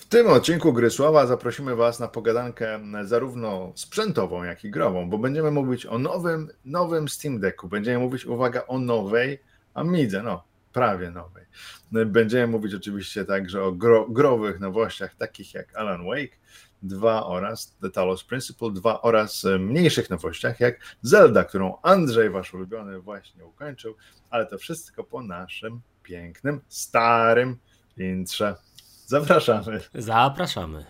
W 0.00 0.04
tym 0.04 0.26
odcinku 0.26 0.72
Gry 0.72 0.90
Sława 0.90 1.26
zaprosimy 1.26 1.76
Was 1.76 2.00
na 2.00 2.08
pogadankę 2.08 2.80
zarówno 3.04 3.72
sprzętową, 3.74 4.44
jak 4.44 4.64
i 4.64 4.70
grową, 4.70 5.10
bo 5.10 5.18
będziemy 5.18 5.50
mówić 5.50 5.86
o 5.86 5.98
nowym, 5.98 6.48
nowym 6.64 7.08
Steam 7.08 7.40
Decku. 7.40 7.68
Będziemy 7.68 7.98
mówić, 7.98 8.26
uwaga, 8.26 8.66
o 8.66 8.78
nowej 8.78 9.38
Amidze, 9.74 10.22
no 10.22 10.44
prawie 10.72 11.10
nowej. 11.10 11.44
Będziemy 11.92 12.46
mówić 12.46 12.74
oczywiście 12.74 13.24
także 13.24 13.62
o 13.62 13.72
gro, 13.72 14.08
growych 14.08 14.60
nowościach, 14.60 15.14
takich 15.14 15.54
jak 15.54 15.76
Alan 15.76 16.06
Wake 16.06 16.36
2 16.82 17.26
oraz 17.26 17.76
The 17.82 17.90
Talos 17.90 18.24
Principle 18.24 18.70
2 18.70 19.02
oraz 19.02 19.44
mniejszych 19.58 20.10
nowościach 20.10 20.60
jak 20.60 20.80
Zelda, 21.02 21.44
którą 21.44 21.76
Andrzej, 21.82 22.30
Wasz 22.30 22.54
ulubiony, 22.54 23.00
właśnie 23.00 23.46
ukończył, 23.46 23.96
ale 24.30 24.46
to 24.46 24.58
wszystko 24.58 25.04
po 25.04 25.22
naszym 25.22 25.80
pięknym, 26.02 26.60
starym 26.68 27.56
intrze. 27.96 28.56
Zapraszamy. 29.10 29.80
Zapraszamy. 29.94 30.84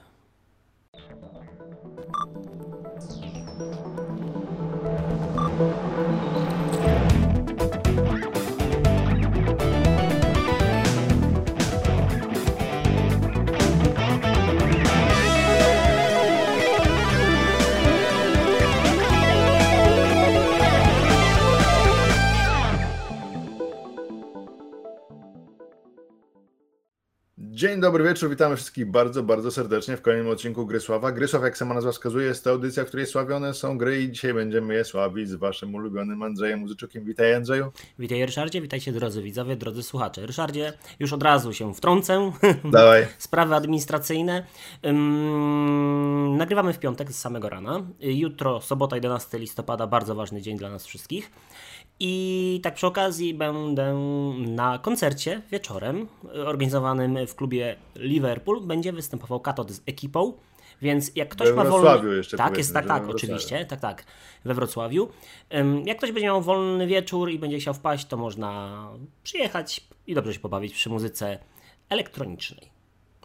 Dzień 27.60 27.80
dobry 27.80 28.04
wieczór, 28.04 28.30
witamy 28.30 28.56
wszystkich 28.56 28.90
bardzo, 28.90 29.22
bardzo 29.22 29.50
serdecznie 29.50 29.96
w 29.96 30.02
kolejnym 30.02 30.28
odcinku 30.32 30.66
Grysława. 30.66 31.12
Grysław, 31.12 31.42
jak 31.42 31.58
sama 31.58 31.74
nazwa 31.74 31.92
wskazuje, 31.92 32.26
jest 32.26 32.44
to 32.44 32.50
audycja, 32.50 32.84
w 32.84 32.86
której 32.86 33.06
sławione 33.06 33.54
są 33.54 33.78
gry 33.78 34.02
i 34.02 34.12
dzisiaj 34.12 34.34
będziemy 34.34 34.74
je 34.74 34.84
sławić 34.84 35.28
z 35.28 35.34
waszym 35.34 35.74
ulubionym 35.74 36.22
Andrzejem 36.22 36.60
Muzyczukiem. 36.60 37.04
Witaj 37.04 37.34
Andrzeju. 37.34 37.72
Witaj 37.98 38.26
Ryszardzie, 38.26 38.60
witajcie 38.60 38.92
drodzy 38.92 39.22
widzowie, 39.22 39.56
drodzy 39.56 39.82
słuchacze. 39.82 40.26
Ryszardzie, 40.26 40.72
już 40.98 41.12
od 41.12 41.22
razu 41.22 41.52
się 41.52 41.74
wtrącę. 41.74 42.32
Dawaj. 42.64 43.06
Sprawy 43.18 43.54
administracyjne. 43.54 44.46
Um, 44.82 46.36
nagrywamy 46.36 46.72
w 46.72 46.78
piątek 46.78 47.12
z 47.12 47.18
samego 47.18 47.48
rana. 47.48 47.82
Jutro, 48.00 48.60
sobota 48.60 48.96
11 48.96 49.38
listopada, 49.38 49.86
bardzo 49.86 50.14
ważny 50.14 50.42
dzień 50.42 50.58
dla 50.58 50.70
nas 50.70 50.86
wszystkich. 50.86 51.30
I 52.00 52.60
tak 52.62 52.74
przy 52.74 52.86
okazji 52.86 53.34
będę 53.34 53.94
na 54.38 54.78
koncercie 54.78 55.42
wieczorem 55.50 56.08
organizowanym 56.46 57.26
w 57.26 57.34
klubie 57.34 57.76
Liverpool. 57.96 58.60
Będzie 58.60 58.92
występował 58.92 59.40
Katod 59.40 59.70
z 59.70 59.80
ekipą. 59.86 60.32
Więc 60.82 61.16
jak 61.16 61.28
ktoś 61.28 61.48
we 61.48 61.54
ma 61.54 61.64
wolny... 61.64 62.16
jeszcze 62.16 62.36
Tak, 62.36 62.58
jest, 62.58 62.74
tak, 62.74 62.86
tak, 62.86 63.08
oczywiście, 63.08 63.64
tak, 63.64 63.80
tak, 63.80 64.04
we 64.44 64.54
Wrocławiu. 64.54 65.08
Jak 65.84 65.98
ktoś 65.98 66.12
będzie 66.12 66.26
miał 66.26 66.42
wolny 66.42 66.86
wieczór 66.86 67.30
i 67.30 67.38
będzie 67.38 67.58
chciał 67.58 67.74
wpaść, 67.74 68.06
to 68.06 68.16
można 68.16 68.88
przyjechać 69.22 69.88
i 70.06 70.14
dobrze 70.14 70.34
się 70.34 70.40
pobawić 70.40 70.74
przy 70.74 70.90
muzyce 70.90 71.38
elektronicznej. 71.88 72.70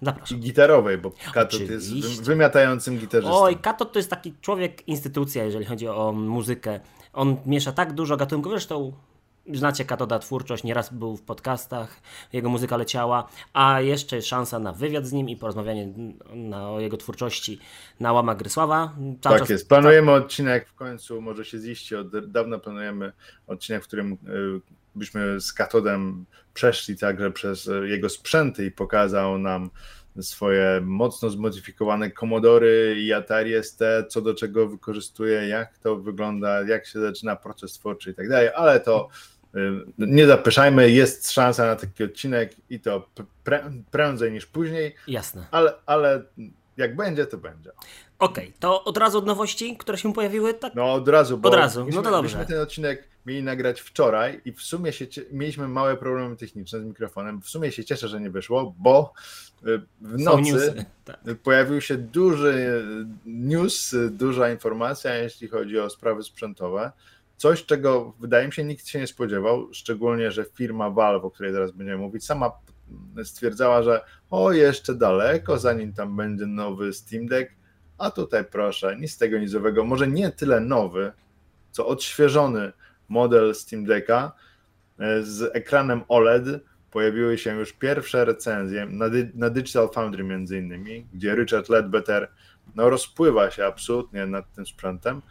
Zapraszam. 0.02 0.38
I 0.38 0.42
gitarowej, 0.42 0.98
bo 0.98 1.12
Katot 1.34 1.62
jest 1.70 2.24
wymiatającym 2.24 2.98
gitarzystą. 2.98 3.42
Oj, 3.42 3.58
Katot 3.58 3.92
to 3.92 4.00
jest 4.00 4.10
taki 4.10 4.34
człowiek, 4.42 4.88
instytucja, 4.88 5.44
jeżeli 5.44 5.66
chodzi 5.66 5.88
o 5.88 6.12
muzykę. 6.12 6.80
On 7.16 7.38
miesza 7.46 7.72
tak 7.72 7.94
dużo 7.94 8.18
gatunków, 8.18 8.52
zresztą 8.52 8.94
znacie 9.54 9.86
Katoda 9.86 10.20
twórczość, 10.20 10.64
nieraz 10.64 10.94
był 10.94 11.18
w 11.18 11.22
podcastach, 11.22 12.02
jego 12.34 12.50
muzyka 12.50 12.78
leciała, 12.78 13.28
a 13.54 13.82
jeszcze 13.82 14.16
jest 14.16 14.28
szansa 14.28 14.60
na 14.60 14.74
wywiad 14.74 15.06
z 15.06 15.12
nim 15.12 15.30
i 15.30 15.36
porozmawianie 15.36 15.88
na, 16.34 16.70
o 16.72 16.80
jego 16.80 16.98
twórczości 16.98 17.60
na 18.00 18.14
łamach 18.14 18.38
Grysława. 18.38 18.96
Cały 19.22 19.40
tak 19.40 19.50
jest, 19.50 19.70
planujemy 19.70 20.12
tak. 20.12 20.24
odcinek 20.24 20.70
w 20.70 20.76
końcu, 20.76 21.22
może 21.22 21.46
się 21.46 21.60
ziści, 21.60 21.96
od 21.96 22.32
dawna 22.32 22.60
planujemy 22.60 23.12
odcinek, 23.48 23.84
w 23.84 23.88
którym 23.88 24.14
y, 24.14 24.18
byśmy 24.96 25.42
z 25.42 25.54
Katodem 25.54 26.26
przeszli 26.54 26.98
także 26.98 27.32
przez 27.32 27.70
jego 27.84 28.10
sprzęty 28.10 28.66
i 28.66 28.72
pokazał 28.72 29.38
nam 29.38 29.70
swoje 30.22 30.82
mocno 30.84 31.30
zmodyfikowane 31.30 32.12
Commodore 32.12 32.96
i 32.96 33.14
Atari 33.14 33.64
ST, 33.64 33.80
co 34.10 34.22
do 34.22 34.34
czego 34.34 34.68
wykorzystuje, 34.68 35.48
jak 35.48 35.78
to 35.78 35.96
wygląda, 35.96 36.62
jak 36.62 36.86
się 36.86 37.00
zaczyna 37.00 37.36
proces 37.36 37.74
twórczy 37.74 38.12
i 38.12 38.14
tak 38.14 38.30
dalej, 38.30 38.50
ale 38.56 38.80
to 38.80 39.08
y, 39.56 39.60
nie 39.98 40.28
zapeszajmy, 40.28 40.92
jest 40.92 41.32
szansa 41.32 41.66
na 41.66 41.76
taki 41.76 42.04
odcinek 42.04 42.56
i 42.70 42.80
to 42.80 43.10
prędzej 43.92 44.32
niż 44.32 44.46
później. 44.46 44.96
Jasne. 45.08 45.48
Ale, 45.52 45.74
ale 45.86 46.24
jak 46.78 46.96
będzie, 46.96 47.26
to 47.26 47.38
będzie. 47.38 47.72
Okej, 48.20 48.48
okay, 48.48 48.60
to 48.60 48.84
od 48.84 48.98
razu 48.98 49.18
od 49.18 49.26
nowości, 49.26 49.78
które 49.78 49.98
się 49.98 50.14
pojawiły? 50.14 50.54
Tak? 50.54 50.76
No 50.76 50.94
od 50.94 51.08
razu, 51.08 51.38
bo 51.38 51.50
od 51.50 51.56
razu. 51.56 51.88
no 51.94 52.02
to 52.02 52.12
dobrze. 52.12 52.38
Myśmy 52.38 52.54
ten 52.54 52.64
odcinek 52.64 53.08
mieli 53.26 53.44
nagrać 53.44 53.82
wczoraj 53.82 54.42
i 54.46 54.52
w 54.52 54.62
sumie 54.62 54.94
się 54.94 55.06
mieliśmy 55.32 55.68
małe 55.68 55.98
problemy 55.98 56.36
techniczne 56.36 56.80
z 56.80 56.84
mikrofonem. 56.84 57.42
W 57.42 57.50
sumie 57.50 57.72
się 57.72 57.84
cieszę, 57.84 58.08
że 58.08 58.22
nie 58.22 58.30
wyszło, 58.30 58.76
bo 58.78 59.14
w 60.02 60.20
nocy 60.20 60.86
tak. 61.06 61.20
pojawił 61.44 61.82
się 61.82 61.98
duży 61.98 62.86
news, 63.26 63.96
duża 64.12 64.52
informacja, 64.52 65.16
jeśli 65.16 65.48
chodzi 65.48 65.80
o 65.80 65.90
sprawy 65.90 66.24
sprzętowe. 66.24 66.92
Coś, 67.38 67.66
czego 67.66 68.14
wydaje 68.20 68.48
mi 68.48 68.54
się 68.54 68.64
nikt 68.64 68.88
się 68.88 69.00
nie 69.00 69.08
spodziewał, 69.08 69.74
szczególnie, 69.74 70.32
że 70.32 70.46
firma 70.54 70.90
Valve, 70.90 71.26
o 71.26 71.32
której 71.32 71.54
teraz 71.54 71.72
będziemy 71.72 71.98
mówić, 71.98 72.26
sama 72.26 72.52
stwierdzała, 73.24 73.84
że 73.84 74.02
o, 74.30 74.52
jeszcze 74.52 74.96
daleko, 74.96 75.58
zanim 75.58 75.94
tam 75.94 76.16
będzie 76.16 76.46
nowy 76.46 76.94
Steam 76.94 77.28
Deck, 77.28 77.52
a 77.98 78.12
tutaj 78.12 78.46
proszę, 78.46 78.98
nic 79.00 79.12
z 79.12 79.18
tego 79.18 79.40
nizowego, 79.40 79.84
może 79.84 80.08
nie 80.08 80.32
tyle 80.32 80.60
nowy, 80.60 81.12
co 81.72 81.88
odświeżony 81.88 82.72
model 83.10 83.56
Steam 83.56 83.86
Decka 83.86 84.32
e, 85.00 85.24
z 85.24 85.56
ekranem 85.56 86.04
OLED. 86.08 86.46
Pojawiły 86.96 87.38
się 87.38 87.56
już 87.56 87.74
pierwsze 87.74 88.26
recenzje 88.26 88.86
na, 88.86 89.06
na 89.34 89.50
Digital 89.50 89.90
Foundry 89.90 90.24
między 90.24 90.58
innymi, 90.58 91.08
gdzie 91.14 91.36
Richard 91.36 91.70
Ledbetter 91.70 92.32
no, 92.76 92.90
rozpływa 92.90 93.52
się 93.52 93.66
absolutnie 93.66 94.26
nad 94.26 94.54
tym 94.54 94.66
sprzętem, 94.66 95.22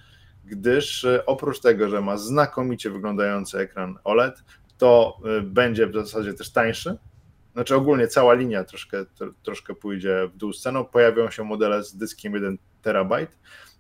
gdyż 0.45 1.05
e, 1.05 1.27
oprócz 1.27 1.61
tego, 1.61 1.89
że 1.89 2.01
ma 2.01 2.17
znakomicie 2.17 2.91
wyglądający 2.91 3.59
ekran 3.59 3.99
OLED, 4.05 4.45
to 4.79 5.19
e, 5.25 5.41
będzie 5.41 5.87
w 5.87 5.95
zasadzie 5.95 6.35
też 6.35 6.53
tańszy, 6.53 6.97
znaczy 7.53 7.75
ogólnie 7.75 8.09
cała 8.09 8.35
linia 8.35 8.65
troszkę, 8.65 9.05
troszkę 9.43 9.75
pójdzie 9.75 10.29
w 10.35 10.37
dół 10.37 10.53
z. 10.53 10.65
Pojawią 10.93 11.31
się 11.31 11.45
modele 11.45 11.85
z 11.85 11.97
dyskiem 11.97 12.35
1 12.35 12.59
terabajt, 12.83 13.39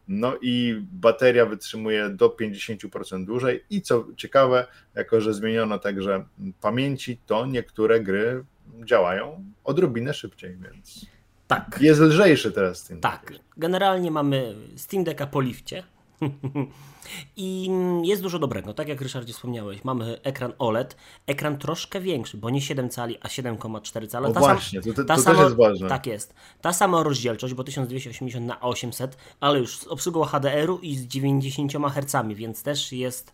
no 0.09 0.35
i 0.43 0.83
bateria 0.93 1.47
wytrzymuje 1.47 2.09
do 2.09 2.29
50% 2.29 3.25
dłużej 3.25 3.65
i 3.71 3.83
co 3.83 4.07
ciekawe, 4.17 4.67
jako 4.95 5.21
że 5.21 5.35
zmieniono 5.35 5.79
także 5.79 6.25
pamięci, 6.61 7.19
to 7.27 7.47
niektóre 7.47 8.01
gry 8.01 8.45
działają 8.85 9.45
odrobinę 9.65 10.15
szybciej, 10.15 10.57
więc 10.57 11.07
tak. 11.47 11.79
jest 11.81 12.01
lżejszy 12.01 12.53
teraz 12.53 12.79
Steam 12.79 13.01
Deck. 13.01 13.13
Tak, 13.13 13.33
generalnie 13.57 14.11
mamy 14.11 14.55
Steam 14.77 15.05
Decka 15.05 15.27
po 15.27 15.41
lifcie, 15.41 15.83
I 17.37 17.71
jest 18.03 18.23
dużo 18.23 18.39
dobrego. 18.39 18.75
Tak 18.75 18.89
jak 18.89 19.01
Ryszardzie 19.01 19.33
wspomniałeś, 19.33 19.85
mamy 19.85 20.23
ekran 20.23 20.53
OLED, 20.59 20.97
ekran 21.27 21.59
troszkę 21.59 22.01
większy, 22.01 22.37
bo 22.37 22.51
nie 22.51 22.61
7 22.61 22.91
cali, 22.91 23.19
a 23.21 23.29
7,4 23.29 24.09
cala. 24.09 24.33
Ta 24.33 24.41
właśnie, 24.41 24.83
to, 24.83 24.93
to, 24.95 25.05
to 25.05 25.17
sama, 25.17 25.37
też 25.37 25.45
jest 25.45 25.57
ważne. 25.57 25.89
Tak 25.89 26.07
jest. 26.07 26.35
Ta 26.61 26.73
sama 26.73 27.03
rozdzielczość, 27.03 27.55
bo 27.55 27.65
1280 27.65 28.47
na 28.47 28.61
800, 28.61 29.17
ale 29.41 29.59
już 29.59 29.79
z 29.79 29.87
obsługą 29.87 30.25
HDR-u 30.25 30.79
i 30.79 30.97
z 30.97 31.07
90 31.07 31.73
Hz, 31.73 32.29
więc 32.35 32.63
też 32.63 32.93
jest... 32.93 33.33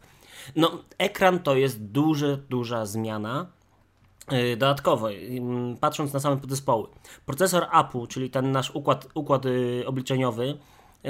No, 0.56 0.84
ekran 0.98 1.38
to 1.38 1.56
jest 1.56 1.82
duża, 1.82 2.36
duża 2.48 2.86
zmiana. 2.86 3.46
Y, 4.32 4.56
dodatkowo, 4.56 5.08
patrząc 5.80 6.12
na 6.12 6.20
same 6.20 6.36
podzespoły, 6.36 6.88
procesor 7.26 7.66
Apple, 7.72 8.06
czyli 8.06 8.30
ten 8.30 8.52
nasz 8.52 8.70
układ, 8.70 9.08
układ 9.14 9.46
y, 9.46 9.84
obliczeniowy, 9.86 10.58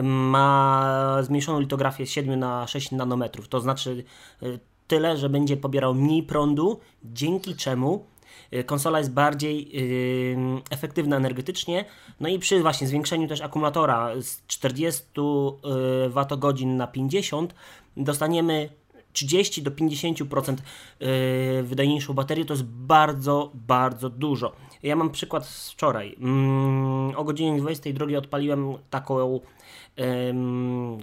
ma 0.03 1.19
zmniejszoną 1.23 1.61
litografię 1.61 2.07
z 2.07 2.11
7 2.11 2.39
na 2.39 2.67
6 2.67 2.91
nanometrów. 2.91 3.49
To 3.49 3.61
znaczy 3.61 4.05
y, 4.43 4.59
tyle, 4.87 5.17
że 5.17 5.29
będzie 5.29 5.57
pobierał 5.57 5.95
mniej 5.95 6.23
prądu, 6.23 6.81
dzięki 7.05 7.57
czemu 7.57 8.05
y, 8.53 8.65
konsola 8.65 8.99
jest 8.99 9.13
bardziej 9.13 9.69
yy, 9.73 10.63
efektywna 10.71 11.17
energetycznie. 11.17 11.85
No 12.21 12.29
i 12.29 12.39
przy 12.39 12.61
właśnie 12.61 12.87
zwiększeniu 12.87 13.29
też 13.29 13.41
akumulatora 13.41 14.11
z 14.21 14.47
40 14.47 15.03
yy, 15.15 16.11
Wh 16.11 16.65
na 16.65 16.87
50 16.87 17.55
dostaniemy 17.97 18.69
30 19.13 19.63
do 19.63 19.71
50% 19.71 20.57
yy, 21.01 21.63
wydajniejszą 21.63 22.15
baterię. 22.15 22.45
To 22.45 22.55
jest 22.55 22.65
bardzo, 22.65 23.51
bardzo 23.55 24.11
dużo. 24.11 24.53
Ja 24.83 24.97
mam 24.97 25.11
przykład 25.11 25.47
z 25.47 25.71
wczoraj. 25.71 26.17
Mm, 26.21 27.17
o 27.17 27.25
godzinie 27.25 27.59
22 27.59 28.19
odpaliłem 28.19 28.75
taką 28.91 29.41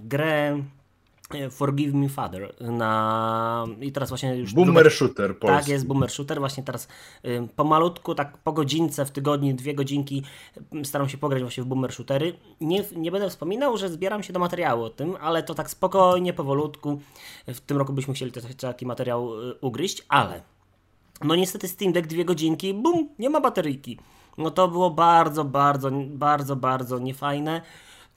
grę 0.03 0.63
e, 1.33 1.49
Forgive 1.49 1.93
Me 1.93 2.09
Father 2.09 2.53
na 2.61 3.65
i 3.81 3.91
teraz 3.91 4.09
właśnie 4.09 4.35
już 4.35 4.53
Boomer 4.53 4.73
druga... 4.73 4.89
Shooter 4.89 5.39
polski. 5.39 5.59
Tak, 5.59 5.67
jest 5.67 5.87
Boomer 5.87 6.09
Shooter, 6.09 6.39
właśnie 6.39 6.63
teraz 6.63 6.87
y, 7.25 7.47
pomalutku, 7.55 8.15
tak 8.15 8.37
po 8.37 8.53
godzince 8.53 9.05
w 9.05 9.11
tygodniu, 9.11 9.55
dwie 9.55 9.75
godzinki 9.75 10.23
staram 10.83 11.09
się 11.09 11.17
pograć 11.17 11.41
właśnie 11.41 11.63
w 11.63 11.65
Boomer 11.65 11.93
Shootery. 11.93 12.33
Nie, 12.61 12.83
nie 12.95 13.11
będę 13.11 13.29
wspominał, 13.29 13.77
że 13.77 13.89
zbieram 13.89 14.23
się 14.23 14.33
do 14.33 14.39
materiału 14.39 14.83
o 14.83 14.89
tym, 14.89 15.17
ale 15.21 15.43
to 15.43 15.53
tak 15.53 15.69
spokojnie, 15.69 16.33
powolutku. 16.33 17.01
W 17.47 17.59
tym 17.59 17.77
roku 17.77 17.93
byśmy 17.93 18.13
chcieli 18.13 18.31
taki 18.59 18.85
materiał 18.85 19.49
y, 19.49 19.55
ugryźć, 19.61 20.05
ale 20.09 20.41
no 21.23 21.35
niestety 21.35 21.67
Steam 21.67 21.93
Deck 21.93 22.07
dwie 22.07 22.25
godzinki, 22.25 22.73
bum, 22.73 23.09
nie 23.19 23.29
ma 23.29 23.41
bateryjki. 23.41 23.99
No 24.37 24.51
to 24.51 24.67
było 24.67 24.89
bardzo, 24.89 25.43
bardzo, 25.43 25.91
bardzo, 26.07 26.55
bardzo 26.55 26.99
niefajne 26.99 27.61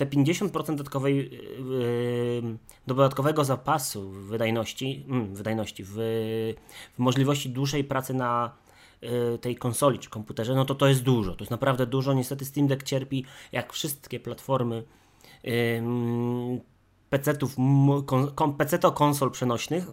te 0.01 0.07
50% 0.07 0.67
dodatkowej, 0.67 1.31
yy, 1.69 2.59
dodatkowego 2.87 3.45
zapasu 3.45 4.11
wydajności, 4.11 5.05
yy, 5.09 5.37
wydajności 5.37 5.85
w, 5.85 5.93
w, 6.95 6.99
możliwości 6.99 7.51
dłuższej 7.51 7.85
pracy 7.85 8.15
na 8.15 8.53
yy, 9.03 9.39
tej 9.41 9.57
konsoli 9.57 9.99
czy 9.99 10.11
komputerze, 10.11 10.55
no 10.55 10.65
to 10.65 10.75
to 10.75 10.89
jest 10.89 11.03
dużo. 11.03 11.33
To 11.35 11.45
jest 11.45 11.51
naprawdę 11.51 11.87
dużo. 11.87 12.13
Niestety 12.15 12.45
Steam 12.45 12.67
Deck 12.67 12.83
cierpi, 12.83 13.25
jak 13.53 13.73
wszystkie 13.73 14.21
platformy 14.21 14.85
PC-ów, 17.11 17.57
PC-to 18.59 18.93
konsol 18.93 19.31
przenośnych, 19.31 19.87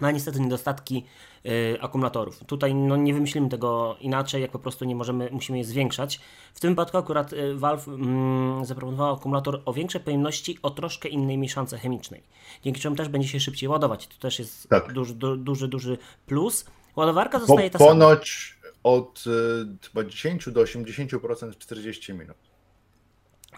no 0.00 0.08
a 0.08 0.10
niestety 0.10 0.40
niedostatki 0.40 1.04
y, 1.46 1.78
akumulatorów. 1.80 2.44
Tutaj 2.44 2.74
no, 2.74 2.96
nie 2.96 3.14
wymyślimy 3.14 3.48
tego 3.48 3.96
inaczej, 4.00 4.42
jak 4.42 4.50
po 4.50 4.58
prostu 4.58 4.84
nie 4.84 4.96
możemy, 4.96 5.28
musimy 5.32 5.58
je 5.58 5.64
zwiększać. 5.64 6.20
W 6.54 6.60
tym 6.60 6.70
wypadku 6.70 6.98
akurat 6.98 7.32
y, 7.32 7.54
Valve 7.54 7.88
mm, 7.88 8.64
zaproponował 8.64 9.14
akumulator 9.14 9.62
o 9.64 9.72
większej 9.72 10.00
pojemności, 10.00 10.58
o 10.62 10.70
troszkę 10.70 11.08
innej 11.08 11.38
mieszance 11.38 11.78
chemicznej, 11.78 12.22
dzięki 12.64 12.80
czemu 12.80 12.96
też 12.96 13.08
będzie 13.08 13.28
się 13.28 13.40
szybciej 13.40 13.68
ładować. 13.68 14.06
To 14.06 14.18
też 14.18 14.38
jest 14.38 14.68
tak. 14.68 14.92
duży, 14.92 15.14
du, 15.14 15.36
duży, 15.36 15.68
duży 15.68 15.98
plus. 16.26 16.64
Ładowarka 16.96 17.38
zostaje 17.38 17.70
po, 17.70 17.78
ta 17.78 17.78
sama. 17.78 17.90
Ponoć 17.90 18.58
od 18.82 19.24
y, 19.26 19.88
chyba 19.88 20.04
10 20.04 20.48
do 20.50 20.62
80% 20.62 21.52
w 21.52 21.58
40 21.58 22.14
minut. 22.14 22.51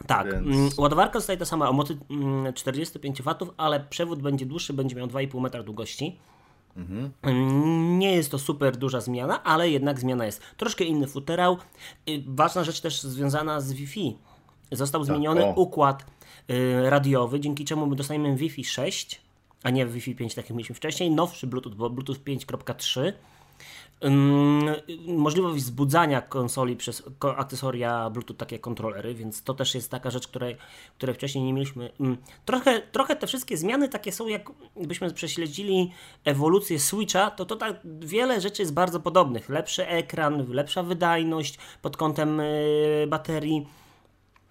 Tak, 0.06 0.32
Więc... 0.32 0.46
Mm, 0.46 0.70
ładowarka 0.79 1.19
zostaje 1.19 1.38
ta 1.38 1.44
sama 1.44 1.69
o 1.69 1.73
mocy 1.73 1.99
45 2.55 3.20
mm, 3.20 3.37
W, 3.38 3.55
ale 3.56 3.81
przewód 3.81 4.23
będzie 4.23 4.46
dłuższy, 4.46 4.73
będzie 4.73 4.96
miał 4.96 5.06
2,5 5.06 5.41
metra 5.41 5.62
długości. 5.62 6.19
Mhm. 6.76 7.11
Mm, 7.23 7.99
nie 7.99 8.12
jest 8.12 8.31
to 8.31 8.38
super 8.38 8.76
duża 8.76 9.00
zmiana, 9.00 9.44
ale 9.44 9.70
jednak 9.70 10.00
zmiana 10.00 10.26
jest. 10.26 10.43
Troszkę 10.56 10.85
inny 10.85 11.06
futerał. 11.06 11.58
Ważna 12.26 12.64
rzecz 12.64 12.81
też 12.81 13.02
związana 13.02 13.61
z 13.61 13.73
Wi-Fi. 13.73 14.19
Został 14.73 15.00
tak, 15.00 15.06
zmieniony 15.06 15.44
o. 15.44 15.55
układ 15.55 16.06
y, 16.50 16.90
radiowy, 16.90 17.40
dzięki 17.40 17.64
czemu 17.64 17.87
my 17.87 17.97
dostajemy 17.97 18.37
Wi-Fi 18.37 18.64
6, 18.64 19.20
a 19.62 19.70
nie 19.70 19.87
Wi-Fi 19.87 20.14
5, 20.14 20.35
tak 20.35 20.44
jak 20.44 20.56
mieliśmy 20.56 20.75
wcześniej. 20.75 21.11
Nowszy 21.11 21.47
Bluetooth, 21.47 21.75
bo 21.75 21.90
Bluetooth 21.90 22.17
5.3 22.26 23.12
możliwość 25.06 25.65
wzbudzania 25.65 26.21
konsoli 26.21 26.77
przez 26.77 27.03
akcesoria 27.37 28.11
Bluetooth, 28.11 28.37
takie 28.37 28.59
kontrolery, 28.59 29.15
więc 29.15 29.43
to 29.43 29.55
też 29.55 29.75
jest 29.75 29.91
taka 29.91 30.11
rzecz, 30.11 30.29
której, 30.29 30.56
której 30.97 31.15
wcześniej 31.15 31.45
nie 31.45 31.53
mieliśmy. 31.53 31.91
Trochę, 32.45 32.83
trochę 32.93 33.17
te 33.17 33.27
wszystkie 33.27 33.56
zmiany 33.56 33.89
takie 33.89 34.12
są, 34.12 34.27
jakbyśmy 34.77 35.12
prześledzili 35.12 35.93
ewolucję 36.25 36.79
Switcha, 36.79 37.31
to, 37.31 37.45
to 37.45 37.56
tak 37.56 37.81
wiele 38.01 38.41
rzeczy 38.41 38.62
jest 38.62 38.75
bardzo 38.75 39.01
podobnych. 39.01 39.49
Lepszy 39.49 39.89
ekran, 39.89 40.53
lepsza 40.53 40.83
wydajność 40.83 41.59
pod 41.83 41.97
kątem 41.97 42.41
y, 42.41 43.07
baterii, 43.09 43.67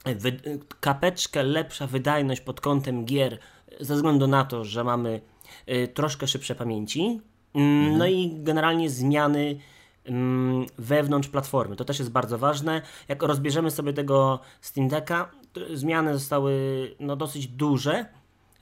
wy, 0.06 0.40
kapeczkę, 0.80 1.44
lepsza 1.44 1.88
wydajność 1.88 2.42
pod 2.42 2.62
kątem 2.62 3.06
gier, 3.06 3.40
ze 3.80 3.96
względu 3.96 4.28
na 4.28 4.46
to, 4.46 4.66
że 4.66 4.84
mamy 4.84 5.22
y, 5.70 5.88
troszkę 5.88 6.28
szybsze 6.28 6.56
pamięci, 6.56 7.22
Mhm. 7.56 7.98
No 7.98 8.08
i 8.08 8.32
generalnie 8.44 8.90
zmiany 8.90 9.60
mm, 10.06 10.66
wewnątrz 10.78 11.28
platformy. 11.28 11.76
To 11.76 11.86
też 11.86 12.00
jest 12.00 12.12
bardzo 12.12 12.38
ważne. 12.38 12.82
Jak 13.08 13.24
rozbierzemy 13.24 13.72
sobie 13.72 13.94
tego 13.94 14.40
Steam 14.62 14.88
Decka, 14.88 15.32
zmiany 15.74 16.14
zostały 16.14 16.56
no, 17.00 17.16
dosyć 17.16 17.48
duże. 17.48 18.06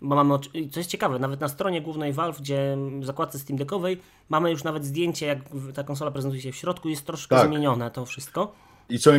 Bo 0.02 0.16
mamy, 0.16 0.34
co 0.72 0.80
jest 0.80 0.90
ciekawe, 0.90 1.20
nawet 1.20 1.42
na 1.42 1.48
stronie 1.48 1.82
głównej 1.82 2.14
Valve, 2.14 2.40
gdzie 2.40 2.78
w 3.00 3.06
zakładce 3.06 3.40
Steam 3.40 3.58
Deckowej 3.58 4.02
mamy 4.30 4.52
już 4.52 4.64
nawet 4.64 4.86
zdjęcie, 4.86 5.26
jak 5.26 5.40
ta 5.74 5.84
konsola 5.84 6.12
prezentuje 6.12 6.42
się 6.42 6.52
w 6.52 6.56
środku, 6.56 6.90
jest 6.90 7.06
troszkę 7.06 7.36
tak. 7.36 7.48
zmienione 7.48 7.92
to 7.92 8.06
wszystko. 8.06 8.54
I 8.90 9.00
co 9.00 9.12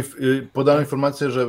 podano 0.53 0.81
informację, 0.81 1.31
że 1.31 1.47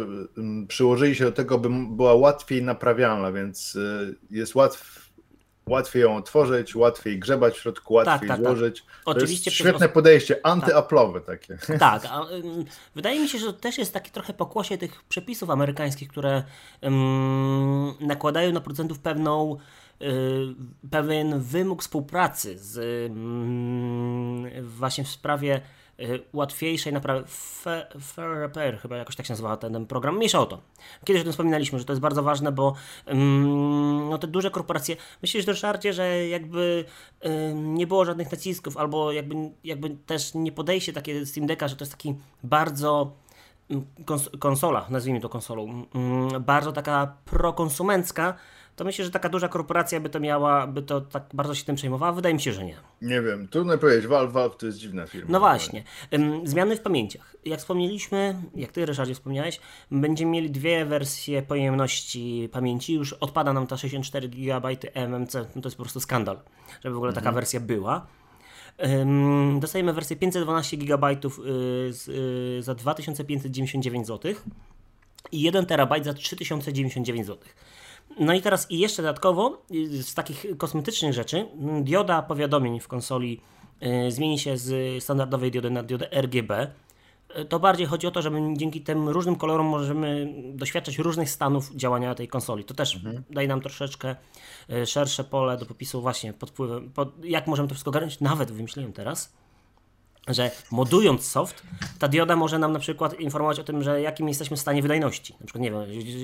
przyłożyli 0.67 1.15
się 1.15 1.23
do 1.23 1.31
tego, 1.31 1.57
by 1.57 1.69
była 1.95 2.13
łatwiej 2.13 2.63
naprawialna, 2.63 3.31
więc 3.31 3.75
y, 3.75 4.15
jest 4.31 4.55
łatw, 4.55 5.02
łatwiej 5.69 6.01
ją 6.01 6.15
otworzyć, 6.15 6.75
łatwiej 6.75 7.19
grzebać 7.19 7.53
w 7.53 7.61
środku, 7.61 7.93
łatwiej 7.93 8.19
tak, 8.19 8.27
tak, 8.27 8.37
tak. 8.37 8.45
złożyć. 8.45 8.81
Tak. 8.81 8.89
Oczywiście 9.05 9.51
świetne 9.51 9.89
podejście, 9.89 10.35
tak. 10.35 10.51
antyaplowe 10.51 11.21
takie. 11.21 11.57
Tak, 11.79 12.05
a, 12.05 12.25
wydaje 12.95 13.19
mi 13.19 13.29
się, 13.29 13.37
że 13.37 13.45
to 13.45 13.53
też 13.53 13.77
jest 13.77 13.93
takie 13.93 14.11
trochę 14.11 14.33
pokłosie 14.33 14.77
tych 14.77 15.03
przepisów 15.03 15.49
amerykańskich, 15.49 16.09
które 16.09 16.43
um, 16.81 17.93
nakładają 17.99 18.51
na 18.51 18.61
producentów 18.61 18.99
pewną 18.99 19.57
y, 20.01 20.05
pewien 20.91 21.39
wymóg 21.39 21.81
współpracy 21.81 22.57
z, 22.57 23.11
właśnie 24.63 25.03
w 25.03 25.09
sprawie 25.09 25.61
łatwiejszej 26.33 26.93
naprawy. 26.93 27.23
Fair 28.01 28.37
Repair, 28.39 28.79
chyba 28.79 28.97
jakoś 28.97 29.15
tak 29.15 29.25
się 29.25 29.33
nazywa 29.33 29.57
ten 29.57 29.85
program. 29.85 30.15
Mniejsza 30.15 30.39
o 30.39 30.45
to. 30.45 30.61
Kiedyś 31.05 31.21
o 31.21 31.23
tym 31.23 31.31
wspominaliśmy, 31.33 31.79
że 31.79 31.85
to 31.85 31.93
jest 31.93 32.01
bardzo 32.01 32.23
ważne, 32.23 32.51
bo 32.51 32.75
um, 33.07 34.09
no, 34.09 34.17
te 34.17 34.27
duże 34.27 34.51
korporacje. 34.51 34.95
Myślisz, 35.21 35.47
Ryszardzie, 35.47 35.93
że 35.93 36.27
jakby 36.27 36.85
um, 37.23 37.75
nie 37.75 37.87
było 37.87 38.05
żadnych 38.05 38.31
nacisków, 38.31 38.77
albo 38.77 39.11
jakby, 39.11 39.35
jakby 39.63 39.89
też 39.89 40.33
nie 40.33 40.51
podejście 40.51 40.93
takie 40.93 41.25
Steam 41.25 41.47
Decka, 41.47 41.67
że 41.67 41.75
to 41.75 41.83
jest 41.83 41.91
taki 41.91 42.15
bardzo 42.43 43.11
kons 44.05 44.29
konsola, 44.39 44.85
nazwijmy 44.89 45.19
to 45.19 45.29
konsolą, 45.29 45.85
um, 45.93 46.43
bardzo 46.43 46.71
taka 46.71 47.17
prokonsumencka, 47.25 48.33
to 48.75 48.83
myślę, 48.83 49.05
że 49.05 49.11
taka 49.11 49.29
duża 49.29 49.47
korporacja 49.47 49.99
by 49.99 50.09
to 50.09 50.19
miała, 50.19 50.67
by 50.67 50.81
to 50.81 51.01
tak 51.01 51.23
bardzo 51.33 51.55
się 51.55 51.65
tym 51.65 51.75
przejmowała. 51.75 52.11
Wydaje 52.11 52.35
mi 52.35 52.41
się, 52.41 52.53
że 52.53 52.65
nie. 52.65 52.75
Nie 53.01 53.21
wiem, 53.21 53.47
trudno 53.47 53.77
powiedzieć. 53.77 54.07
Valve, 54.07 54.31
Valve 54.31 54.57
to 54.57 54.65
jest 54.65 54.77
dziwna 54.77 55.07
firma. 55.07 55.31
No 55.31 55.39
właśnie. 55.39 55.83
Zmiany 56.43 56.75
w 56.75 56.81
pamięciach. 56.81 57.35
Jak 57.45 57.59
wspomnieliśmy, 57.59 58.35
jak 58.55 58.71
ty 58.71 58.85
Ryszardzie 58.85 59.13
wspomniałeś, 59.13 59.59
będziemy 59.91 60.31
mieli 60.31 60.51
dwie 60.51 60.85
wersje 60.85 61.41
pojemności 61.41 62.49
pamięci. 62.51 62.93
Już 62.93 63.13
odpada 63.13 63.53
nam 63.53 63.67
ta 63.67 63.77
64 63.77 64.29
GB 64.29 64.69
MMC. 64.93 65.33
No 65.55 65.61
to 65.61 65.67
jest 65.67 65.77
po 65.77 65.83
prostu 65.83 65.99
skandal, 65.99 66.39
żeby 66.83 66.93
w 66.93 66.97
ogóle 66.97 67.13
taka 67.13 67.29
mhm. 67.29 67.35
wersja 67.35 67.59
była. 67.59 68.07
Dostajemy 69.59 69.93
wersję 69.93 70.15
512 70.15 70.77
GB 70.77 71.11
y, 71.11 71.17
y, 72.57 72.61
za 72.61 72.75
2599 72.75 74.07
zł 74.07 74.33
i 75.31 75.41
1 75.41 75.65
TB 75.65 76.03
za 76.03 76.13
3099 76.13 77.27
zł. 77.27 77.39
No 78.19 78.33
i 78.33 78.41
teraz 78.41 78.71
i 78.71 78.79
jeszcze 78.79 79.01
dodatkowo 79.01 79.61
y, 79.71 80.03
z 80.03 80.13
takich 80.13 80.45
kosmetycznych 80.57 81.13
rzeczy 81.13 81.47
dioda 81.81 82.21
powiadomień 82.21 82.79
w 82.79 82.87
konsoli 82.87 83.41
y, 84.07 84.11
zmieni 84.11 84.39
się 84.39 84.57
z 84.57 85.03
standardowej 85.03 85.51
diody 85.51 85.69
na 85.69 85.83
diodę 85.83 86.11
RGB. 86.21 86.67
Y, 87.39 87.45
to 87.45 87.59
bardziej 87.59 87.87
chodzi 87.87 88.07
o 88.07 88.11
to, 88.11 88.21
że 88.21 88.31
dzięki 88.53 88.81
tym 88.81 89.09
różnym 89.09 89.35
kolorom 89.35 89.65
możemy 89.65 90.33
doświadczać 90.53 90.97
różnych 90.97 91.29
stanów 91.29 91.75
działania 91.75 92.15
tej 92.15 92.27
konsoli. 92.27 92.63
To 92.63 92.73
też 92.73 92.95
mhm. 92.95 93.23
daje 93.29 93.47
nam 93.47 93.61
troszeczkę 93.61 94.15
szersze 94.85 95.23
pole 95.23 95.57
do 95.57 95.65
popisu 95.65 96.01
właśnie 96.01 96.33
pod 96.33 96.49
wpływem, 96.49 96.91
pod, 96.91 97.25
jak 97.25 97.47
możemy 97.47 97.67
to 97.67 97.73
wszystko 97.73 97.89
ogarnąć. 97.89 98.19
Nawet 98.19 98.51
wymyśliłem 98.51 98.93
teraz, 98.93 99.33
że 100.27 100.51
modując 100.71 101.25
soft, 101.25 101.63
ta 101.99 102.07
dioda 102.07 102.35
może 102.35 102.59
nam 102.59 102.71
na 102.71 102.79
przykład 102.79 103.19
informować 103.19 103.59
o 103.59 103.63
tym, 103.63 103.83
że 103.83 104.01
jakim 104.01 104.27
jesteśmy 104.27 104.57
w 104.57 104.59
stanie 104.59 104.81
wydajności. 104.81 105.35
Na 105.39 105.45
przykład, 105.45 105.61
nie 105.61 105.71
wiem, 105.71 105.81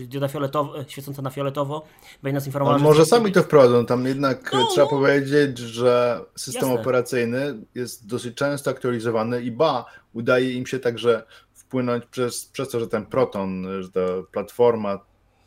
dioda 0.07 0.27
fioletowa, 0.27 0.73
świecąca 0.87 1.21
na 1.21 1.29
fioletowo 1.29 1.85
będzie 2.23 2.33
nas 2.33 2.45
informować. 2.45 2.81
Może 2.81 3.05
sami 3.05 3.31
to 3.31 3.43
wprowadzą, 3.43 3.85
tam 3.85 4.05
jednak 4.05 4.53
no, 4.53 4.67
trzeba 4.71 4.85
no. 4.85 4.89
powiedzieć, 4.89 5.57
że 5.57 6.21
system 6.35 6.69
jasne. 6.69 6.81
operacyjny 6.81 7.59
jest 7.75 8.07
dosyć 8.07 8.35
często 8.35 8.71
aktualizowany 8.71 9.41
i 9.41 9.51
ba, 9.51 9.85
udaje 10.13 10.53
im 10.53 10.65
się 10.65 10.79
także 10.79 11.23
wpłynąć 11.53 12.05
przez, 12.05 12.45
przez 12.45 12.69
to, 12.69 12.79
że 12.79 12.87
ten 12.87 13.05
Proton, 13.05 13.67
że 13.81 13.91
ta 13.91 13.99
platforma 14.31 14.99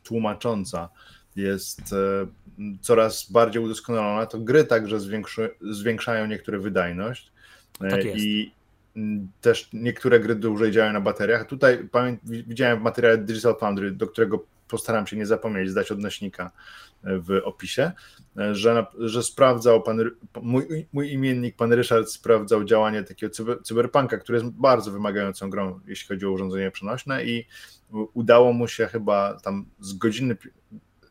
tłumacząca 0.05 0.89
jest 1.37 1.81
e, 1.81 2.27
coraz 2.81 3.31
bardziej 3.31 3.63
udoskonalona, 3.63 4.27
to 4.27 4.39
gry 4.39 4.65
także 4.65 4.99
zwiększają 5.61 6.27
niektóre 6.27 6.59
wydajność 6.59 7.32
tak 7.91 8.05
jest. 8.05 8.19
I 8.19 8.53
mm, 8.97 9.29
też 9.41 9.69
niektóre 9.73 10.21
gry 10.21 10.35
dłużej 10.35 10.73
działają 10.73 10.93
na 10.93 11.01
bateriach. 11.01 11.47
Tutaj 11.47 11.89
widziałem 12.25 12.79
w 12.79 12.83
materiale 12.83 13.19
Digital 13.19 13.57
Foundry, 13.59 13.91
do 13.91 14.07
którego 14.07 14.45
postaram 14.69 15.07
się 15.07 15.17
nie 15.17 15.27
zapomnieć, 15.27 15.71
zdać 15.71 15.93
odnośnika 15.93 16.51
e, 17.05 17.19
w 17.19 17.41
opisie, 17.45 17.93
e, 18.39 18.55
że, 18.55 18.87
że 18.99 19.23
sprawdzał 19.23 19.83
pan, 19.83 19.99
mój, 20.43 20.87
mój 20.93 21.13
imiennik, 21.13 21.57
pan 21.57 21.73
Ryszard, 21.73 22.11
sprawdzał 22.11 22.65
działanie 22.65 23.03
takiego 23.03 23.33
cyber, 23.33 23.63
cyberpunka, 23.63 24.19
który 24.19 24.39
jest 24.39 24.51
bardzo 24.51 24.91
wymagającą 24.91 25.51
grą, 25.51 25.81
jeśli 25.87 26.09
chodzi 26.09 26.27
o 26.27 26.31
urządzenie 26.31 26.71
przenośne 26.71 27.25
i 27.25 27.47
udało 28.15 28.53
mu 28.53 28.69
się 28.69 28.87
chyba 28.87 29.41
tam 29.41 29.65
z 29.81 29.93
godziny 29.93 30.37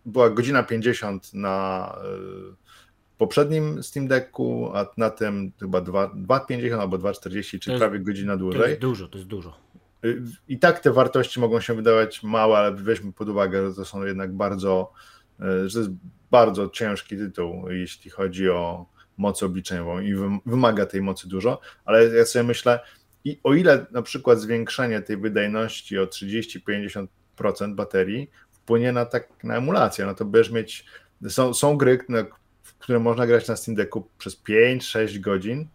była 0.06 0.30
godzina 0.30 0.64
50 0.64 1.34
na 1.34 1.96
poprzednim 3.22 3.84
Steam 3.84 4.08
Decku, 4.08 4.72
a 4.74 4.86
na 4.98 5.10
tym 5.10 5.52
chyba 5.60 5.80
2,50 5.80 6.80
albo 6.80 6.98
2,40, 6.98 7.60
czyli 7.60 7.78
prawie 7.78 8.00
godzina 8.00 8.38
dłużej. 8.38 8.62
To 8.62 8.68
jest 8.68 8.82
dużo, 8.82 9.08
to 9.08 9.18
jest 9.18 9.30
dużo. 9.30 9.58
I 10.48 10.60
tak 10.60 10.80
te 10.80 10.92
wartości 10.92 11.40
mogą 11.40 11.60
się 11.60 11.74
wydawać 11.74 12.24
małe, 12.24 12.58
ale 12.58 12.72
weźmy 12.72 13.14
pod 13.14 13.30
uwagę, 13.30 13.70
że 13.70 13.76
to 13.76 13.86
są 13.86 14.06
jednak 14.06 14.34
bardzo, 14.34 14.92
że 15.40 15.74
to 15.74 15.80
jest 15.80 15.92
bardzo 16.32 16.70
ciężki 16.70 17.18
tytuł, 17.18 17.70
jeśli 17.70 18.12
chodzi 18.12 18.50
o 18.50 18.86
moc 19.18 19.44
obliczeniową 19.44 20.00
i 20.00 20.14
wymaga 20.46 20.86
tej 20.86 21.02
mocy 21.02 21.28
dużo, 21.28 21.60
ale 21.86 22.06
ja 22.06 22.26
sobie 22.26 22.44
myślę, 22.44 22.80
i 23.24 23.40
o 23.44 23.54
ile 23.54 23.86
na 23.92 24.02
przykład 24.02 24.40
zwiększenie 24.40 25.02
tej 25.02 25.18
wydajności 25.18 26.00
o 26.00 26.06
30-50% 26.06 27.08
baterii 27.76 28.32
wpłynie 28.52 28.92
na 28.92 29.06
tak 29.06 29.44
na 29.44 29.56
emulację, 29.56 30.06
no 30.06 30.16
to 30.16 30.26
będziesz 30.26 30.52
mieć, 30.52 30.86
są, 31.30 31.54
są 31.54 31.78
gry, 31.78 32.00
które 32.82 33.00
można 33.00 33.28
grać 33.28 33.48
na 33.48 33.56
Steam 33.56 33.76
Decku 33.76 34.08
przez 34.18 34.42
5-6 34.44 35.20
godzin. 35.20 35.68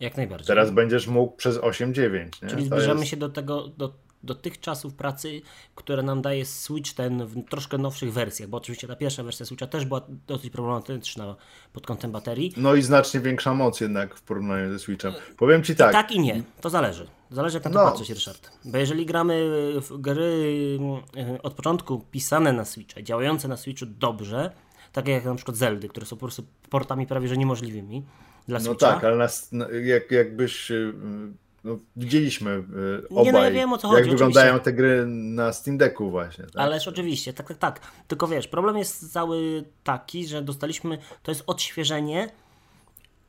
Jak 0.00 0.16
najbardziej. 0.16 0.46
Teraz 0.46 0.70
będziesz 0.70 1.06
mógł 1.06 1.36
przez 1.36 1.58
8-9. 1.58 2.28
Czyli 2.48 2.64
zbliżamy 2.64 3.00
jest... 3.00 3.10
się 3.10 3.16
do 3.16 3.28
tego, 3.28 3.68
do 3.68 3.92
do 4.24 4.34
tych 4.34 4.60
czasów 4.60 4.94
pracy, 4.94 5.42
które 5.74 6.02
nam 6.02 6.22
daje 6.22 6.44
Switch 6.44 6.92
ten 6.92 7.26
w 7.26 7.48
troszkę 7.50 7.78
nowszych 7.78 8.12
wersjach, 8.12 8.48
bo 8.48 8.56
oczywiście 8.56 8.88
ta 8.88 8.96
pierwsza 8.96 9.22
wersja 9.22 9.46
Switcha 9.46 9.66
też 9.66 9.84
była 9.84 10.00
dosyć 10.26 10.50
problematyczna 10.50 11.36
pod 11.72 11.86
kątem 11.86 12.12
baterii. 12.12 12.52
No 12.56 12.74
i 12.74 12.82
znacznie 12.82 13.20
większa 13.20 13.54
moc 13.54 13.80
jednak 13.80 14.14
w 14.14 14.22
porównaniu 14.22 14.72
ze 14.72 14.78
Switchem. 14.78 15.12
Powiem 15.36 15.62
Ci 15.62 15.76
tak. 15.76 15.90
I 15.90 15.92
tak 15.92 16.12
i 16.12 16.20
nie, 16.20 16.42
to 16.60 16.70
zależy. 16.70 17.06
Zależy 17.30 17.56
jak 17.56 17.64
na 17.64 17.70
to 17.70 17.78
no. 17.78 17.90
patrzeć, 17.90 18.10
Ryszard. 18.10 18.50
Bo 18.64 18.78
jeżeli 18.78 19.06
gramy 19.06 19.50
w 19.80 20.00
gry 20.00 20.78
e, 21.16 21.42
od 21.42 21.54
początku 21.54 22.04
pisane 22.10 22.52
na 22.52 22.64
Switcha, 22.64 23.02
działające 23.02 23.48
na 23.48 23.56
Switchu 23.56 23.86
dobrze, 23.86 24.50
takie 24.94 25.12
jak 25.12 25.24
na 25.24 25.34
przykład 25.34 25.56
Zeldy, 25.56 25.88
które 25.88 26.06
są 26.06 26.16
po 26.16 26.20
prostu 26.20 26.44
portami 26.70 27.06
prawie 27.06 27.28
że 27.28 27.36
niemożliwymi 27.36 28.04
dla 28.48 28.58
no 28.58 28.64
Switcha. 28.64 28.86
No 28.86 28.92
tak, 28.94 29.04
ale 29.04 29.16
nas, 29.16 29.48
no, 29.52 29.70
jak, 29.70 30.10
jakbyś 30.10 30.70
y, 30.70 30.92
no, 31.64 31.78
widzieliśmy 31.96 32.62
obaj, 33.10 33.24
nie, 33.24 33.32
no 33.32 33.44
ja 33.44 33.50
wiem, 33.50 33.72
o 33.72 33.78
co 33.78 33.88
chodzi, 33.88 34.00
jak 34.00 34.10
wyglądają 34.10 34.54
oczywiście. 34.54 34.64
te 34.64 34.72
gry 34.72 35.06
na 35.06 35.52
Steam 35.52 35.78
Decku 35.78 36.10
właśnie. 36.10 36.44
Tak? 36.44 36.56
Ależ 36.56 36.88
oczywiście, 36.88 37.32
tak, 37.32 37.48
tak, 37.48 37.58
tak. 37.58 37.80
Tylko 38.08 38.28
wiesz, 38.28 38.48
problem 38.48 38.78
jest 38.78 39.12
cały 39.12 39.64
taki, 39.84 40.26
że 40.26 40.42
dostaliśmy, 40.42 40.98
to 41.22 41.30
jest 41.30 41.44
odświeżenie 41.46 42.28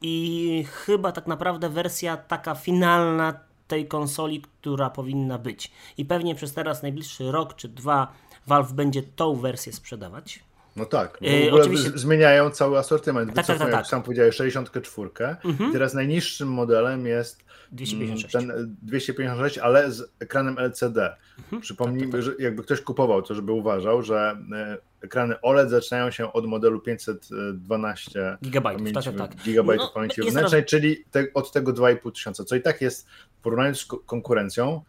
i 0.02 0.66
chyba 0.72 1.12
tak 1.12 1.28
naprawdę 1.28 1.70
wersja 1.70 2.18
taka 2.18 2.56
finalna 2.56 3.40
tej 3.68 3.88
konsoli, 3.88 4.42
która 4.42 4.90
powinna 4.90 5.38
być. 5.38 5.72
I 5.98 6.06
pewnie 6.06 6.36
przez 6.36 6.54
teraz 6.54 6.84
najbliższy 6.84 7.32
rok 7.32 7.56
czy 7.56 7.70
dwa 7.70 8.14
Valve 8.48 8.74
będzie 8.74 9.04
tą 9.04 9.36
wersję 9.36 9.74
sprzedawać. 9.74 10.44
No 10.76 10.86
tak, 10.86 11.20
bo 11.22 11.28
w 11.28 11.48
ogóle 11.48 11.62
Oczywiście... 11.62 11.92
zmieniają 11.96 12.50
cały 12.50 12.78
asortyment. 12.78 13.34
Tak, 13.34 13.46
tak, 13.46 13.58
tak, 13.58 13.68
tak. 13.68 13.78
Jak 13.78 13.88
sam 13.88 14.04
powiedziałeś, 14.04 14.36
64. 14.36 15.10
Mhm. 15.46 15.72
Teraz 15.72 15.94
najniższym 15.94 16.48
modelem 16.48 17.06
jest 17.06 17.46
256. 17.72 18.34
Ten 18.34 18.76
256, 18.82 19.58
ale 19.58 19.92
z 19.92 20.12
ekranem 20.20 20.60
LCD. 20.60 21.16
Mhm. 21.40 21.62
Przypomnijmy, 21.62 22.12
tak, 22.12 22.22
tak, 22.22 22.30
tak. 22.30 22.38
że 22.38 22.44
jakby 22.44 22.64
ktoś 22.64 22.82
kupował, 22.82 23.22
to 23.22 23.36
żeby 23.36 23.52
uważał, 23.52 24.02
że 24.02 24.38
e, 24.54 24.78
ekrany 25.02 25.42
OLED 25.42 25.70
zaczynają 25.70 26.12
się 26.12 26.34
od 26.34 26.46
modelu 26.46 26.80
512 26.80 28.38
gigabajtów, 28.44 28.82
pamięci, 28.82 29.18
tak, 29.18 29.18
tak. 29.18 29.44
gigabajtów 29.44 29.88
no, 29.88 29.94
pamięci 29.94 30.22
wewnętrznej, 30.22 30.62
teraz... 30.62 30.70
czyli 30.70 31.04
te, 31.12 31.26
od 31.34 31.52
tego 31.52 31.74
2,5 31.74 32.12
tysiąca, 32.12 32.44
co 32.44 32.56
i 32.56 32.62
tak 32.62 32.82
jest 32.82 33.08
w 33.10 33.42
porównaniu 33.42 33.76
z 33.76 33.88
konkurencją, 34.06 34.82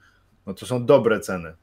no 0.46 0.54
to 0.54 0.66
są 0.66 0.86
dobre 0.86 1.20
ceny. 1.20 1.54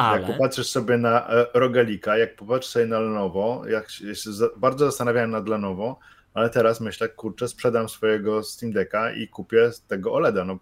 Ale... 0.00 0.20
Jak 0.20 0.32
popatrzysz 0.32 0.70
sobie 0.70 0.96
na 0.96 1.28
e, 1.30 1.46
Rogalika, 1.54 2.18
jak 2.18 2.36
popatrzysz 2.36 2.72
sobie 2.72 2.86
na 2.86 3.00
Lenovo, 3.00 3.62
jak 3.68 3.90
się 3.90 4.30
bardzo 4.56 4.86
zastanawiałem 4.86 5.30
nad 5.30 5.48
Lenovo, 5.48 5.98
ale 6.34 6.50
teraz 6.50 6.80
myślę, 6.80 7.08
kurczę, 7.08 7.48
sprzedam 7.48 7.88
swojego 7.88 8.42
Steam 8.42 8.72
Decka 8.72 9.12
i 9.12 9.28
kupię 9.28 9.70
tego 9.88 10.12
OLEDa. 10.12 10.44
No, 10.44 10.58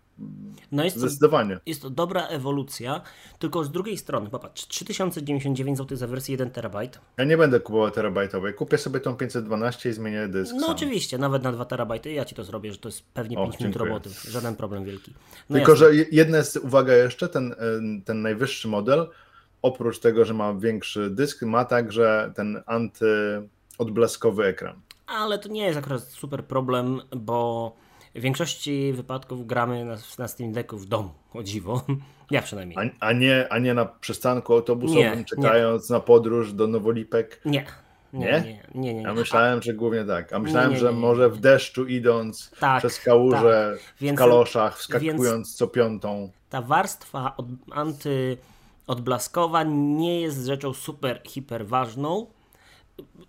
no 0.72 0.84
jest 0.84 0.96
zdecydowanie. 0.96 1.56
To, 1.56 1.62
jest 1.66 1.82
to 1.82 1.90
dobra 1.90 2.26
ewolucja, 2.26 3.00
tylko 3.38 3.64
z 3.64 3.70
drugiej 3.70 3.98
strony, 3.98 4.30
popatrz, 4.30 4.66
3099 4.66 5.78
zł 5.78 5.96
za 5.96 6.06
wersję 6.06 6.32
1 6.32 6.50
terabajt. 6.50 7.00
Ja 7.16 7.24
nie 7.24 7.36
będę 7.36 7.60
kupował 7.60 7.90
terabajtowej, 7.90 8.54
kupię 8.54 8.78
sobie 8.78 9.00
tą 9.00 9.16
512 9.16 9.90
i 9.90 9.92
zmienię 9.92 10.28
dysk. 10.28 10.54
No 10.54 10.60
sam. 10.60 10.70
oczywiście, 10.70 11.18
nawet 11.18 11.42
na 11.42 11.52
2 11.52 11.64
terabajty 11.64 12.12
ja 12.12 12.24
ci 12.24 12.34
to 12.34 12.44
zrobię, 12.44 12.72
że 12.72 12.78
to 12.78 12.88
jest 12.88 13.04
pewnie 13.14 13.38
o, 13.38 13.44
5 13.44 13.60
minut 13.60 13.76
roboty, 13.76 14.10
żaden 14.28 14.56
problem 14.56 14.84
wielki. 14.84 15.14
No 15.50 15.56
tylko, 15.56 15.72
jasne. 15.72 15.86
że 15.86 16.04
jedna 16.12 16.38
jest 16.38 16.56
uwaga 16.56 16.94
jeszcze, 16.94 17.28
ten, 17.28 17.54
ten 18.04 18.22
najwyższy 18.22 18.68
model, 18.68 19.08
oprócz 19.62 19.98
tego, 19.98 20.24
że 20.24 20.34
ma 20.34 20.54
większy 20.54 21.10
dysk, 21.10 21.42
ma 21.42 21.64
także 21.64 22.32
ten 22.36 22.62
antyodblaskowy 22.66 24.44
ekran 24.44 24.80
ale 25.08 25.38
to 25.38 25.48
nie 25.48 25.64
jest 25.64 25.78
akurat 25.78 26.02
super 26.02 26.44
problem, 26.44 27.00
bo 27.16 27.72
w 28.14 28.20
większości 28.20 28.92
wypadków 28.92 29.46
gramy 29.46 29.84
na, 29.84 29.96
na 30.18 30.28
Steam 30.28 30.52
Decku 30.52 30.78
w 30.78 30.86
domu, 30.86 31.10
o 31.34 31.42
dziwo. 31.42 31.82
Ja 32.30 32.42
przynajmniej. 32.42 32.92
A, 33.00 33.06
a, 33.06 33.12
nie, 33.12 33.46
a 33.50 33.58
nie 33.58 33.74
na 33.74 33.84
przystanku 33.84 34.54
autobusowym, 34.54 35.18
nie, 35.18 35.24
czekając 35.24 35.90
nie. 35.90 35.94
na 35.94 36.00
podróż 36.00 36.52
do 36.52 36.66
Nowolipek? 36.66 37.40
Nie. 37.44 37.66
Nie, 38.12 38.26
nie, 38.44 38.62
nie. 38.74 38.94
nie, 38.94 39.02
Ja 39.02 39.14
myślałem, 39.14 39.58
a, 39.58 39.62
że 39.62 39.74
głównie 39.74 40.04
tak. 40.04 40.32
A 40.32 40.38
myślałem, 40.38 40.76
że 40.76 40.92
może 40.92 41.28
w 41.28 41.40
deszczu 41.40 41.86
idąc 41.86 42.50
tak, 42.60 42.78
przez 42.78 43.00
kałuże, 43.00 43.72
tak. 43.72 43.94
w 43.96 44.00
więc, 44.00 44.18
kaloszach, 44.18 44.78
wskakując 44.78 45.56
co 45.56 45.66
piątą. 45.66 46.30
Ta 46.50 46.62
warstwa 46.62 47.36
od, 47.36 47.46
antyodblaskowa 48.88 49.62
nie 49.62 50.20
jest 50.20 50.46
rzeczą 50.46 50.74
super, 50.74 51.20
hiper 51.26 51.66
ważną, 51.66 52.26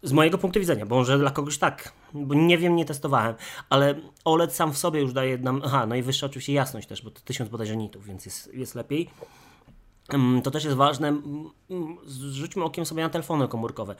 z 0.03 0.11
mojego 0.11 0.37
punktu 0.37 0.59
widzenia, 0.59 0.85
bo 0.85 0.95
może 0.95 1.19
dla 1.19 1.31
kogoś 1.31 1.57
tak, 1.57 1.93
bo 2.13 2.35
nie 2.35 2.57
wiem, 2.57 2.75
nie 2.75 2.85
testowałem, 2.85 3.35
ale 3.69 3.95
OLED 4.25 4.55
sam 4.55 4.73
w 4.73 4.77
sobie 4.77 5.01
już 5.01 5.13
daje 5.13 5.37
nam, 5.37 5.61
aha, 5.65 5.85
no 5.85 5.95
i 5.95 6.01
wyższa 6.01 6.25
oczywiście 6.25 6.53
jasność 6.53 6.87
też, 6.87 7.01
bo 7.01 7.11
to 7.11 7.21
1000 7.21 7.49
bodajże 7.49 7.77
nitów, 7.77 8.05
więc 8.05 8.25
jest, 8.25 8.53
jest 8.53 8.75
lepiej. 8.75 9.09
To 10.43 10.51
też 10.51 10.63
jest 10.63 10.77
ważne. 10.77 11.21
Rzućmy 12.31 12.63
okiem 12.63 12.85
sobie 12.85 13.03
na 13.03 13.09
telefony 13.09 13.47
komórkowe. 13.47 13.95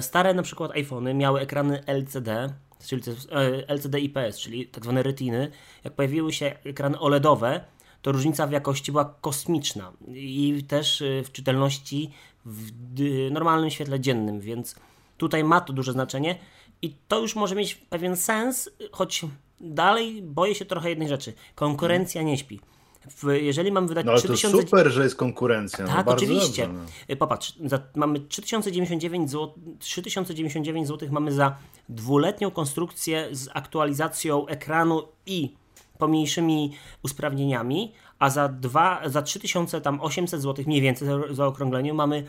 Stare 0.00 0.34
na 0.34 0.42
przykład 0.42 0.70
iPhony 0.70 1.14
miały 1.14 1.40
ekrany 1.40 1.82
LCD, 1.86 2.54
czyli 2.86 3.02
e, 3.30 3.68
LCD 3.68 4.00
IPS, 4.00 4.38
czyli 4.38 4.66
tak 4.66 4.84
zwane 4.84 5.02
retiny. 5.02 5.50
Jak 5.84 5.94
pojawiły 5.94 6.32
się 6.32 6.54
ekrany 6.64 6.98
OLEDowe, 6.98 7.64
to 8.02 8.12
różnica 8.12 8.46
w 8.46 8.52
jakości 8.52 8.92
była 8.92 9.14
kosmiczna 9.20 9.92
i 10.14 10.64
też 10.68 11.02
e, 11.02 11.22
w 11.24 11.32
czytelności 11.32 12.10
w 12.44 12.70
normalnym 13.30 13.70
świetle 13.70 14.00
dziennym, 14.00 14.40
więc 14.40 14.74
tutaj 15.16 15.44
ma 15.44 15.60
to 15.60 15.72
duże 15.72 15.92
znaczenie 15.92 16.38
i 16.82 16.96
to 17.08 17.20
już 17.20 17.36
może 17.36 17.54
mieć 17.54 17.74
pewien 17.74 18.16
sens, 18.16 18.70
choć 18.92 19.24
dalej 19.60 20.22
boję 20.22 20.54
się 20.54 20.64
trochę 20.64 20.88
jednej 20.88 21.08
rzeczy. 21.08 21.32
Konkurencja 21.54 22.22
nie 22.22 22.38
śpi. 22.38 22.60
jeżeli 23.32 23.72
mam 23.72 23.88
wydać 23.88 24.06
no, 24.06 24.16
3000... 24.16 24.56
to 24.56 24.62
super, 24.62 24.90
że 24.90 25.04
jest 25.04 25.16
konkurencja. 25.16 25.84
No 25.86 25.92
tak, 25.92 26.06
no, 26.06 26.12
oczywiście. 26.12 26.66
Dobrze, 26.66 26.82
no. 27.08 27.16
Popatrz, 27.16 27.54
za, 27.64 27.80
mamy 27.96 28.20
3099 28.20 29.30
zł, 29.30 29.54
3099 29.78 30.88
zł 30.88 31.08
mamy 31.12 31.32
za 31.32 31.56
dwuletnią 31.88 32.50
konstrukcję 32.50 33.28
z 33.32 33.48
aktualizacją 33.54 34.46
ekranu 34.46 35.02
i 35.26 35.54
pomniejszymi 36.02 36.72
usprawnieniami, 37.02 37.92
a 38.18 38.30
za, 38.30 38.48
dwa, 38.48 39.00
za 39.06 39.22
3800 39.22 40.42
zł 40.42 40.64
mniej 40.66 40.80
więcej 40.80 41.08
za, 41.08 41.34
za 41.34 41.46
okrągleniu 41.46 41.94
mamy 41.94 42.24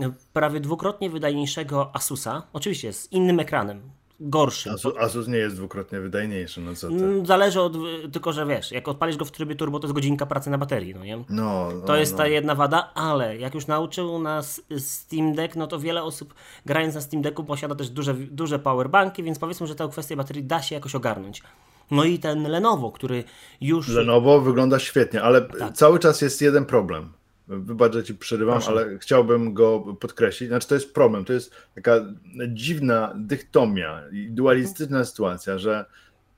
e, 0.00 0.12
prawie 0.32 0.60
dwukrotnie 0.60 1.10
wydajniejszego 1.10 1.90
Asusa, 1.96 2.42
oczywiście 2.52 2.92
z 2.92 3.12
innym 3.12 3.40
ekranem, 3.40 3.80
gorszym. 4.20 4.74
Asus, 4.74 4.94
Asus, 5.00 5.28
nie 5.28 5.38
jest 5.38 5.56
dwukrotnie 5.56 6.00
wydajniejszy, 6.00 6.60
no 6.60 6.74
co 6.74 6.88
ty? 6.88 6.94
Mm, 6.94 7.26
zależy 7.26 7.60
od, 7.60 7.72
tylko 8.12 8.32
że 8.32 8.46
wiesz, 8.46 8.72
jak 8.72 8.88
odpalisz 8.88 9.16
go 9.16 9.24
w 9.24 9.30
trybie 9.30 9.54
turbo, 9.56 9.78
to 9.78 9.86
jest 9.86 9.94
godzinka 9.94 10.26
pracy 10.26 10.50
na 10.50 10.58
baterii, 10.58 10.94
no 10.94 11.04
nie? 11.04 11.16
No, 11.16 11.24
no 11.28 11.80
to 11.86 11.96
jest 11.96 12.12
no. 12.12 12.18
ta 12.18 12.26
jedna 12.26 12.54
wada, 12.54 12.92
ale 12.94 13.36
jak 13.36 13.54
już 13.54 13.66
nauczył 13.66 14.18
nas 14.18 14.62
Steam 14.78 15.34
Deck, 15.34 15.56
no 15.56 15.66
to 15.66 15.78
wiele 15.78 16.02
osób 16.02 16.34
grając 16.66 16.94
na 16.94 17.00
Steam 17.00 17.22
Decku 17.22 17.44
posiada 17.44 17.74
też 17.74 17.90
duże, 17.90 18.14
duże 18.14 18.58
powerbanki, 18.58 19.22
więc 19.22 19.38
powiedzmy, 19.38 19.66
że 19.66 19.74
tę 19.74 19.88
kwestię 19.92 20.16
baterii 20.16 20.44
da 20.44 20.62
się 20.62 20.74
jakoś 20.74 20.94
ogarnąć. 20.94 21.42
No 21.90 22.04
i 22.04 22.18
ten 22.18 22.42
Lenovo, 22.42 22.92
który 22.92 23.24
już. 23.60 23.88
Lenovo 23.88 24.40
wygląda 24.40 24.78
świetnie, 24.78 25.22
ale 25.22 25.40
tak. 25.40 25.72
cały 25.72 25.98
czas 25.98 26.20
jest 26.20 26.42
jeden 26.42 26.64
problem. 26.64 27.12
Wybacz, 27.48 27.92
że 27.92 28.04
ci 28.04 28.14
przerywam, 28.14 28.54
Proszę. 28.54 28.70
ale 28.70 28.98
chciałbym 28.98 29.54
go 29.54 29.80
podkreślić. 30.00 30.48
Znaczy, 30.48 30.68
to 30.68 30.74
jest 30.74 30.94
problem, 30.94 31.24
to 31.24 31.32
jest 31.32 31.54
taka 31.74 32.00
dziwna 32.48 33.12
dychtomia 33.16 34.02
i 34.12 34.30
dualistyczna 34.30 35.04
sytuacja, 35.04 35.58
że 35.58 35.84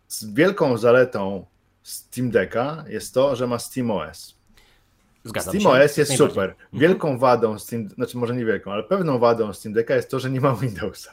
z 0.09 0.35
wielką 0.35 0.79
zaletą 0.79 1.47
Steam 1.83 2.31
Decka 2.31 2.85
jest 2.89 3.15
to, 3.15 3.37
że 3.37 3.47
ma 3.47 3.59
SteamOS. 3.59 4.39
Zgadzam 5.25 5.55
SteamOS 5.55 5.97
jest 5.97 6.17
super. 6.17 6.51
Mhm. 6.51 6.59
Wielką 6.73 7.19
wadą 7.19 7.59
Steam, 7.59 7.89
znaczy 7.89 8.19
może 8.19 8.37
nie 8.37 8.45
wielką, 8.45 8.73
ale 8.73 8.83
pewną 8.83 9.19
wadą 9.19 9.53
Steam 9.53 9.73
Decka 9.73 9.97
jest 9.97 10.11
to, 10.11 10.21
że 10.21 10.31
nie 10.31 10.41
ma 10.41 10.55
Windowsa 10.57 11.13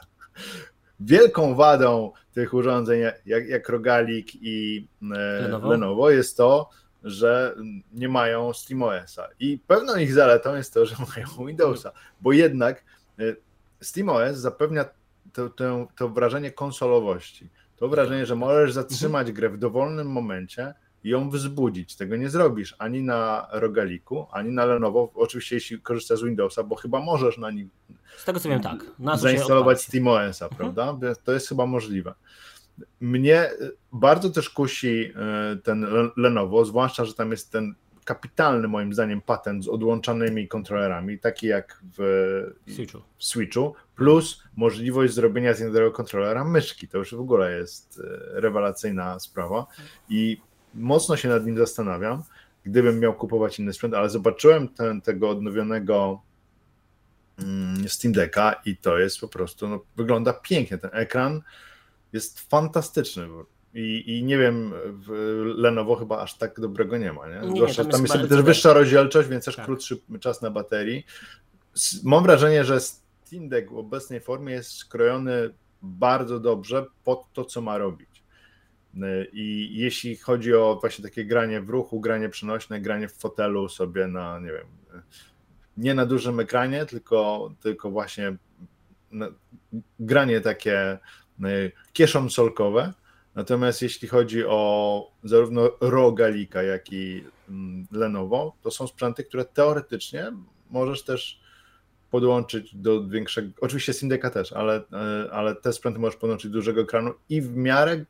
wielką 1.00 1.54
wadą 1.54 2.12
tych 2.32 2.54
urządzeń, 2.54 3.00
jak, 3.26 3.48
jak 3.48 3.68
Rogalik 3.68 4.28
i 4.34 4.88
e, 5.02 5.42
Lenovo? 5.42 5.70
Lenovo, 5.70 6.10
jest 6.10 6.36
to, 6.36 6.70
że 7.04 7.54
nie 7.92 8.08
mają 8.08 8.52
SteamOS-a. 8.52 9.28
I 9.40 9.58
pewną 9.66 9.96
ich 9.96 10.12
zaletą 10.12 10.56
jest 10.56 10.74
to, 10.74 10.86
że 10.86 10.96
mają 11.16 11.46
Windowsa, 11.46 11.92
bo 12.20 12.32
jednak 12.32 12.84
e, 13.18 13.22
SteamOS 13.80 14.36
zapewnia 14.36 14.84
to, 15.32 15.50
to, 15.50 15.88
to 15.96 16.08
wrażenie 16.08 16.50
konsolowości. 16.50 17.48
To 17.76 17.88
wrażenie, 17.88 18.26
że 18.26 18.36
możesz 18.36 18.72
zatrzymać 18.72 19.32
grę 19.32 19.48
w 19.48 19.58
dowolnym 19.58 20.06
momencie 20.06 20.74
i 21.04 21.08
ją 21.08 21.30
wzbudzić. 21.30 21.96
Tego 21.96 22.16
nie 22.16 22.30
zrobisz 22.30 22.74
ani 22.78 23.02
na 23.02 23.48
Rogaliku, 23.52 24.26
ani 24.30 24.50
na 24.50 24.64
Lenovo. 24.64 25.10
Oczywiście, 25.14 25.56
jeśli 25.56 25.80
korzystasz 25.80 26.18
z 26.18 26.22
Windowsa, 26.22 26.62
bo 26.62 26.76
chyba 26.76 27.00
możesz 27.00 27.38
na 27.38 27.50
nim. 27.50 27.70
Z 28.16 28.24
tego 28.24 28.40
co 28.40 28.48
wiem, 28.48 28.60
tak. 28.60 28.84
Na 28.98 29.16
zainstalować 29.16 29.82
SteamOS-a, 29.82 30.44
mhm. 30.44 30.74
prawda? 30.74 31.14
To 31.24 31.32
jest 31.32 31.48
chyba 31.48 31.66
możliwe. 31.66 32.14
Mnie 33.00 33.50
bardzo 33.92 34.30
też 34.30 34.50
kusi 34.50 35.12
e, 35.16 35.56
ten 35.56 35.86
Lenovo, 36.16 36.64
zwłaszcza, 36.64 37.04
że 37.04 37.14
tam 37.14 37.30
jest 37.30 37.52
ten 37.52 37.74
kapitalny 38.06 38.68
moim 38.68 38.92
zdaniem 38.92 39.20
patent 39.20 39.64
z 39.64 39.68
odłączanymi 39.68 40.48
kontrolerami, 40.48 41.18
taki 41.18 41.46
jak 41.46 41.82
w 41.98 42.72
Switchu. 42.74 43.02
w 43.18 43.24
Switchu, 43.24 43.74
plus 43.96 44.42
możliwość 44.56 45.14
zrobienia 45.14 45.54
z 45.54 45.60
jednego 45.60 45.90
kontrolera 45.90 46.44
myszki. 46.44 46.88
To 46.88 46.98
już 46.98 47.14
w 47.14 47.20
ogóle 47.20 47.58
jest 47.58 48.00
e, 48.04 48.40
rewelacyjna 48.40 49.20
sprawa 49.20 49.66
i 50.08 50.40
mocno 50.74 51.16
się 51.16 51.28
nad 51.28 51.46
nim 51.46 51.58
zastanawiam, 51.58 52.22
gdybym 52.64 53.00
miał 53.00 53.14
kupować 53.14 53.58
inny 53.58 53.72
sprzęt, 53.72 53.94
ale 53.94 54.10
zobaczyłem 54.10 54.68
ten, 54.68 55.00
tego 55.00 55.30
odnowionego 55.30 56.22
Steam 57.86 58.12
Decka 58.12 58.60
i 58.64 58.76
to 58.76 58.98
jest 58.98 59.20
po 59.20 59.28
prostu, 59.28 59.68
no, 59.68 59.84
wygląda 59.96 60.32
pięknie. 60.32 60.78
Ten 60.78 60.90
ekran 60.92 61.42
jest 62.12 62.40
fantastyczny. 62.40 63.28
I, 63.74 64.04
I 64.06 64.24
nie 64.24 64.38
wiem, 64.38 64.72
Lenovo 65.56 65.96
chyba 65.96 66.18
aż 66.18 66.38
tak 66.38 66.60
dobrego 66.60 66.98
nie 66.98 67.12
ma. 67.12 67.28
Nie? 67.28 67.48
nie, 67.48 67.60
nie 67.60 67.74
tam, 67.74 67.88
tam 67.88 68.02
jest, 68.02 68.14
jest 68.14 68.28
też 68.28 68.42
wyższa 68.42 68.72
rozdzielczość, 68.72 69.28
więc 69.28 69.44
też 69.44 69.56
tak. 69.56 69.64
krótszy 69.64 69.96
czas 70.20 70.42
na 70.42 70.50
baterii. 70.50 71.06
Mam 72.04 72.22
wrażenie, 72.22 72.64
że 72.64 72.80
Steam 72.80 73.48
Deck 73.48 73.70
w 73.70 73.78
obecnej 73.78 74.20
formie 74.20 74.52
jest 74.52 74.72
skrojony 74.72 75.50
bardzo 75.82 76.40
dobrze 76.40 76.86
pod 77.04 77.32
to, 77.32 77.44
co 77.44 77.60
ma 77.60 77.78
robić. 77.78 78.22
I 79.32 79.70
jeśli 79.72 80.16
chodzi 80.16 80.54
o 80.54 80.78
właśnie 80.80 81.04
takie 81.04 81.24
granie 81.24 81.60
w 81.60 81.68
ruchu, 81.68 82.00
granie 82.00 82.28
przenośne, 82.28 82.80
granie 82.80 83.08
w 83.08 83.12
fotelu 83.12 83.68
sobie 83.68 84.06
na, 84.06 84.38
nie 84.38 84.52
wiem, 84.52 84.66
nie 85.76 85.94
na 85.94 86.06
dużym 86.06 86.40
ekranie, 86.40 86.86
tylko, 86.86 87.50
tylko 87.60 87.90
właśnie 87.90 88.36
granie 89.98 90.40
takie 90.40 90.98
kieszonsolkowe, 91.92 92.92
Natomiast 93.36 93.82
jeśli 93.82 94.08
chodzi 94.08 94.44
o 94.44 95.12
zarówno 95.24 95.70
Rogalika, 95.80 96.62
jak 96.62 96.92
i 96.92 97.24
mm, 97.48 97.86
Lenovo, 97.92 98.56
to 98.62 98.70
są 98.70 98.86
sprzęty, 98.86 99.24
które 99.24 99.44
teoretycznie 99.44 100.32
możesz 100.70 101.04
też 101.04 101.40
podłączyć 102.10 102.76
do 102.76 103.08
większego, 103.08 103.48
oczywiście 103.60 103.92
Syndeka 103.92 104.30
też, 104.30 104.52
ale, 104.52 104.82
e, 104.92 105.30
ale 105.32 105.54
te 105.54 105.72
sprzęty 105.72 105.98
możesz 105.98 106.16
podłączyć 106.16 106.50
do 106.50 106.58
dużego 106.58 106.80
ekranu 106.80 107.14
i 107.28 107.42
w 107.42 107.56
miarę 107.56 108.04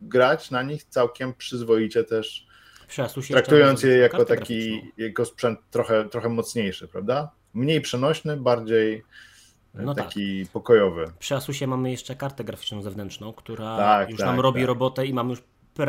grać 0.00 0.50
na 0.50 0.62
nich 0.62 0.84
całkiem 0.84 1.34
przyzwoicie 1.34 2.04
też, 2.04 2.45
traktując 3.28 3.82
je 3.82 3.96
jako 3.96 4.24
taki 4.24 4.92
jako 4.96 5.24
sprzęt 5.24 5.58
trochę, 5.70 6.08
trochę 6.08 6.28
mocniejszy, 6.28 6.88
prawda? 6.88 7.30
Mniej 7.54 7.80
przenośny, 7.80 8.36
bardziej 8.36 9.04
no 9.74 9.94
taki 9.94 10.42
tak. 10.42 10.52
pokojowy. 10.52 11.04
Przy 11.18 11.34
Asusie 11.34 11.66
mamy 11.66 11.90
jeszcze 11.90 12.16
kartę 12.16 12.44
graficzną 12.44 12.82
zewnętrzną, 12.82 13.32
która 13.32 13.76
tak, 13.76 14.10
już 14.10 14.18
tak, 14.18 14.26
nam 14.26 14.40
robi 14.40 14.60
tak. 14.60 14.68
robotę 14.68 15.06
i 15.06 15.14
mamy 15.14 15.30
już 15.30 15.42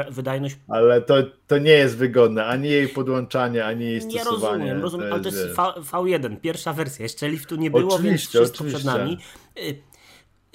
wydajność. 0.10 0.58
Ale 0.68 1.02
to, 1.02 1.16
to 1.48 1.58
nie 1.58 1.72
jest 1.72 1.98
wygodne, 1.98 2.46
ani 2.46 2.70
jej 2.70 2.88
podłączenie, 2.88 3.66
ani 3.66 3.86
jej 3.86 4.02
stosowanie. 4.02 4.66
Nie 4.66 4.74
rozumiem, 4.74 4.82
rozumiem, 4.82 5.14
ale 5.14 5.22
to 5.22 5.30
jest 5.30 5.48
v, 5.48 5.56
V1, 5.92 6.40
pierwsza 6.40 6.74
wersja, 6.74 7.04
jeszcze 7.04 7.30
liftu 7.30 7.56
nie 7.56 7.72
było, 7.72 7.96
oczywiście, 7.96 8.10
więc 8.10 8.50
wszystko 8.50 8.56
oczywiście. 8.56 8.80
przed 8.80 9.00
nami. 9.00 9.18
Y, 9.58 9.62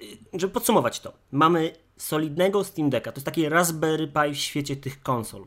y, 0.02 0.40
żeby 0.40 0.52
podsumować 0.52 1.00
to, 1.00 1.12
mamy 1.32 1.72
solidnego 1.96 2.64
Steam 2.64 2.90
Decka, 2.90 3.12
to 3.12 3.16
jest 3.16 3.26
taki 3.26 3.48
Raspberry 3.48 4.08
Pi 4.08 4.34
w 4.34 4.36
świecie 4.36 4.76
tych 4.76 5.02
konsol. 5.02 5.44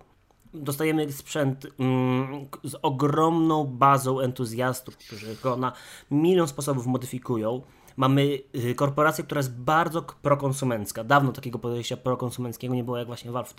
Dostajemy 0.55 1.11
sprzęt 1.11 1.67
mm, 1.79 2.45
z 2.63 2.75
ogromną 2.81 3.65
bazą 3.65 4.19
entuzjastów, 4.19 4.97
którzy 4.97 5.35
go 5.43 5.57
na 5.57 5.73
milion 6.11 6.47
sposobów 6.47 6.85
modyfikują 6.85 7.61
Mamy 7.97 8.39
y, 8.55 8.75
korporację, 8.75 9.23
która 9.23 9.39
jest 9.39 9.59
bardzo 9.59 10.01
prokonsumencka. 10.01 11.03
Dawno 11.03 11.31
takiego 11.31 11.59
podejścia 11.59 11.97
prokonsumenckiego 11.97 12.75
nie 12.75 12.83
było, 12.83 12.97
jak 12.97 13.07
właśnie 13.07 13.31
Valve 13.31 13.55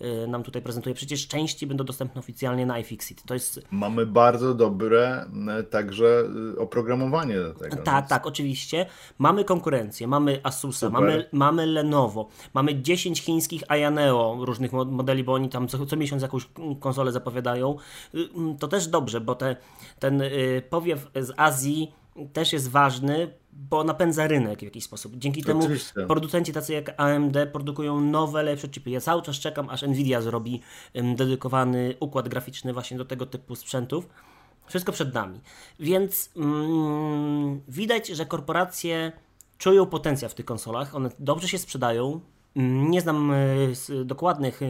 y, 0.00 0.28
nam 0.28 0.42
tutaj 0.42 0.62
prezentuje. 0.62 0.94
Przecież 0.94 1.28
części 1.28 1.66
będą 1.66 1.84
dostępne 1.84 2.18
oficjalnie 2.18 2.66
na 2.66 2.78
iFixit. 2.78 3.22
To 3.22 3.34
jest... 3.34 3.60
Mamy 3.70 4.06
bardzo 4.06 4.54
dobre 4.54 5.26
także 5.70 6.24
y, 6.54 6.58
oprogramowanie 6.58 7.36
do 7.36 7.54
tego. 7.54 7.76
Tak, 7.76 7.94
więc... 8.00 8.08
tak, 8.08 8.26
oczywiście. 8.26 8.86
Mamy 9.18 9.44
konkurencję, 9.44 10.06
mamy 10.06 10.40
Asusa, 10.42 10.90
mamy, 10.90 11.28
mamy 11.32 11.66
Lenovo, 11.66 12.28
mamy 12.54 12.82
10 12.82 13.20
chińskich 13.20 13.62
Ayaneo 13.68 14.38
różnych 14.40 14.72
modeli, 14.72 15.24
bo 15.24 15.34
oni 15.34 15.48
tam 15.48 15.68
co, 15.68 15.86
co 15.86 15.96
miesiąc 15.96 16.22
jakąś 16.22 16.48
konsolę 16.80 17.12
zapowiadają. 17.12 17.76
Mm, 18.14 18.58
to 18.58 18.68
też 18.68 18.88
dobrze, 18.88 19.20
bo 19.20 19.34
te, 19.34 19.56
ten 19.98 20.22
powiew 20.70 21.10
z 21.14 21.32
Azji 21.36 21.92
też 22.32 22.52
jest 22.52 22.70
ważny, 22.70 23.30
bo 23.52 23.84
napędza 23.84 24.26
rynek 24.26 24.60
w 24.60 24.62
jakiś 24.62 24.84
sposób. 24.84 25.16
Dzięki 25.16 25.44
Oczywiście. 25.50 25.92
temu 25.94 26.08
producenci 26.08 26.52
tacy 26.52 26.72
jak 26.72 27.00
AMD 27.00 27.36
produkują 27.52 28.00
nowe, 28.00 28.42
lepsze 28.42 28.68
chipy. 28.68 28.90
Ja 28.90 29.00
cały 29.00 29.22
czas 29.22 29.36
czekam, 29.36 29.70
aż 29.70 29.82
Nvidia 29.82 30.20
zrobi 30.20 30.60
dedykowany 31.16 31.94
układ 32.00 32.28
graficzny 32.28 32.72
właśnie 32.72 32.96
do 32.96 33.04
tego 33.04 33.26
typu 33.26 33.56
sprzętów. 33.56 34.08
Wszystko 34.66 34.92
przed 34.92 35.14
nami. 35.14 35.40
Więc 35.80 36.30
mm, 36.36 37.60
widać, 37.68 38.08
że 38.08 38.26
korporacje 38.26 39.12
czują 39.58 39.86
potencjał 39.86 40.30
w 40.30 40.34
tych 40.34 40.46
konsolach. 40.46 40.94
One 40.94 41.10
dobrze 41.18 41.48
się 41.48 41.58
sprzedają. 41.58 42.20
Nie 42.56 43.00
znam 43.00 43.30
y, 43.32 44.04
dokładnych 44.04 44.60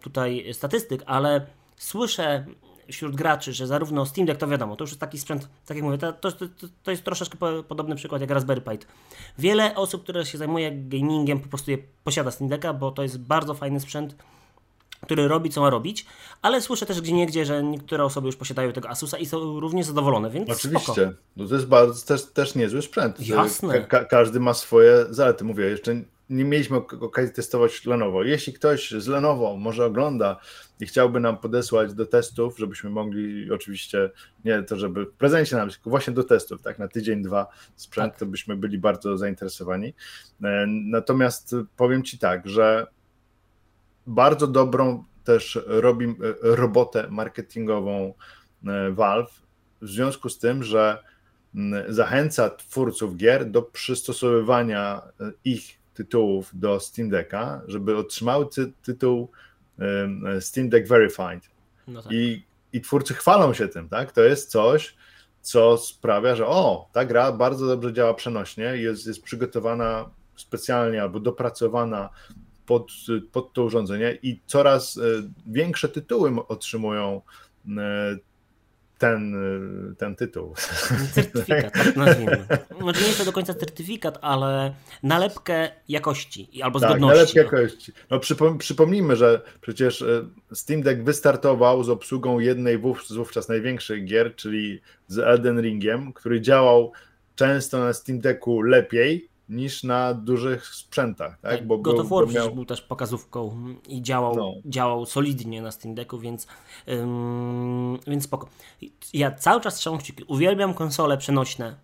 tutaj 0.00 0.46
statystyk, 0.52 1.02
ale 1.06 1.46
słyszę 1.76 2.46
wśród 2.92 3.16
graczy, 3.16 3.52
że 3.52 3.66
zarówno 3.66 4.06
Steam 4.06 4.26
Deck 4.26 4.40
to 4.40 4.48
wiadomo, 4.48 4.76
to 4.76 4.84
już 4.84 4.90
jest 4.90 5.00
taki 5.00 5.18
sprzęt, 5.18 5.48
tak 5.66 5.76
jak 5.76 5.84
mówię, 5.84 5.98
to, 5.98 6.12
to, 6.12 6.30
to 6.82 6.90
jest 6.90 7.04
troszeczkę 7.04 7.38
podobny 7.68 7.96
przykład 7.96 8.20
jak 8.20 8.30
Raspberry 8.30 8.60
Pi. 8.60 8.78
Wiele 9.38 9.74
osób, 9.74 10.02
które 10.02 10.26
się 10.26 10.38
zajmuje 10.38 10.72
gamingiem, 10.72 11.40
po 11.40 11.48
prostu 11.48 11.70
je 11.70 11.78
posiada 12.04 12.30
Steam 12.30 12.48
Decka, 12.48 12.72
bo 12.72 12.90
to 12.90 13.02
jest 13.02 13.18
bardzo 13.18 13.54
fajny 13.54 13.80
sprzęt, 13.80 14.16
który 15.00 15.28
robi, 15.28 15.50
co 15.50 15.60
ma 15.60 15.70
robić, 15.70 16.06
ale 16.42 16.60
słyszę 16.60 16.86
też 16.86 17.00
gdzie 17.00 17.12
niegdzie, 17.12 17.44
że 17.44 17.62
niektóre 17.62 18.04
osoby 18.04 18.26
już 18.26 18.36
posiadają 18.36 18.72
tego 18.72 18.88
Asusa 18.88 19.18
i 19.18 19.26
są 19.26 19.60
również 19.60 19.86
zadowolone, 19.86 20.30
więc 20.30 20.50
Oczywiście, 20.50 20.92
spoko. 20.92 21.10
no 21.36 21.48
to 21.48 21.54
jest 21.54 21.66
bardzo, 21.66 22.06
też, 22.06 22.24
też 22.24 22.54
niezły 22.54 22.82
sprzęt. 22.82 23.20
Jasne. 23.20 23.80
Ka 23.80 24.04
każdy 24.04 24.40
ma 24.40 24.54
swoje 24.54 25.06
zalety, 25.10 25.44
mówię, 25.44 25.64
jeszcze 25.64 25.94
nie 26.30 26.44
mieliśmy 26.44 26.76
okazji 27.00 27.34
testować 27.34 27.86
Lenovo. 27.86 28.24
Jeśli 28.24 28.52
ktoś 28.52 28.90
z 28.90 29.06
Lenovo 29.06 29.56
może 29.56 29.86
ogląda 29.86 30.36
i 30.82 30.86
chciałby 30.86 31.20
nam 31.20 31.38
podesłać 31.38 31.94
do 31.94 32.06
testów, 32.06 32.58
żebyśmy 32.58 32.90
mogli 32.90 33.52
oczywiście, 33.52 34.10
nie 34.44 34.62
to 34.62 34.76
żeby 34.76 35.04
w 35.04 35.12
prezencie 35.12 35.56
nam, 35.56 35.70
tylko 35.70 35.90
właśnie 35.90 36.12
do 36.12 36.24
testów, 36.24 36.62
tak, 36.62 36.78
na 36.78 36.88
tydzień, 36.88 37.22
dwa 37.22 37.46
sprzęt, 37.76 38.12
tak. 38.12 38.18
to 38.18 38.26
byśmy 38.26 38.56
byli 38.56 38.78
bardzo 38.78 39.18
zainteresowani. 39.18 39.94
E, 40.42 40.66
natomiast 40.66 41.56
powiem 41.76 42.02
Ci 42.02 42.18
tak, 42.18 42.48
że 42.48 42.86
bardzo 44.06 44.46
dobrą 44.46 45.04
też 45.24 45.58
robi 45.66 46.04
e, 46.04 46.14
robotę 46.42 47.08
marketingową 47.10 48.14
e, 48.66 48.90
Valve 48.90 49.42
w 49.82 49.88
związku 49.88 50.28
z 50.28 50.38
tym, 50.38 50.62
że 50.62 50.98
zachęca 51.88 52.50
twórców 52.50 53.16
gier 53.16 53.50
do 53.50 53.62
przystosowywania 53.62 55.02
ich 55.44 55.78
tytułów 55.94 56.50
do 56.52 56.80
Steam 56.80 57.08
Decka, 57.08 57.62
żeby 57.66 57.96
otrzymały 57.96 58.46
ty 58.54 58.72
tytuł 58.82 59.30
Steam 60.40 60.68
Deck 60.68 60.88
Verified. 60.88 61.50
No 61.88 62.02
tak. 62.02 62.12
I, 62.12 62.44
I 62.72 62.80
twórcy 62.80 63.14
chwalą 63.14 63.54
się 63.54 63.68
tym, 63.68 63.88
tak? 63.88 64.12
To 64.12 64.20
jest 64.20 64.50
coś, 64.50 64.94
co 65.42 65.78
sprawia, 65.78 66.36
że 66.36 66.46
o, 66.46 66.88
ta 66.92 67.04
gra 67.04 67.32
bardzo 67.32 67.66
dobrze 67.66 67.92
działa 67.92 68.14
przenośnie, 68.14 68.64
jest, 68.64 69.06
jest 69.06 69.22
przygotowana 69.22 70.10
specjalnie 70.36 71.02
albo 71.02 71.20
dopracowana 71.20 72.08
pod, 72.66 72.92
pod 73.32 73.52
to 73.52 73.64
urządzenie 73.64 74.18
i 74.22 74.40
coraz 74.46 74.96
e, 74.96 75.00
większe 75.46 75.88
tytuły 75.88 76.46
otrzymują 76.48 77.20
e, 77.68 77.70
ten, 79.02 79.34
ten 79.98 80.16
tytuł. 80.16 80.54
Certyfikat, 81.12 81.72
tak 81.72 81.96
nazwijmy. 81.96 82.46
Może 82.80 83.00
nie 83.00 83.06
jest 83.06 83.18
to 83.18 83.24
do 83.24 83.32
końca 83.32 83.54
certyfikat, 83.54 84.18
ale 84.20 84.74
nalepkę 85.02 85.70
jakości 85.88 86.62
albo 86.62 86.80
tak, 86.80 86.90
zgodności. 86.90 87.36
nalepkę 87.36 87.56
no. 87.56 87.60
jakości. 87.60 87.92
No 88.10 88.20
przypom 88.20 88.58
przypomnijmy, 88.58 89.16
że 89.16 89.40
przecież 89.60 90.02
e, 90.02 90.24
Steam 90.52 90.82
Deck 90.82 91.02
wystartował 91.02 91.84
z 91.84 91.88
obsługą 91.88 92.38
jednej 92.38 92.78
z 93.06 93.12
wówczas 93.12 93.48
największych 93.48 94.04
gier, 94.04 94.36
czyli 94.36 94.80
z 95.06 95.18
Elden 95.18 95.60
Ringiem, 95.60 96.12
który 96.12 96.40
działał 96.40 96.92
często 97.34 97.78
na 97.78 97.92
Steam 97.92 98.20
Decku 98.20 98.62
lepiej 98.62 99.28
niż 99.52 99.82
na 99.82 100.14
dużych 100.14 100.66
sprzętach. 100.66 101.38
Tak? 101.40 101.50
tak 101.50 101.66
bo 101.66 101.78
God 101.78 101.98
of 101.98 102.08
War 102.08 102.28
miał... 102.28 102.54
był 102.54 102.64
też 102.64 102.80
pokazówką 102.80 103.56
i 103.88 104.02
działał, 104.02 104.36
no. 104.36 104.54
działał 104.64 105.06
solidnie 105.06 105.62
na 105.62 105.70
Steam 105.70 105.94
Decku, 105.94 106.18
więc, 106.18 106.46
ym, 106.88 107.98
więc 108.06 108.24
spoko. 108.24 108.48
Ja 109.12 109.30
cały 109.30 109.60
czas 109.60 109.74
trzymam 109.74 109.98
kciuki. 109.98 110.24
Uwielbiam 110.24 110.74
konsole 110.74 111.18
przenośne. 111.18 111.76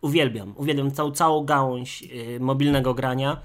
uwielbiam. 0.00 0.54
Uwielbiam 0.56 0.90
całą, 0.90 1.12
całą 1.12 1.44
gałąź 1.44 2.02
yy, 2.02 2.40
mobilnego 2.40 2.94
grania. 2.94 3.40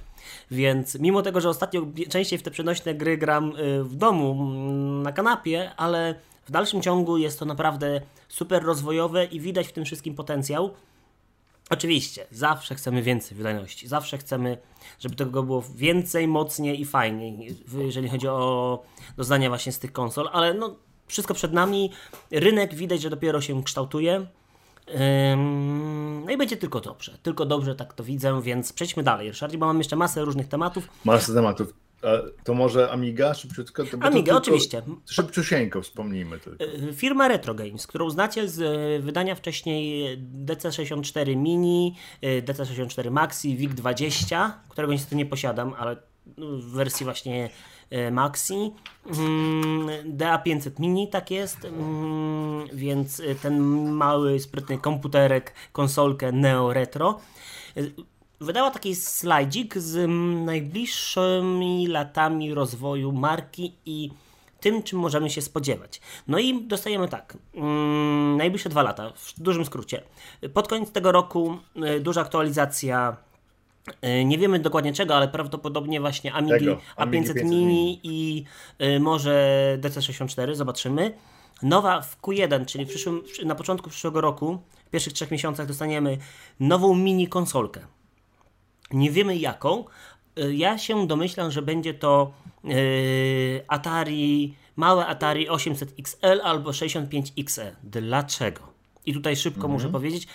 Więc 0.51 0.99
mimo 0.99 1.21
tego, 1.21 1.41
że 1.41 1.49
ostatnio 1.49 1.81
częściej 2.09 2.39
w 2.39 2.43
te 2.43 2.51
przenośne 2.51 2.95
gry 2.95 3.17
gram 3.17 3.51
yy, 3.51 3.83
w 3.83 3.95
domu, 3.95 4.31
mm, 4.31 5.03
na 5.03 5.11
kanapie, 5.11 5.71
ale 5.77 6.15
w 6.45 6.51
dalszym 6.51 6.81
ciągu 6.81 7.17
jest 7.17 7.39
to 7.39 7.45
naprawdę 7.45 8.01
super 8.27 8.63
rozwojowe 8.63 9.25
i 9.25 9.39
widać 9.39 9.67
w 9.67 9.71
tym 9.71 9.85
wszystkim 9.85 10.15
potencjał. 10.15 10.71
Oczywiście, 11.73 12.27
zawsze 12.31 12.75
chcemy 12.75 13.01
więcej 13.01 13.37
wydajności, 13.37 13.87
zawsze 13.87 14.17
chcemy, 14.17 14.57
żeby 14.99 15.15
tego 15.15 15.43
było 15.43 15.63
więcej, 15.75 16.27
mocniej 16.27 16.81
i 16.81 16.85
fajniej, 16.85 17.55
jeżeli 17.77 18.09
chodzi 18.09 18.27
o 18.27 18.83
doznania 19.17 19.49
właśnie 19.49 19.71
z 19.71 19.79
tych 19.79 19.91
konsol, 19.91 20.29
ale 20.31 20.53
no, 20.53 20.75
wszystko 21.07 21.33
przed 21.33 21.53
nami, 21.53 21.91
rynek 22.31 22.75
widać, 22.75 23.01
że 23.01 23.09
dopiero 23.09 23.41
się 23.41 23.63
kształtuje. 23.63 24.25
No 26.25 26.31
i 26.31 26.37
będzie 26.37 26.57
tylko 26.57 26.81
dobrze, 26.81 27.17
tylko 27.23 27.45
dobrze 27.45 27.75
tak 27.75 27.93
to 27.93 28.03
widzę, 28.03 28.41
więc 28.41 28.73
przejdźmy 28.73 29.03
dalej, 29.03 29.27
Ryszard, 29.27 29.55
bo 29.55 29.65
mam 29.65 29.77
jeszcze 29.77 29.95
masę 29.95 30.25
różnych 30.25 30.47
tematów. 30.47 30.87
Masę 31.05 31.33
tematów. 31.33 31.73
To 32.43 32.53
może 32.53 32.91
Amiga 32.91 33.33
szybciutko? 33.33 33.83
To 33.83 33.97
Amiga, 34.01 34.35
oczywiście. 34.35 34.81
Szybciusieńko 35.05 35.81
wspomnijmy 35.81 36.39
tylko. 36.39 36.63
E, 36.63 36.93
firma 36.93 37.27
Retro 37.27 37.53
Games, 37.53 37.87
którą 37.87 38.09
znacie 38.09 38.47
z 38.47 38.61
e, 38.61 38.99
wydania 39.05 39.35
wcześniej 39.35 40.17
DC64 40.45 41.35
Mini, 41.35 41.95
e, 42.21 42.41
DC64 42.41 43.11
Maxi, 43.11 43.57
VIC-20, 43.57 44.51
którego 44.69 44.93
niestety 44.93 45.15
nie 45.15 45.25
posiadam, 45.25 45.73
ale 45.77 45.97
w 46.37 46.71
wersji 46.71 47.03
właśnie 47.03 47.49
Maxi. 48.11 48.71
Mm, 49.05 49.87
DA500 50.17 50.79
Mini 50.79 51.09
tak 51.09 51.31
jest, 51.31 51.65
mm, 51.65 52.67
więc 52.73 53.21
ten 53.41 53.59
mały, 53.91 54.39
sprytny 54.39 54.77
komputerek, 54.77 55.53
konsolkę 55.71 56.31
Neo 56.31 56.73
Retro 56.73 57.19
wydała 58.41 58.71
taki 58.71 58.95
slajdzik 58.95 59.77
z 59.77 59.95
mm, 59.95 60.45
najbliższymi 60.45 61.87
latami 61.87 62.53
rozwoju 62.53 63.11
marki 63.11 63.73
i 63.85 64.11
tym, 64.59 64.83
czym 64.83 64.99
możemy 64.99 65.29
się 65.29 65.41
spodziewać. 65.41 66.01
No 66.27 66.39
i 66.39 66.63
dostajemy 66.63 67.07
tak, 67.07 67.37
mm, 67.55 68.37
najbliższe 68.37 68.69
dwa 68.69 68.83
lata, 68.83 69.11
w 69.15 69.39
dużym 69.39 69.65
skrócie. 69.65 70.03
Pod 70.53 70.67
koniec 70.67 70.91
tego 70.91 71.11
roku 71.11 71.57
y, 71.97 71.99
duża 71.99 72.21
aktualizacja 72.21 73.17
y, 74.05 74.25
nie 74.25 74.37
wiemy 74.37 74.59
dokładnie 74.59 74.93
czego, 74.93 75.15
ale 75.15 75.27
prawdopodobnie 75.27 76.01
właśnie 76.01 76.33
Amigi 76.33 76.59
tego, 76.59 76.77
A500 76.97 77.43
Mini 77.43 77.99
i 78.03 78.43
y, 78.81 78.99
może 78.99 79.77
DC64, 79.81 80.55
zobaczymy. 80.55 81.13
Nowa 81.61 82.01
w 82.01 82.21
Q1, 82.21 82.65
czyli 82.65 82.85
w 82.85 82.89
przyszłym, 82.89 83.23
na 83.45 83.55
początku 83.55 83.89
przyszłego 83.89 84.21
roku, 84.21 84.59
w 84.85 84.89
pierwszych 84.89 85.13
trzech 85.13 85.31
miesiącach 85.31 85.67
dostaniemy 85.67 86.17
nową 86.59 86.95
mini 86.95 87.27
konsolkę. 87.27 87.81
Nie 88.93 89.11
wiemy 89.11 89.37
jaką. 89.37 89.85
Y, 90.39 90.55
ja 90.55 90.77
się 90.77 91.07
domyślam, 91.07 91.51
że 91.51 91.61
będzie 91.61 91.93
to 91.93 92.31
yy, 92.63 92.73
Atari, 93.67 94.55
małe 94.75 95.07
Atari 95.07 95.49
800XL 95.49 96.39
albo 96.43 96.69
65XE. 96.69 97.71
Dlaczego? 97.83 98.61
I 99.05 99.13
tutaj 99.13 99.35
szybko 99.35 99.57
mhm. 99.57 99.73
muszę 99.73 99.89
powiedzieć, 99.89 100.27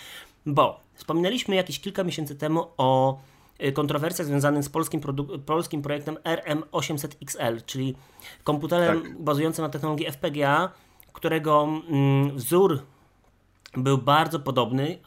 bo 0.45 0.79
wspominaliśmy 0.93 1.55
jakieś 1.55 1.79
kilka 1.79 2.03
miesięcy 2.03 2.35
temu 2.35 2.67
o 2.77 3.19
y, 3.63 3.71
kontrowersjach 3.71 4.27
związanych 4.27 4.63
z 4.63 4.69
polskim, 4.69 5.01
polskim 5.45 5.81
projektem 5.81 6.15
RM800XL, 6.15 7.65
czyli 7.65 7.95
komputerem 8.43 9.01
tak. 9.01 9.21
bazującym 9.21 9.63
na 9.65 9.69
technologii 9.69 10.11
FPGA, 10.11 10.71
którego 11.13 11.67
mm, 11.89 12.37
wzór 12.37 12.79
był 13.73 13.97
bardzo 13.97 14.39
podobny, 14.39 14.97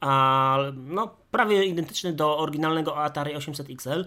a, 0.00 0.58
no, 0.86 1.14
prawie 1.30 1.64
identyczny 1.64 2.12
do 2.12 2.38
oryginalnego 2.38 2.96
Atari 2.96 3.34
800 3.34 3.70
XL. 3.70 4.04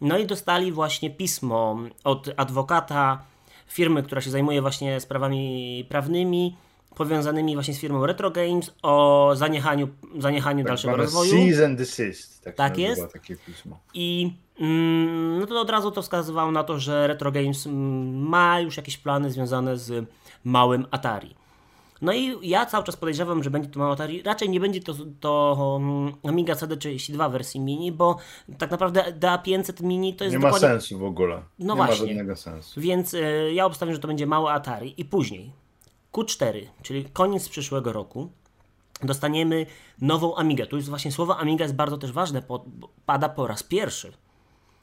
No 0.00 0.18
i 0.18 0.26
dostali 0.26 0.72
właśnie 0.72 1.10
pismo 1.10 1.78
od 2.04 2.30
adwokata 2.36 3.22
firmy, 3.66 4.02
która 4.02 4.20
się 4.20 4.30
zajmuje 4.30 4.62
właśnie 4.62 5.00
sprawami 5.00 5.84
prawnymi, 5.88 6.56
powiązanymi 6.96 7.54
właśnie 7.54 7.74
z 7.74 7.80
firmą 7.80 8.06
Retro 8.06 8.30
Games 8.30 8.74
o 8.82 9.32
zaniechaniu, 9.34 9.88
zaniechaniu 10.18 10.58
tak 10.58 10.66
dalszego 10.66 10.96
rozwoju. 10.96 11.30
Cease 11.30 11.64
and 11.66 11.78
desist. 11.78 12.44
Tak, 12.44 12.54
tak 12.54 12.78
jest. 12.78 13.12
Takie 13.12 13.36
pismo. 13.36 13.78
I 13.94 14.32
mm, 14.60 15.38
no 15.40 15.46
to 15.46 15.60
od 15.60 15.70
razu 15.70 15.90
to 15.90 16.02
wskazywało 16.02 16.50
na 16.50 16.64
to, 16.64 16.78
że 16.78 17.06
Retro 17.06 17.32
Games 17.32 17.68
ma 18.12 18.60
już 18.60 18.76
jakieś 18.76 18.98
plany 18.98 19.30
związane 19.30 19.78
z 19.78 20.08
małym 20.44 20.86
Atari. 20.90 21.34
No 22.02 22.12
i 22.12 22.48
ja 22.48 22.66
cały 22.66 22.84
czas 22.84 22.96
podejrzewam, 22.96 23.42
że 23.42 23.50
będzie 23.50 23.68
to 23.68 23.78
mało 23.78 23.92
Atari. 23.92 24.22
Raczej 24.22 24.50
nie 24.50 24.60
będzie 24.60 24.80
to, 24.80 24.94
to 25.20 25.56
um, 25.60 26.12
Amiga 26.24 26.54
CD32 26.54 27.32
wersji 27.32 27.60
mini, 27.60 27.92
bo 27.92 28.16
tak 28.58 28.70
naprawdę 28.70 29.04
DA500 29.20 29.82
mini 29.82 30.14
to 30.14 30.24
jest 30.24 30.36
Nie 30.36 30.40
dokładnie... 30.40 30.68
ma 30.68 30.72
sensu 30.72 30.98
w 30.98 31.04
ogóle. 31.04 31.42
No 31.58 31.74
nie 31.74 31.76
właśnie. 31.76 32.04
ma 32.04 32.08
żadnego 32.08 32.36
sensu. 32.36 32.80
Więc 32.80 33.14
y, 33.14 33.50
ja 33.54 33.66
obstawiam, 33.66 33.94
że 33.94 34.00
to 34.00 34.08
będzie 34.08 34.26
mało 34.26 34.52
Atari. 34.52 34.94
I 34.96 35.04
później 35.04 35.52
Q4, 36.12 36.66
czyli 36.82 37.04
koniec 37.04 37.48
przyszłego 37.48 37.92
roku, 37.92 38.30
dostaniemy 39.02 39.66
nową 40.00 40.36
Amigę. 40.36 40.66
Tu 40.66 40.76
jest 40.76 40.88
właśnie 40.88 41.12
słowo 41.12 41.36
Amiga 41.36 41.64
jest 41.64 41.74
bardzo 41.74 41.98
też 41.98 42.12
ważne, 42.12 42.42
bo 42.48 42.64
pada 43.06 43.28
po 43.28 43.46
raz 43.46 43.62
pierwszy. 43.62 44.12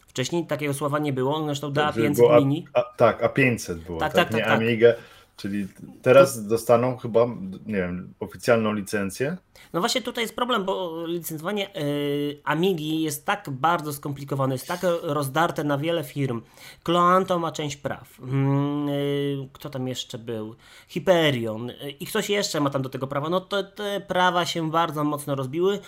Wcześniej 0.08 0.46
takiego 0.48 0.74
słowa 0.74 1.00
nie 1.00 1.14
było, 1.14 1.46
zresztą 1.46 1.72
DA500 1.72 2.40
Mini. 2.40 2.68
A, 2.74 2.84
tak, 2.98 3.24
A500 3.24 3.76
było, 3.76 4.00
tak, 4.00 4.14
tak, 4.14 4.30
tak, 4.30 4.38
nie 4.38 4.44
tak, 4.44 4.60
Amiga. 4.60 4.94
Czyli 5.38 5.68
teraz 6.02 6.48
dostaną 6.48 6.98
chyba, 6.98 7.26
nie 7.66 7.76
wiem, 7.76 8.14
oficjalną 8.20 8.74
licencję? 8.74 9.38
No 9.74 9.80
właśnie 9.80 10.02
tutaj 10.02 10.24
jest 10.24 10.36
problem, 10.36 10.66
bo 10.66 11.06
licencowanie 11.08 11.70
yy, 11.76 12.42
Amigi 12.44 13.02
jest 13.02 13.26
tak 13.26 13.50
bardzo 13.50 13.94
skomplikowane, 13.94 14.56
jest 14.56 14.68
tak 14.68 14.80
rozdarte 15.02 15.64
na 15.64 15.78
wiele 15.78 16.04
firm. 16.04 16.42
Cloanto 16.84 17.40
ma 17.40 17.52
część 17.52 17.76
praw. 17.76 18.20
Yy, 18.20 19.50
kto 19.54 19.70
tam 19.70 19.88
jeszcze 19.88 20.18
był? 20.18 20.56
Hyperion. 20.88 21.68
Yy, 21.68 21.92
I 21.92 22.06
ktoś 22.06 22.30
jeszcze 22.30 22.60
ma 22.60 22.70
tam 22.70 22.82
do 22.82 22.90
tego 22.90 23.08
prawa. 23.08 23.30
No 23.30 23.42
to 23.42 23.64
te 23.64 24.02
prawa 24.02 24.46
się 24.46 24.72
bardzo 24.72 25.04
mocno 25.04 25.36
rozbiły 25.36 25.80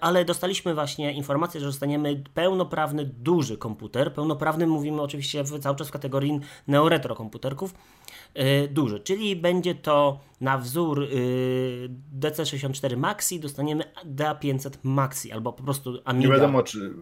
ale 0.00 0.24
dostaliśmy 0.24 0.74
właśnie 0.74 1.12
informację, 1.12 1.60
że 1.60 1.66
dostaniemy 1.66 2.22
pełnoprawny, 2.34 3.04
duży 3.04 3.56
komputer. 3.56 4.14
Pełnoprawny 4.14 4.66
mówimy 4.66 5.02
oczywiście 5.02 5.44
cały 5.44 5.76
czas 5.76 5.88
w 5.88 5.90
kategorii 5.90 6.40
neoretro 6.66 7.14
komputerków. 7.14 7.74
E, 8.38 8.68
duży, 8.68 9.00
czyli 9.00 9.36
będzie 9.36 9.74
to 9.74 10.20
na 10.40 10.58
wzór 10.58 11.02
e, 11.02 11.06
DC64 12.20 12.96
Maxi 12.96 13.40
dostaniemy 13.40 13.84
DA500 14.16 14.70
Maxi 14.82 15.32
albo 15.32 15.52
po 15.52 15.62
prostu 15.62 15.98
Amiga. 16.04 16.28
Nie 16.28 16.34
wiadomo, 16.34 16.62
czy 16.62 16.94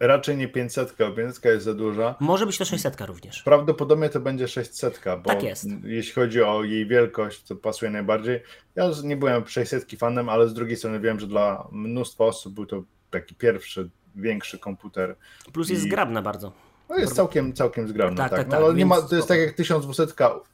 raczej 0.00 0.36
nie 0.36 0.48
500, 0.48 0.96
bo 0.98 1.10
500 1.10 1.44
jest 1.44 1.64
za 1.64 1.74
duża. 1.74 2.14
Może 2.20 2.46
być 2.46 2.58
to 2.58 2.64
600 2.64 3.00
również. 3.00 3.42
Prawdopodobnie 3.42 4.08
to 4.08 4.20
będzie 4.20 4.48
600, 4.48 5.00
bo 5.22 5.30
tak 5.30 5.42
jest. 5.42 5.66
jeśli 5.84 6.12
chodzi 6.12 6.42
o 6.42 6.64
jej 6.64 6.86
wielkość, 6.86 7.42
to 7.42 7.56
pasuje 7.56 7.90
najbardziej. 7.90 8.40
Ja 8.74 8.90
nie 9.04 9.16
byłem 9.16 9.46
600 9.46 9.90
fanem, 9.98 10.28
ale 10.28 10.48
z 10.48 10.54
drugiej 10.54 10.76
strony 10.76 11.00
wiem, 11.00 11.20
że 11.20 11.26
dla 11.26 11.68
mnóstwa 11.72 12.24
osób 12.24 12.54
był 12.54 12.66
to 12.66 12.82
taki 13.10 13.34
pierwszy, 13.34 13.90
większy 14.16 14.58
komputer. 14.58 15.16
Plus 15.52 15.68
jest 15.68 15.82
I... 15.82 15.86
zgrabna 15.86 16.22
bardzo. 16.22 16.52
No 16.88 16.96
jest 16.96 17.16
całkiem, 17.16 17.52
całkiem 17.52 17.88
zgrabny, 17.88 18.16
tak. 18.16 18.30
tak, 18.30 18.48
tak, 18.48 18.60
no, 18.60 18.66
tak 18.66 18.76
nie 18.76 18.86
ma, 18.86 19.02
to 19.02 19.16
jest 19.16 19.28
tak 19.28 19.38
jak 19.38 19.52
1200 19.52 20.06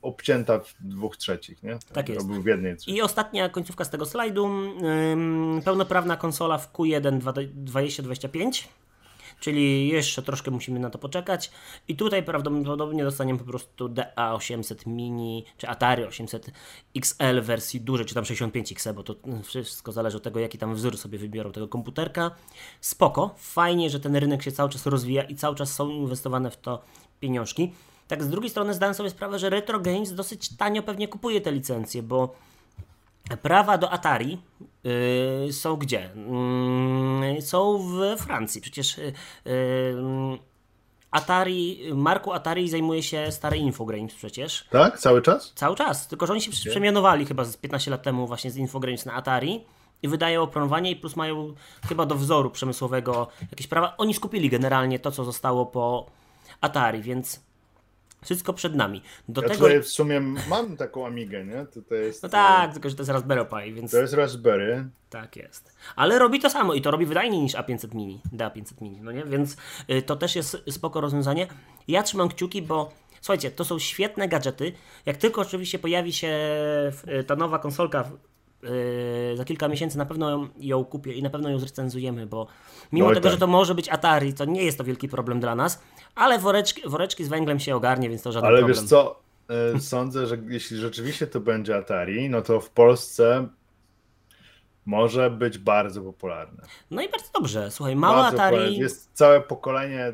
obcięta 0.02 0.58
w 0.58 0.74
dwóch 0.80 1.16
trzecich, 1.16 1.62
nie? 1.62 1.78
Tak 1.92 2.08
jest. 2.08 2.26
Był 2.26 2.42
w 2.42 2.46
jednej 2.46 2.76
trzeciej. 2.76 2.94
I 2.94 3.02
ostatnia 3.02 3.48
końcówka 3.48 3.84
z 3.84 3.90
tego 3.90 4.06
slajdu, 4.06 4.46
ym, 4.46 5.60
pełnoprawna 5.64 6.16
konsola 6.16 6.58
w 6.58 6.72
Q1 6.72 7.18
2025 7.18 8.68
czyli 9.40 9.88
jeszcze 9.88 10.22
troszkę 10.22 10.50
musimy 10.50 10.80
na 10.80 10.90
to 10.90 10.98
poczekać. 10.98 11.50
I 11.88 11.96
tutaj 11.96 12.22
prawdopodobnie 12.22 13.04
dostaniemy 13.04 13.38
po 13.38 13.44
prostu 13.44 13.88
DA800 13.88 14.86
Mini, 14.86 15.44
czy 15.56 15.68
Atari 15.68 16.04
800 16.04 16.50
XL 16.96 17.40
wersji 17.42 17.80
dużej, 17.80 18.06
czy 18.06 18.14
tam 18.14 18.24
65 18.24 18.72
XL, 18.72 18.94
bo 18.94 19.02
to 19.02 19.14
wszystko 19.42 19.92
zależy 19.92 20.16
od 20.16 20.22
tego, 20.22 20.40
jaki 20.40 20.58
tam 20.58 20.74
wzór 20.74 20.98
sobie 20.98 21.18
wybiorą 21.18 21.52
tego 21.52 21.68
komputerka. 21.68 22.30
Spoko, 22.80 23.34
fajnie, 23.38 23.90
że 23.90 24.00
ten 24.00 24.16
rynek 24.16 24.42
się 24.42 24.52
cały 24.52 24.70
czas 24.70 24.86
rozwija 24.86 25.22
i 25.22 25.34
cały 25.34 25.56
czas 25.56 25.72
są 25.72 25.90
inwestowane 25.90 26.50
w 26.50 26.56
to 26.56 26.82
pieniążki. 27.20 27.72
Tak 28.08 28.22
z 28.24 28.28
drugiej 28.28 28.50
strony 28.50 28.74
zdałem 28.74 28.94
sobie 28.94 29.10
sprawę, 29.10 29.38
że 29.38 29.50
Retro 29.50 29.80
Games 29.80 30.14
dosyć 30.14 30.56
tanio 30.56 30.82
pewnie 30.82 31.08
kupuje 31.08 31.40
te 31.40 31.52
licencje, 31.52 32.02
bo 32.02 32.34
Prawa 33.36 33.78
do 33.78 33.90
Atari 33.90 34.38
yy, 34.84 35.52
są 35.52 35.76
gdzie? 35.76 36.10
Yy, 37.34 37.42
są 37.42 37.78
w 37.78 38.22
Francji. 38.22 38.60
Przecież 38.60 38.98
yy, 38.98 40.38
Atari, 41.10 41.80
marku 41.94 42.32
Atari 42.32 42.70
zajmuje 42.70 43.02
się 43.02 43.32
stare 43.32 43.56
Infogrames 43.56 44.14
przecież. 44.14 44.64
Tak? 44.70 44.98
Cały 44.98 45.22
czas? 45.22 45.52
Cały 45.54 45.76
czas. 45.76 46.08
Tylko, 46.08 46.26
że 46.26 46.32
oni 46.32 46.42
się 46.42 46.50
okay. 46.50 46.70
przemianowali 46.70 47.26
chyba 47.26 47.44
z 47.44 47.56
15 47.56 47.90
lat 47.90 48.02
temu 48.02 48.26
właśnie 48.26 48.50
z 48.50 48.56
Infogrames 48.56 49.06
na 49.06 49.12
Atari 49.14 49.64
i 50.02 50.08
wydają 50.08 50.42
opromowanie 50.42 50.90
i 50.90 50.96
plus 50.96 51.16
mają 51.16 51.54
chyba 51.88 52.06
do 52.06 52.14
wzoru 52.14 52.50
przemysłowego 52.50 53.28
jakieś 53.50 53.66
prawa. 53.66 53.94
Oni 53.96 54.14
skupili 54.14 54.50
generalnie 54.50 54.98
to, 54.98 55.10
co 55.10 55.24
zostało 55.24 55.66
po 55.66 56.06
Atari, 56.60 57.02
więc 57.02 57.40
Wszystko 58.24 58.52
przed 58.52 58.74
nami. 58.74 59.02
Do 59.28 59.42
ja 59.42 59.48
tego... 59.48 59.60
tutaj 59.60 59.82
w 59.82 59.88
sumie 59.88 60.20
mam 60.48 60.76
taką 60.76 61.06
Amigę, 61.06 61.44
nie? 61.44 61.66
To 61.88 61.94
jest... 61.94 62.22
No 62.22 62.28
tak, 62.28 62.72
tylko 62.72 62.90
że 62.90 62.96
to 62.96 63.02
jest 63.02 63.10
Raspberry 63.10 63.44
Pi, 63.44 63.72
więc... 63.72 63.90
To 63.90 63.98
jest 63.98 64.14
Raspberry. 64.14 64.88
Tak 65.10 65.36
jest. 65.36 65.76
Ale 65.96 66.18
robi 66.18 66.40
to 66.40 66.50
samo 66.50 66.74
i 66.74 66.82
to 66.82 66.90
robi 66.90 67.06
wydajniej 67.06 67.40
niż 67.40 67.54
A500 67.54 67.94
Mini, 67.94 68.20
DA500 68.36 68.82
Mini, 68.82 69.00
no 69.00 69.12
nie? 69.12 69.24
Więc 69.24 69.56
y, 69.90 70.02
to 70.02 70.16
też 70.16 70.36
jest 70.36 70.56
spoko 70.70 71.00
rozwiązanie. 71.00 71.46
Ja 71.88 72.02
trzymam 72.02 72.28
kciuki, 72.28 72.62
bo 72.62 72.92
słuchajcie, 73.20 73.50
to 73.50 73.64
są 73.64 73.78
świetne 73.78 74.28
gadżety. 74.28 74.72
Jak 75.06 75.16
tylko 75.16 75.40
oczywiście 75.40 75.78
pojawi 75.78 76.12
się 76.12 76.28
y, 77.20 77.24
ta 77.24 77.36
nowa 77.36 77.58
konsolka 77.58 78.10
Yy, 78.62 79.36
za 79.36 79.44
kilka 79.44 79.68
miesięcy 79.68 79.98
na 79.98 80.06
pewno 80.06 80.48
ją 80.58 80.84
kupię 80.84 81.12
i 81.12 81.22
na 81.22 81.30
pewno 81.30 81.50
ją 81.50 81.58
zrecenzujemy, 81.58 82.26
bo 82.26 82.46
mimo 82.92 83.08
no 83.08 83.14
tego, 83.14 83.24
tak. 83.24 83.32
że 83.32 83.38
to 83.38 83.46
może 83.46 83.74
być 83.74 83.88
Atari, 83.88 84.34
to 84.34 84.44
nie 84.44 84.64
jest 84.64 84.78
to 84.78 84.84
wielki 84.84 85.08
problem 85.08 85.40
dla 85.40 85.54
nas, 85.54 85.82
ale 86.14 86.38
woreczki, 86.38 86.82
woreczki 86.88 87.24
z 87.24 87.28
węglem 87.28 87.60
się 87.60 87.76
ogarnie, 87.76 88.08
więc 88.08 88.22
to 88.22 88.32
żaden 88.32 88.48
ale 88.48 88.58
problem. 88.58 88.78
Ale 88.78 88.82
wiesz 88.82 88.90
co, 88.90 89.20
yy, 89.74 89.80
sądzę, 89.80 90.26
że 90.26 90.38
jeśli 90.48 90.76
rzeczywiście 90.76 91.26
to 91.26 91.40
będzie 91.40 91.76
Atari, 91.76 92.30
no 92.30 92.42
to 92.42 92.60
w 92.60 92.70
Polsce 92.70 93.48
może 94.86 95.30
być 95.30 95.58
bardzo 95.58 96.02
popularne. 96.02 96.62
No 96.90 97.02
i 97.02 97.08
bardzo 97.08 97.28
dobrze. 97.34 97.70
Słuchaj, 97.70 97.96
bardzo 97.96 98.26
Atari. 98.26 98.56
Popularne. 98.56 98.78
Jest 98.78 99.10
całe 99.12 99.40
pokolenie 99.40 100.12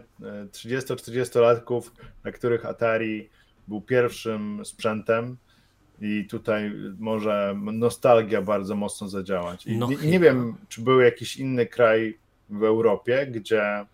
30-40-latków, 0.50 1.82
yy, 1.84 2.06
na 2.24 2.32
których 2.32 2.66
Atari 2.66 3.28
był 3.68 3.80
pierwszym 3.80 4.64
sprzętem 4.64 5.36
i 6.00 6.26
tutaj 6.30 6.72
może 6.98 7.56
nostalgia 7.72 8.42
bardzo 8.42 8.76
mocno 8.76 9.08
zadziałać. 9.08 9.66
I 9.66 9.78
no 9.78 9.88
nie, 9.88 9.96
nie, 9.96 10.20
wiem, 10.20 10.56
czy 10.68 10.80
był 10.80 11.00
jakiś 11.00 11.36
inny 11.36 11.66
kraj 11.66 12.18
w 12.50 12.64
Europie, 12.64 13.26
gdzie 13.26 13.86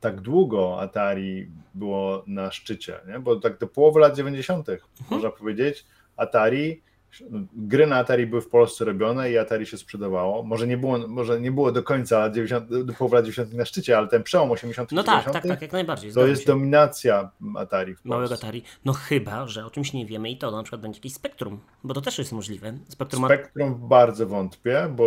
tak 0.00 0.20
długo 0.20 0.80
Atari 0.80 1.50
było 1.74 2.24
na 2.26 2.50
szczycie, 2.50 3.00
nie? 3.08 3.18
bo 3.18 3.36
tak 3.36 3.58
do 3.58 3.66
połowy 3.66 4.00
lat 4.00 4.16
90. 4.16 4.68
Mhm. 4.68 4.88
można 5.10 5.30
powiedzieć, 5.30 5.86
Atari 6.16 6.82
gry 7.52 7.86
na 7.86 7.96
Atari 7.96 8.26
były 8.26 8.42
w 8.42 8.48
Polsce 8.48 8.84
robione 8.84 9.30
i 9.30 9.38
Atari 9.38 9.66
się 9.66 9.76
sprzedawało. 9.76 10.42
Może 10.42 10.66
nie 10.66 10.76
było, 10.76 10.98
może 11.08 11.40
nie 11.40 11.52
było 11.52 11.72
do 11.72 11.82
końca 11.82 12.30
90, 12.30 12.84
do 12.84 12.92
połowy 12.92 13.16
lat 13.16 13.24
90 13.24 13.54
na 13.54 13.64
szczycie, 13.64 13.98
ale 13.98 14.08
ten 14.08 14.22
przełom 14.22 14.50
80 14.50 14.92
No 14.92 15.02
tak, 15.02 15.30
tak, 15.30 15.46
tak, 15.46 15.62
jak 15.62 15.72
najbardziej. 15.72 16.12
To 16.12 16.26
jest 16.26 16.42
się. 16.42 16.46
dominacja 16.46 17.30
Atari 17.56 17.94
w 17.94 18.04
Małego 18.04 18.34
Atari. 18.34 18.62
No 18.84 18.92
chyba, 18.92 19.46
że 19.46 19.66
o 19.66 19.70
czymś 19.70 19.92
nie 19.92 20.06
wiemy 20.06 20.30
i 20.30 20.36
to 20.36 20.50
na 20.50 20.62
przykład 20.62 20.80
będzie 20.80 20.98
jakiś 20.98 21.14
Spektrum, 21.14 21.60
bo 21.84 21.94
to 21.94 22.00
też 22.00 22.18
jest 22.18 22.32
możliwe. 22.32 22.78
Spektrum, 22.88 23.24
Spektrum 23.24 23.88
bardzo 23.88 24.26
wątpię, 24.26 24.94
bo 24.96 25.04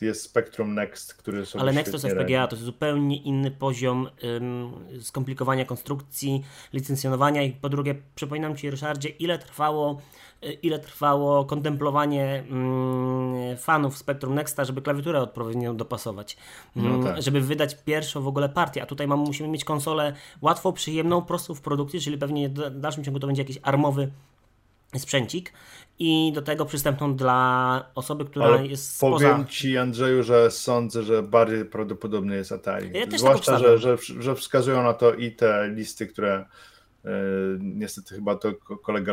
jest 0.00 0.22
Spektrum 0.22 0.74
Next, 0.74 1.14
który 1.14 1.46
sobie 1.46 1.62
Ale 1.62 1.72
Next 1.72 1.92
to 1.92 1.96
jest 1.96 2.06
FPGA, 2.06 2.46
to 2.46 2.56
jest 2.56 2.64
zupełnie 2.64 3.22
inny 3.22 3.50
poziom 3.50 4.08
ym, 4.24 4.72
skomplikowania 5.00 5.64
konstrukcji, 5.64 6.44
licencjonowania 6.72 7.42
i 7.42 7.52
po 7.52 7.68
drugie, 7.68 7.94
przypominam 8.14 8.56
Ci 8.56 8.70
Ryszardzie, 8.70 9.08
ile 9.08 9.38
trwało 9.38 10.00
ile 10.42 10.78
trwało 10.78 11.44
kontemplowanie 11.44 12.44
mm, 12.50 13.56
fanów 13.56 13.98
Spectrum 13.98 14.34
Nexta, 14.34 14.64
żeby 14.64 14.82
klawiaturę 14.82 15.20
odpowiednio 15.20 15.74
dopasować, 15.74 16.36
no 16.76 16.88
mm, 16.88 17.04
tak. 17.04 17.22
żeby 17.22 17.40
wydać 17.40 17.76
pierwszą 17.84 18.20
w 18.22 18.28
ogóle 18.28 18.48
partię, 18.48 18.82
a 18.82 18.86
tutaj 18.86 19.08
mamy, 19.08 19.22
musimy 19.22 19.48
mieć 19.48 19.64
konsolę 19.64 20.12
łatwo, 20.42 20.72
przyjemną, 20.72 21.22
prostą 21.22 21.54
w 21.54 21.60
produkcji, 21.60 22.00
czyli 22.00 22.18
pewnie 22.18 22.48
w 22.48 22.80
dalszym 22.80 23.04
ciągu 23.04 23.20
to 23.20 23.26
będzie 23.26 23.42
jakiś 23.42 23.58
armowy 23.62 24.10
sprzęcik 24.98 25.52
i 25.98 26.32
do 26.34 26.42
tego 26.42 26.64
przystępną 26.64 27.16
dla 27.16 27.84
osoby, 27.94 28.24
która 28.24 28.46
Ale 28.46 28.66
jest 28.66 29.00
powiem 29.00 29.18
spoza... 29.18 29.44
Ci 29.48 29.78
Andrzeju, 29.78 30.22
że 30.22 30.50
sądzę, 30.50 31.02
że 31.02 31.22
bardziej 31.22 31.64
prawdopodobny 31.64 32.36
jest 32.36 32.52
Atari. 32.52 32.90
Ja 32.94 33.06
tak 33.06 33.18
Zwłaszcza, 33.18 33.58
że, 33.58 33.78
że, 33.78 33.96
że 34.18 34.34
wskazują 34.34 34.82
na 34.82 34.94
to 34.94 35.14
i 35.14 35.32
te 35.32 35.70
listy, 35.74 36.06
które 36.06 36.44
E, 36.44 36.44
niestety 37.60 38.14
chyba 38.14 38.36
to 38.36 38.52
kolega 38.82 39.12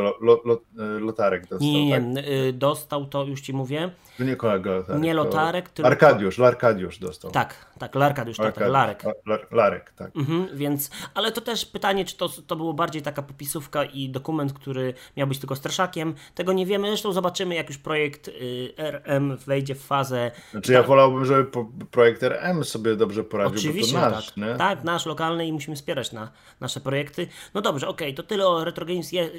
Lotarek 1.00 1.42
dostał. 1.42 1.68
Nie, 1.68 1.86
nie, 1.86 2.14
tak? 2.14 2.28
Y, 2.28 2.52
dostał 2.52 3.06
to, 3.06 3.24
już 3.24 3.40
ci 3.40 3.52
mówię. 3.52 3.90
To 4.18 4.24
nie 4.24 4.36
kolega 4.36 4.70
Lotarek. 4.70 5.02
Nie 5.02 5.14
Lotarek, 5.14 5.68
tylko... 5.68 5.86
Arkadiusz, 5.86 6.38
Larkadiusz 6.38 6.98
dostał. 6.98 7.30
Tak, 7.30 7.66
tak, 7.78 7.94
Larkadiusz, 7.94 8.36
tak, 8.36 8.54
tak 8.54 8.68
Larek. 8.68 9.04
Larek, 9.50 9.92
tak. 9.96 10.16
Mhm, 10.16 10.48
więc, 10.56 10.90
ale 11.14 11.32
to 11.32 11.40
też 11.40 11.66
pytanie, 11.66 12.04
czy 12.04 12.16
to, 12.16 12.28
to 12.28 12.56
było 12.56 12.74
bardziej 12.74 13.02
taka 13.02 13.22
popisówka 13.22 13.84
i 13.84 14.08
dokument, 14.08 14.52
który 14.52 14.94
miał 15.16 15.26
być 15.26 15.38
tylko 15.38 15.56
straszakiem. 15.56 16.14
Tego 16.34 16.52
nie 16.52 16.66
wiemy, 16.66 16.88
zresztą 16.88 17.12
zobaczymy, 17.12 17.54
jak 17.54 17.68
już 17.68 17.78
projekt 17.78 18.28
y, 18.28 18.32
RM 18.76 19.36
wejdzie 19.36 19.74
w 19.74 19.82
fazę. 19.82 20.30
Znaczy 20.50 20.72
ja 20.72 20.82
wolałbym, 20.82 21.24
żeby 21.24 21.50
projekt 21.90 22.22
RM 22.22 22.64
sobie 22.64 22.96
dobrze 22.96 23.24
poradził, 23.24 23.58
Oczywiście, 23.58 23.94
bo 23.94 24.04
to 24.04 24.10
nasz, 24.10 24.26
tak. 24.26 24.36
Nie? 24.36 24.54
Tak, 24.54 24.84
nasz, 24.84 25.06
lokalny 25.06 25.46
i 25.46 25.52
musimy 25.52 25.76
wspierać 25.76 26.12
na 26.12 26.30
nasze 26.60 26.80
projekty. 26.80 27.26
No 27.54 27.60
dobrze, 27.60 27.75
okej, 27.84 28.08
okay, 28.08 28.14
to 28.14 28.22
tyle 28.22 28.46
o 28.46 28.64
Retro 28.64 28.86
Games. 28.86 29.12
Je, 29.12 29.30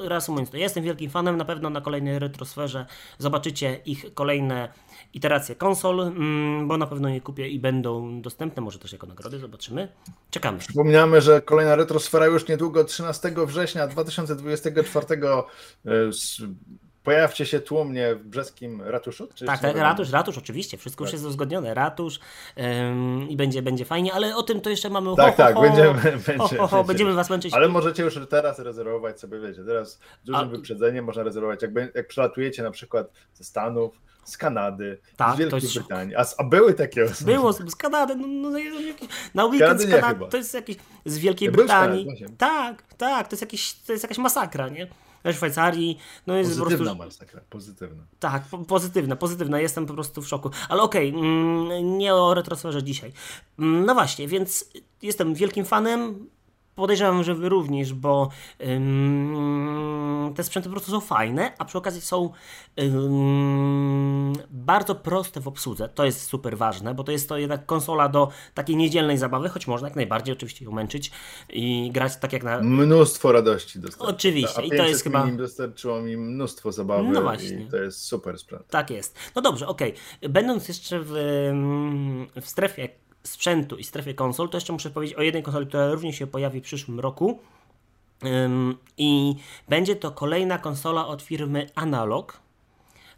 reasumując 0.00 0.50
to, 0.50 0.56
jestem 0.56 0.84
wielkim 0.84 1.10
fanem, 1.10 1.36
na 1.36 1.44
pewno 1.44 1.70
na 1.70 1.80
kolejnej 1.80 2.18
retrosferze 2.18 2.86
zobaczycie 3.18 3.80
ich 3.86 4.14
kolejne 4.14 4.68
iteracje 5.14 5.54
konsol, 5.54 6.00
mm, 6.00 6.68
bo 6.68 6.76
na 6.76 6.86
pewno 6.86 7.08
je 7.08 7.20
kupię 7.20 7.48
i 7.48 7.60
będą 7.60 8.22
dostępne, 8.22 8.62
może 8.62 8.78
też 8.78 8.92
jako 8.92 9.06
nagrody, 9.06 9.38
zobaczymy. 9.38 9.88
Czekamy. 10.30 10.58
Przypomniamy, 10.58 11.20
że 11.20 11.42
kolejna 11.42 11.76
retrosfera 11.76 12.26
już 12.26 12.48
niedługo, 12.48 12.84
13 12.84 13.46
września 13.46 13.86
2024 13.86 15.06
Pojawcie 17.06 17.46
się 17.46 17.60
tłumnie 17.60 18.14
w 18.14 18.24
brzeskim 18.24 18.82
ratuszu? 18.82 19.28
tak, 19.46 19.60
tak, 19.60 19.76
ratusz, 19.76 20.10
ratusz, 20.10 20.38
oczywiście, 20.38 20.76
wszystko 20.76 21.04
tak. 21.04 21.06
już 21.06 21.12
jest 21.12 21.24
uzgodnione, 21.24 21.74
ratusz 21.74 22.20
ym, 22.58 23.28
i 23.28 23.36
będzie, 23.36 23.62
będzie 23.62 23.84
fajnie, 23.84 24.12
ale 24.12 24.36
o 24.36 24.42
tym 24.42 24.60
to 24.60 24.70
jeszcze 24.70 24.90
mamy 24.90 25.16
Tak, 25.16 25.30
ho, 25.30 25.36
tak, 25.36 25.54
ho, 25.54 25.60
będziemy, 25.60 25.94
ho, 26.38 26.48
ho, 26.58 26.66
ho, 26.66 26.84
będziemy 26.84 27.14
was 27.14 27.30
męczyć. 27.30 27.54
Ale 27.54 27.68
możecie 27.68 28.02
już 28.02 28.18
teraz 28.30 28.58
rezerwować 28.58 29.20
sobie, 29.20 29.40
wiecie, 29.40 29.64
teraz 29.64 29.92
z 30.22 30.26
dużym 30.26 30.40
A... 30.40 30.44
wyprzedzeniem 30.44 31.04
można 31.04 31.22
rezerwować, 31.22 31.62
jak, 31.62 31.70
jak 31.94 32.08
przelatujecie 32.08 32.62
na 32.62 32.70
przykład 32.70 33.10
ze 33.34 33.44
Stanów, 33.44 34.00
z 34.24 34.36
Kanady, 34.36 34.98
tak, 35.16 35.34
z 35.34 35.38
Wielkiej. 35.38 35.70
Brytanii. 35.74 36.16
A, 36.16 36.24
a, 36.38 36.44
były 36.44 36.74
takie 36.74 37.04
osoby? 37.04 37.32
Było 37.32 37.52
z 37.52 37.76
Kanady, 37.76 38.16
no, 38.16 38.26
no, 38.26 38.50
no 38.50 38.58
na 39.34 39.44
weekend 39.44 39.80
z 39.80 39.90
Kanady, 39.90 40.24
to 40.30 40.36
jest 40.36 40.54
jakieś 40.54 40.76
z 41.04 41.18
Wielkiej 41.18 41.46
ja 41.46 41.52
Brytanii. 41.52 42.06
Tak, 42.38 42.82
tak, 42.98 43.28
to 43.28 43.32
jest, 43.32 43.42
jakiś, 43.42 43.74
to 43.74 43.92
jest 43.92 44.04
jakaś 44.04 44.18
masakra, 44.18 44.68
nie? 44.68 44.86
We 45.32 45.36
Szwajcarii. 45.36 45.98
No 46.26 46.36
jest 46.36 46.50
pozytywna 46.50 46.90
po 46.90 46.96
prostu... 46.96 47.20
masakra, 47.20 47.40
pozytywna. 47.50 48.02
Tak, 48.18 48.44
po 48.44 48.58
pozytywna, 48.58 49.16
pozytywna. 49.16 49.60
Jestem 49.60 49.86
po 49.86 49.94
prostu 49.94 50.22
w 50.22 50.28
szoku. 50.28 50.50
Ale 50.68 50.82
okej, 50.82 51.10
okay, 51.10 51.20
mm, 51.20 51.98
nie 51.98 52.14
o 52.14 52.34
retrosferze 52.34 52.82
dzisiaj. 52.82 53.12
Mm, 53.58 53.86
no 53.86 53.94
właśnie, 53.94 54.28
więc 54.28 54.70
jestem 55.02 55.34
wielkim 55.34 55.64
fanem. 55.64 56.28
Podejrzewam, 56.76 57.24
że 57.24 57.34
wy 57.34 57.48
również, 57.48 57.94
bo 57.94 58.28
ym, 58.68 60.32
te 60.36 60.44
sprzęty 60.44 60.68
po 60.68 60.72
prostu 60.72 60.90
są 60.90 61.00
fajne, 61.00 61.52
a 61.58 61.64
przy 61.64 61.78
okazji 61.78 62.00
są 62.00 62.30
ym, 62.80 64.32
bardzo 64.50 64.94
proste 64.94 65.40
w 65.40 65.48
obsłudze. 65.48 65.88
To 65.88 66.04
jest 66.04 66.22
super 66.22 66.56
ważne, 66.56 66.94
bo 66.94 67.04
to 67.04 67.12
jest 67.12 67.28
to 67.28 67.38
jednak 67.38 67.66
konsola 67.66 68.08
do 68.08 68.28
takiej 68.54 68.76
niedzielnej 68.76 69.18
zabawy, 69.18 69.48
choć 69.48 69.66
można 69.66 69.88
jak 69.88 69.96
najbardziej 69.96 70.32
oczywiście 70.32 70.64
ją 70.64 70.72
męczyć 70.72 71.10
i 71.48 71.90
grać 71.92 72.16
tak 72.16 72.32
jak 72.32 72.44
na... 72.44 72.60
Mnóstwo 72.60 73.32
radości 73.32 73.80
dostarczyło. 73.80 74.10
Oczywiście. 74.10 74.62
I 74.62 74.70
to 74.70 74.86
jest 74.86 75.04
chyba... 75.04 75.26
dostarczyło 75.26 76.00
mi 76.02 76.16
mnóstwo 76.16 76.72
zabawy 76.72 77.08
no 77.08 77.22
właśnie. 77.22 77.60
i 77.60 77.66
to 77.66 77.76
jest 77.76 78.02
super 78.02 78.38
sprzęt. 78.38 78.68
Tak 78.68 78.90
jest. 78.90 79.18
No 79.34 79.42
dobrze, 79.42 79.66
okej. 79.66 79.94
Okay. 80.18 80.28
Będąc 80.28 80.68
jeszcze 80.68 81.00
w, 81.00 81.12
w 82.40 82.48
strefie 82.48 82.88
sprzętu 83.26 83.76
i 83.76 83.84
strefie 83.84 84.14
konsol, 84.14 84.48
to 84.48 84.56
jeszcze 84.56 84.72
muszę 84.72 84.90
powiedzieć 84.90 85.16
o 85.16 85.22
jednej 85.22 85.42
konsoli, 85.42 85.66
która 85.66 85.90
również 85.90 86.16
się 86.16 86.26
pojawi 86.26 86.60
w 86.60 86.64
przyszłym 86.64 87.00
roku. 87.00 87.38
I 88.98 89.34
będzie 89.68 89.96
to 89.96 90.10
kolejna 90.10 90.58
konsola 90.58 91.06
od 91.06 91.22
firmy 91.22 91.66
Analog. 91.74 92.40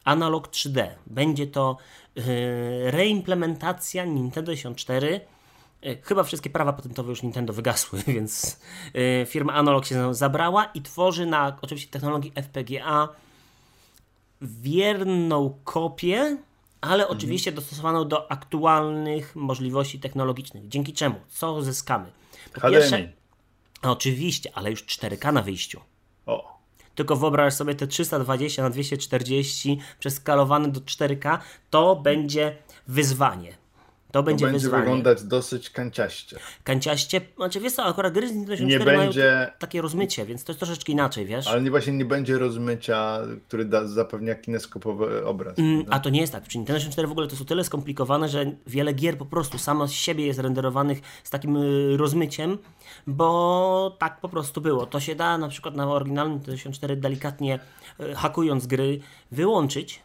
Analog 0.04 0.48
3D. 0.48 0.88
Będzie 1.06 1.46
to 1.46 1.76
y, 2.18 2.22
reimplementacja 2.90 4.04
Nintendo 4.04 4.52
64. 4.52 5.20
Y, 5.86 5.98
chyba 6.02 6.22
wszystkie 6.22 6.50
prawa 6.50 6.72
patentowe 6.72 7.10
już 7.10 7.22
Nintendo 7.22 7.52
wygasły, 7.52 8.02
więc 8.06 8.60
y, 9.22 9.26
firma 9.26 9.52
Analog 9.52 9.86
się 9.86 10.14
zabrała 10.14 10.64
i 10.64 10.82
tworzy 10.82 11.26
na 11.26 11.58
oczywiście 11.62 11.90
technologii 11.90 12.32
FPGA 12.42 13.08
wierną 14.40 15.58
kopię 15.64 16.36
ale 16.80 17.02
mhm. 17.02 17.18
oczywiście 17.18 17.52
dostosowaną 17.52 18.08
do 18.08 18.32
aktualnych 18.32 19.36
możliwości 19.36 20.00
technologicznych. 20.00 20.68
Dzięki 20.68 20.92
czemu? 20.92 21.20
Co 21.28 21.62
zyskamy? 21.62 22.06
Po 22.54 22.60
HDMI. 22.60 22.72
pierwsze, 22.72 23.12
oczywiście, 23.82 24.50
ale 24.54 24.70
już 24.70 24.84
4K 24.84 25.32
na 25.32 25.42
wyjściu. 25.42 25.80
O. 26.26 26.58
Tylko 26.94 27.16
wyobraź 27.16 27.54
sobie 27.54 27.74
te 27.74 27.86
320 27.86 28.62
na 28.62 28.70
240 28.70 29.80
przeskalowane 29.98 30.68
do 30.68 30.80
4K, 30.80 31.38
to 31.70 31.96
będzie 31.96 32.56
wyzwanie. 32.88 33.56
To 34.12 34.22
będzie, 34.22 34.46
to 34.46 34.52
będzie 34.52 34.64
wyzwanie. 34.64 34.82
wyglądać 34.82 35.22
dosyć 35.22 35.70
kanciaście. 35.70 36.36
Kanciaście, 36.64 37.20
znaczy 37.36 37.60
wiesz 37.60 37.72
co, 37.72 37.84
akurat 37.84 38.12
gry 38.12 38.28
z 38.28 38.32
Nintendo 38.32 38.56
64 38.56 38.96
nie 38.96 39.04
będzie... 39.04 39.22
mają 39.22 39.46
takie 39.58 39.82
rozmycie, 39.82 40.26
więc 40.26 40.44
to 40.44 40.52
jest 40.52 40.60
troszeczkę 40.60 40.92
inaczej, 40.92 41.26
wiesz? 41.26 41.46
Ale 41.46 41.62
nie, 41.62 41.70
właśnie 41.70 41.92
nie 41.92 42.04
będzie 42.04 42.38
rozmycia, 42.38 43.18
który 43.48 43.64
da, 43.64 43.86
zapewnia 43.86 44.34
kineskopowy 44.34 45.26
obraz. 45.26 45.58
Mm, 45.58 45.84
a 45.90 46.00
to 46.00 46.10
nie 46.10 46.20
jest 46.20 46.32
tak. 46.32 46.42
Przy 46.42 46.58
Nintendo 46.58 46.80
64 46.80 47.08
w 47.08 47.10
ogóle 47.10 47.26
to 47.26 47.32
jest 47.32 47.42
o 47.42 47.44
tyle 47.44 47.64
skomplikowane, 47.64 48.28
że 48.28 48.52
wiele 48.66 48.92
gier 48.92 49.18
po 49.18 49.26
prostu 49.26 49.58
samo 49.58 49.88
z 49.88 49.92
siebie 49.92 50.26
jest 50.26 50.40
renderowanych 50.40 51.00
z 51.24 51.30
takim 51.30 51.56
y, 51.56 51.96
rozmyciem, 51.96 52.58
bo 53.06 53.96
tak 53.98 54.20
po 54.20 54.28
prostu 54.28 54.60
było. 54.60 54.86
To 54.86 55.00
się 55.00 55.14
da 55.14 55.38
na 55.38 55.48
przykład 55.48 55.74
na 55.74 55.90
oryginalnym 55.90 56.34
Nintendo 56.34 56.58
64 56.58 56.96
delikatnie 56.96 57.58
y, 58.00 58.14
hakując 58.14 58.66
gry 58.66 59.00
wyłączyć, 59.32 60.02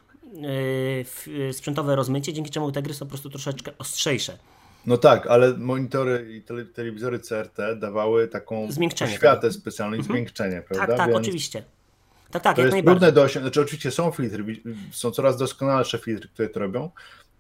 sprzętowe 1.52 1.96
rozmycie, 1.96 2.34
dzięki 2.34 2.52
czemu 2.52 2.72
te 2.72 2.82
gry 2.82 2.94
są 2.94 3.06
po 3.06 3.10
prostu 3.10 3.30
troszeczkę 3.30 3.72
ostrzejsze. 3.78 4.38
No 4.86 4.98
tak, 4.98 5.28
ale 5.28 5.54
monitory 5.58 6.28
i 6.32 6.42
telewizory 6.74 7.20
CRT 7.20 7.76
dawały 7.80 8.28
taką 8.28 8.68
światę 9.16 9.52
specjalną 9.52 9.96
i 9.96 10.00
mhm. 10.00 10.16
zmiękczenie, 10.16 10.62
prawda? 10.68 10.88
Tak, 10.88 10.98
tak, 10.98 11.08
Więc 11.08 11.20
oczywiście. 11.20 11.64
Tak, 12.32 12.44
tak, 12.44 12.56
to 12.56 12.62
jest 12.62 12.78
trudne 12.86 13.12
do 13.12 13.22
osiągnięcia. 13.22 13.42
Znaczy, 13.42 13.62
oczywiście 13.62 13.92
są 13.92 14.12
filtry, 14.12 14.46
są 14.92 15.12
coraz 15.12 15.38
doskonalsze 15.38 16.00
filtry, 16.00 16.30
które 16.30 16.50
to 16.50 16.60
robią, 16.60 16.90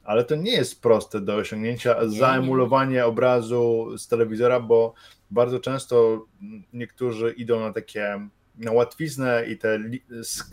ale 0.03 0.23
to 0.23 0.35
nie 0.35 0.51
jest 0.51 0.81
proste 0.81 1.21
do 1.21 1.35
osiągnięcia. 1.35 2.03
Nie, 2.03 2.09
zaemulowanie 2.09 2.93
nie. 2.93 3.05
obrazu 3.05 3.89
z 3.97 4.07
telewizora, 4.07 4.59
bo 4.59 4.93
bardzo 5.31 5.59
często 5.59 6.25
niektórzy 6.73 7.33
idą 7.37 7.59
na 7.59 7.73
takie 7.73 8.27
na 8.57 8.71
łatwiznę 8.71 9.45
i 9.45 9.57
te 9.57 9.77
li, 9.77 10.03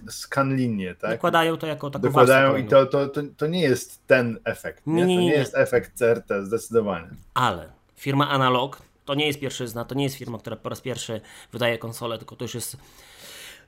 skan 0.09 0.57
linie, 0.57 0.95
tak? 0.95 1.11
Dokładają 1.11 1.57
to 1.57 1.67
jako 1.67 1.91
taką 1.91 2.03
Dokładają 2.03 2.57
i 2.57 2.65
to, 2.65 2.87
to, 2.87 3.09
to, 3.09 3.23
to, 3.37 3.47
nie 3.47 3.61
jest 3.61 4.07
ten 4.07 4.39
efekt, 4.45 4.87
nie? 4.87 4.95
nie, 4.95 5.05
nie, 5.05 5.17
nie. 5.17 5.31
to 5.31 5.37
nie 5.37 5.39
jest 5.39 5.57
efekt 5.57 5.99
CRT, 5.99 6.47
zdecydowanie. 6.47 7.09
Ale 7.35 7.69
firma 7.97 8.29
Analog 8.29 8.83
to 9.05 9.15
nie 9.15 9.27
jest 9.27 9.41
pierwszyzna, 9.41 9.85
to 9.85 9.95
nie 9.95 10.05
jest 10.05 10.17
firma, 10.17 10.39
która 10.39 10.57
po 10.57 10.69
raz 10.69 10.81
pierwszy 10.81 11.21
wydaje 11.53 11.79
konsolę, 11.79 12.19
tylko 12.19 12.37
to 12.37 12.45
już 12.45 12.55
jest 12.55 12.77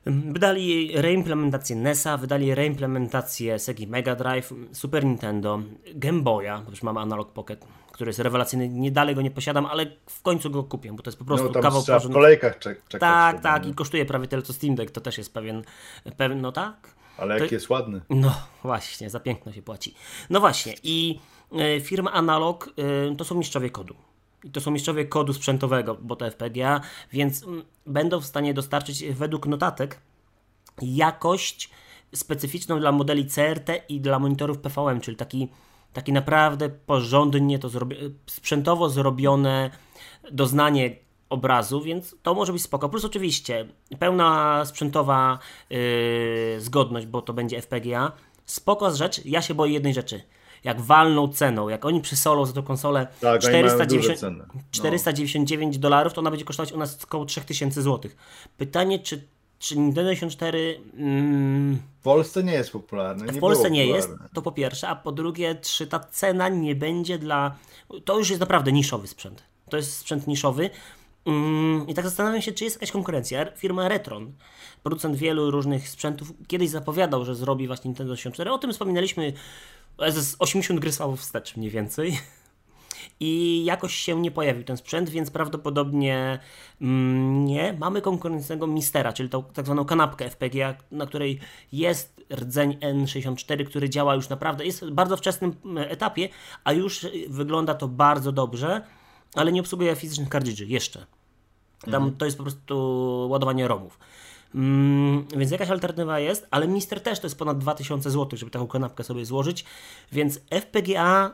Wydali 0.05 0.91
reimplementację 1.01 1.75
NESa, 1.75 2.17
wydali 2.17 2.55
reimplementację 2.55 3.59
Sega 3.59 3.83
Mega 3.87 4.15
Drive, 4.15 4.53
Super 4.71 5.05
Nintendo, 5.05 5.59
Game 5.95 6.21
Boya, 6.21 6.61
bo 6.65 6.71
już 6.71 6.83
mamy 6.83 6.99
Analog 6.99 7.31
Pocket, 7.31 7.65
który 7.93 8.09
jest 8.09 8.19
rewelacyjny, 8.19 8.69
nie 8.69 8.91
dalej 8.91 9.15
go 9.15 9.21
nie 9.21 9.31
posiadam, 9.31 9.65
ale 9.65 9.85
w 10.05 10.21
końcu 10.21 10.49
go 10.49 10.63
kupię, 10.63 10.91
bo 10.93 11.03
to 11.03 11.09
jest 11.09 11.19
po 11.19 11.25
prostu 11.25 11.47
no, 11.47 11.53
tam 11.53 11.61
kawał 11.61 11.81
trzeba 11.81 11.99
w 11.99 12.11
kolejkach 12.11 12.59
czek 12.59 12.83
czekać. 12.87 12.99
Tak, 12.99 13.41
tak, 13.41 13.65
i 13.65 13.73
kosztuje 13.73 14.05
prawie 14.05 14.27
tyle 14.27 14.41
co 14.41 14.53
Steam 14.53 14.75
Deck, 14.75 14.91
to 14.91 15.01
też 15.01 15.17
jest 15.17 15.33
pewien, 15.33 15.63
pewien 16.17 16.41
no 16.41 16.51
tak. 16.51 16.95
Ale 17.17 17.39
jaki 17.39 17.55
jest 17.55 17.69
ładny. 17.69 18.01
No 18.09 18.35
właśnie, 18.63 19.09
za 19.09 19.19
piękno 19.19 19.51
się 19.51 19.61
płaci. 19.61 19.93
No 20.29 20.39
właśnie 20.39 20.73
i 20.83 21.19
y, 21.77 21.81
firma 21.81 22.11
Analog 22.11 22.73
y, 23.13 23.15
to 23.15 23.25
są 23.25 23.35
mistrzowie 23.35 23.69
kodu. 23.69 23.95
I 24.43 24.51
to 24.51 24.61
są 24.61 24.71
mistrzowie 24.71 25.05
kodu 25.05 25.33
sprzętowego, 25.33 25.97
bo 26.01 26.15
to 26.15 26.31
FPGA, 26.31 26.81
więc 27.11 27.43
mm, 27.43 27.63
będą 27.85 28.19
w 28.19 28.25
stanie 28.25 28.53
dostarczyć 28.53 29.03
według 29.03 29.47
notatek 29.47 29.99
jakość 30.81 31.69
specyficzną 32.15 32.79
dla 32.79 32.91
modeli 32.91 33.25
CRT 33.25 33.69
i 33.89 34.01
dla 34.01 34.19
monitorów 34.19 34.57
PVM, 34.57 35.01
czyli 35.01 35.17
taki, 35.17 35.47
taki 35.93 36.13
naprawdę 36.13 36.69
porządnie 36.69 37.59
to 37.59 37.69
zrobi 37.69 37.95
sprzętowo 38.25 38.89
zrobione 38.89 39.71
doznanie 40.31 40.95
obrazu, 41.29 41.81
więc 41.81 42.15
to 42.23 42.33
może 42.33 42.53
być 42.53 42.61
spoko. 42.61 42.89
Plus 42.89 43.05
oczywiście 43.05 43.67
pełna 43.99 44.61
sprzętowa 44.65 45.39
yy, 45.69 45.77
zgodność, 46.57 47.05
bo 47.05 47.21
to 47.21 47.33
będzie 47.33 47.61
FPGA. 47.61 48.11
Spoko 48.45 48.91
rzecz, 48.91 49.25
ja 49.25 49.41
się 49.41 49.53
boję 49.53 49.73
jednej 49.73 49.93
rzeczy– 49.93 50.21
jak 50.63 50.81
walną 50.81 51.27
ceną, 51.27 51.69
jak 51.69 51.85
oni 51.85 52.01
przysolą 52.01 52.45
za 52.45 52.53
tą 52.53 52.63
konsolę 52.63 53.07
tak, 53.19 53.41
490, 53.41 54.43
499 54.71 55.75
no. 55.75 55.81
dolarów, 55.81 56.13
to 56.13 56.21
ona 56.21 56.29
będzie 56.31 56.45
kosztować 56.45 56.71
u 56.71 56.77
nas 56.77 57.03
około 57.03 57.25
3000 57.25 57.81
zł. 57.81 58.11
Pytanie, 58.57 58.99
czy, 58.99 59.27
czy 59.63 59.77
Nintendo 59.77 60.09
64... 60.11 60.81
Mm, 60.97 61.75
w 61.99 62.03
Polsce 62.03 62.43
nie 62.43 62.53
jest 62.53 62.71
popularny. 62.71 63.31
w 63.31 63.39
Polsce 63.39 63.71
nie 63.71 63.85
jest, 63.85 64.09
to 64.33 64.41
po 64.41 64.51
pierwsze, 64.51 64.87
a 64.89 64.95
po 64.95 65.11
drugie, 65.11 65.55
czy 65.55 65.87
ta 65.87 65.99
cena 65.99 66.49
nie 66.49 66.75
będzie 66.75 67.17
dla... 67.17 67.55
To 68.05 68.17
już 68.17 68.29
jest 68.29 68.39
naprawdę 68.39 68.71
niszowy 68.71 69.07
sprzęt. 69.07 69.43
To 69.69 69.77
jest 69.77 69.97
sprzęt 69.97 70.27
niszowy. 70.27 70.69
Mm, 71.25 71.87
I 71.87 71.93
tak 71.93 72.05
zastanawiam 72.05 72.41
się, 72.41 72.51
czy 72.51 72.63
jest 72.63 72.75
jakaś 72.75 72.91
konkurencja. 72.91 73.45
Firma 73.55 73.87
Retron, 73.87 74.33
producent 74.83 75.15
wielu 75.15 75.51
różnych 75.51 75.89
sprzętów, 75.89 76.33
kiedyś 76.47 76.69
zapowiadał, 76.69 77.25
że 77.25 77.35
zrobi 77.35 77.67
właśnie 77.67 77.89
Nintendo 77.89 78.15
64. 78.15 78.51
O 78.51 78.57
tym 78.57 78.71
wspominaliśmy 78.71 79.33
z 80.09 80.35
80 80.39 80.79
gry 80.79 80.91
wstecz 81.17 81.57
mniej 81.57 81.69
więcej. 81.71 82.19
I 83.19 83.61
jakoś 83.65 83.93
się 83.93 84.21
nie 84.21 84.31
pojawił 84.31 84.63
ten 84.63 84.77
sprzęt, 84.77 85.09
więc 85.09 85.31
prawdopodobnie 85.31 86.39
mm, 86.81 87.45
nie. 87.45 87.77
Mamy 87.79 88.01
konkurencyjnego 88.01 88.67
Mistera, 88.67 89.13
czyli 89.13 89.29
tą 89.29 89.43
tak 89.43 89.65
zwaną 89.65 89.85
kanapkę 89.85 90.29
FPGA, 90.29 90.75
na 90.91 91.05
której 91.05 91.39
jest 91.71 92.21
rdzeń 92.31 92.77
N64, 92.79 93.65
który 93.65 93.89
działa 93.89 94.15
już 94.15 94.29
naprawdę, 94.29 94.65
jest 94.65 94.85
w 94.85 94.91
bardzo 94.91 95.17
wczesnym 95.17 95.55
mm, 95.65 95.91
etapie, 95.91 96.29
a 96.63 96.73
już 96.73 97.07
wygląda 97.29 97.73
to 97.73 97.87
bardzo 97.87 98.31
dobrze, 98.31 98.81
ale 99.35 99.51
nie 99.51 99.61
obsługuje 99.61 99.95
fizycznych 99.95 100.29
kartridży 100.29 100.65
jeszcze. 100.65 101.05
Tam 101.79 101.93
mhm. 101.95 102.15
to 102.15 102.25
jest 102.25 102.37
po 102.37 102.43
prostu 102.43 103.27
ładowanie 103.29 103.67
ROMów. 103.67 103.99
Mm, 104.55 105.27
więc 105.37 105.51
jakaś 105.51 105.69
alternatywa 105.69 106.19
jest, 106.19 106.47
ale 106.51 106.67
Mister 106.67 107.01
też 107.01 107.19
to 107.19 107.25
jest 107.25 107.37
ponad 107.37 107.57
2000 107.57 108.11
zł, 108.11 108.37
żeby 108.37 108.51
taką 108.51 108.67
kanapkę 108.67 109.03
sobie 109.03 109.25
złożyć. 109.25 109.65
Więc 110.11 110.39
FPGA, 110.49 111.31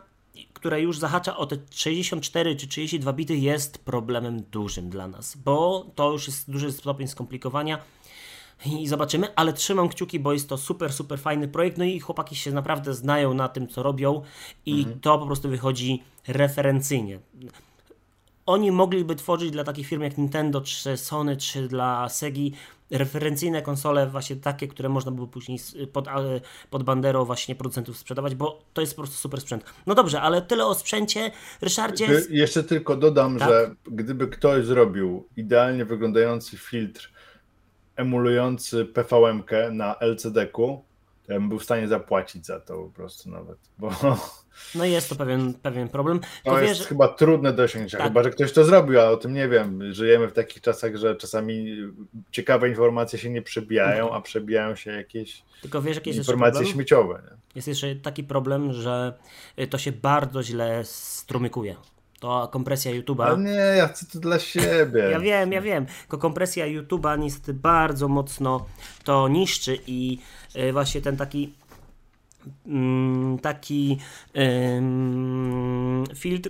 które 0.54 0.82
już 0.82 1.00
zahacza 1.00 1.38
o 1.38 1.46
te 1.46 1.58
64 1.72 2.56
czy 2.56 2.68
32 2.68 3.14
bity, 3.14 3.38
jest 3.38 3.78
problemem 3.78 4.44
dużym 4.44 4.90
dla 4.90 5.08
nas, 5.08 5.38
bo 5.38 5.86
to 5.96 6.12
już 6.12 6.28
jest 6.28 6.52
duży 6.52 6.72
stopień 6.72 7.08
skomplikowania. 7.08 7.80
I 8.66 8.88
zobaczymy, 8.88 9.36
ale 9.36 9.54
trzymam 9.54 9.90
kciuki, 9.90 10.20
bo 10.20 10.34
jest 10.34 10.50
to 10.50 10.58
super, 10.58 10.94
super 10.94 11.20
fajny 11.20 11.48
projekt. 11.48 11.78
No 11.78 11.84
i 11.84 12.00
chłopaki 12.00 12.36
się 12.36 12.52
naprawdę 12.52 12.94
znają 12.94 13.34
na 13.34 13.50
tym, 13.50 13.68
co 13.68 13.84
robią, 13.84 14.22
i 14.66 14.80
mhm. 14.80 15.00
to 15.00 15.18
po 15.20 15.26
prostu 15.26 15.50
wychodzi 15.50 16.04
referencyjnie 16.28 17.20
oni 18.50 18.72
mogliby 18.72 19.16
tworzyć 19.16 19.52
dla 19.52 19.64
takich 19.64 19.88
firm 19.88 20.02
jak 20.02 20.18
Nintendo, 20.18 20.62
czy 20.62 20.98
Sony, 20.98 21.38
czy 21.38 21.68
dla 21.68 22.10
Segi 22.10 22.54
referencyjne 22.92 23.62
konsole, 23.62 24.08
właśnie 24.08 24.36
takie, 24.36 24.68
które 24.68 24.90
można 24.90 25.12
by 25.12 25.28
później 25.28 25.60
pod, 25.94 26.08
pod 26.70 26.84
banderą 26.84 27.26
właśnie 27.26 27.56
producentów 27.56 27.98
sprzedawać, 27.98 28.36
bo 28.36 28.62
to 28.74 28.82
jest 28.82 28.96
po 28.96 29.02
prostu 29.02 29.18
super 29.18 29.42
sprzęt. 29.42 29.64
No 29.88 29.96
dobrze, 29.96 30.22
ale 30.22 30.42
tyle 30.42 30.66
o 30.66 30.76
sprzęcie. 30.76 31.32
Ryszardzie... 31.62 32.08
Jeszcze 32.30 32.64
tylko 32.64 32.96
dodam, 32.96 33.40
tak? 33.40 33.50
że 33.50 33.76
gdyby 33.86 34.28
ktoś 34.28 34.66
zrobił 34.66 35.28
idealnie 35.38 35.86
wyglądający 35.86 36.58
filtr 36.58 37.12
emulujący 37.96 38.86
PVM-kę 38.86 39.72
na 39.72 39.96
LCD-ku, 40.00 40.84
to 41.26 41.34
ja 41.34 41.40
bym 41.40 41.50
był 41.50 41.60
w 41.60 41.64
stanie 41.64 41.88
zapłacić 41.88 42.46
za 42.46 42.60
to 42.60 42.74
po 42.74 42.90
prostu 42.90 43.30
nawet, 43.30 43.58
bo 43.78 43.92
no 44.76 44.86
jest 44.86 45.10
to 45.10 45.16
pewien, 45.16 45.54
pewien 45.54 45.90
problem. 45.90 46.20
To 46.44 46.62
jest 46.62 46.86
chyba 46.86 47.08
trudne 47.08 47.54
do 47.54 47.64
osiągnięcia, 47.64 47.98
tak. 47.98 48.08
chyba 48.08 48.24
że 48.24 48.30
ktoś 48.30 48.52
to 48.52 48.64
zrobił, 48.64 49.00
a 49.00 49.10
o 49.10 49.18
tym 49.18 49.34
nie 49.34 49.48
wiem. 49.48 49.94
Żyjemy 49.94 50.28
w 50.28 50.34
takich 50.34 50.62
czasach, 50.62 50.96
że 50.96 51.16
czasami 51.16 51.78
ciekawe 52.32 52.70
informacje 52.70 53.20
się 53.20 53.30
nie 53.30 53.42
przebijają, 53.42 54.14
a 54.14 54.22
przebijają 54.22 54.76
się 54.76 54.92
jakieś 54.92 55.44
Tylko 55.62 55.82
wiesz, 55.82 55.96
jakieś 55.96 56.16
informacje 56.16 56.66
śmieciowe. 56.66 57.22
Nie? 57.26 57.38
Jest 57.56 57.68
jeszcze 57.68 57.96
taki 57.96 58.24
problem, 58.24 58.74
że 58.74 59.14
to 59.70 59.78
się 59.78 59.92
bardzo 59.92 60.44
źle 60.44 60.82
strumykuje. 60.84 61.76
To 62.20 62.48
kompresja 62.48 62.92
YouTube'a. 62.92 63.24
Ale 63.24 63.38
nie, 63.38 63.78
ja 63.78 63.88
chcę 63.88 64.06
to 64.06 64.20
dla 64.20 64.40
siebie. 64.40 65.00
ja 65.12 65.20
wiem, 65.20 65.52
ja 65.52 65.62
wiem. 65.62 65.86
Tylko 66.02 66.18
kompresja 66.18 66.66
YouTube'a 66.66 67.20
niestety 67.20 67.54
bardzo 67.54 68.08
mocno 68.08 68.66
to 69.04 69.28
niszczy 69.28 69.78
i 69.88 70.20
y, 70.56 70.74
właśnie 70.74 71.02
ten 71.02 71.18
taki 71.18 71.54
taki 73.42 73.98
filtr 76.16 76.50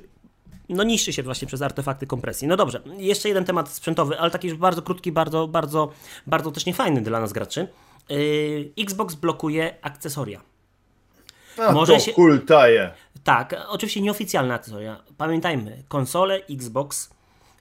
no 0.69 0.83
niszczy 0.83 1.13
się 1.13 1.23
właśnie 1.23 1.47
przez 1.47 1.61
artefakty 1.61 2.07
kompresji. 2.07 2.47
No 2.47 2.57
dobrze, 2.57 2.81
jeszcze 2.97 3.27
jeden 3.27 3.45
temat 3.45 3.69
sprzętowy, 3.69 4.19
ale 4.19 4.31
taki 4.31 4.47
już 4.47 4.57
bardzo 4.57 4.81
krótki, 4.81 5.11
bardzo, 5.11 5.47
bardzo, 5.47 5.91
bardzo 6.27 6.51
też 6.51 6.65
niefajny 6.65 7.01
dla 7.01 7.19
nas 7.19 7.33
graczy. 7.33 7.67
Yy, 8.09 8.71
Xbox 8.79 9.15
blokuje 9.15 9.75
akcesoria. 9.81 10.41
A 11.57 11.71
Może 11.71 11.93
to 11.93 11.99
się... 11.99 12.13
hultaje. 12.13 12.91
Tak, 13.23 13.55
oczywiście 13.67 14.01
nieoficjalne 14.01 14.53
akcesoria. 14.53 15.03
Pamiętajmy, 15.17 15.83
konsole 15.87 16.41
Xbox 16.49 17.09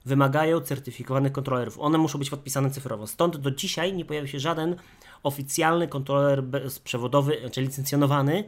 wymagają 0.05 0.61
certyfikowanych 0.61 1.31
kontrolerów. 1.31 1.79
One 1.79 1.97
muszą 1.97 2.19
być 2.19 2.29
podpisane 2.29 2.71
cyfrowo. 2.71 3.07
Stąd 3.07 3.37
do 3.37 3.51
dzisiaj 3.51 3.93
nie 3.93 4.05
pojawił 4.05 4.27
się 4.27 4.39
żaden 4.39 4.75
oficjalny 5.23 5.87
kontroler 5.87 6.43
bezprzewodowy, 6.43 7.33
czy 7.33 7.41
znaczy 7.41 7.61
licencjonowany 7.61 8.43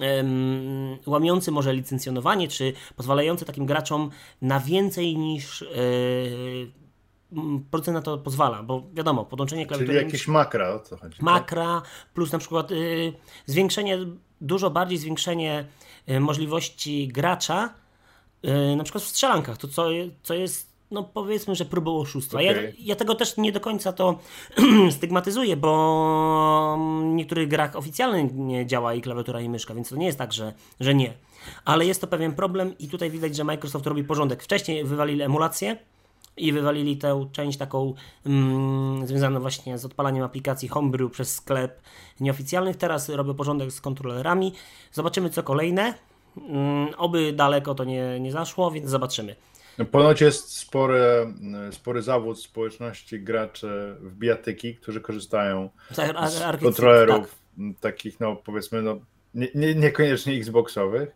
um, 0.00 0.98
łamiący 1.06 1.50
może 1.50 1.74
licencjonowanie, 1.74 2.48
czy 2.48 2.72
pozwalający 2.96 3.44
takim 3.44 3.66
graczom 3.66 4.10
na 4.42 4.60
więcej 4.60 5.16
niż 5.16 5.60
yy, 5.60 6.87
producent 7.70 7.94
na 7.94 8.02
to 8.02 8.18
pozwala, 8.18 8.62
bo 8.62 8.82
wiadomo, 8.94 9.24
podłączenie 9.24 9.66
klawiatury... 9.66 9.98
Czyli 9.98 10.06
jakieś 10.06 10.28
makra, 10.28 10.68
o 10.68 10.80
co 10.80 10.96
chodzi? 10.96 11.16
Tak? 11.16 11.22
Makra, 11.22 11.82
plus 12.14 12.32
na 12.32 12.38
przykład 12.38 12.70
yy, 12.70 13.12
zwiększenie, 13.46 13.98
dużo 14.40 14.70
bardziej 14.70 14.98
zwiększenie 14.98 15.64
yy, 16.06 16.20
możliwości 16.20 17.08
gracza, 17.08 17.74
yy, 18.42 18.76
na 18.76 18.84
przykład 18.84 19.04
w 19.04 19.06
strzelankach, 19.06 19.56
to 19.56 19.68
co, 19.68 19.88
co 20.22 20.34
jest 20.34 20.68
no 20.90 21.02
powiedzmy, 21.02 21.54
że 21.54 21.64
próbą 21.64 21.98
oszustwa. 21.98 22.38
Okay. 22.38 22.54
Ja, 22.54 22.72
ja, 22.78 22.96
tego 22.96 23.14
też 23.14 23.36
nie 23.36 23.52
do 23.52 23.60
końca 23.60 23.92
to 23.92 24.18
stygmatyzuję, 24.96 25.56
bo 25.56 26.78
w 27.02 27.04
niektórych 27.04 27.48
grach 27.48 27.76
oficjalnie 27.76 28.24
nie 28.24 28.66
działa 28.66 28.94
i 28.94 29.00
klawiatura 29.00 29.40
i 29.40 29.48
myszka, 29.48 29.74
więc 29.74 29.88
to 29.88 29.96
nie 29.96 30.06
jest 30.06 30.18
tak, 30.18 30.32
że, 30.32 30.52
że 30.80 30.94
nie. 30.94 31.14
Ale 31.64 31.86
jest 31.86 32.00
to 32.00 32.06
pewien 32.06 32.32
problem 32.32 32.78
i 32.78 32.88
tutaj 32.88 33.10
widać, 33.10 33.36
że 33.36 33.44
Microsoft 33.44 33.86
robi 33.86 34.04
porządek. 34.04 34.42
Wcześniej 34.42 34.84
wywalili 34.84 35.22
emulację, 35.22 35.76
i 36.38 36.52
wywalili 36.52 36.96
tę 36.96 37.28
część 37.32 37.58
taką 37.58 37.94
mm, 38.26 39.06
związaną 39.06 39.40
właśnie 39.40 39.78
z 39.78 39.84
odpalaniem 39.84 40.24
aplikacji 40.24 40.68
Homebrew 40.68 41.12
przez 41.12 41.34
sklep 41.34 41.82
nieoficjalnych. 42.20 42.76
Teraz 42.76 43.08
robię 43.08 43.34
porządek 43.34 43.72
z 43.72 43.80
kontrolerami. 43.80 44.52
Zobaczymy 44.92 45.30
co 45.30 45.42
kolejne. 45.42 45.94
Mm, 46.36 46.88
oby 46.96 47.32
daleko 47.32 47.74
to 47.74 47.84
nie, 47.84 48.20
nie 48.20 48.32
zaszło, 48.32 48.70
więc 48.70 48.90
zobaczymy. 48.90 49.36
No, 49.78 49.84
ponoć 49.84 50.20
jest 50.20 50.56
spory, 50.56 51.34
spory 51.70 52.02
zawód 52.02 52.42
społeczności 52.42 53.20
graczy 53.20 53.96
w 54.00 54.14
bijatyki, 54.14 54.74
którzy 54.74 55.00
korzystają 55.00 55.70
z 55.90 56.62
kontrolerów 56.62 57.38
tak. 57.56 57.80
takich, 57.80 58.20
no 58.20 58.36
powiedzmy, 58.36 58.82
no, 58.82 58.98
nie, 59.34 59.48
nie, 59.54 59.74
niekoniecznie 59.74 60.34
Xboxowych 60.34 61.08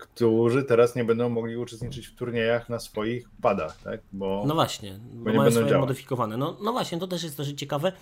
którzy 0.00 0.62
teraz 0.62 0.96
nie 0.96 1.04
będą 1.04 1.28
mogli 1.28 1.56
uczestniczyć 1.56 2.06
w 2.06 2.14
turniejach 2.14 2.68
na 2.68 2.80
swoich 2.80 3.30
padach, 3.42 3.82
tak? 3.82 4.00
Bo, 4.12 4.44
no 4.46 4.54
właśnie, 4.54 4.98
bo, 5.12 5.24
bo 5.24 5.30
nie 5.30 5.36
mają 5.36 5.50
swoje 5.50 5.66
działać. 5.66 5.80
modyfikowane. 5.80 6.36
No, 6.36 6.56
no 6.62 6.72
właśnie, 6.72 6.98
to 6.98 7.06
też 7.06 7.22
jest 7.22 7.36
dosyć 7.36 7.58
ciekawe. 7.58 7.92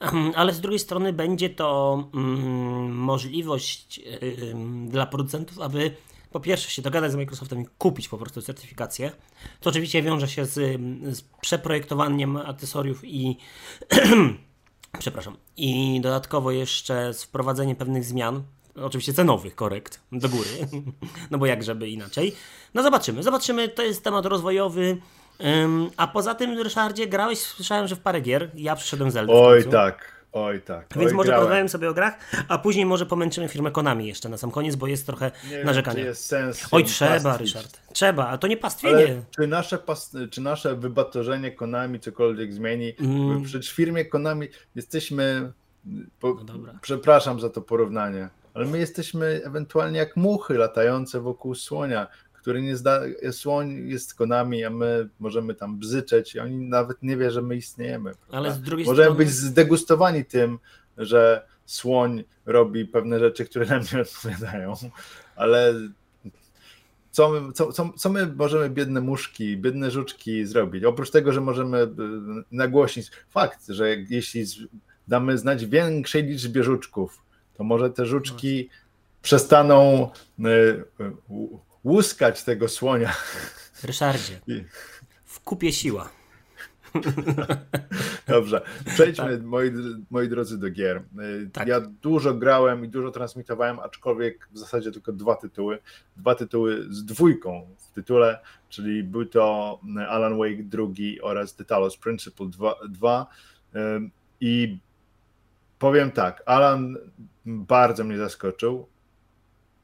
Ale 0.36 0.52
z 0.52 0.60
drugiej 0.60 0.78
strony 0.78 1.12
będzie 1.12 1.50
to 1.50 1.98
mm, 2.14 2.92
możliwość 2.92 3.98
yy, 3.98 4.54
dla 4.88 5.06
producentów, 5.06 5.60
aby 5.60 5.90
po 6.32 6.40
pierwsze 6.40 6.70
się 6.70 6.82
dogadać 6.82 7.12
z 7.12 7.16
Microsoftem 7.16 7.60
i 7.60 7.66
kupić 7.78 8.08
po 8.08 8.18
prostu 8.18 8.42
certyfikację. 8.42 9.12
To 9.60 9.70
oczywiście 9.70 10.02
wiąże 10.02 10.28
się 10.28 10.46
z, 10.46 10.80
z 11.16 11.22
przeprojektowaniem 11.40 12.36
akcesoriów 12.36 13.04
i 13.04 13.38
przepraszam, 14.98 15.36
i 15.56 16.00
dodatkowo 16.00 16.50
jeszcze 16.50 17.14
z 17.14 17.24
wprowadzeniem 17.24 17.76
pewnych 17.76 18.04
zmian 18.04 18.42
oczywiście 18.76 19.12
cenowych 19.12 19.54
korekt 19.54 20.00
do 20.12 20.28
góry, 20.28 20.48
no 21.30 21.38
bo 21.38 21.46
jak 21.46 21.62
żeby 21.62 21.88
inaczej. 21.88 22.34
No 22.74 22.82
zobaczymy, 22.82 23.22
zobaczymy, 23.22 23.68
to 23.68 23.82
jest 23.82 24.04
temat 24.04 24.26
rozwojowy. 24.26 24.96
Um, 25.38 25.90
a 25.96 26.06
poza 26.06 26.34
tym, 26.34 26.60
Ryszardzie, 26.60 27.06
grałeś, 27.06 27.38
słyszałem, 27.38 27.88
że 27.88 27.96
w 27.96 28.00
parę 28.00 28.20
gier. 28.20 28.50
Ja 28.54 28.76
przyszedłem 28.76 29.10
z 29.10 29.16
Oj 29.28 29.64
tak, 29.64 30.26
oj 30.32 30.60
tak. 30.60 30.86
Więc 30.96 31.10
oj, 31.10 31.16
może 31.16 31.32
porozmawiamy 31.32 31.68
sobie 31.68 31.90
o 31.90 31.94
grach, 31.94 32.18
a 32.48 32.58
później 32.58 32.86
może 32.86 33.06
pomęczymy 33.06 33.48
firmę 33.48 33.70
Konami 33.70 34.06
jeszcze 34.06 34.28
na 34.28 34.36
sam 34.36 34.50
koniec, 34.50 34.76
bo 34.76 34.86
jest 34.86 35.06
trochę 35.06 35.30
nie 35.50 35.64
narzekania. 35.64 35.96
Wiem, 35.96 36.06
jest 36.06 36.26
sens 36.26 36.68
oj, 36.70 36.84
trzeba, 36.84 37.20
pastwić. 37.20 37.54
Ryszard. 37.54 37.80
Trzeba, 37.92 38.28
a 38.28 38.38
to 38.38 38.46
nie 38.46 38.56
pastwienie. 38.56 39.22
czy 39.30 39.46
nasze, 39.46 39.78
past... 39.78 40.16
czy 40.30 40.40
nasze 40.40 40.76
wybatorzenie 40.76 41.52
Konami 41.52 42.00
cokolwiek 42.00 42.52
zmieni? 42.52 42.94
Mm. 43.00 43.42
Przecież 43.42 43.72
w 43.72 43.76
firmie 43.76 44.04
Konami 44.04 44.48
jesteśmy... 44.74 45.52
Po... 46.20 46.36
No 46.46 46.54
Przepraszam 46.80 47.40
za 47.40 47.50
to 47.50 47.60
porównanie 47.60 48.28
ale 48.54 48.66
my 48.66 48.78
jesteśmy 48.78 49.40
ewentualnie 49.44 49.98
jak 49.98 50.16
muchy 50.16 50.54
latające 50.54 51.20
wokół 51.20 51.54
słonia, 51.54 52.06
który 52.32 52.62
nie 52.62 52.76
zda, 52.76 53.00
słoń 53.32 53.88
jest 53.88 54.14
konami, 54.14 54.64
a 54.64 54.70
my 54.70 55.08
możemy 55.20 55.54
tam 55.54 55.78
bzyczeć 55.78 56.34
i 56.34 56.40
oni 56.40 56.56
nawet 56.56 57.02
nie 57.02 57.16
wie, 57.16 57.30
że 57.30 57.42
my 57.42 57.56
istniejemy. 57.56 58.12
Ale 58.30 58.52
z 58.52 58.60
drugiej 58.60 58.86
możemy 58.86 59.06
strony... 59.06 59.24
być 59.24 59.34
zdegustowani 59.34 60.24
tym, 60.24 60.58
że 60.98 61.46
słoń 61.66 62.24
robi 62.46 62.84
pewne 62.84 63.18
rzeczy, 63.18 63.44
które 63.44 63.66
nam 63.66 63.82
nie 63.92 64.00
odpowiadają, 64.00 64.74
ale 65.36 65.74
co 67.10 67.30
my, 67.30 67.52
co, 67.52 67.72
co, 67.72 67.92
co 67.96 68.10
my 68.10 68.26
możemy, 68.26 68.70
biedne 68.70 69.00
muszki, 69.00 69.56
biedne 69.56 69.90
żuczki 69.90 70.46
zrobić? 70.46 70.84
Oprócz 70.84 71.10
tego, 71.10 71.32
że 71.32 71.40
możemy 71.40 71.78
e, 71.78 71.88
nagłośnić 72.52 73.10
fakt, 73.30 73.66
że 73.68 73.96
jeśli 74.10 74.44
damy 75.08 75.38
znać 75.38 75.66
większej 75.66 76.22
liczbie 76.22 76.64
żuczków, 76.64 77.22
to 77.54 77.64
może 77.64 77.90
te 77.90 78.06
żuczki 78.06 78.68
przestaną 79.22 80.10
y, 80.38 80.42
y, 80.44 80.84
łuskać 81.84 82.44
tego 82.44 82.68
słonia. 82.68 83.16
Ryszardzie, 83.82 84.40
w 85.24 85.40
kupie 85.40 85.72
siła. 85.72 86.08
Dobrze, 88.28 88.62
przejdźmy, 88.94 89.36
tak. 89.36 89.42
moi, 89.42 89.70
moi 90.10 90.28
drodzy, 90.28 90.58
do 90.58 90.70
gier. 90.70 90.96
Y, 90.96 91.50
tak. 91.52 91.68
Ja 91.68 91.80
dużo 91.80 92.34
grałem 92.34 92.84
i 92.84 92.88
dużo 92.88 93.10
transmitowałem, 93.10 93.80
aczkolwiek 93.80 94.48
w 94.52 94.58
zasadzie 94.58 94.92
tylko 94.92 95.12
dwa 95.12 95.36
tytuły. 95.36 95.78
Dwa 96.16 96.34
tytuły 96.34 96.86
z 96.90 97.04
dwójką 97.04 97.66
w 97.78 97.90
tytule, 97.90 98.38
czyli 98.68 99.04
był 99.04 99.26
to 99.26 99.80
Alan 100.08 100.38
Wake 100.38 100.88
II 100.98 101.20
oraz 101.20 101.54
The 101.54 101.64
Talos 101.64 101.96
Principle 101.96 102.46
2. 102.46 102.74
2 102.88 103.26
I 104.40 104.78
powiem 105.84 106.10
tak, 106.10 106.42
Alan 106.46 106.96
bardzo 107.46 108.04
mnie 108.04 108.18
zaskoczył. 108.18 108.88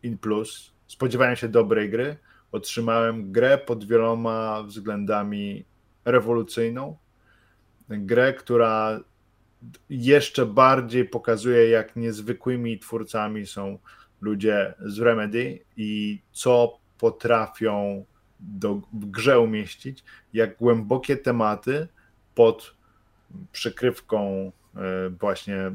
In 0.02 0.18
plus. 0.18 0.72
Spodziewałem 0.86 1.36
się 1.36 1.48
dobrej 1.48 1.90
gry. 1.90 2.16
Otrzymałem 2.52 3.32
grę 3.32 3.58
pod 3.58 3.84
wieloma 3.84 4.62
względami 4.62 5.64
rewolucyjną. 6.04 6.96
Grę, 7.88 8.34
która 8.34 9.00
jeszcze 9.90 10.46
bardziej 10.46 11.04
pokazuje, 11.04 11.68
jak 11.68 11.96
niezwykłymi 11.96 12.78
twórcami 12.78 13.46
są 13.46 13.78
ludzie 14.20 14.74
z 14.80 14.98
Remedy 14.98 15.64
i 15.76 16.20
co 16.32 16.78
potrafią 16.98 18.04
do, 18.40 18.74
w 18.92 19.06
grze 19.06 19.40
umieścić, 19.40 20.04
jak 20.32 20.56
głębokie 20.56 21.16
tematy 21.16 21.88
pod 22.34 22.74
przykrywką 23.52 24.52
e, 24.76 25.10
właśnie 25.10 25.72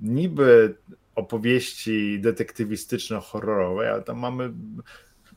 niby 0.00 0.74
opowieści 1.14 2.20
detektywistyczno-horrorowej, 2.20 3.86
ale 3.86 4.02
tam 4.02 4.18
mamy 4.18 4.52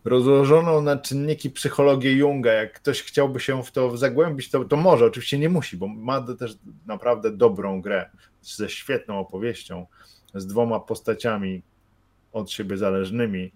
rozłożoną 0.06 0.82
na 0.82 0.98
czynniki 0.98 1.50
psychologię 1.50 2.14
Junga. 2.14 2.52
Jak 2.52 2.74
ktoś 2.74 3.02
chciałby 3.02 3.40
się 3.40 3.64
w 3.64 3.72
to 3.72 3.98
zagłębić, 3.98 4.50
to, 4.50 4.66
to 4.66 4.78
może, 4.78 5.06
oczywiście 5.06 5.40
nie 5.40 5.50
musi, 5.50 5.78
bo 5.78 5.88
ma 5.88 6.22
też 6.22 6.58
naprawdę 6.86 7.32
dobrą 7.32 7.82
grę 7.82 8.10
ze 8.42 8.70
świetną 8.70 9.20
opowieścią, 9.20 9.86
z 10.36 10.48
dwoma 10.48 10.80
postaciami 10.80 11.62
od 12.34 12.52
siebie 12.52 12.78
zależnymi 12.78 13.52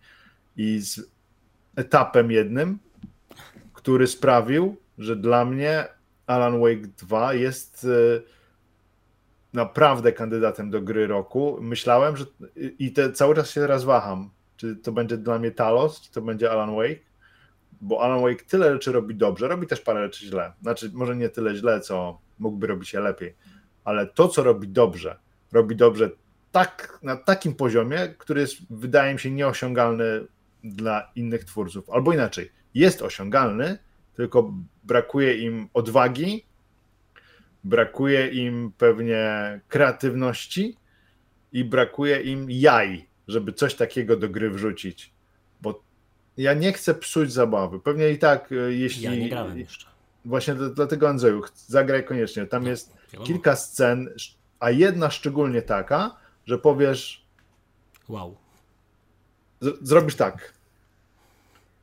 i 0.57 0.79
z 0.79 1.01
etapem 1.75 2.31
jednym, 2.31 2.79
który 3.73 4.07
sprawił, 4.07 4.77
że 4.97 5.15
dla 5.15 5.45
mnie 5.45 5.87
Alan 6.27 6.59
Wake 6.59 6.87
2 6.97 7.33
jest 7.33 7.85
e, 7.85 8.36
naprawdę 9.57 10.11
kandydatem 10.13 10.69
do 10.69 10.81
gry 10.81 11.07
roku. 11.07 11.57
Myślałem, 11.61 12.17
że 12.17 12.25
i 12.79 12.93
te, 12.93 13.11
cały 13.11 13.35
czas 13.35 13.49
się 13.49 13.61
teraz 13.61 13.83
waham, 13.83 14.29
czy 14.57 14.75
to 14.75 14.91
będzie 14.91 15.17
dla 15.17 15.39
mnie 15.39 15.51
Talos, 15.51 16.01
czy 16.01 16.11
to 16.11 16.21
będzie 16.21 16.51
Alan 16.51 16.75
Wake, 16.75 16.99
bo 17.81 18.01
Alan 18.03 18.21
Wake 18.21 18.43
tyle 18.43 18.73
rzeczy 18.73 18.91
robi 18.91 19.15
dobrze, 19.15 19.47
robi 19.47 19.67
też 19.67 19.81
parę 19.81 20.03
rzeczy 20.03 20.25
źle. 20.25 20.53
Znaczy, 20.61 20.91
może 20.93 21.15
nie 21.15 21.29
tyle 21.29 21.55
źle, 21.55 21.81
co 21.81 22.19
mógłby 22.39 22.67
robić 22.67 22.93
je 22.93 22.99
lepiej, 22.99 23.35
ale 23.83 24.07
to, 24.07 24.27
co 24.27 24.43
robi 24.43 24.67
dobrze, 24.67 25.19
robi 25.51 25.75
dobrze 25.75 26.09
tak, 26.51 26.99
na 27.03 27.15
takim 27.15 27.55
poziomie, 27.55 28.15
który 28.17 28.41
jest, 28.41 28.55
wydaje 28.69 29.13
mi 29.13 29.19
się, 29.19 29.31
nieosiągalny 29.31 30.27
dla 30.63 31.11
innych 31.15 31.45
twórców. 31.45 31.89
Albo 31.89 32.13
inaczej, 32.13 32.51
jest 32.73 33.01
osiągalny, 33.01 33.77
tylko 34.15 34.53
brakuje 34.83 35.37
im 35.37 35.69
odwagi 35.73 36.45
brakuje 37.63 38.27
im 38.27 38.71
pewnie 38.77 39.59
kreatywności 39.67 40.77
i 41.51 41.63
brakuje 41.63 42.21
im 42.21 42.45
jaj, 42.49 43.07
żeby 43.27 43.53
coś 43.53 43.75
takiego 43.75 44.17
do 44.17 44.29
gry 44.29 44.49
wrzucić. 44.49 45.13
Bo 45.61 45.83
ja 46.37 46.53
nie 46.53 46.73
chcę 46.73 46.93
psuć 46.93 47.33
zabawy. 47.33 47.79
Pewnie 47.79 48.09
i 48.09 48.17
tak, 48.17 48.51
e, 48.51 48.55
jeśli. 48.73 49.03
Ja 49.03 49.15
nie 49.15 49.29
grałem 49.29 49.59
jeszcze. 49.59 49.87
Właśnie 50.25 50.55
dlatego, 50.55 51.09
Andrzeju, 51.09 51.43
zagraj 51.55 52.05
koniecznie. 52.05 52.45
Tam 52.45 52.63
no, 52.63 52.69
jest 52.69 52.93
kilka 53.23 53.55
scen, 53.55 54.09
a 54.59 54.71
jedna 54.71 55.11
szczególnie 55.11 55.61
taka, 55.61 56.15
że 56.45 56.57
powiesz. 56.57 57.25
Wow. 58.09 58.37
Zrobisz 59.81 60.15
tak. 60.15 60.53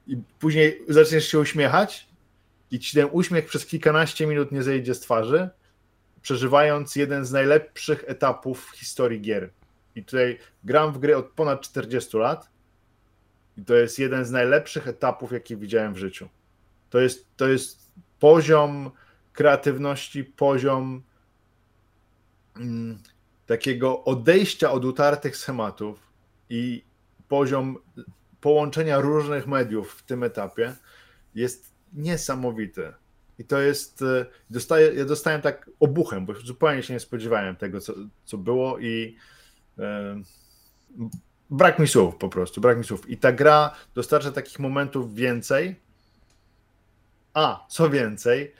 I 0.06 0.16
później 0.38 0.82
zaczniesz 0.88 1.28
się 1.28 1.38
uśmiechać, 1.38 2.08
i 2.70 2.78
ci 2.78 2.96
ten 2.96 3.08
uśmiech 3.12 3.46
przez 3.46 3.66
kilkanaście 3.66 4.26
minut 4.26 4.52
nie 4.52 4.62
zejdzie 4.62 4.94
z 4.94 5.00
twarzy, 5.00 5.50
przeżywając 6.24 6.96
jeden 6.96 7.24
z 7.24 7.32
najlepszych 7.32 8.04
etapów 8.06 8.66
w 8.66 8.76
historii 8.76 9.20
gier. 9.20 9.50
I 9.96 10.04
tutaj 10.04 10.38
gram 10.64 10.92
w 10.92 10.98
gry 10.98 11.16
od 11.16 11.26
ponad 11.26 11.60
40 11.60 12.16
lat 12.16 12.50
i 13.56 13.64
to 13.64 13.74
jest 13.74 13.98
jeden 13.98 14.24
z 14.24 14.30
najlepszych 14.30 14.88
etapów, 14.88 15.32
jakie 15.32 15.56
widziałem 15.56 15.94
w 15.94 15.98
życiu. 15.98 16.28
To 16.90 17.00
jest, 17.00 17.36
to 17.36 17.48
jest 17.48 17.92
poziom 18.18 18.90
kreatywności, 19.32 20.24
poziom 20.24 21.02
mm, 22.56 22.98
takiego 23.46 24.04
odejścia 24.04 24.72
od 24.72 24.84
utartych 24.84 25.36
schematów 25.36 25.98
i 26.50 26.84
poziom 27.28 27.76
połączenia 28.40 29.00
różnych 29.00 29.46
mediów 29.46 29.92
w 29.92 30.02
tym 30.02 30.22
etapie 30.22 30.74
jest 31.34 31.74
niesamowity. 31.92 32.92
I 33.38 33.44
to 33.44 33.60
jest, 33.60 34.02
e, 34.02 34.26
dostaję, 34.50 34.94
ja 34.94 35.04
dostałem 35.04 35.40
tak 35.40 35.70
obuchem, 35.80 36.26
bo 36.26 36.34
zupełnie 36.34 36.82
się 36.82 36.94
nie 36.94 37.00
spodziewałem 37.00 37.56
tego, 37.56 37.80
co, 37.80 37.94
co 38.24 38.38
było 38.38 38.78
i 38.78 39.16
e, 39.78 40.22
brak 41.50 41.78
mi 41.78 41.88
słów 41.88 42.16
po 42.16 42.28
prostu, 42.28 42.60
brak 42.60 42.78
mi 42.78 42.84
słów. 42.84 43.10
I 43.10 43.16
ta 43.16 43.32
gra 43.32 43.74
dostarcza 43.94 44.30
takich 44.30 44.58
momentów 44.58 45.14
więcej. 45.14 45.76
A, 47.34 47.66
co 47.68 47.90
więcej, 47.90 48.54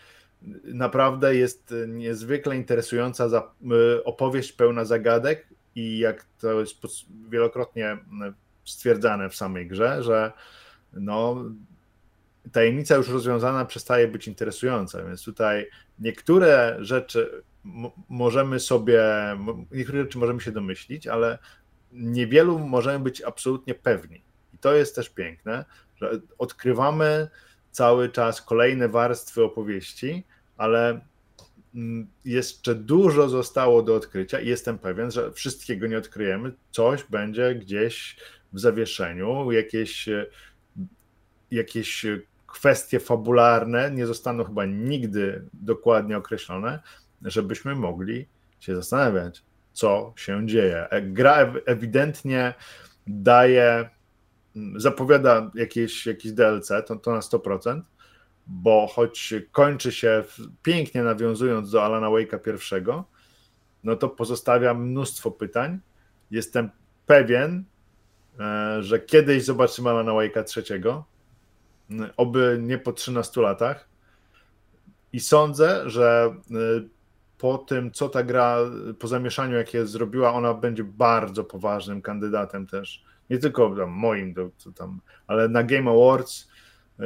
naprawdę 0.64 1.36
jest 1.36 1.74
niezwykle 1.88 2.56
interesująca 2.56 3.28
za, 3.28 3.38
e, 3.38 4.04
opowieść 4.04 4.52
pełna 4.52 4.84
zagadek 4.84 5.48
i 5.74 5.98
jak 5.98 6.26
to 6.40 6.60
jest 6.60 6.76
wielokrotnie 7.28 7.98
stwierdzane 8.64 9.30
w 9.30 9.36
samej 9.36 9.66
grze, 9.66 10.02
że 10.02 10.32
no, 10.92 11.44
tajemnica 12.52 12.96
już 12.96 13.08
rozwiązana 13.08 13.64
przestaje 13.64 14.08
być 14.08 14.28
interesująca, 14.28 15.04
więc 15.04 15.24
tutaj 15.24 15.66
niektóre 15.98 16.76
rzeczy 16.80 17.42
możemy 18.08 18.60
sobie, 18.60 19.02
niektóre 19.72 20.02
rzeczy 20.02 20.18
możemy 20.18 20.40
się 20.40 20.52
domyślić, 20.52 21.06
ale 21.06 21.38
niewielu 21.92 22.58
możemy 22.58 23.04
być 23.04 23.22
absolutnie 23.22 23.74
pewni. 23.74 24.24
I 24.52 24.58
to 24.58 24.74
jest 24.74 24.96
też 24.96 25.10
piękne, 25.10 25.64
że 25.96 26.20
odkrywamy 26.38 27.28
cały 27.70 28.08
czas 28.08 28.42
kolejne 28.42 28.88
warstwy 28.88 29.44
opowieści, 29.44 30.24
ale 30.56 31.00
mm, 31.74 32.06
jeszcze 32.24 32.74
dużo 32.74 33.28
zostało 33.28 33.82
do 33.82 33.94
odkrycia 33.94 34.40
i 34.40 34.48
jestem 34.48 34.78
pewien, 34.78 35.10
że 35.10 35.32
wszystkiego 35.32 35.86
nie 35.86 35.98
odkryjemy. 35.98 36.52
Coś 36.70 37.04
będzie 37.04 37.54
gdzieś 37.54 38.16
w 38.52 38.60
zawieszeniu, 38.60 39.52
jakieś, 39.52 40.08
jakieś 41.50 42.06
kwestie 42.54 43.00
fabularne 43.00 43.90
nie 43.90 44.06
zostaną 44.06 44.44
chyba 44.44 44.64
nigdy 44.64 45.44
dokładnie 45.52 46.16
określone, 46.16 46.80
żebyśmy 47.22 47.74
mogli 47.74 48.28
się 48.60 48.76
zastanawiać, 48.76 49.42
co 49.72 50.12
się 50.16 50.46
dzieje. 50.46 50.88
E, 50.90 51.02
gra 51.02 51.52
ewidentnie 51.66 52.54
daje, 53.06 53.90
mm, 54.56 54.80
zapowiada 54.80 55.50
jakieś, 55.54 56.06
jakieś 56.06 56.32
DLC, 56.32 56.68
to, 56.86 56.96
to 56.96 57.12
na 57.12 57.20
100%, 57.20 57.80
bo 58.46 58.86
choć 58.86 59.34
kończy 59.52 59.92
się 59.92 60.24
pięknie 60.62 61.02
nawiązując 61.02 61.70
do 61.70 61.84
Alana 61.84 62.06
Wake'a 62.06 62.38
pierwszego, 62.38 63.04
no 63.84 63.96
to 63.96 64.08
pozostawia 64.08 64.74
mnóstwo 64.74 65.30
pytań. 65.30 65.78
Jestem 66.30 66.70
pewien, 67.06 67.64
e, 68.40 68.82
że 68.82 69.00
kiedyś 69.00 69.44
zobaczymy 69.44 69.90
Alana 69.90 70.12
Wake'a 70.12 70.44
trzeciego, 70.44 71.13
oby 72.16 72.58
nie 72.62 72.78
po 72.78 72.92
13 72.92 73.40
latach. 73.40 73.88
I 75.12 75.20
sądzę, 75.20 75.90
że 75.90 76.34
y, 76.50 76.88
po 77.38 77.58
tym, 77.58 77.92
co 77.92 78.08
ta 78.08 78.22
gra, 78.22 78.58
po 78.98 79.08
zamieszaniu, 79.08 79.56
jakie 79.56 79.86
zrobiła, 79.86 80.32
ona 80.32 80.54
będzie 80.54 80.84
bardzo 80.84 81.44
poważnym 81.44 82.02
kandydatem 82.02 82.66
też. 82.66 83.04
Nie 83.30 83.38
tylko 83.38 83.76
tam 83.76 83.90
moim, 83.90 84.34
tam, 84.74 85.00
ale 85.26 85.48
na 85.48 85.62
Game 85.62 85.90
Awards 85.90 86.48
y, 87.00 87.04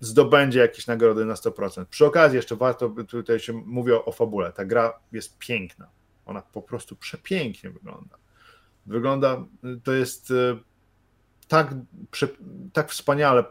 zdobędzie 0.00 0.60
jakieś 0.60 0.86
nagrody 0.86 1.24
na 1.24 1.34
100%. 1.34 1.84
Przy 1.84 2.06
okazji 2.06 2.36
jeszcze 2.36 2.56
warto, 2.56 2.94
tutaj 3.08 3.40
się 3.40 3.52
mówi 3.52 3.92
o, 3.92 4.12
fabule, 4.12 4.52
ta 4.52 4.64
gra 4.64 4.92
jest 5.12 5.38
piękna. 5.38 5.88
Ona 6.26 6.42
po 6.42 6.62
prostu 6.62 6.96
przepięknie 6.96 7.70
wygląda. 7.70 8.16
Wygląda, 8.86 9.44
to 9.84 9.92
jest 9.92 10.30
y, 10.30 10.58
tak, 11.48 11.74
tak 12.72 12.90
wspaniale 12.90 13.44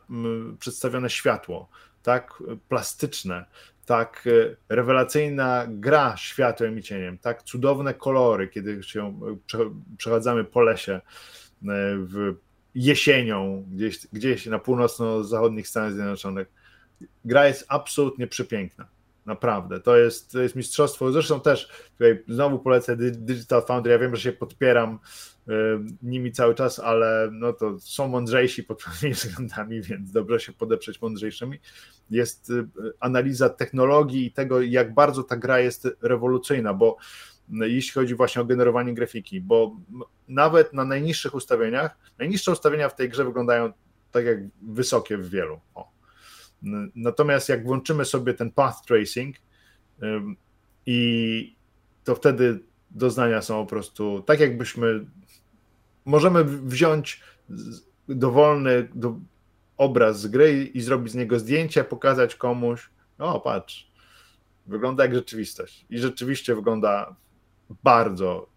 przedstawione 0.59 1.09
światło, 1.09 1.69
tak 2.03 2.43
plastyczne, 2.69 3.45
tak 3.85 4.27
e, 4.27 4.75
rewelacyjna 4.75 5.65
gra 5.67 6.17
światłem 6.17 6.79
i 6.79 6.83
cieniem, 6.83 7.17
tak 7.17 7.43
cudowne 7.43 7.93
kolory, 7.93 8.47
kiedy 8.47 8.83
się 8.83 9.19
przechadzamy 9.97 10.43
po 10.43 10.61
lesie 10.61 10.93
e, 10.93 11.01
w 11.97 12.35
jesienią, 12.75 13.65
gdzieś, 13.71 14.07
gdzieś 14.13 14.45
na 14.45 14.59
północno-zachodnich 14.59 15.67
Stanach 15.67 15.93
Zjednoczonych. 15.93 16.47
Gra 17.25 17.47
jest 17.47 17.65
absolutnie 17.67 18.27
przepiękna. 18.27 18.87
Naprawdę. 19.25 19.79
To 19.79 19.97
jest, 19.97 20.31
to 20.31 20.41
jest 20.41 20.55
mistrzostwo. 20.55 21.11
Zresztą 21.11 21.41
też 21.41 21.69
tutaj 21.91 22.23
znowu 22.27 22.59
polecę 22.59 22.95
Digital 22.97 23.65
Foundry. 23.65 23.91
Ja 23.91 23.99
wiem, 23.99 24.15
że 24.15 24.21
się 24.21 24.31
podpieram 24.31 24.99
nimi 26.03 26.31
cały 26.31 26.55
czas, 26.55 26.79
ale 26.79 27.29
no 27.31 27.53
to 27.53 27.79
są 27.79 28.07
mądrzejsi 28.07 28.63
pod 28.63 28.79
pewnymi 28.83 29.13
względami, 29.13 29.81
więc 29.81 30.11
dobrze 30.11 30.39
się 30.39 30.53
podeprzeć 30.53 31.01
mądrzejszymi. 31.01 31.59
Jest 32.09 32.49
y, 32.49 32.67
analiza 32.99 33.49
technologii 33.49 34.25
i 34.25 34.31
tego, 34.31 34.61
jak 34.61 34.93
bardzo 34.93 35.23
ta 35.23 35.37
gra 35.37 35.59
jest 35.59 35.87
rewolucyjna, 36.01 36.73
bo 36.73 36.97
y, 37.49 37.69
jeśli 37.69 37.91
chodzi 37.91 38.15
właśnie 38.15 38.41
o 38.41 38.45
generowanie 38.45 38.93
grafiki, 38.93 39.41
bo 39.41 39.77
nawet 40.27 40.73
na 40.73 40.85
najniższych 40.85 41.35
ustawieniach, 41.35 41.97
najniższe 42.19 42.51
ustawienia 42.51 42.89
w 42.89 42.95
tej 42.95 43.09
grze 43.09 43.25
wyglądają 43.25 43.73
tak 44.11 44.25
jak 44.25 44.39
wysokie 44.61 45.17
w 45.17 45.29
wielu. 45.29 45.59
O, 45.75 45.93
Natomiast 46.95 47.49
jak 47.49 47.63
włączymy 47.63 48.05
sobie 48.05 48.33
ten 48.33 48.51
path 48.51 48.85
tracing 48.85 49.35
i 50.85 51.55
to 52.03 52.15
wtedy 52.15 52.59
doznania 52.91 53.41
są 53.41 53.63
po 53.63 53.69
prostu 53.69 54.23
tak, 54.27 54.39
jakbyśmy 54.39 55.05
możemy 56.05 56.43
wziąć 56.43 57.21
dowolny 58.09 58.87
do, 58.95 59.15
obraz 59.77 60.21
z 60.21 60.27
gry 60.27 60.63
i 60.63 60.81
zrobić 60.81 61.13
z 61.13 61.15
niego 61.15 61.39
zdjęcie, 61.39 61.83
pokazać 61.83 62.35
komuś. 62.35 62.89
O, 63.19 63.39
patrz, 63.39 63.91
wygląda 64.65 65.03
jak 65.03 65.15
rzeczywistość. 65.15 65.85
I 65.89 65.99
rzeczywiście 65.99 66.55
wygląda 66.55 67.15
bardzo, 67.83 68.47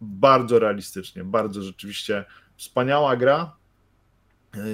bardzo 0.00 0.58
realistycznie, 0.58 1.24
bardzo 1.24 1.62
rzeczywiście 1.62 2.24
wspaniała 2.56 3.16
gra. 3.16 3.56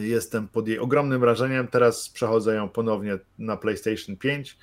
Jestem 0.01 0.49
pod 0.49 0.69
jej 0.69 0.79
ogromnym 0.79 1.21
wrażeniem. 1.21 1.69
Teraz 1.69 2.09
przechodzę 2.09 2.55
ją 2.55 2.69
ponownie 2.69 3.19
na 3.39 3.57
PlayStation 3.57 4.17
5. 4.17 4.59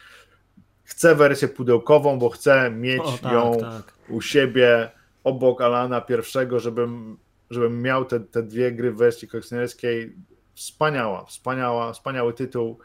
Chcę 0.84 1.16
wersję 1.16 1.48
pudełkową, 1.48 2.20
bo 2.20 2.30
chcę 2.30 2.72
mieć 2.72 3.02
o, 3.02 3.18
tak, 3.22 3.34
ją 3.34 3.58
tak. 3.62 3.94
u 4.10 4.22
siebie 4.22 4.92
obok 5.24 5.62
Alana 5.62 6.02
pierwszego, 6.02 6.60
żebym, 6.60 7.18
żebym 7.50 7.82
miał 7.82 8.06
te, 8.06 8.20
te 8.20 8.44
dwie 8.44 8.72
gry 8.72 8.92
w 8.92 8.98
wersji 8.98 9.28
kolekcjonerskiej. 9.28 10.16
Wspaniała, 10.56 11.26
wspaniała, 11.26 11.94
wspaniały 11.94 12.34
tytuł. 12.34 12.80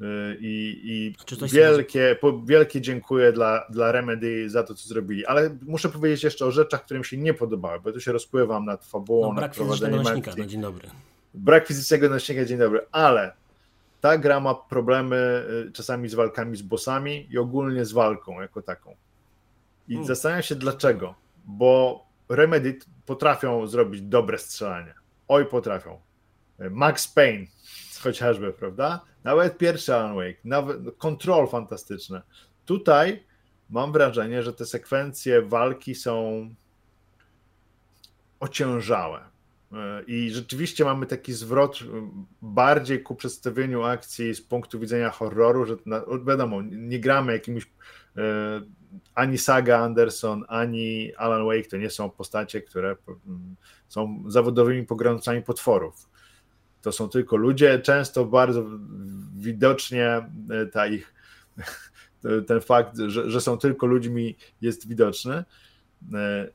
Y, 0.00 0.04
I, 0.40 0.80
i 0.84 1.14
wielkie, 1.52 2.16
po, 2.20 2.42
wielkie 2.42 2.80
dziękuję 2.80 3.32
dla, 3.32 3.66
dla 3.70 3.92
Remedy 3.92 4.50
za 4.50 4.62
to, 4.62 4.74
co 4.74 4.88
zrobili. 4.88 5.26
Ale 5.26 5.56
muszę 5.62 5.88
powiedzieć 5.88 6.24
jeszcze 6.24 6.46
o 6.46 6.50
rzeczach, 6.50 6.84
które 6.84 7.00
mi 7.00 7.06
się 7.06 7.16
nie 7.16 7.34
podobały, 7.34 7.80
bo 7.80 7.92
tu 7.92 8.00
się 8.00 8.12
rozpływam 8.12 8.64
nad 8.64 8.84
fabułą, 8.84 9.34
no, 9.34 9.40
nad 9.40 9.56
prowadzeniem 9.56 10.06
akcji. 10.06 10.32
No, 10.42 10.46
dzień 10.46 10.60
dobry 10.60 10.88
brak 11.34 11.66
fizycznego 11.66 12.08
nośnika, 12.08 12.44
dzień 12.44 12.58
dobry, 12.58 12.80
ale 12.92 13.32
ta 14.00 14.18
gra 14.18 14.40
ma 14.40 14.54
problemy 14.54 15.46
y, 15.68 15.72
czasami 15.72 16.08
z 16.08 16.14
walkami 16.14 16.56
z 16.56 16.62
bossami 16.62 17.26
i 17.30 17.38
ogólnie 17.38 17.84
z 17.84 17.92
walką 17.92 18.40
jako 18.40 18.62
taką. 18.62 18.94
I 19.88 19.92
hmm. 19.92 20.06
zastanawiam 20.06 20.42
się 20.42 20.54
dlaczego, 20.54 21.14
bo 21.44 22.02
Remedy 22.28 22.78
potrafią 23.10 23.66
zrobić 23.66 24.02
dobre 24.02 24.38
strzelanie. 24.38 24.94
Oj, 25.28 25.46
potrafią. 25.46 26.00
Max 26.58 27.08
Payne 27.08 27.46
chociażby, 28.02 28.52
prawda? 28.52 29.00
Nawet 29.24 29.58
pierwszy 29.58 29.94
Alan 29.94 30.14
Wake, 30.14 30.38
nawet 30.44 30.78
Control 30.98 31.48
fantastyczne. 31.48 32.22
Tutaj 32.66 33.24
mam 33.70 33.92
wrażenie, 33.92 34.42
że 34.42 34.52
te 34.52 34.66
sekwencje 34.66 35.42
walki 35.42 35.94
są 35.94 36.48
ociężałe 38.40 39.20
I 40.06 40.30
rzeczywiście 40.30 40.84
mamy 40.84 41.06
taki 41.06 41.32
zwrot 41.32 41.78
bardziej 42.42 43.02
ku 43.02 43.14
przedstawieniu 43.14 43.82
akcji 43.82 44.34
z 44.34 44.42
punktu 44.42 44.80
widzenia 44.80 45.10
horroru, 45.10 45.64
że 45.64 45.76
na, 45.86 46.02
wiadomo, 46.26 46.62
nie 46.62 47.00
gramy 47.00 47.32
jakimiś 47.32 47.66
ani 49.14 49.38
Saga 49.38 49.78
Anderson, 49.78 50.44
ani 50.48 51.14
Alan 51.16 51.46
Wake 51.46 51.68
to 51.70 51.76
nie 51.76 51.90
są 51.90 52.10
postacie, 52.10 52.60
które 52.60 52.96
są 53.88 54.24
zawodowymi 54.26 54.86
pogromcami 54.86 55.42
potworów. 55.42 56.10
To 56.82 56.92
są 56.92 57.08
tylko 57.08 57.36
ludzie, 57.36 57.78
często 57.78 58.24
bardzo 58.24 58.64
widocznie 59.36 60.06
e, 60.50 60.66
ta 60.72 60.86
ich, 60.86 61.14
ten 62.48 62.60
fakt, 62.60 62.98
że, 63.06 63.30
że 63.30 63.40
są 63.40 63.58
tylko 63.58 63.86
ludźmi 63.86 64.36
jest 64.60 64.88
widoczny. 64.88 65.44
E, 66.14 66.48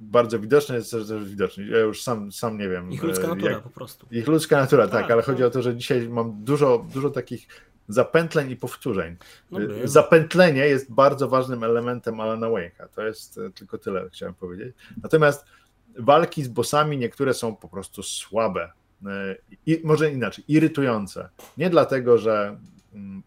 bardzo 0.00 0.38
widoczny 0.38 0.74
jest 0.76 0.90
też, 0.90 1.08
też 1.08 1.24
widoczny. 1.24 1.66
Ja 1.66 1.78
już 1.78 2.02
sam, 2.02 2.32
sam 2.32 2.58
nie 2.58 2.68
wiem. 2.68 2.92
Ich 2.92 3.02
ludzka 3.02 3.26
natura 3.26 3.52
jak, 3.52 3.62
po 3.62 3.70
prostu. 3.70 4.06
Ich 4.10 4.28
ludzka 4.28 4.56
natura, 4.56 4.88
tak, 4.88 5.02
tak 5.02 5.10
ale 5.10 5.22
tak. 5.22 5.26
chodzi 5.26 5.44
o 5.44 5.50
to, 5.50 5.62
że 5.62 5.76
dzisiaj 5.76 6.08
mam 6.08 6.44
dużo, 6.44 6.86
dużo 6.94 7.10
takich 7.10 7.48
zapętleń 7.88 8.50
i 8.50 8.56
powtórzeń. 8.56 9.16
No 9.50 9.60
Zapętlenie 9.84 10.66
jest 10.66 10.92
bardzo 10.92 11.28
ważnym 11.28 11.64
elementem 11.64 12.20
Alana 12.20 12.46
Wake'a. 12.46 12.88
To 12.94 13.06
jest 13.06 13.40
tylko 13.54 13.78
tyle, 13.78 14.08
chciałem 14.10 14.34
powiedzieć. 14.34 14.76
Natomiast 15.02 15.44
walki 15.98 16.44
z 16.44 16.48
bossami 16.48 16.98
niektóre 16.98 17.34
są 17.34 17.56
po 17.56 17.68
prostu 17.68 18.02
słabe. 18.02 18.72
E, 19.06 19.36
I, 19.66 19.80
może 19.84 20.12
inaczej, 20.12 20.44
irytujące. 20.48 21.28
Nie 21.56 21.70
dlatego, 21.70 22.18
że 22.18 22.58
mm, 22.94 23.22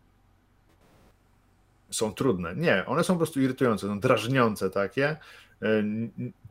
są 1.89 2.13
trudne. 2.13 2.55
Nie, 2.55 2.85
one 2.85 3.03
są 3.03 3.13
po 3.13 3.17
prostu 3.17 3.41
irytujące, 3.41 3.87
są 3.87 3.99
drażniące 3.99 4.69
takie. 4.69 5.17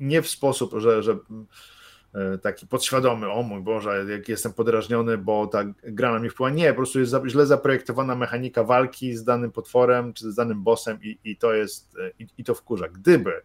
Nie 0.00 0.22
w 0.22 0.28
sposób, 0.28 0.74
że, 0.78 1.02
że 1.02 1.18
taki 2.42 2.66
podświadomy, 2.66 3.30
o 3.30 3.42
mój 3.42 3.60
Boże, 3.60 4.04
jak 4.08 4.28
jestem 4.28 4.52
podrażniony, 4.52 5.18
bo 5.18 5.46
ta 5.46 5.64
gra 5.82 6.12
na 6.12 6.18
mnie 6.18 6.30
wpływa. 6.30 6.50
Nie, 6.50 6.70
po 6.70 6.76
prostu 6.76 7.00
jest 7.00 7.14
źle 7.26 7.46
zaprojektowana 7.46 8.14
mechanika 8.14 8.64
walki 8.64 9.16
z 9.16 9.24
danym 9.24 9.52
potworem, 9.52 10.12
czy 10.12 10.32
z 10.32 10.34
danym 10.34 10.62
bossem 10.62 10.98
i, 11.02 11.18
i 11.24 11.36
to 11.36 11.54
jest, 11.54 11.96
i, 12.18 12.26
i 12.38 12.44
to 12.44 12.54
wkurza. 12.54 12.88
Gdyby 12.88 13.42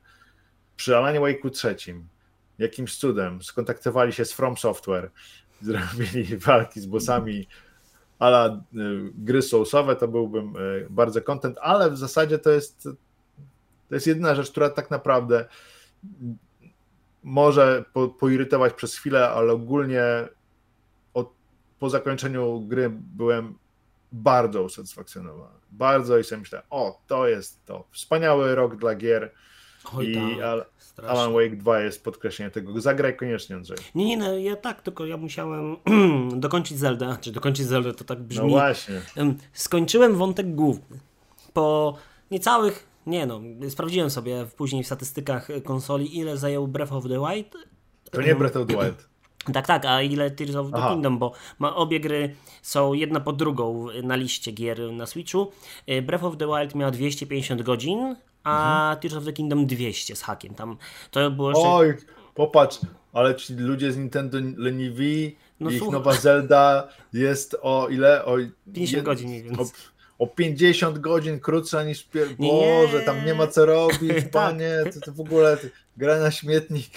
przy 0.76 0.98
Alanie 0.98 1.20
Wake'u 1.20 1.50
trzecim 1.50 2.08
jakimś 2.60 2.98
cudem 2.98 3.42
skontaktowali 3.44 4.14
się 4.14 4.26
z 4.26 4.34
From 4.34 4.58
Software, 4.58 5.12
zrobili 5.62 6.38
walki 6.38 6.82
z 6.82 6.86
bossami 6.86 7.48
ala 8.20 8.48
y, 8.48 9.12
gry 9.16 9.42
soulsowe, 9.42 9.96
to 9.96 10.08
byłbym 10.08 10.54
bardzo 10.90 11.22
content, 11.22 11.58
ale 11.62 11.92
w 11.92 11.98
zasadzie 11.98 12.40
to 12.40 12.50
jest 12.50 12.88
to 13.90 13.96
jest 13.96 14.08
jedyna 14.08 14.36
rzecz, 14.36 14.52
która 14.52 14.70
tak 14.70 14.92
naprawdę 14.92 15.46
może 17.24 17.86
po, 17.94 18.08
poirytować 18.08 18.74
przez 18.74 18.96
chwilę, 18.96 19.30
ale 19.30 19.54
ogólnie 19.54 20.04
od, 21.14 21.30
po 21.80 21.90
zakończeniu 21.90 22.60
gry 22.60 22.90
byłem 22.94 23.56
bardzo 24.12 24.64
usatysfakcjonowany. 24.64 25.60
Bardzo 25.72 26.18
i 26.18 26.24
sobie 26.24 26.40
myślę, 26.40 26.62
o, 26.70 27.02
to 27.08 27.28
jest 27.28 27.66
to. 27.66 27.84
Wspaniały 27.92 28.56
rok 28.56 28.76
dla 28.76 28.96
gier. 28.96 29.32
Oj, 29.94 30.12
I 30.12 30.38
tak. 30.96 31.06
Alan 31.06 31.34
Wake 31.34 31.56
2 31.56 31.80
jest 31.80 32.04
podkreślenie 32.04 32.52
tego. 32.52 32.82
Zagraj 32.82 33.18
koniecznie, 33.18 33.56
Andrzej. 33.56 33.78
Nie, 33.96 34.06
nie, 34.06 34.18
no 34.18 34.38
ja 34.38 34.56
tak, 34.56 34.82
tylko 34.82 35.06
ja 35.06 35.18
musiałem 35.18 35.78
dokończyć 36.40 36.78
Zelda. 36.78 37.18
Czy 37.22 37.32
dokończyć 37.32 37.66
Zelda 37.66 37.94
to 37.94 38.04
tak 38.04 38.20
brzmi. 38.20 38.44
No 38.44 38.50
właśnie. 38.50 39.02
Skończyłem 39.54 40.16
wątek 40.16 40.56
główny. 40.56 41.00
Po 41.54 41.98
niecałych, 42.32 42.91
nie 43.08 43.26
no, 43.26 43.42
sprawdziłem 43.70 44.10
sobie 44.10 44.46
później 44.58 44.84
w 44.84 44.86
statystykach 44.86 45.48
konsoli, 45.64 46.18
ile 46.18 46.38
zajął 46.38 46.68
Breath 46.68 46.94
of 46.94 47.04
the 47.04 47.20
Wild. 47.20 47.54
To 48.12 48.22
nie 48.22 48.36
Breath 48.36 48.58
of 48.58 48.68
the 48.68 48.74
Wild. 48.74 49.08
Tak, 49.54 49.68
tak, 49.68 49.86
a 49.86 50.02
ile 50.02 50.32
Tears 50.32 50.56
of 50.56 50.72
the 50.72 50.78
Aha. 50.78 50.90
Kingdom, 50.90 51.18
bo 51.18 51.34
ma, 51.60 51.76
obie 51.76 52.00
gry 52.00 52.36
są 52.62 52.94
jedna 52.94 53.20
po 53.20 53.34
drugą 53.34 53.88
na 54.04 54.16
liście 54.16 54.52
gier 54.52 54.92
na 54.92 55.06
Switchu. 55.06 55.52
Y, 55.90 56.02
Breath 56.02 56.24
of 56.24 56.38
the 56.38 56.48
Wild 56.48 56.76
miał 56.76 56.92
250 56.92 57.62
godzin, 57.62 58.16
a 58.44 58.82
mhm. 58.82 59.00
Tears 59.02 59.16
of 59.16 59.26
the 59.26 59.34
Kingdom 59.34 59.66
200 59.66 60.16
z 60.16 60.22
hakiem. 60.22 60.54
Tam 60.56 60.78
to 61.12 61.32
było 61.32 61.50
jeszcze... 61.50 61.70
Oj, 61.70 61.94
popatrz, 62.36 62.80
ale 63.14 63.36
ci 63.36 63.54
ludzie 63.54 63.92
z 63.92 63.98
Nintendo 63.98 64.38
leniwi, 64.58 65.36
no, 65.60 65.70
ich 65.70 65.78
słuchaj. 65.78 65.94
nowa 65.94 66.14
Zelda 66.14 66.88
jest 67.14 67.58
o 67.62 67.88
ile? 67.90 68.26
O 68.26 68.38
50 68.74 69.04
godzin 69.04 69.30
mniej 69.30 69.44
więcej. 69.44 69.66
O, 70.22 70.24
o 70.24 70.28
50 70.28 71.00
godzin 71.00 71.40
krótsza 71.40 71.84
niż 71.84 72.04
pier... 72.04 72.28
Boże, 72.38 73.02
tam 73.06 73.26
nie 73.26 73.34
ma 73.34 73.48
co 73.48 73.66
robić, 73.66 74.12
tak. 74.24 74.30
panie, 74.30 74.72
to, 74.94 75.00
to 75.00 75.12
w 75.12 75.20
ogóle 75.20 75.58
gra 75.98 76.20
na 76.20 76.32
śmietnik. 76.32 76.90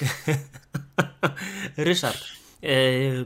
Ryszard, 1.76 2.24
yy, 2.62 3.24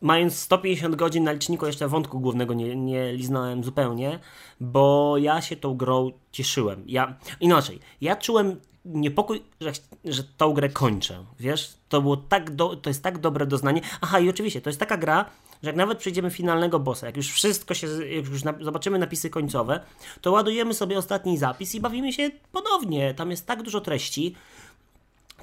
mając 0.00 0.38
150 0.38 0.96
godzin 0.96 1.24
na 1.24 1.32
liczniku, 1.32 1.66
jeszcze 1.66 1.88
wątku 1.88 2.20
głównego 2.20 2.54
nie, 2.54 2.76
nie 2.76 3.12
liznąłem 3.12 3.64
zupełnie, 3.64 4.18
bo 4.60 5.14
ja 5.18 5.40
się 5.40 5.56
tą 5.56 5.76
grą 5.76 6.10
cieszyłem. 6.32 6.82
Ja, 6.86 7.18
inaczej, 7.40 7.80
ja 8.00 8.16
czułem 8.16 8.60
niepokój, 8.84 9.42
że, 9.60 9.72
że 10.04 10.24
tą 10.36 10.52
grę 10.52 10.68
kończę, 10.68 11.24
wiesz? 11.40 11.74
To 11.88 12.02
było 12.02 12.16
tak, 12.16 12.54
do, 12.54 12.76
to 12.76 12.90
jest 12.90 13.02
tak 13.02 13.18
dobre 13.18 13.46
doznanie. 13.46 13.80
Aha, 14.00 14.20
i 14.20 14.28
oczywiście, 14.28 14.60
to 14.60 14.70
jest 14.70 14.80
taka 14.80 14.96
gra, 14.96 15.24
że 15.62 15.68
jak 15.68 15.76
nawet 15.76 15.98
przejdziemy 15.98 16.30
finalnego 16.30 16.78
bossa, 16.78 17.06
jak 17.06 17.16
już 17.16 17.32
wszystko 17.32 17.74
się, 17.74 17.86
jak 17.86 18.28
już 18.28 18.42
zobaczymy 18.60 18.98
napisy 18.98 19.30
końcowe, 19.30 19.80
to 20.20 20.32
ładujemy 20.32 20.74
sobie 20.74 20.98
ostatni 20.98 21.38
zapis 21.38 21.74
i 21.74 21.80
bawimy 21.80 22.12
się 22.12 22.30
ponownie. 22.52 23.14
Tam 23.14 23.30
jest 23.30 23.46
tak 23.46 23.62
dużo 23.62 23.80
treści, 23.80 24.34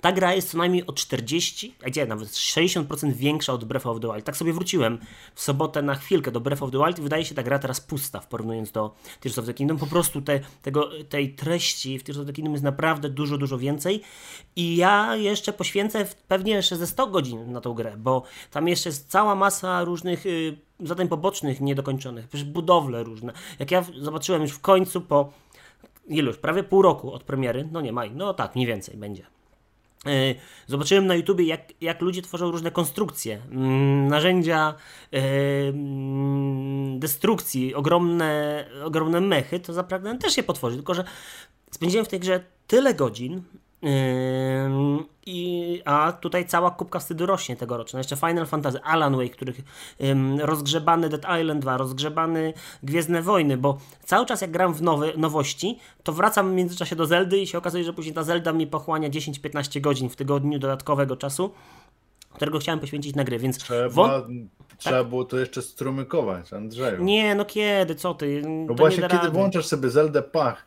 ta 0.04 0.12
gra 0.12 0.34
jest 0.34 0.50
co 0.50 0.58
najmniej 0.58 0.88
o 0.88 0.94
40, 0.94 1.76
a 1.84 1.86
gdzie 1.86 2.06
nawet 2.06 2.30
60% 2.30 3.14
większa 3.14 3.54
od 3.54 3.66
Breath 3.66 3.88
of 3.88 4.00
the 4.00 4.08
Wild. 4.14 4.26
Tak 4.26 4.38
sobie 4.38 4.54
wróciłem 4.54 4.98
w 5.36 5.42
sobotę 5.42 5.82
na 5.82 5.96
chwilkę 5.96 6.32
do 6.32 6.40
Breath 6.40 6.64
of 6.64 6.72
the 6.72 6.78
Wild 6.78 7.00
i 7.00 7.02
wydaje 7.02 7.26
się 7.26 7.36
ta 7.36 7.44
gra 7.44 7.60
teraz 7.60 7.82
pusta 7.82 8.20
w 8.20 8.28
porównując 8.28 8.72
do 8.72 8.96
Tears 9.20 9.38
of 9.38 9.46
the 9.46 9.54
Kingdom. 9.54 9.78
Po 9.78 9.88
prostu 9.88 10.22
te, 10.22 10.40
tego, 10.62 10.90
tej 11.10 11.36
treści 11.36 12.00
w 12.00 12.04
Tears 12.04 12.20
of 12.20 12.26
the 12.26 12.34
Kingdom 12.34 12.54
jest 12.54 12.64
naprawdę 12.64 13.10
dużo, 13.10 13.38
dużo 13.38 13.58
więcej 13.58 14.02
i 14.56 14.76
ja 14.76 15.16
jeszcze 15.16 15.54
poświęcę 15.54 16.06
pewnie 16.28 16.54
jeszcze 16.54 16.76
ze 16.76 16.88
100 16.88 17.08
godzin 17.08 17.52
na 17.52 17.62
tą 17.62 17.74
grę, 17.74 17.94
bo 17.98 18.24
tam 18.52 18.68
jeszcze 18.68 18.90
jest 18.90 19.10
cała 19.10 19.36
masa 19.36 19.84
różnych 19.84 20.26
y, 20.26 20.58
zadań 20.80 21.08
pobocznych 21.08 21.62
niedokończonych, 21.62 22.28
przecież 22.28 22.48
budowle 22.48 23.04
różne. 23.04 23.34
Jak 23.60 23.72
ja 23.72 23.86
zobaczyłem 24.00 24.42
już 24.42 24.52
w 24.52 24.62
końcu 24.62 25.02
po 25.02 25.34
iluś, 26.08 26.38
prawie 26.38 26.64
pół 26.64 26.82
roku 26.82 27.14
od 27.14 27.24
premiery, 27.24 27.70
no 27.72 27.82
nie 27.82 27.94
maj, 27.94 28.12
no 28.12 28.34
tak, 28.34 28.56
mniej 28.56 28.68
więcej 28.68 28.98
będzie 28.98 29.26
zobaczyłem 30.68 31.08
na 31.08 31.16
YouTubie, 31.16 31.46
jak, 31.46 31.62
jak 31.82 32.02
ludzie 32.02 32.22
tworzą 32.22 32.52
różne 32.52 32.72
konstrukcje, 32.72 33.42
mm, 33.52 34.08
narzędzia 34.08 34.74
e, 35.14 35.20
mm, 35.68 37.00
destrukcji, 37.00 37.76
ogromne, 37.76 38.66
ogromne 38.84 39.22
mechy, 39.22 39.60
to 39.60 39.74
zaprawdę 39.74 40.18
też 40.18 40.36
się 40.36 40.44
potworzy, 40.44 40.76
tylko 40.76 40.94
że 40.94 41.04
spędziłem 41.72 42.06
w 42.06 42.10
tej 42.10 42.20
grze 42.20 42.44
tyle 42.68 42.94
godzin, 42.94 43.42
i, 45.26 45.82
a 45.86 46.12
tutaj 46.12 46.46
cała 46.46 46.72
kubka 46.72 47.00
wstydu 47.00 47.26
rośnie 47.26 47.56
tegoroczna. 47.56 48.00
Jeszcze 48.00 48.16
Final 48.16 48.46
Fantasy, 48.46 48.84
Alan 48.84 49.16
Wake, 49.16 49.30
których 49.30 49.62
ym, 50.04 50.40
rozgrzebany 50.40 51.10
Dead 51.10 51.42
Island 51.42 51.62
2, 51.62 51.78
rozgrzebany 51.78 52.54
Gwiezdne 52.84 53.22
Wojny, 53.22 53.58
bo 53.58 53.78
cały 54.06 54.26
czas 54.26 54.42
jak 54.42 54.52
gram 54.52 54.74
w 54.74 54.82
nowe, 54.82 55.18
nowości, 55.18 55.80
to 56.04 56.14
wracam 56.14 56.52
w 56.52 56.54
międzyczasie 56.54 56.96
do 56.96 57.06
Zeldy 57.06 57.40
i 57.40 57.48
się 57.48 57.58
okazuje, 57.58 57.84
że 57.84 57.94
później 57.94 58.16
ta 58.16 58.24
Zelda 58.24 58.54
mi 58.54 58.68
pochłania 58.68 59.10
10-15 59.10 59.82
godzin 59.82 60.10
w 60.10 60.16
tygodniu 60.16 60.60
dodatkowego 60.60 61.16
czasu, 61.16 61.52
którego 62.34 62.60
chciałem 62.60 62.80
poświęcić 62.80 63.16
na 63.16 63.24
gry, 63.24 63.40
więc... 63.40 63.58
Trzeba, 63.58 63.90
won... 63.90 64.48
trzeba 64.78 64.98
tak? 64.98 65.08
było 65.08 65.26
to 65.26 65.38
jeszcze 65.38 65.62
strumykować, 65.62 66.54
Andrzeju. 66.54 67.04
Nie, 67.04 67.36
no 67.36 67.46
kiedy, 67.46 67.96
co 67.96 68.14
ty? 68.14 68.42
No 68.46 68.74
właśnie, 68.74 69.08
kiedy 69.08 69.30
włączasz 69.30 69.66
sobie 69.66 69.90
Zeldę, 69.90 70.22
pach, 70.22 70.66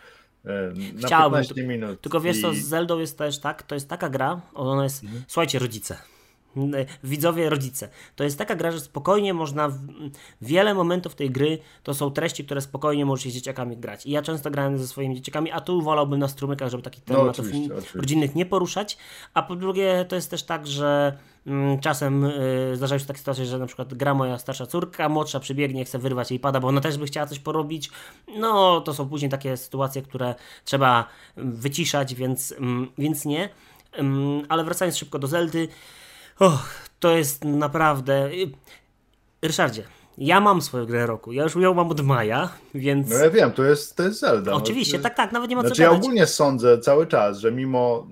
na 0.95 1.07
Chciałbym, 1.07 1.41
15 1.41 1.67
minut. 1.67 2.01
Tylko 2.01 2.21
wiesz 2.21 2.39
i... 2.39 2.43
co, 2.43 2.55
z 2.55 2.59
Zeldą 2.59 2.99
jest 2.99 3.19
też 3.19 3.39
tak, 3.39 3.63
to 3.63 3.75
jest 3.75 3.89
taka 3.89 4.09
gra, 4.09 4.41
ona 4.55 4.85
jest, 4.85 5.05
mhm. 5.05 5.25
słuchajcie 5.29 5.59
rodzice, 5.59 5.97
widzowie, 7.05 7.51
rodzice. 7.51 7.89
To 8.17 8.25
jest 8.25 8.39
taka 8.39 8.57
gra, 8.57 8.71
że 8.71 8.81
spokojnie 8.81 9.35
można. 9.35 9.69
W, 9.69 9.79
wiele 10.43 10.75
momentów 10.75 11.15
tej 11.15 11.31
gry 11.31 11.59
to 11.83 11.95
są 11.95 12.11
treści, 12.11 12.45
które 12.45 12.61
spokojnie 12.61 13.07
możesz 13.07 13.33
z 13.33 13.35
dzieciakami 13.35 13.77
grać. 13.77 14.07
I 14.07 14.11
ja 14.11 14.23
często 14.23 14.51
grałem 14.51 14.79
ze 14.79 14.87
swoimi 14.87 15.15
dzieciakami, 15.17 15.53
a 15.53 15.61
tu 15.61 15.83
wolałbym 15.83 16.21
na 16.21 16.29
strumykach, 16.29 16.71
żeby 16.71 16.83
takich 16.83 17.05
no, 17.09 17.17
tematów 17.17 17.47
oczywiście, 17.47 17.75
oczywiście. 17.75 17.99
rodzinnych 17.99 18.35
nie 18.35 18.47
poruszać. 18.47 18.99
A 19.35 19.43
po 19.43 19.57
drugie, 19.57 20.05
to 20.09 20.17
jest 20.17 20.31
też 20.31 20.43
tak, 20.43 20.67
że 20.67 21.19
czasem 21.81 22.25
y, 22.25 22.73
zdarzają 22.77 22.99
się 22.99 23.07
takie 23.07 23.19
sytuacje, 23.19 23.47
że 23.47 23.59
na 23.59 23.67
przykład 23.67 23.95
gra 23.95 24.15
moja 24.15 24.39
starsza 24.39 24.67
córka, 24.67 25.09
młodsza 25.09 25.41
przybiegnie, 25.41 25.85
chce 25.85 25.99
wyrwać 25.99 26.31
jej 26.31 26.41
pada, 26.41 26.61
bo 26.61 26.69
ona 26.69 26.81
też 26.81 26.99
by 26.99 27.07
chciała 27.07 27.27
coś 27.27 27.39
porobić. 27.39 27.91
No, 28.39 28.81
to 28.81 28.95
są 28.95 29.09
później 29.09 29.31
takie 29.31 29.57
sytuacje, 29.57 30.03
które 30.03 30.35
trzeba 30.65 31.09
wyciszać, 31.37 32.15
więc, 32.15 32.53
mm, 32.53 32.89
więc 32.99 33.25
nie. 33.25 33.49
Mm, 33.93 34.47
ale 34.49 34.65
wracając 34.65 34.97
szybko 34.97 35.19
do 35.19 35.27
Zeldy, 35.27 35.69
Och, 36.39 36.69
to 37.01 37.17
jest 37.17 37.45
naprawdę. 37.45 38.31
Ryszardzie, 39.43 39.83
ja 40.19 40.41
mam 40.41 40.63
swoją 40.63 40.87
grę 40.87 41.07
roku. 41.07 41.33
Ja 41.33 41.43
już 41.43 41.57
ją 41.57 41.75
mam 41.75 41.91
od 41.91 42.01
maja, 42.01 42.49
więc. 42.75 43.11
No 43.11 43.17
ja 43.17 43.31
wiem, 43.31 43.53
to 43.53 43.65
jest, 43.65 43.97
to 43.97 44.03
jest 44.03 44.21
Zelda. 44.21 44.51
No. 44.51 44.57
Oczywiście, 44.57 44.97
no, 44.97 45.03
tak, 45.03 45.17
tak, 45.17 45.33
nawet 45.33 45.51
nie 45.51 45.57
ma 45.57 45.63
znaczy, 45.63 45.77
co. 45.77 45.83
Ja 45.83 45.91
ogólnie 45.91 46.27
sądzę 46.27 46.79
cały 46.79 47.07
czas, 47.07 47.39
że 47.39 47.53
mimo 47.53 48.07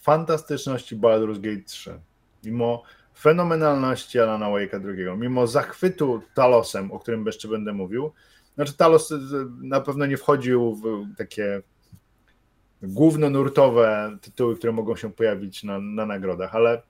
fantastyczności 0.00 0.96
Baldur's 0.96 1.40
Gate 1.40 1.64
3, 1.66 2.00
mimo 2.44 2.82
fenomenalności 3.18 4.20
Alana 4.20 4.46
Wake'a 4.46 4.80
II, 4.88 5.18
mimo 5.18 5.46
zachwytu 5.46 6.22
Talosem, 6.34 6.92
o 6.92 6.98
którym 6.98 7.26
jeszcze 7.26 7.48
będę 7.48 7.72
mówił, 7.72 8.12
znaczy 8.54 8.76
Talos 8.76 9.10
y, 9.10 9.18
na 9.60 9.80
pewno 9.80 10.06
nie 10.06 10.16
wchodził 10.16 10.74
w 10.74 11.16
takie 11.16 11.62
głównonurtowe 12.82 14.18
tytuły, 14.20 14.56
które 14.56 14.72
mogą 14.72 14.96
się 14.96 15.12
pojawić 15.12 15.62
na, 15.62 15.78
na 15.78 16.06
nagrodach, 16.06 16.54
ale 16.54 16.82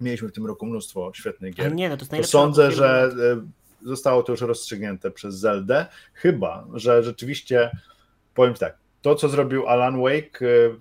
mieliśmy 0.00 0.28
w 0.28 0.32
tym 0.32 0.46
roku 0.46 0.66
mnóstwo 0.66 1.10
świetnych 1.14 1.54
gier. 1.54 1.74
Nie, 1.74 1.88
no 1.88 1.96
to, 1.96 2.06
to 2.06 2.24
sądzę, 2.24 2.72
że 2.72 3.10
y, 3.82 3.88
zostało 3.88 4.22
to 4.22 4.32
już 4.32 4.40
rozstrzygnięte 4.40 5.10
przez 5.10 5.34
Zeldę, 5.34 5.86
chyba, 6.14 6.66
że 6.74 7.02
rzeczywiście 7.02 7.70
powiem 8.34 8.54
tak, 8.54 8.78
to 9.02 9.14
co 9.14 9.28
zrobił 9.28 9.68
Alan 9.68 10.02
Wake 10.02 10.42
y, 10.42 10.76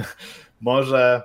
może 0.60 1.22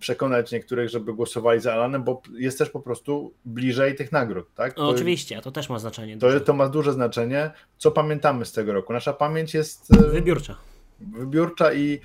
przekonać 0.00 0.52
niektórych, 0.52 0.88
żeby 0.88 1.14
głosowali 1.14 1.60
za 1.60 1.74
Alanem, 1.74 2.04
bo 2.04 2.22
jest 2.38 2.58
też 2.58 2.70
po 2.70 2.80
prostu 2.80 3.32
bliżej 3.44 3.94
tych 3.94 4.12
nagród, 4.12 4.54
tak? 4.54 4.74
To, 4.74 4.88
oczywiście, 4.88 5.40
to 5.40 5.50
też 5.50 5.68
ma 5.68 5.78
znaczenie. 5.78 6.18
To, 6.18 6.40
to 6.40 6.52
ma 6.52 6.68
duże 6.68 6.92
znaczenie. 6.92 7.50
Co 7.78 7.90
pamiętamy 7.90 8.44
z 8.44 8.52
tego 8.52 8.72
roku? 8.72 8.92
Nasza 8.92 9.12
pamięć 9.12 9.54
jest 9.54 9.94
y, 9.94 10.08
wybiórcza. 10.08 10.56
Wybiórcza 11.00 11.72
i 11.72 12.00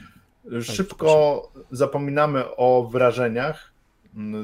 szybko 0.61 1.51
zapominamy 1.71 2.55
o 2.55 2.89
wrażeniach, 2.91 3.71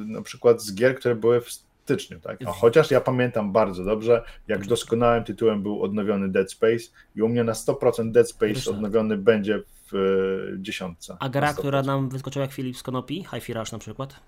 na 0.05 0.21
przykład 0.21 0.61
z 0.61 0.75
gier, 0.75 0.95
które 0.95 1.15
były 1.15 1.41
w 1.41 1.51
styczniu, 1.51 2.19
tak? 2.19 2.39
A 2.45 2.51
chociaż 2.51 2.91
ja 2.91 3.01
pamiętam 3.01 3.51
bardzo 3.51 3.83
dobrze, 3.83 4.23
jak 4.47 4.65
doskonałym 4.65 5.23
tytułem 5.23 5.63
był 5.63 5.83
odnowiony 5.83 6.29
Dead 6.29 6.51
Space 6.51 6.83
i 7.15 7.21
u 7.21 7.29
mnie 7.29 7.43
na 7.43 7.53
100% 7.53 8.11
Dead 8.11 8.29
Space 8.29 8.71
odnowiony 8.71 9.17
będzie 9.17 9.61
w 9.91 10.57
dziesiątce. 10.57 11.17
A 11.19 11.29
gra, 11.29 11.53
która 11.53 11.81
nam 11.83 12.09
wyskoczyła 12.09 12.45
jak 12.45 12.53
Filip 12.53 12.77
z 12.77 12.83
Konopi, 12.83 13.25
Hi-Fi 13.33 13.53
Rush 13.53 13.71
na 13.71 13.79
przykład? 13.79 14.19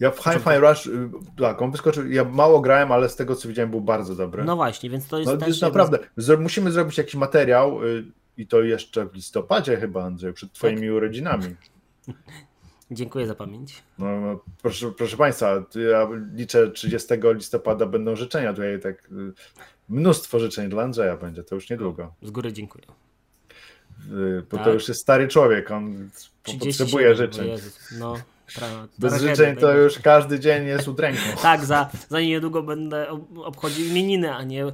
Ja 0.00 0.10
w 0.10 0.18
Hi-Fi 0.18 0.58
Rush, 0.58 0.86
y, 0.86 1.10
tak, 1.40 1.62
on 1.62 1.70
wyskoczył, 1.70 2.10
ja 2.10 2.24
mało 2.24 2.60
grałem, 2.60 2.92
ale 2.92 3.08
z 3.08 3.16
tego 3.16 3.36
co 3.36 3.48
widziałem 3.48 3.70
był 3.70 3.80
bardzo 3.80 4.14
dobry. 4.14 4.44
No 4.44 4.56
właśnie, 4.56 4.90
więc 4.90 5.08
to 5.08 5.18
jest 5.18 5.30
no, 5.30 5.36
też... 5.36 5.48
Jest 5.48 5.62
naprawdę, 5.62 5.98
musimy 6.38 6.72
zrobić 6.72 6.98
jakiś 6.98 7.14
materiał 7.14 7.84
y, 7.84 8.04
i 8.36 8.46
to 8.46 8.62
jeszcze 8.62 9.06
w 9.06 9.14
listopadzie 9.14 9.76
chyba, 9.76 10.04
Andrzej, 10.04 10.32
przed 10.32 10.52
twoimi 10.52 10.80
tak? 10.80 10.96
urodzinami. 10.96 11.44
Dziękuję 12.90 13.26
za 13.26 13.34
pamięć. 13.34 13.82
No, 13.98 14.20
no, 14.20 14.40
proszę, 14.62 14.92
proszę 14.98 15.16
Państwa, 15.16 15.64
ja 15.90 16.08
liczę 16.34 16.70
30 16.70 17.08
listopada 17.24 17.86
będą 17.86 18.16
życzenia. 18.16 18.52
Tutaj 18.52 18.80
tak 18.80 19.04
y, 19.04 19.32
mnóstwo 19.88 20.38
życzeń 20.38 20.68
dla 20.68 20.82
Andrzeja 20.82 21.16
będzie, 21.16 21.44
to 21.44 21.54
już 21.54 21.70
niedługo. 21.70 22.14
Z 22.22 22.30
góry 22.30 22.52
dziękuję. 22.52 22.84
Bo 24.50 24.56
tak? 24.56 24.66
to 24.66 24.72
już 24.72 24.88
jest 24.88 25.00
stary 25.00 25.28
człowiek, 25.28 25.70
on 25.70 26.10
potrzebuje 26.60 27.14
życzeń. 27.14 27.50
No, 27.98 28.16
Bez 28.98 29.22
życzeń 29.22 29.56
to 29.56 29.72
już 29.72 29.98
każdy 29.98 30.40
dzień 30.40 30.66
jest 30.66 30.88
udręką. 30.88 31.22
tak, 31.42 31.64
za, 31.64 31.90
za 32.08 32.20
niedługo 32.20 32.62
będę 32.62 33.06
obchodził 33.44 33.86
imieniny, 33.86 34.34
a 34.34 34.42
nie 34.42 34.64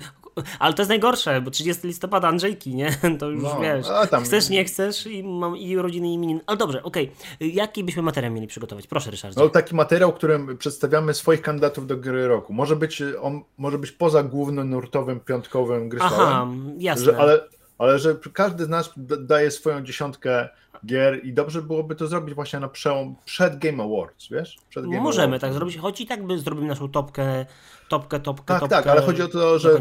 ale 0.59 0.75
to 0.75 0.83
jest 0.83 0.89
najgorsze, 0.89 1.41
bo 1.41 1.51
30 1.51 1.87
listopada 1.87 2.29
Andrzejki, 2.29 2.75
nie? 2.75 2.97
To 3.19 3.31
już 3.31 3.43
no, 3.43 3.61
wiesz. 3.61 3.87
Tam... 4.11 4.25
Chcesz, 4.25 4.49
nie 4.49 4.65
chcesz 4.65 5.07
i 5.07 5.23
mam 5.23 5.57
i 5.57 5.77
urodziny 5.77 6.09
i 6.09 6.13
imienin. 6.13 6.41
Ale 6.47 6.59
dobrze, 6.59 6.83
okej. 6.83 7.11
Okay. 7.37 7.49
Jaki 7.49 7.85
byśmy 7.85 8.03
materiał 8.03 8.33
mieli 8.33 8.47
przygotować? 8.47 8.87
Proszę, 8.87 9.11
Ryszard. 9.11 9.37
No 9.37 9.49
taki 9.49 9.75
materiał, 9.75 10.13
którym 10.13 10.59
przedstawiamy 10.59 11.15
swoich 11.15 11.43
kandydatów 11.43 11.87
do 11.87 11.97
gry 11.97 12.29
roku. 12.29 12.53
Może 12.53 12.77
być 12.77 13.03
on 13.21 13.43
może 13.59 13.79
być 13.79 13.93
poza 13.93 14.23
głównonurtowym, 14.23 15.21
piątkowym 15.21 15.89
gry 15.89 16.01
Aha, 16.03 16.47
jasne. 16.79 17.05
Że, 17.05 17.17
ale, 17.19 17.41
ale 17.79 17.99
że 17.99 18.17
każdy 18.33 18.65
z 18.65 18.69
nas 18.69 18.93
daje 19.19 19.51
swoją 19.51 19.83
dziesiątkę 19.83 20.49
gier 20.87 21.25
i 21.25 21.33
dobrze 21.33 21.63
byłoby 21.63 21.95
to 21.95 22.07
zrobić 22.07 22.35
właśnie 22.35 22.61
na 22.61 22.69
przełom 22.69 23.17
przed 23.25 23.59
Game 23.59 23.83
Awards, 23.83 24.29
wiesz? 24.31 24.59
Przed 24.69 24.85
Game 24.85 25.01
Możemy 25.01 25.27
Awards. 25.27 25.41
tak 25.41 25.53
zrobić, 25.53 25.79
choć 25.79 26.01
i 26.01 26.07
tak 26.07 26.27
by 26.27 26.39
zrobimy 26.39 26.69
naszą 26.69 26.89
topkę, 26.89 27.47
topkę, 27.89 28.21
topkę, 28.21 28.47
Tak, 28.47 28.61
topkę 28.61 28.77
tak, 28.77 28.87
ale 28.87 29.03
chodzi 29.03 29.23
o 29.23 29.29
to, 29.29 29.59
że 29.59 29.81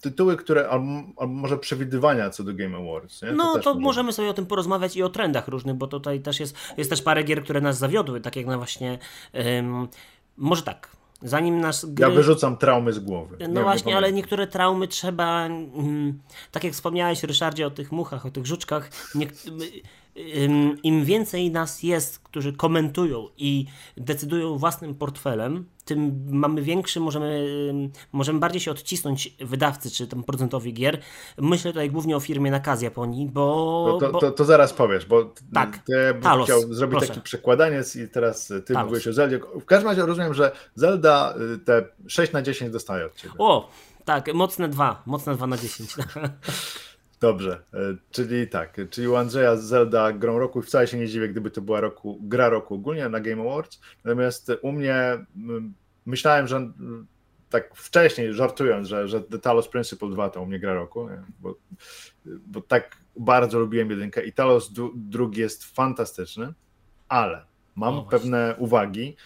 tytuły, 0.00 0.36
które, 0.36 0.68
albo, 0.68 0.86
albo, 1.16 1.34
może 1.34 1.58
przewidywania 1.58 2.30
co 2.30 2.44
do 2.44 2.54
Game 2.54 2.76
Awards. 2.76 3.22
Nie? 3.22 3.32
No 3.32 3.52
to, 3.54 3.60
to 3.60 3.74
możemy 3.74 4.12
sobie 4.12 4.30
o 4.30 4.34
tym 4.34 4.46
porozmawiać 4.46 4.96
i 4.96 5.02
o 5.02 5.08
trendach 5.08 5.48
różnych, 5.48 5.76
bo 5.76 5.86
tutaj 5.86 6.20
też 6.20 6.40
jest, 6.40 6.56
jest 6.76 6.90
też 6.90 7.02
parę 7.02 7.22
gier, 7.22 7.44
które 7.44 7.60
nas 7.60 7.78
zawiodły, 7.78 8.20
tak 8.20 8.36
jak 8.36 8.46
na 8.46 8.56
właśnie, 8.56 8.98
um, 9.34 9.88
może 10.36 10.62
tak, 10.62 10.88
Zanim 11.22 11.60
nas 11.60 11.84
gry... 11.84 12.08
Ja 12.08 12.14
wyrzucam 12.14 12.56
traumy 12.56 12.92
z 12.92 12.98
głowy. 12.98 13.36
No 13.48 13.62
właśnie, 13.62 13.96
ale 13.96 14.12
niektóre 14.12 14.46
traumy 14.46 14.88
trzeba, 14.88 15.46
mm, 15.46 16.20
tak 16.52 16.64
jak 16.64 16.72
wspomniałeś 16.72 17.22
Ryszardzie 17.22 17.66
o 17.66 17.70
tych 17.70 17.92
muchach, 17.92 18.26
o 18.26 18.30
tych 18.30 18.46
żuczkach, 18.46 18.90
im 20.82 21.04
więcej 21.04 21.50
nas 21.50 21.82
jest, 21.82 22.18
którzy 22.18 22.52
komentują 22.52 23.28
i 23.36 23.66
decydują 23.96 24.58
własnym 24.58 24.94
portfelem, 24.94 25.64
tym 25.94 26.24
mamy 26.26 26.62
większy, 26.62 27.00
możemy, 27.00 27.48
możemy 28.12 28.38
bardziej 28.38 28.60
się 28.60 28.70
odcisnąć 28.70 29.36
wydawcy 29.40 29.90
czy 29.90 30.06
tam 30.06 30.24
producentowi 30.24 30.74
gier. 30.74 31.00
Myślę 31.38 31.70
tutaj 31.70 31.90
głównie 31.90 32.16
o 32.16 32.20
firmie 32.20 32.50
Nakaz 32.50 32.82
Japonii, 32.82 33.26
bo... 33.26 33.84
No 33.88 33.98
to, 33.98 34.12
bo... 34.12 34.18
to, 34.18 34.30
to, 34.30 34.44
zaraz 34.44 34.72
powiesz, 34.72 35.06
bo 35.06 35.34
tak, 35.54 35.78
ty 35.78 35.92
Talos, 36.22 36.44
chciał 36.44 36.60
zrobić 36.60 36.98
proszę. 36.98 37.06
taki 37.06 37.20
przekładaniec 37.20 37.96
i 37.96 38.08
teraz 38.08 38.46
ty 38.46 38.62
Talos. 38.62 38.82
mówiłeś 38.82 39.06
o 39.08 39.12
Zeldzie. 39.12 39.40
W 39.60 39.64
każdym 39.64 39.88
razie 39.88 40.06
rozumiem, 40.06 40.34
że 40.34 40.52
Zelda 40.74 41.34
y, 41.54 41.58
te 41.58 41.84
6 42.06 42.32
na 42.32 42.42
10 42.42 42.72
dostaje 42.72 43.06
od 43.06 43.14
ciebie. 43.14 43.34
O, 43.38 43.68
tak, 44.04 44.34
mocne 44.34 44.68
2, 44.68 45.02
mocne 45.06 45.34
2 45.34 45.46
na 45.46 45.56
10. 45.56 45.94
Dobrze, 47.20 47.62
e, 47.74 47.78
czyli 48.10 48.48
tak, 48.48 48.80
czyli 48.90 49.08
u 49.08 49.16
Andrzeja 49.16 49.56
Zelda 49.56 50.12
grą 50.12 50.38
roku 50.38 50.62
wcale 50.62 50.86
się 50.86 50.98
nie 50.98 51.08
dziwię, 51.08 51.28
gdyby 51.28 51.50
to 51.50 51.60
była 51.60 51.80
roku, 51.80 52.18
gra 52.22 52.48
roku 52.48 52.74
ogólnie 52.74 53.08
na 53.08 53.20
Game 53.20 53.42
Awards, 53.42 53.80
natomiast 54.04 54.52
u 54.62 54.72
mnie 54.72 55.26
myślałem, 56.06 56.46
że 56.46 56.72
tak 57.50 57.74
wcześniej 57.74 58.34
żartując, 58.34 58.88
że, 58.88 59.08
że 59.08 59.20
The 59.20 59.38
Talos 59.38 59.68
Principle 59.68 60.10
2 60.10 60.30
to 60.30 60.42
u 60.42 60.46
mnie 60.46 60.58
gra 60.58 60.74
roku, 60.74 61.08
bo, 61.40 61.54
bo 62.24 62.60
tak 62.60 62.96
bardzo 63.16 63.58
lubiłem 63.58 63.90
jedynkę 63.90 64.24
i 64.24 64.32
Talos 64.32 64.72
drugi 64.94 65.40
jest 65.40 65.64
fantastyczny, 65.64 66.52
ale 67.08 67.44
mam 67.76 67.94
no 67.94 68.02
pewne 68.02 68.54
uwagi. 68.58 69.16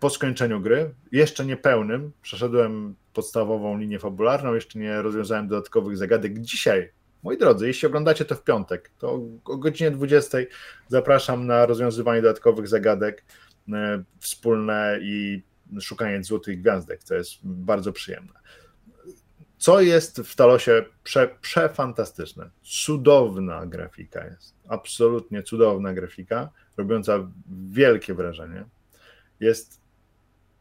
Po 0.00 0.10
skończeniu 0.10 0.60
gry, 0.60 0.94
jeszcze 1.12 1.46
niepełnym, 1.46 2.12
przeszedłem 2.22 2.94
podstawową 3.12 3.78
linię 3.78 3.98
fabularną, 3.98 4.54
jeszcze 4.54 4.78
nie 4.78 5.02
rozwiązałem 5.02 5.48
dodatkowych 5.48 5.96
zagadek. 5.96 6.38
Dzisiaj 6.38 6.92
Moi 7.22 7.38
drodzy, 7.38 7.66
jeśli 7.66 7.88
oglądacie 7.88 8.24
to 8.24 8.34
w 8.34 8.44
piątek, 8.44 8.90
to 8.98 9.20
o 9.44 9.56
godzinie 9.56 9.90
20 9.90 10.38
zapraszam 10.88 11.46
na 11.46 11.66
rozwiązywanie 11.66 12.22
dodatkowych 12.22 12.68
zagadek 12.68 13.24
e, 13.72 14.02
wspólne 14.20 14.98
i 15.02 15.42
szukanie 15.80 16.24
złotych 16.24 16.60
gwiazdek, 16.60 17.04
co 17.04 17.14
jest 17.14 17.30
bardzo 17.42 17.92
przyjemne. 17.92 18.32
Co 19.58 19.80
jest 19.80 20.20
w 20.20 20.36
Talosie 20.36 20.84
prze, 21.02 21.36
przefantastyczne? 21.40 22.50
Cudowna 22.62 23.66
grafika 23.66 24.24
jest. 24.26 24.54
Absolutnie 24.68 25.42
cudowna 25.42 25.92
grafika, 25.94 26.48
robiąca 26.76 27.30
wielkie 27.68 28.14
wrażenie. 28.14 28.64
Jest 29.40 29.80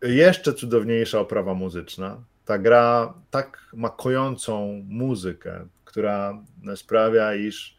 jeszcze 0.01 0.53
cudowniejsza 0.53 1.19
oprawa 1.19 1.53
muzyczna. 1.53 2.23
Ta 2.45 2.57
gra 2.57 3.13
tak 3.29 3.69
ma 3.73 3.89
kojącą 3.89 4.83
muzykę, 4.87 5.67
która 5.85 6.43
sprawia, 6.75 7.35
iż 7.35 7.77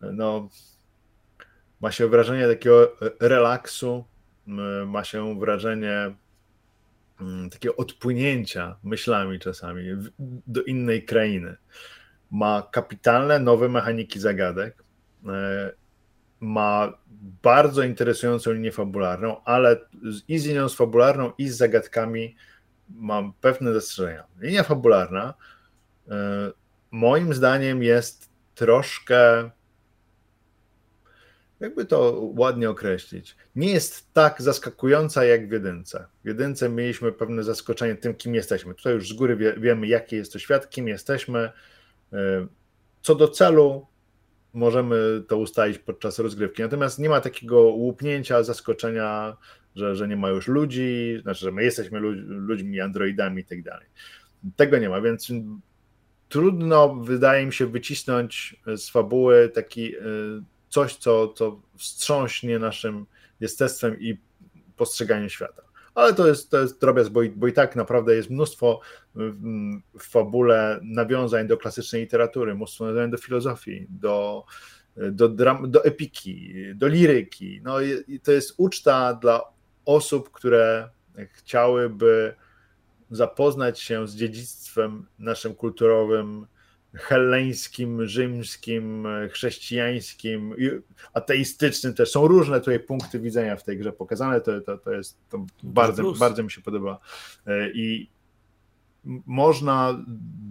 no, 0.00 0.48
ma 1.80 1.92
się 1.92 2.08
wrażenie 2.08 2.48
takiego 2.48 2.96
relaksu, 3.20 4.04
ma 4.86 5.04
się 5.04 5.40
wrażenie 5.40 6.14
takiego 7.50 7.76
odpłynięcia 7.76 8.76
myślami 8.82 9.38
czasami 9.38 9.84
do 10.46 10.62
innej 10.62 11.04
krainy. 11.04 11.56
Ma 12.30 12.68
kapitalne 12.72 13.38
nowe 13.38 13.68
mechaniki 13.68 14.20
zagadek, 14.20 14.82
e, 15.26 15.72
ma 16.40 16.92
bardzo 17.42 17.82
interesującą 17.82 18.52
linię 18.52 18.72
fabularną, 18.72 19.44
ale 19.44 19.76
i 20.28 20.38
z 20.38 20.46
linią 20.46 20.68
fabularną, 20.68 21.32
i 21.38 21.48
z 21.48 21.56
zagadkami 21.56 22.36
mam 22.88 23.32
pewne 23.40 23.74
zastrzeżenia. 23.74 24.24
Linia 24.40 24.62
fabularna 24.62 25.34
e, 26.08 26.14
moim 26.90 27.34
zdaniem 27.34 27.82
jest 27.82 28.30
troszkę, 28.54 29.50
jakby 31.60 31.84
to 31.84 32.20
ładnie 32.36 32.70
określić, 32.70 33.36
nie 33.56 33.72
jest 33.72 34.12
tak 34.12 34.42
zaskakująca 34.42 35.24
jak 35.24 35.48
w 35.48 35.52
jedynce. 35.52 36.06
W 36.24 36.28
jedynce 36.28 36.68
mieliśmy 36.68 37.12
pewne 37.12 37.44
zaskoczenie 37.44 37.94
tym, 37.94 38.14
kim 38.14 38.34
jesteśmy. 38.34 38.74
Tutaj 38.74 38.94
już 38.94 39.08
z 39.08 39.12
góry 39.12 39.36
wie, 39.36 39.54
wiemy, 39.58 39.86
jaki 39.86 40.16
jest 40.16 40.32
to 40.32 40.38
świat, 40.38 40.70
kim 40.70 40.88
jesteśmy. 40.88 41.50
E, 42.12 42.46
co 43.02 43.14
do 43.14 43.28
celu, 43.28 43.86
możemy 44.54 45.22
to 45.28 45.38
ustalić 45.38 45.78
podczas 45.78 46.18
rozgrywki. 46.18 46.62
Natomiast 46.62 46.98
nie 46.98 47.08
ma 47.08 47.20
takiego 47.20 47.60
łupnięcia, 47.60 48.42
zaskoczenia, 48.42 49.36
że, 49.76 49.96
że 49.96 50.08
nie 50.08 50.16
ma 50.16 50.28
już 50.28 50.48
ludzi, 50.48 51.18
znaczy, 51.22 51.40
że 51.40 51.52
my 51.52 51.64
jesteśmy 51.64 52.00
ludźmi, 52.28 52.80
androidami 52.80 53.42
i 53.42 53.44
tak 53.44 53.62
dalej. 53.62 53.86
Tego 54.56 54.78
nie 54.78 54.88
ma, 54.88 55.00
więc 55.00 55.32
trudno, 56.28 56.94
wydaje 56.94 57.46
mi 57.46 57.52
się, 57.52 57.66
wycisnąć 57.66 58.56
z 58.76 58.90
fabuły 58.90 59.48
taki 59.48 59.96
e, 59.96 60.00
coś, 60.68 60.96
co, 60.96 61.28
co 61.28 61.60
wstrząśnie 61.76 62.58
naszym 62.58 63.06
jestestwem 63.40 64.00
i 64.00 64.18
postrzeganiem 64.76 65.28
świata. 65.28 65.62
ale 65.94 66.14
to 66.14 66.26
jest, 66.26 66.50
to 66.50 66.60
jest 66.60 66.80
drobiazg, 66.80 67.10
bo 67.10 67.22
i, 67.22 67.30
bo 67.30 67.46
i 67.46 67.52
tak 67.52 67.76
naprawdę 67.76 68.14
jest 68.14 68.30
mnóstwo 68.30 68.80
w 69.98 70.02
fabule 70.02 70.80
nawiązań 70.82 71.46
do 71.46 71.56
klasycznej 71.56 72.02
literatury, 72.02 72.54
mnóstwo 72.54 72.84
nawiązań 72.84 73.10
do 73.10 73.16
filozofii, 73.16 73.86
do, 73.90 74.44
do, 74.96 75.28
dram, 75.28 75.70
do 75.70 75.84
epiki, 75.84 76.54
do 76.74 76.86
liryki. 76.86 77.60
No 77.62 77.80
i 77.80 78.20
to 78.20 78.32
jest 78.32 78.54
uczta 78.56 79.14
dla 79.14 79.42
osób, 79.84 80.30
które 80.30 80.88
chciałyby 81.32 82.34
zapoznać 83.10 83.80
się 83.80 84.08
z 84.08 84.16
dziedzictwem 84.16 85.06
naszym 85.18 85.54
kulturowym, 85.54 86.46
helleńskim, 86.94 88.06
rzymskim, 88.06 89.06
chrześcijańskim, 89.30 90.54
ateistycznym 91.14 91.94
też. 91.94 92.10
Są 92.10 92.28
różne 92.28 92.60
tutaj 92.60 92.80
punkty 92.80 93.20
widzenia 93.20 93.56
w 93.56 93.64
tej 93.64 93.78
grze 93.78 93.92
pokazane, 93.92 94.40
to, 94.40 94.60
to, 94.60 94.78
to 94.78 94.92
jest, 94.92 95.18
to 95.28 95.46
bardzo, 95.62 96.12
bardzo 96.12 96.42
mi 96.42 96.50
się 96.50 96.60
podoba. 96.60 96.98
E, 97.46 97.70
I 97.70 98.10
można 99.26 100.04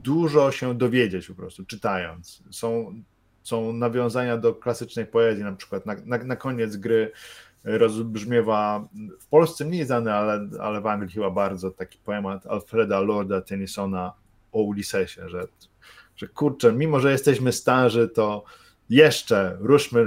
dużo 0.04 0.52
się 0.52 0.78
dowiedzieć 0.78 1.28
po 1.28 1.36
prostu, 1.36 1.66
czytając. 1.66 2.44
Są, 2.52 3.02
są 3.44 3.74
nawiązania 3.74 4.38
do 4.38 4.56
klasycznej 4.56 5.06
poezji, 5.06 5.44
na 5.44 5.56
przykład 5.56 5.86
na, 5.86 5.96
na, 6.06 6.18
na 6.18 6.36
koniec 6.36 6.76
gry 6.76 7.12
rozbrzmiewa 7.64 8.88
w 9.20 9.28
Polsce 9.28 9.66
mniej 9.66 9.86
znany, 9.86 10.14
ale, 10.14 10.50
ale 10.60 10.82
w 10.82 10.88
Anglii 10.88 11.12
chyba 11.12 11.30
bardzo 11.30 11.72
taki 11.72 12.00
poemat 12.00 12.48
Alfreda 12.48 13.00
Lorda 13.00 13.42
Tennysona 13.42 14.14
o 14.52 14.62
Ulysesie, 14.62 15.30
że 15.30 15.48
że 16.18 16.28
kurczę, 16.28 16.74
mimo 16.74 17.00
że 17.00 17.12
jesteśmy 17.12 17.52
starzy, 17.52 18.10
to 18.10 18.44
jeszcze 18.90 19.58
ruszmy 19.60 20.06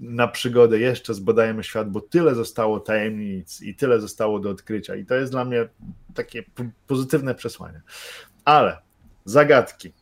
na 0.00 0.28
przygodę, 0.28 0.78
jeszcze 0.78 1.14
zbadajmy 1.14 1.64
świat, 1.64 1.90
bo 1.90 2.00
tyle 2.00 2.34
zostało 2.34 2.80
tajemnic 2.80 3.62
i 3.62 3.74
tyle 3.74 4.00
zostało 4.00 4.40
do 4.40 4.50
odkrycia. 4.50 4.96
I 4.96 5.04
to 5.04 5.14
jest 5.14 5.32
dla 5.32 5.44
mnie 5.44 5.68
takie 6.14 6.44
pozytywne 6.86 7.34
przesłanie. 7.34 7.82
Ale 8.44 8.78
zagadki. 9.24 9.92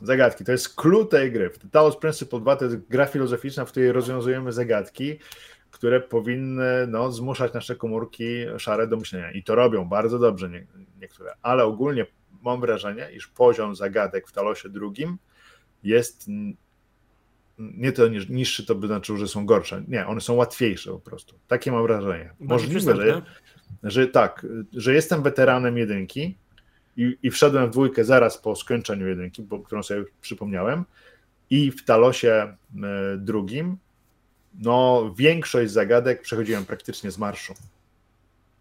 Zagadki. 0.00 0.44
To 0.44 0.52
jest 0.52 0.74
clue 0.74 1.06
tej 1.06 1.32
gry. 1.32 1.50
Taos 1.70 1.96
Principle 1.96 2.40
2 2.40 2.56
to 2.56 2.64
jest 2.64 2.76
gra 2.76 3.06
filozoficzna, 3.06 3.64
w 3.64 3.70
której 3.70 3.92
rozwiązujemy 3.92 4.52
zagadki, 4.52 5.18
które 5.70 6.00
powinny 6.00 6.86
no, 6.86 7.12
zmuszać 7.12 7.52
nasze 7.52 7.76
komórki 7.76 8.44
szare 8.58 8.86
do 8.86 8.96
myślenia. 8.96 9.30
I 9.32 9.42
to 9.42 9.54
robią 9.54 9.84
bardzo 9.84 10.18
dobrze 10.18 10.50
nie, 10.50 10.66
niektóre. 11.00 11.34
Ale 11.42 11.64
ogólnie 11.64 12.06
mam 12.42 12.60
wrażenie, 12.60 13.08
iż 13.16 13.26
poziom 13.26 13.76
zagadek 13.76 14.28
w 14.28 14.32
Talosie 14.32 14.68
drugim 14.68 15.18
jest 15.82 16.28
nie 17.58 17.92
to 17.92 18.08
niższy, 18.28 18.66
to 18.66 18.74
by 18.74 18.86
znaczyło, 18.86 19.18
że 19.18 19.28
są 19.28 19.46
gorsze. 19.46 19.84
Nie, 19.88 20.06
one 20.06 20.20
są 20.20 20.34
łatwiejsze 20.34 20.90
po 20.90 20.98
prostu. 20.98 21.38
Takie 21.48 21.72
mam 21.72 21.82
wrażenie. 21.82 22.30
Możliwe, 22.40 22.96
że, 22.96 23.22
że 23.82 24.06
tak, 24.06 24.46
że 24.72 24.94
jestem 24.94 25.22
weteranem 25.22 25.78
jedynki 25.78 26.38
i, 26.96 27.16
i 27.22 27.30
wszedłem 27.30 27.66
w 27.66 27.70
dwójkę 27.70 28.04
zaraz 28.04 28.38
po 28.38 28.56
skończeniu 28.56 29.08
jedynki, 29.08 29.42
bo, 29.42 29.60
którą 29.60 29.82
sobie 29.82 30.04
przypomniałem 30.20 30.84
i 31.50 31.70
w 31.70 31.84
Talosie 31.84 32.32
e, 32.32 32.56
drugim 33.16 33.76
no 34.54 35.10
większość 35.18 35.72
zagadek 35.72 36.22
przechodziłem 36.22 36.64
praktycznie 36.64 37.10
z 37.10 37.18
marszu. 37.18 37.54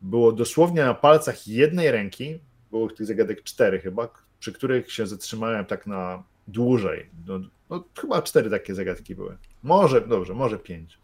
Było 0.02 0.32
dosłownie 0.32 0.86
na 0.86 0.94
palcach 0.94 1.48
jednej 1.48 1.92
ręki, 1.92 2.40
było 2.72 2.90
tych 2.90 3.06
zagadek 3.06 3.44
cztery 3.44 3.80
chyba, 3.80 4.10
przy 4.40 4.54
których 4.54 4.92
się 4.92 5.08
zatrzymałem 5.08 5.66
tak 5.66 5.88
na 5.88 6.24
dłużej. 6.48 7.10
No, 7.28 7.40
no, 7.70 7.84
chyba 8.02 8.22
cztery 8.22 8.50
takie 8.50 8.76
zagadki 8.76 9.16
były. 9.16 9.38
Może, 9.64 10.02
dobrze, 10.02 10.34
może 10.34 10.60
pięć. 10.60 11.00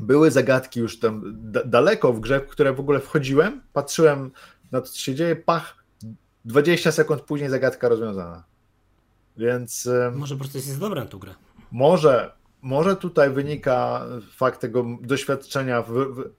Były 0.00 0.30
zagadki 0.30 0.80
już 0.80 0.98
tam 0.98 1.22
daleko 1.64 2.12
w 2.12 2.20
grze, 2.20 2.40
w 2.40 2.48
które 2.48 2.72
w 2.72 2.80
ogóle 2.80 3.00
wchodziłem, 3.00 3.62
patrzyłem 3.72 4.30
na 4.72 4.80
to, 4.80 4.86
co 4.86 4.98
się 4.98 5.14
dzieje, 5.14 5.36
pach, 5.36 5.84
20 6.44 6.92
sekund 6.92 7.22
później 7.22 7.50
zagadka 7.50 7.88
rozwiązana. 7.88 8.44
Więc. 9.36 9.88
Może 10.12 10.34
po 10.34 10.38
prostu 10.38 10.58
jest 10.58 10.80
dobra 10.80 11.06
tą 11.06 11.18
grę. 11.18 11.34
Może, 11.72 12.32
może 12.62 12.96
tutaj 12.96 13.30
wynika 13.30 14.06
fakt 14.36 14.60
tego 14.60 14.86
doświadczenia 15.02 15.82
w, 15.82 15.92
w 15.92 16.30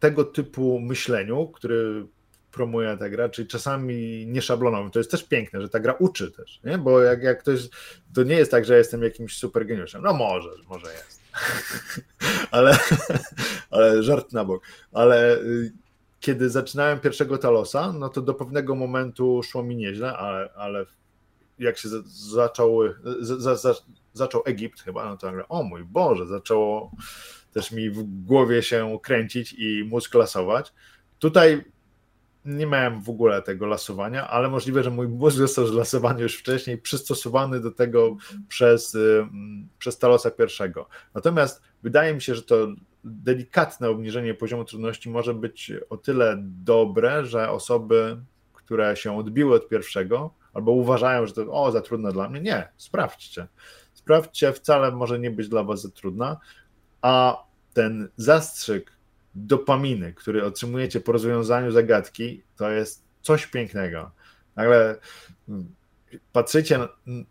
tego 0.00 0.24
typu 0.24 0.80
myśleniu, 0.80 1.48
który 1.48 2.06
promuje 2.54 2.96
ta 2.96 3.08
gra, 3.08 3.28
czyli 3.28 3.48
czasami 3.48 4.26
nieszablonowym. 4.26 4.90
To 4.90 4.98
jest 4.98 5.10
też 5.10 5.24
piękne, 5.24 5.60
że 5.60 5.68
ta 5.68 5.80
gra 5.80 5.92
uczy 5.92 6.30
też, 6.30 6.60
nie? 6.64 6.78
bo 6.78 7.00
jak, 7.00 7.22
jak 7.22 7.40
ktoś, 7.40 7.68
to 8.14 8.22
nie 8.22 8.34
jest 8.34 8.50
tak, 8.50 8.64
że 8.64 8.78
jestem 8.78 9.02
jakimś 9.02 9.36
super 9.36 9.66
geniuszem. 9.66 10.02
No 10.02 10.12
może, 10.12 10.50
może 10.68 10.86
jest. 10.86 11.20
ale, 12.50 12.78
ale 13.70 14.02
żart 14.02 14.32
na 14.32 14.44
bok. 14.44 14.62
Ale 14.92 15.38
y, 15.38 15.72
kiedy 16.20 16.50
zaczynałem 16.50 17.00
pierwszego 17.00 17.38
Talosa, 17.38 17.92
no 17.92 18.08
to 18.08 18.22
do 18.22 18.34
pewnego 18.34 18.74
momentu 18.74 19.42
szło 19.42 19.62
mi 19.62 19.76
nieźle, 19.76 20.16
ale, 20.16 20.52
ale 20.54 20.86
jak 21.58 21.78
się 21.78 21.88
zaczął, 22.06 22.78
za, 23.20 23.56
za, 23.56 23.74
zaczął 24.12 24.42
Egipt 24.44 24.80
chyba, 24.80 25.04
no 25.04 25.16
to 25.16 25.26
nagle, 25.26 25.48
o 25.48 25.62
mój 25.62 25.84
Boże, 25.84 26.26
zaczęło 26.26 26.90
też 27.52 27.72
mi 27.72 27.90
w 27.90 28.02
głowie 28.02 28.62
się 28.62 28.98
kręcić 29.02 29.54
i 29.58 29.84
mózg 29.84 30.14
lasować. 30.14 30.72
Tutaj 31.18 31.64
nie 32.44 32.66
miałem 32.66 33.02
w 33.02 33.10
ogóle 33.10 33.42
tego 33.42 33.66
lasowania, 33.66 34.28
ale 34.28 34.48
możliwe, 34.48 34.82
że 34.82 34.90
mój 34.90 35.08
mózg 35.08 35.36
został 35.36 35.66
zlasowany 35.66 36.22
już 36.22 36.36
wcześniej, 36.36 36.78
przystosowany 36.78 37.60
do 37.60 37.70
tego 37.70 38.16
przez, 38.48 38.94
y, 38.94 39.26
przez 39.78 39.98
Talosa 39.98 40.30
pierwszego. 40.30 40.88
Natomiast 41.14 41.62
wydaje 41.82 42.14
mi 42.14 42.22
się, 42.22 42.34
że 42.34 42.42
to 42.42 42.68
delikatne 43.04 43.90
obniżenie 43.90 44.34
poziomu 44.34 44.64
trudności 44.64 45.10
może 45.10 45.34
być 45.34 45.72
o 45.90 45.96
tyle 45.96 46.36
dobre, 46.40 47.24
że 47.24 47.50
osoby, 47.50 48.16
które 48.52 48.96
się 48.96 49.18
odbiły 49.18 49.56
od 49.56 49.68
pierwszego, 49.68 50.34
albo 50.54 50.72
uważają, 50.72 51.26
że 51.26 51.32
to 51.32 51.52
o, 51.52 51.72
za 51.72 51.80
trudne 51.80 52.12
dla 52.12 52.28
mnie, 52.28 52.40
nie, 52.40 52.68
sprawdźcie. 52.76 53.46
Sprawdźcie, 53.94 54.52
wcale 54.52 54.92
może 54.92 55.18
nie 55.18 55.30
być 55.30 55.48
dla 55.48 55.64
was 55.64 55.82
za 55.82 55.90
trudna, 55.90 56.36
a 57.02 57.44
ten 57.74 58.08
zastrzyk 58.16 58.93
dopaminy, 59.34 60.12
który 60.12 60.44
otrzymujecie 60.44 61.00
po 61.00 61.12
rozwiązaniu 61.12 61.70
zagadki, 61.70 62.42
to 62.56 62.70
jest 62.70 63.04
coś 63.22 63.46
pięknego. 63.46 64.10
Nagle 64.56 64.96
mm, 65.48 65.74
patrzycie 66.32 66.78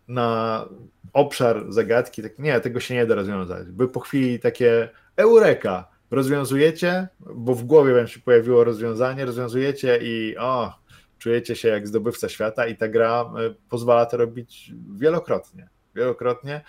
na, 0.08 0.68
obszar 1.12 1.64
zagadki, 1.68 2.22
tak 2.22 2.38
nie, 2.38 2.60
tego 2.60 2.80
się 2.80 2.94
nie 2.94 3.06
da 3.06 3.14
rozwiązać. 3.14 3.70
By 3.70 3.88
po 3.88 4.00
chwili 4.00 4.40
takie 4.40 4.88
eureka, 5.16 5.88
rozwiązujecie, 6.10 7.08
bo 7.34 7.54
w 7.54 7.64
głowie 7.64 7.94
wam 7.94 8.08
się 8.08 8.20
pojawiło 8.20 8.64
rozwiązanie, 8.64 9.24
rozwiązujecie 9.24 9.98
i 10.02 10.36
o, 10.38 10.72
czujecie 11.18 11.56
się 11.56 11.68
jak 11.68 11.88
zdobywca 11.88 12.28
świata 12.28 12.66
i 12.66 12.76
ta 12.76 12.88
gra 12.88 13.20
e, 13.20 13.54
pozwala 13.68 14.06
to 14.06 14.16
robić 14.16 14.72
wielokrotnie. 14.94 15.68
Wielokrotnie. 15.94 16.64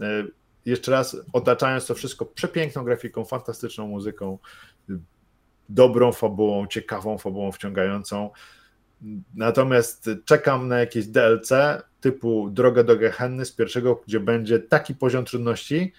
E, 0.00 0.24
jeszcze 0.66 0.92
raz 0.92 1.16
otaczając 1.32 1.86
to 1.86 1.94
wszystko 1.94 2.26
przepiękną 2.26 2.84
grafiką, 2.84 3.24
fantastyczną 3.24 3.86
muzyką, 3.86 4.38
dobrą 5.68 6.12
fabułą, 6.12 6.66
ciekawą 6.66 7.18
fabułą, 7.18 7.52
wciągającą. 7.52 8.30
Natomiast 9.34 10.10
czekam 10.24 10.68
na 10.68 10.78
jakieś 10.78 11.06
DLC 11.06 11.52
typu 12.00 12.50
Droga 12.50 12.82
do 12.82 12.96
Gehenny 12.96 13.44
z 13.44 13.52
pierwszego, 13.52 14.02
gdzie 14.06 14.20
będzie 14.20 14.58
taki 14.58 14.94
poziom 14.94 15.24
trudności, 15.24 15.92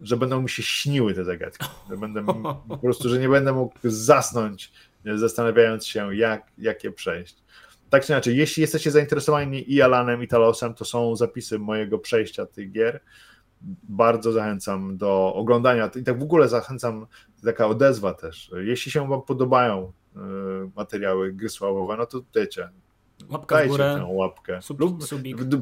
że 0.00 0.16
będą 0.16 0.42
mi 0.42 0.48
się 0.48 0.62
śniły 0.62 1.14
te 1.14 1.24
zagadki. 1.24 1.66
Że 1.90 1.96
będę 1.96 2.24
po 2.68 2.78
prostu, 2.78 3.08
że 3.08 3.18
nie 3.18 3.28
będę 3.28 3.52
mógł 3.52 3.74
zasnąć, 3.84 4.72
zastanawiając 5.14 5.86
się, 5.86 6.14
jak, 6.14 6.46
jak 6.58 6.84
je 6.84 6.92
przejść. 6.92 7.36
Tak 7.90 8.04
czy 8.04 8.12
inaczej, 8.12 8.36
jeśli 8.36 8.60
jesteście 8.60 8.90
zainteresowani 8.90 9.72
i 9.72 9.82
Alanem, 9.82 10.22
i 10.22 10.28
Talosem, 10.28 10.74
to 10.74 10.84
są 10.84 11.16
zapisy 11.16 11.58
mojego 11.58 11.98
przejścia 11.98 12.46
tych 12.46 12.72
gier 12.72 13.00
bardzo 13.88 14.32
zachęcam 14.32 14.96
do 14.96 15.34
oglądania. 15.34 15.90
I 16.00 16.02
tak 16.02 16.18
w 16.18 16.22
ogóle 16.22 16.48
zachęcam, 16.48 17.06
taka 17.44 17.66
odezwa 17.66 18.14
też. 18.14 18.52
Jeśli 18.56 18.92
się 18.92 19.08
Wam 19.08 19.22
podobają 19.22 19.92
e, 20.16 20.20
materiały 20.76 21.32
gry 21.32 21.48
sławowe, 21.48 21.96
no 21.96 22.06
to 22.06 22.20
wiecie, 22.34 22.68
Łapka 23.30 23.54
dajcie 23.54 23.68
w 23.68 23.72
górę, 23.72 23.94
tę 23.98 24.06
łapkę. 24.10 24.62
Sub, 24.62 24.80
Lub 24.80 25.04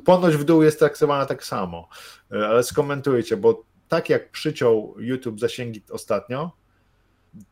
ponoć 0.05 0.37
w 0.37 0.45
dół 0.45 0.63
jest 0.63 0.79
traktowana 0.79 1.27
tak 1.27 1.45
samo, 1.45 1.89
e, 2.33 2.49
ale 2.49 2.63
skomentujcie, 2.63 3.37
bo 3.37 3.65
tak 3.89 4.11
jak 4.11 4.31
przyciął 4.31 4.95
YouTube 4.99 5.41
zasięgi 5.41 5.83
ostatnio, 5.91 6.51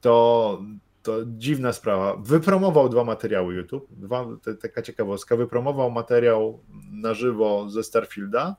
to, 0.00 0.62
to 1.02 1.18
dziwna 1.26 1.72
sprawa. 1.72 2.16
Wypromował 2.16 2.88
dwa 2.88 3.04
materiały 3.04 3.54
YouTube, 3.54 3.86
dwa, 3.90 4.26
taka 4.62 4.82
ciekawostka, 4.82 5.36
wypromował 5.36 5.90
materiał 5.90 6.60
na 6.92 7.14
żywo 7.14 7.70
ze 7.70 7.82
Starfielda, 7.82 8.56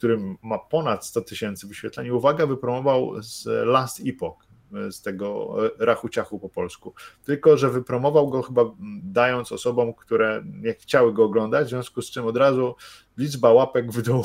którym 0.00 0.38
ma 0.42 0.58
ponad 0.58 1.06
100 1.06 1.20
tysięcy 1.20 1.66
wyświetleń. 1.66 2.10
Uwaga, 2.10 2.46
wypromował 2.46 3.22
z 3.22 3.44
Last 3.66 4.00
Epoch, 4.06 4.46
z 4.90 5.02
tego 5.02 5.56
rachu 5.78 6.08
ciachu 6.08 6.38
po 6.38 6.48
polsku. 6.48 6.94
Tylko, 7.24 7.56
że 7.56 7.70
wypromował 7.70 8.28
go 8.28 8.42
chyba 8.42 8.64
dając 9.02 9.52
osobom, 9.52 9.94
które 9.94 10.42
nie 10.62 10.74
chciały 10.74 11.12
go 11.12 11.24
oglądać, 11.24 11.66
w 11.66 11.70
związku 11.70 12.02
z 12.02 12.10
czym 12.10 12.26
od 12.26 12.36
razu 12.36 12.74
liczba 13.18 13.52
łapek 13.52 13.92
w 13.92 14.02
dół 14.02 14.24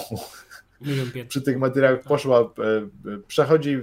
przy 1.30 1.42
tych 1.42 1.58
materiałach 1.58 2.04
poszła, 2.04 2.40
e, 2.40 2.46
przechodzi 3.28 3.78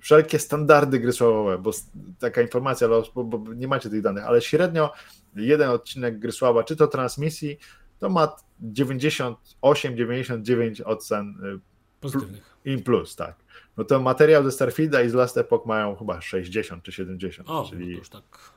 wszelkie 0.00 0.38
standardy 0.38 0.98
gry 0.98 1.12
słabowe, 1.12 1.58
bo 1.58 1.70
taka 2.18 2.42
informacja, 2.42 2.88
bo, 3.14 3.44
nie 3.54 3.68
macie 3.68 3.90
tych 3.90 4.02
danych, 4.02 4.24
ale 4.24 4.42
średnio 4.42 4.92
jeden 5.36 5.70
odcinek 5.70 6.18
gry 6.18 6.32
słaba, 6.32 6.64
czy 6.64 6.76
to 6.76 6.86
transmisji, 6.86 7.58
to 7.98 8.08
ma 8.08 8.36
98-99 8.72 10.82
ocen 10.84 11.44
y, 11.44 11.60
pozytywnych. 12.00 12.56
In 12.64 12.82
plus, 12.82 13.16
tak. 13.16 13.36
No 13.76 13.84
to 13.84 14.00
materiał 14.00 14.44
ze 14.44 14.52
Starfielda 14.52 15.02
i 15.02 15.08
z 15.08 15.14
Last 15.14 15.38
Epoch 15.38 15.66
mają 15.66 15.96
chyba 15.96 16.20
60 16.20 16.82
czy 16.82 16.92
70. 16.92 17.50
O, 17.50 17.66
czyli... 17.70 17.92
to 17.92 17.98
już 17.98 18.08
tak. 18.08 18.52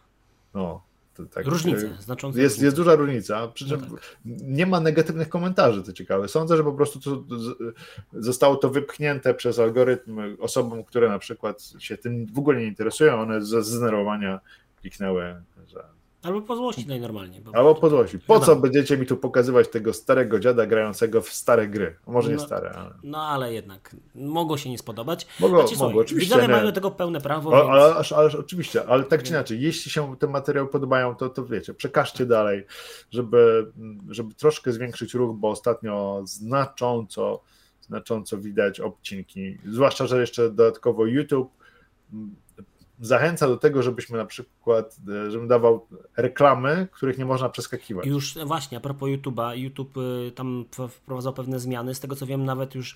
No, 0.53 0.83
tak, 1.33 1.45
różnica, 1.45 1.81
y, 1.81 2.01
znacząca 2.01 2.39
jest, 2.39 2.55
różnica. 2.55 2.65
jest 2.65 2.77
duża 2.77 2.95
różnica, 2.95 3.47
przy 3.47 3.67
czym 3.67 3.81
no 3.81 3.87
tak. 3.87 4.17
nie 4.25 4.65
ma 4.65 4.79
negatywnych 4.79 5.29
komentarzy, 5.29 5.83
to 5.83 5.93
ciekawe. 5.93 6.27
Sądzę, 6.27 6.57
że 6.57 6.63
po 6.63 6.73
prostu 6.73 6.99
to, 6.99 7.23
zostało 8.13 8.55
to 8.55 8.69
wypchnięte 8.69 9.33
przez 9.33 9.59
algorytm 9.59 10.19
osobom, 10.39 10.83
które 10.83 11.09
na 11.09 11.19
przykład 11.19 11.73
się 11.79 11.97
tym 11.97 12.25
w 12.25 12.39
ogóle 12.39 12.59
nie 12.59 12.65
interesują, 12.65 13.21
one 13.21 13.41
ze 13.41 13.63
zdenerwowania 13.63 14.39
kliknęły, 14.81 15.35
że 15.67 15.83
Albo 16.23 16.41
po 16.41 16.55
złości 16.55 16.87
najnormalniej. 16.87 17.41
Albo 17.53 17.75
po 17.75 17.89
złości. 17.89 18.19
Po 18.19 18.39
co 18.39 18.55
będziecie 18.55 18.97
mi 18.97 19.05
tu 19.05 19.17
pokazywać 19.17 19.67
tego 19.67 19.93
starego 19.93 20.39
dziada 20.39 20.65
grającego 20.65 21.21
w 21.21 21.29
stare 21.29 21.67
gry? 21.67 21.95
Może 22.07 22.29
no, 22.29 22.35
nie 22.35 22.39
stare, 22.39 22.69
ale... 22.69 22.93
No 23.03 23.21
ale 23.21 23.53
jednak, 23.53 23.95
mogło 24.15 24.57
się 24.57 24.69
nie 24.69 24.77
spodobać. 24.77 25.27
Mogło, 25.39 25.67
znaczy, 25.67 25.83
mogło 25.83 26.01
oczywiście. 26.01 26.35
Widzowie 26.35 26.47
mają 26.53 26.65
do 26.65 26.71
tego 26.71 26.91
pełne 26.91 27.21
prawo. 27.21 27.49
O, 27.49 27.55
więc... 27.55 27.69
ale, 27.69 27.95
ale, 28.15 28.39
oczywiście, 28.39 28.87
ale 28.87 29.03
tak 29.03 29.23
czy 29.23 29.29
inaczej, 29.29 29.61
jeśli 29.61 29.91
się 29.91 30.15
te 30.17 30.27
materiały 30.27 30.67
podobają, 30.67 31.15
to, 31.15 31.29
to 31.29 31.45
wiecie, 31.45 31.73
przekażcie 31.73 32.25
dalej, 32.25 32.65
żeby, 33.11 33.71
żeby 34.09 34.33
troszkę 34.33 34.71
zwiększyć 34.71 35.13
ruch, 35.13 35.37
bo 35.37 35.49
ostatnio 35.49 36.21
znacząco, 36.25 37.41
znacząco 37.81 38.37
widać 38.37 38.79
odcinki, 38.79 39.57
zwłaszcza, 39.65 40.07
że 40.07 40.21
jeszcze 40.21 40.49
dodatkowo 40.49 41.05
YouTube 41.05 41.51
zachęca 43.01 43.47
do 43.47 43.57
tego, 43.57 43.83
żebyśmy 43.83 44.17
na 44.17 44.25
przykład, 44.25 44.97
e, 45.27 45.31
żebym 45.31 45.47
dawał 45.47 45.87
reklamy, 46.17 46.87
których 46.91 47.17
nie 47.17 47.25
można 47.25 47.49
przeskakiwać. 47.49 48.05
Już 48.05 48.37
właśnie, 48.45 48.77
a 48.77 48.81
propos 48.81 49.09
YouTube'a, 49.09 49.57
YouTube 49.57 49.97
y, 49.97 50.31
tam 50.35 50.65
wprowadzał 50.89 51.33
pewne 51.33 51.59
zmiany, 51.59 51.95
z 51.95 51.99
tego 51.99 52.15
co 52.15 52.25
wiem 52.25 52.45
nawet 52.45 52.75
już 52.75 52.95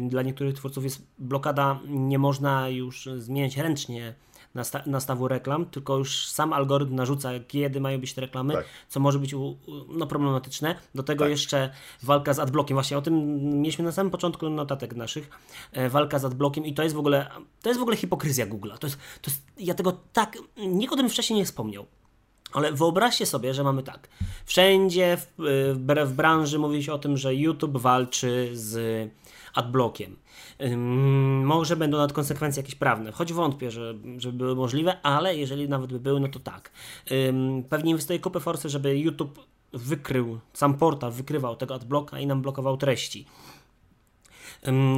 dla 0.00 0.22
niektórych 0.22 0.54
twórców 0.54 0.84
jest 0.84 1.06
blokada, 1.18 1.80
nie 1.86 2.18
można 2.18 2.68
już 2.68 3.08
zmieniać 3.16 3.56
ręcznie 3.56 4.14
nastawu 4.86 5.28
reklam, 5.28 5.66
tylko 5.66 5.96
już 5.96 6.28
sam 6.28 6.52
algorytm 6.52 6.94
narzuca, 6.94 7.30
kiedy 7.48 7.80
mają 7.80 8.00
być 8.00 8.14
te 8.14 8.20
reklamy, 8.20 8.54
tak. 8.54 8.64
co 8.88 9.00
może 9.00 9.18
być 9.18 9.34
no, 9.88 10.06
problematyczne. 10.06 10.74
Do 10.94 11.02
tego 11.02 11.24
tak. 11.24 11.30
jeszcze 11.30 11.70
walka 12.02 12.34
z 12.34 12.38
adblockiem. 12.38 12.74
Właśnie 12.74 12.98
o 12.98 13.02
tym 13.02 13.40
mieliśmy 13.62 13.84
na 13.84 13.92
samym 13.92 14.10
początku 14.10 14.50
notatek 14.50 14.96
naszych. 14.96 15.30
E, 15.72 15.88
walka 15.88 16.18
z 16.18 16.24
adblockiem 16.24 16.66
i 16.66 16.74
to 16.74 16.82
jest 16.82 16.94
w 16.94 16.98
ogóle 16.98 17.30
to 17.62 17.68
jest 17.68 17.78
w 17.78 17.82
ogóle 17.82 17.96
hipokryzja 17.96 18.46
Google'a. 18.46 18.78
To 18.78 18.86
jest, 18.86 18.98
to 19.22 19.30
jest, 19.30 19.42
ja 19.58 19.74
tego 19.74 19.92
tak, 20.12 20.38
nikt 20.56 20.92
o 20.92 20.96
tym 20.96 21.08
wcześniej 21.08 21.38
nie 21.38 21.44
wspomniał. 21.44 21.86
Ale 22.52 22.72
wyobraźcie 22.72 23.26
sobie, 23.26 23.54
że 23.54 23.64
mamy 23.64 23.82
tak. 23.82 24.08
Wszędzie 24.44 25.16
w, 25.16 25.26
w, 25.38 26.04
w 26.06 26.12
branży 26.12 26.58
mówi 26.58 26.84
się 26.84 26.92
o 26.92 26.98
tym, 26.98 27.16
że 27.16 27.34
YouTube 27.34 27.76
walczy 27.76 28.50
z 28.52 29.10
adblockiem. 29.58 30.16
Może 31.44 31.76
będą 31.76 31.96
nawet 31.96 32.12
konsekwencje 32.12 32.62
jakieś 32.62 32.74
prawne, 32.74 33.12
choć 33.12 33.32
wątpię, 33.32 33.70
że, 33.70 33.94
żeby 34.18 34.38
były 34.38 34.54
możliwe, 34.54 35.00
ale 35.02 35.36
jeżeli 35.36 35.68
nawet 35.68 35.92
by 35.92 36.00
były, 36.00 36.20
no 36.20 36.28
to 36.28 36.38
tak. 36.38 36.70
Pewnie 37.68 37.90
inwestuję 37.90 38.18
kupę 38.18 38.40
forsy, 38.40 38.68
żeby 38.68 38.98
YouTube 38.98 39.38
wykrył, 39.72 40.38
sam 40.52 40.74
portal 40.74 41.12
wykrywał 41.12 41.56
tego 41.56 41.74
adblocka 41.74 42.18
i 42.18 42.26
nam 42.26 42.42
blokował 42.42 42.76
treści. 42.76 43.26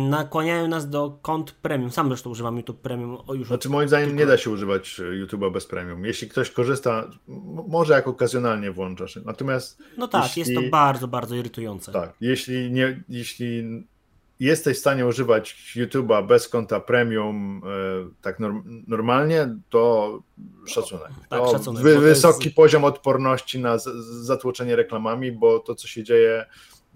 Nakłaniają 0.09 0.69
nas 0.69 0.91
do 0.91 1.19
kont 1.23 1.53
premium. 1.53 1.91
Sam 1.91 2.09
zresztą 2.09 2.31
używam 2.31 2.57
YouTube 2.57 2.81
Premium. 2.81 3.19
Już 3.35 3.49
znaczy, 3.49 3.69
moim 3.69 3.89
zdaniem 3.89 4.17
nie 4.17 4.27
da 4.27 4.39
się 4.39 4.51
używać 4.51 5.01
e, 5.01 5.03
YouTube'a 5.03 5.53
bez 5.53 5.67
premium. 5.67 6.05
Jeśli 6.05 6.29
ktoś 6.29 6.51
korzysta, 6.51 7.11
może 7.69 7.95
jak 7.95 8.09
okazjonalnie 8.09 8.71
włączasz. 8.71 9.19
Natomiast. 9.25 9.83
No 9.99 10.09
tak, 10.09 10.25
jeśli... 10.25 10.41
jest 10.41 10.55
to 10.55 10.71
bardzo, 10.71 11.09
bardzo 11.09 11.35
irytujące. 11.35 11.93
Tak, 11.93 12.13
jeśli, 12.21 12.71
nie, 12.71 13.03
jeśli 13.09 13.65
jesteś 14.41 14.77
w 14.77 14.81
stanie 14.81 15.07
używać 15.07 15.75
YouTube'a 15.77 16.27
bez 16.27 16.49
konta 16.49 16.81
premium 16.81 17.63
e, 17.65 18.11
tak 18.23 18.41
norm, 18.41 18.85
normalnie, 18.87 19.57
to 19.69 20.23
szacunek. 20.67 21.09
Tak, 21.29 21.41
to 21.41 21.53
szacunek 21.53 21.83
wy, 21.83 21.99
wysoki 21.99 22.45
jest... 22.45 22.57
poziom 22.57 22.85
odporności 22.85 23.59
na 23.59 23.79
z, 23.79 23.85
zatłoczenie 24.05 24.77
reklamami, 24.77 25.33
bo 25.33 25.59
to, 25.59 25.75
co 25.75 25.89
się 25.89 26.05
dzieje, 26.05 26.47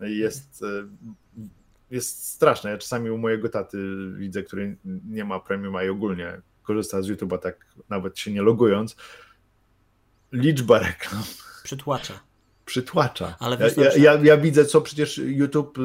jest, 0.01 0.62
e, 0.62 0.88
jest 1.90 2.28
straszne. 2.28 2.70
Ja 2.70 2.78
czasami 2.78 3.11
u 3.11 3.18
mojego 3.18 3.49
taty 3.49 3.78
widzę, 4.16 4.42
który 4.42 4.76
nie 5.09 5.24
ma 5.24 5.40
premium, 5.40 5.76
a 5.76 5.84
i 5.84 5.88
ogólnie 5.88 6.40
korzysta 6.62 7.03
z 7.03 7.09
YouTube'a 7.09 7.38
tak 7.38 7.66
nawet 7.88 8.18
się 8.18 8.32
nie 8.32 8.42
logując. 8.42 8.97
Liczba 10.32 10.78
reklam. 10.78 11.22
Przytłacza 11.64 12.34
przytłacza. 12.65 13.37
Ale 13.39 13.57
ja, 13.77 13.85
ja, 13.85 13.97
ja, 13.97 14.21
ja, 14.23 14.37
widzę, 14.37 14.65
co 14.65 14.81
przecież 14.81 15.19
YouTube 15.19 15.79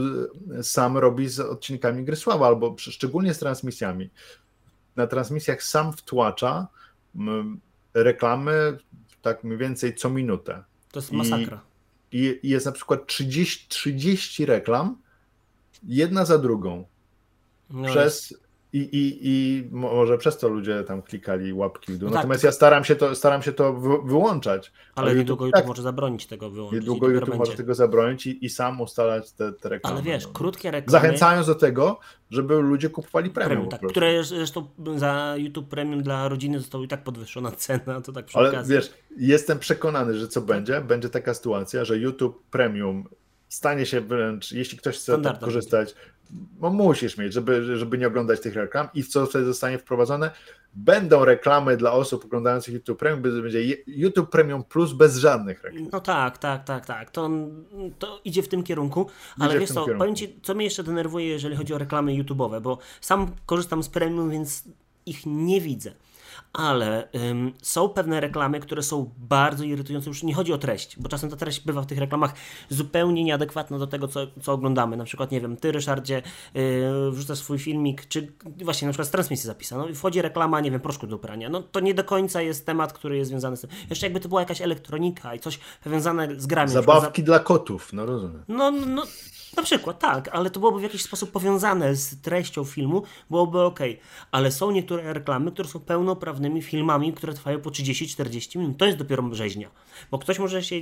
y, 0.60 0.64
sam 0.64 0.98
robi 0.98 1.30
z 1.30 1.40
odcinkami 1.40 2.04
gry 2.04 2.16
sława, 2.16 2.48
albo 2.48 2.76
szczególnie 2.78 3.34
z 3.34 3.40
transmisjami. 3.40 4.10
Na 4.96 5.08
transmisjach 5.08 5.64
sam 5.64 5.94
wtłacza 5.94 6.68
reklamy 7.94 8.78
tak 9.22 9.44
mniej 9.44 9.58
więcej 9.58 9.96
co 9.96 10.10
minutę. 10.10 10.64
To 10.92 11.00
jest 11.00 11.12
masakra. 11.12 11.62
I, 12.12 12.40
i 12.44 12.50
jest 12.50 12.66
na 12.66 12.72
przykład 12.72 13.08
30, 13.08 13.68
30 13.70 14.46
reklam, 14.46 14.98
jedna 15.84 16.26
za 16.26 16.38
drugą. 16.38 16.86
No 17.70 17.90
przez 17.90 18.30
jest 18.30 18.49
i, 18.74 18.78
i, 18.80 19.20
I 19.22 19.64
może 19.72 20.18
przez 20.18 20.38
to 20.38 20.48
ludzie 20.48 20.84
tam 20.84 21.02
klikali 21.02 21.54
łapki 21.54 21.94
w 21.94 21.98
dół. 21.98 22.10
No 22.10 22.14
tak, 22.14 22.18
Natomiast 22.18 22.44
ja 22.44 22.52
staram 22.52 22.84
się 22.84 22.96
to, 22.96 23.16
staram 23.16 23.42
się 23.42 23.54
to 23.54 23.74
wyłączać. 24.04 24.72
Ale, 24.96 25.08
ale 25.08 25.20
niedługo 25.20 25.46
YouTube 25.46 25.60
tak, 25.62 25.68
może 25.68 25.82
zabronić 25.82 26.28
tego 26.28 26.50
wyłączyć. 26.50 26.80
Niedługo 26.80 27.08
YouTube 27.08 27.30
będzie. 27.30 27.40
może 27.40 27.54
tego 27.54 27.76
zabronić 27.76 28.28
i, 28.28 28.46
i 28.46 28.50
sam 28.50 28.82
ustalać 28.82 29.32
te, 29.32 29.52
te 29.54 29.70
reklamy. 29.70 29.96
Ale 29.96 30.04
wiesz, 30.04 30.26
no. 30.26 30.34
krótkie 30.34 30.72
reklamy. 30.72 30.92
Zachęcając 30.92 31.48
do 31.48 31.56
tego, 31.56 32.00
żeby 32.30 32.56
ludzie 32.56 32.90
kupowali 32.90 33.30
premium. 33.30 33.50
premium 33.50 33.70
tak, 33.70 33.82
które 33.90 34.24
zresztą 34.24 34.68
za 34.96 35.36
YouTube 35.38 35.70
Premium 35.70 36.04
dla 36.04 36.28
rodziny 36.28 36.60
została 36.60 36.84
i 36.84 36.88
tak 36.88 37.04
podwyższona 37.04 37.52
cena, 37.66 38.02
to 38.02 38.12
tak 38.12 38.26
przy 38.26 38.38
Ale 38.38 38.50
okazji. 38.50 38.76
wiesz, 38.76 38.94
jestem 39.18 39.60
przekonany, 39.60 40.18
że 40.18 40.28
co 40.28 40.42
będzie, 40.42 40.82
będzie 40.82 41.10
taka 41.10 41.34
sytuacja, 41.34 41.86
że 41.86 41.98
YouTube 41.98 42.44
Premium 42.52 43.08
stanie 43.50 43.86
się 43.86 44.02
wręcz, 44.02 44.52
jeśli 44.52 44.78
ktoś 44.78 44.98
chce 44.98 45.22
tak 45.22 45.40
korzystać, 45.40 45.96
no 46.62 46.70
musisz 46.70 47.18
mieć, 47.18 47.34
żeby, 47.34 47.78
żeby 47.78 47.98
nie 47.98 48.08
oglądać 48.08 48.40
tych 48.42 48.56
reklam 48.56 48.88
i 48.94 49.04
co 49.04 49.26
wtedy 49.26 49.46
zostanie 49.46 49.78
wprowadzone? 49.78 50.32
Będą 50.74 51.26
reklamy 51.26 51.78
dla 51.78 51.92
osób 51.92 52.26
oglądających 52.26 52.74
YouTube 52.74 53.00
Premium, 53.00 53.22
będzie 53.22 53.78
YouTube 53.88 54.30
Premium 54.30 54.64
Plus 54.64 54.94
bez 54.94 55.18
żadnych 55.18 55.64
reklam. 55.64 55.90
No 55.92 56.00
tak, 56.00 56.38
tak, 56.38 56.64
tak, 56.64 56.86
tak. 56.86 57.12
To, 57.12 57.30
to 58.00 58.22
idzie 58.26 58.44
w 58.44 58.48
tym 58.48 58.64
kierunku, 58.64 59.10
ale 59.40 59.50
idzie 59.50 59.60
wiesz 59.60 59.70
co, 59.70 59.74
kierunku. 59.74 60.00
powiem 60.00 60.16
Ci, 60.16 60.40
co 60.44 60.56
mnie 60.56 60.66
jeszcze 60.66 60.84
denerwuje, 60.84 61.28
jeżeli 61.28 61.56
chodzi 61.56 61.74
o 61.74 61.78
reklamy 61.78 62.12
YouTube'owe, 62.12 62.62
bo 62.62 62.78
sam 63.02 63.32
korzystam 63.46 63.84
z 63.84 63.90
Premium, 63.90 64.30
więc 64.30 64.64
ich 65.06 65.26
nie 65.26 65.62
widzę 65.62 65.92
ale 66.54 67.08
ym, 67.16 67.54
są 67.62 67.90
pewne 67.90 68.20
reklamy, 68.20 68.60
które 68.60 68.84
są 68.84 69.12
bardzo 69.18 69.64
irytujące. 69.64 70.10
Już 70.10 70.24
nie 70.24 70.34
chodzi 70.34 70.54
o 70.54 70.58
treść, 70.58 71.00
bo 71.00 71.10
czasem 71.10 71.30
ta 71.30 71.36
treść 71.36 71.66
bywa 71.66 71.82
w 71.82 71.86
tych 71.86 71.98
reklamach 71.98 72.34
zupełnie 72.70 73.24
nieadekwatna 73.24 73.80
do 73.80 73.88
tego, 73.88 74.08
co, 74.08 74.20
co 74.42 74.54
oglądamy. 74.54 74.98
Na 74.98 75.04
przykład, 75.04 75.32
nie 75.32 75.42
wiem, 75.42 75.58
ty, 75.58 75.72
Ryszardzie, 75.72 76.22
yy, 76.54 77.12
wrzucasz 77.12 77.38
swój 77.38 77.60
filmik, 77.60 78.08
czy 78.08 78.32
właśnie 78.64 78.86
na 78.86 78.92
przykład 78.92 79.08
z 79.08 79.12
transmisji 79.12 79.48
zapisano 79.48 79.88
i 79.88 79.96
wchodzi 79.96 80.22
reklama, 80.22 80.60
nie 80.62 80.72
wiem, 80.72 80.82
proszku 80.82 81.08
do 81.08 81.18
prania. 81.20 81.50
No 81.50 81.64
to 81.64 81.80
nie 81.80 81.94
do 81.94 82.04
końca 82.04 82.42
jest 82.42 82.66
temat, 82.66 82.94
który 82.94 83.18
jest 83.18 83.30
związany 83.30 83.58
z 83.58 83.62
tym. 83.62 83.70
Jeszcze 83.90 84.06
jakby 84.06 84.20
to 84.20 84.30
była 84.30 84.42
jakaś 84.42 84.62
elektronika 84.62 85.36
i 85.36 85.40
coś 85.40 85.60
powiązane 85.84 86.40
z 86.40 86.46
grami. 86.46 86.72
Zabawki 86.72 87.22
za... 87.22 87.26
dla 87.26 87.40
kotów, 87.40 87.94
no 87.94 88.06
rozumiem. 88.06 88.44
No, 88.48 88.72
no, 88.72 89.04
na 89.58 89.64
przykład, 89.64 90.00
tak, 90.00 90.28
ale 90.28 90.50
to 90.50 90.60
byłoby 90.60 90.80
w 90.80 90.84
jakiś 90.84 91.04
sposób 91.04 91.32
powiązane 91.32 91.96
z 91.96 92.22
treścią 92.22 92.64
filmu, 92.64 93.04
byłoby 93.30 93.62
ok. 93.62 93.80
Ale 94.32 94.52
są 94.52 94.72
niektóre 94.72 95.14
reklamy, 95.14 95.52
które 95.52 95.70
są 95.70 95.80
pełnoprawnymi 95.80 96.62
filmami, 96.62 97.14
które 97.14 97.34
trwają 97.34 97.62
po 97.62 97.70
30-40 97.70 98.60
minut. 98.60 98.78
To 98.78 98.86
jest 98.86 98.98
dopiero 98.98 99.30
rzeźnia. 99.32 99.70
Bo 100.12 100.20
ktoś 100.20 100.40
może 100.40 100.64
się 100.64 100.76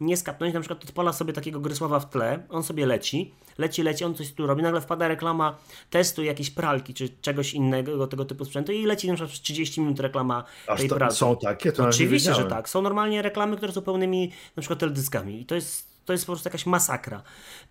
nie 0.00 0.16
skapnąć, 0.16 0.54
na 0.54 0.60
przykład 0.60 0.84
odpala 0.84 1.12
sobie 1.12 1.32
takiego 1.32 1.60
Grysława 1.60 2.00
w 2.00 2.10
tle, 2.10 2.42
on 2.48 2.62
sobie 2.62 2.86
leci, 2.86 3.34
leci, 3.58 3.82
leci, 3.82 4.04
on 4.04 4.14
coś 4.14 4.32
tu 4.32 4.46
robi, 4.46 4.62
nagle 4.62 4.80
wpada 4.80 5.08
reklama 5.08 5.56
testu 5.90 6.22
jakiejś 6.22 6.50
pralki, 6.50 6.94
czy 6.94 7.08
czegoś 7.08 7.54
innego, 7.54 8.06
tego 8.06 8.24
typu 8.24 8.44
sprzętu 8.44 8.72
i 8.72 8.86
leci 8.86 9.08
na 9.08 9.14
przykład 9.14 9.30
przez 9.30 9.42
30 9.42 9.80
minut 9.80 10.00
reklama 10.00 10.44
Aż 10.66 10.80
tej 10.80 10.88
to, 10.88 10.96
pralki. 10.96 11.16
Są 11.16 11.36
takie? 11.36 11.72
To 11.72 11.84
Oczywiście, 11.84 12.34
że 12.34 12.44
tak. 12.44 12.68
Są 12.68 12.82
normalnie 12.82 13.22
reklamy, 13.22 13.56
które 13.56 13.72
są 13.72 13.82
pełnymi 13.82 14.32
na 14.56 14.60
przykład 14.60 14.78
teledyskami 14.78 15.40
i 15.40 15.46
to 15.46 15.54
jest 15.54 15.89
to 16.04 16.12
jest 16.12 16.26
po 16.26 16.32
prostu 16.32 16.48
jakaś 16.48 16.66
masakra. 16.66 17.22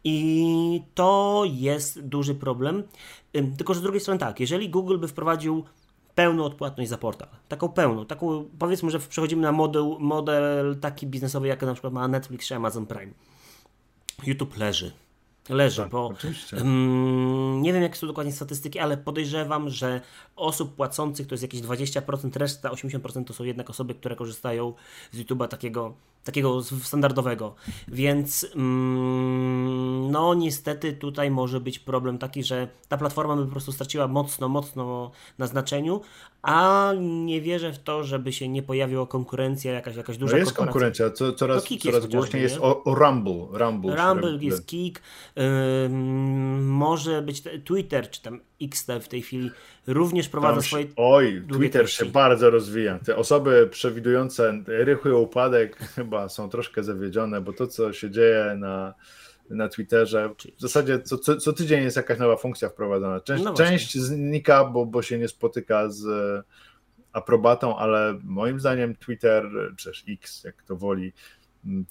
I 0.03 0.81
to 0.95 1.43
jest 1.45 2.07
duży 2.07 2.35
problem. 2.35 2.83
Tylko, 3.57 3.73
że 3.73 3.79
z 3.79 3.83
drugiej 3.83 4.01
strony 4.01 4.19
tak, 4.19 4.39
jeżeli 4.39 4.69
Google 4.69 4.97
by 4.97 5.07
wprowadził 5.07 5.63
pełną 6.15 6.43
odpłatność 6.43 6.89
za 6.89 6.97
portal, 6.97 7.27
taką 7.47 7.69
pełną, 7.69 8.05
taką 8.05 8.45
powiedzmy, 8.59 8.91
że 8.91 8.99
przechodzimy 8.99 9.41
na 9.41 9.51
model, 9.51 9.95
model 9.99 10.79
taki 10.79 11.07
biznesowy, 11.07 11.47
jak 11.47 11.61
na 11.61 11.73
przykład 11.73 11.93
ma 11.93 12.07
Netflix 12.07 12.47
czy 12.47 12.55
Amazon 12.55 12.85
Prime. 12.85 13.11
YouTube 14.23 14.57
leży. 14.57 14.91
leży, 15.49 15.81
tak, 15.81 15.89
bo 15.89 16.13
nie 17.61 17.73
wiem 17.73 17.81
jakie 17.81 17.95
są 17.95 18.07
dokładnie 18.07 18.33
statystyki, 18.33 18.79
ale 18.79 18.97
podejrzewam, 18.97 19.69
że 19.69 20.01
osób 20.35 20.75
płacących 20.75 21.27
to 21.27 21.33
jest 21.33 21.43
jakieś 21.43 21.61
20%, 21.61 22.37
reszta 22.37 22.69
80% 22.69 23.23
to 23.23 23.33
są 23.33 23.43
jednak 23.43 23.69
osoby, 23.69 23.95
które 23.95 24.15
korzystają 24.15 24.73
z 25.11 25.17
YouTube'a 25.17 25.47
takiego, 25.47 25.93
takiego 26.23 26.63
standardowego. 26.63 27.55
Więc 27.87 28.47
um, 28.55 30.11
no 30.11 30.33
niestety 30.33 30.93
tutaj 30.93 31.31
może 31.31 31.59
być 31.59 31.79
problem 31.79 32.17
taki, 32.17 32.43
że 32.43 32.67
ta 32.87 32.97
platforma 32.97 33.35
by 33.35 33.45
po 33.45 33.51
prostu 33.51 33.71
straciła 33.71 34.07
mocno, 34.07 34.49
mocno 34.49 35.11
na 35.37 35.47
znaczeniu, 35.47 36.01
a 36.41 36.93
nie 36.99 37.41
wierzę 37.41 37.73
w 37.73 37.79
to, 37.79 38.03
żeby 38.03 38.33
się 38.33 38.47
nie 38.47 38.63
pojawiła 38.63 39.07
konkurencja, 39.07 39.71
jakaś, 39.71 39.95
jakaś 39.95 40.17
duża 40.17 40.31
no 40.31 40.37
jest 40.37 40.53
konkurencja, 40.53 41.09
co, 41.09 41.33
coraz, 41.33 41.67
coraz 41.83 42.05
głośniej 42.07 42.43
jest 42.43 42.57
o, 42.61 42.83
o 42.83 42.95
Rumble. 42.95 43.47
Rumble, 43.51 43.95
Rumble 43.95 44.37
jest 44.41 44.67
Kik, 44.67 45.01
może 46.61 47.21
być 47.21 47.43
Twitter, 47.65 48.09
czy 48.09 48.21
tam 48.21 48.39
X 48.61 48.87
w 49.01 49.07
tej 49.07 49.21
chwili 49.21 49.51
również 49.93 50.29
prowadza 50.29 50.53
tam, 50.53 50.63
swoje. 50.63 50.85
Oj, 50.95 51.43
Twitter 51.51 51.81
treści. 51.81 51.97
się 51.97 52.05
bardzo 52.05 52.49
rozwija. 52.49 52.99
Te 53.05 53.15
osoby 53.15 53.67
przewidujące 53.71 54.63
rychły 54.67 55.17
upadek 55.17 55.77
chyba 55.95 56.29
są 56.29 56.49
troszkę 56.49 56.83
zawiedzione, 56.83 57.41
bo 57.41 57.53
to, 57.53 57.67
co 57.67 57.93
się 57.93 58.11
dzieje 58.11 58.55
na, 58.57 58.93
na 59.49 59.69
Twitterze, 59.69 60.29
w 60.57 60.61
zasadzie 60.61 60.99
co, 60.99 61.17
co, 61.17 61.37
co 61.37 61.53
tydzień 61.53 61.83
jest 61.83 61.97
jakaś 61.97 62.19
nowa 62.19 62.35
funkcja 62.35 62.69
wprowadzona. 62.69 63.19
Część, 63.19 63.43
no 63.43 63.53
część 63.53 63.97
znika, 63.97 64.65
bo, 64.65 64.85
bo 64.85 65.01
się 65.01 65.17
nie 65.17 65.27
spotyka 65.27 65.89
z 65.89 66.05
aprobatą, 67.13 67.77
ale 67.77 68.19
moim 68.23 68.59
zdaniem 68.59 68.95
Twitter, 68.95 69.49
czy 69.77 69.89
też 69.89 70.03
X, 70.09 70.43
jak 70.43 70.63
to 70.63 70.75
woli, 70.75 71.13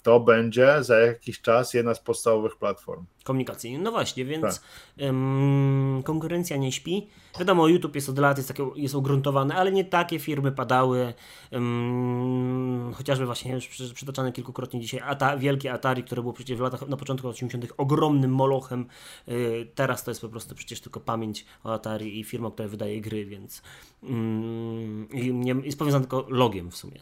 to 0.03 0.19
będzie 0.19 0.83
za 0.83 0.99
jakiś 0.99 1.41
czas 1.41 1.73
jedna 1.73 1.93
z 1.93 1.99
podstawowych 1.99 2.57
platform. 2.57 3.05
Komunikacji. 3.23 3.77
No 3.77 3.91
właśnie, 3.91 4.25
więc 4.25 4.59
tak. 4.59 4.63
ym, 5.01 6.01
konkurencja 6.05 6.57
nie 6.57 6.71
śpi. 6.71 7.07
Wiadomo, 7.39 7.67
YouTube 7.67 7.95
jest 7.95 8.09
od 8.09 8.19
lat, 8.19 8.37
jest, 8.37 8.47
takie, 8.47 8.69
jest 8.75 8.95
ugruntowany, 8.95 9.55
ale 9.55 9.71
nie 9.71 9.85
takie 9.85 10.19
firmy 10.19 10.51
padały. 10.51 11.13
Ym, 11.53 12.93
chociażby 12.95 13.25
właśnie 13.25 13.53
już 13.53 13.67
przytaczane 13.93 14.31
kilkukrotnie 14.31 14.79
dzisiaj 14.81 15.01
Ata, 15.05 15.37
wielkie 15.37 15.73
Atari, 15.73 16.03
które 16.03 16.21
było 16.21 16.33
przecież 16.33 16.57
w 16.57 16.61
latach, 16.61 16.87
na 16.87 16.97
początku 16.97 17.27
80. 17.27 17.65
ogromnym 17.77 18.31
molochem. 18.31 18.85
Yy, 19.27 19.71
teraz 19.75 20.03
to 20.03 20.11
jest 20.11 20.21
po 20.21 20.29
prostu 20.29 20.55
przecież 20.55 20.81
tylko 20.81 20.99
pamięć 20.99 21.45
o 21.63 21.73
Atari 21.73 22.19
i 22.19 22.23
firma, 22.23 22.51
która 22.51 22.67
wydaje 22.67 23.01
gry, 23.01 23.25
więc 23.25 23.61
yy, 24.03 25.33
nie, 25.33 25.55
jest 25.63 25.79
powiązane 25.79 26.05
tylko 26.05 26.25
logiem 26.29 26.71
w 26.71 26.75
sumie. 26.75 26.99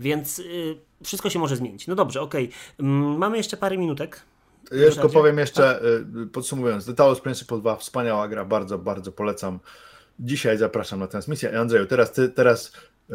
Więc 0.00 0.38
yy, 0.38 0.78
wszystko 1.04 1.30
się 1.30 1.38
może 1.38 1.56
zmienić. 1.56 1.86
No 1.86 1.94
dobrze, 1.94 2.20
okej. 2.20 2.44
Okay. 2.44 2.86
Mm, 2.86 3.18
mamy 3.18 3.36
jeszcze 3.36 3.56
parę 3.56 3.78
minutek. 3.78 4.22
Ja 4.72 4.90
tylko 4.90 5.08
powiem 5.08 5.38
jeszcze, 5.38 5.80
tak? 5.80 6.30
podsumowując, 6.32 6.86
The 6.86 6.94
Talos 6.94 7.20
Principle 7.20 7.58
2, 7.58 7.76
wspaniała 7.76 8.28
gra, 8.28 8.44
bardzo, 8.44 8.78
bardzo 8.78 9.12
polecam. 9.12 9.58
Dzisiaj 10.20 10.58
zapraszam 10.58 11.00
na 11.00 11.06
transmisję. 11.06 11.60
Andrzeju, 11.60 11.86
teraz 11.86 12.12
ty, 12.12 12.28
teraz 12.28 12.72
y, 13.10 13.14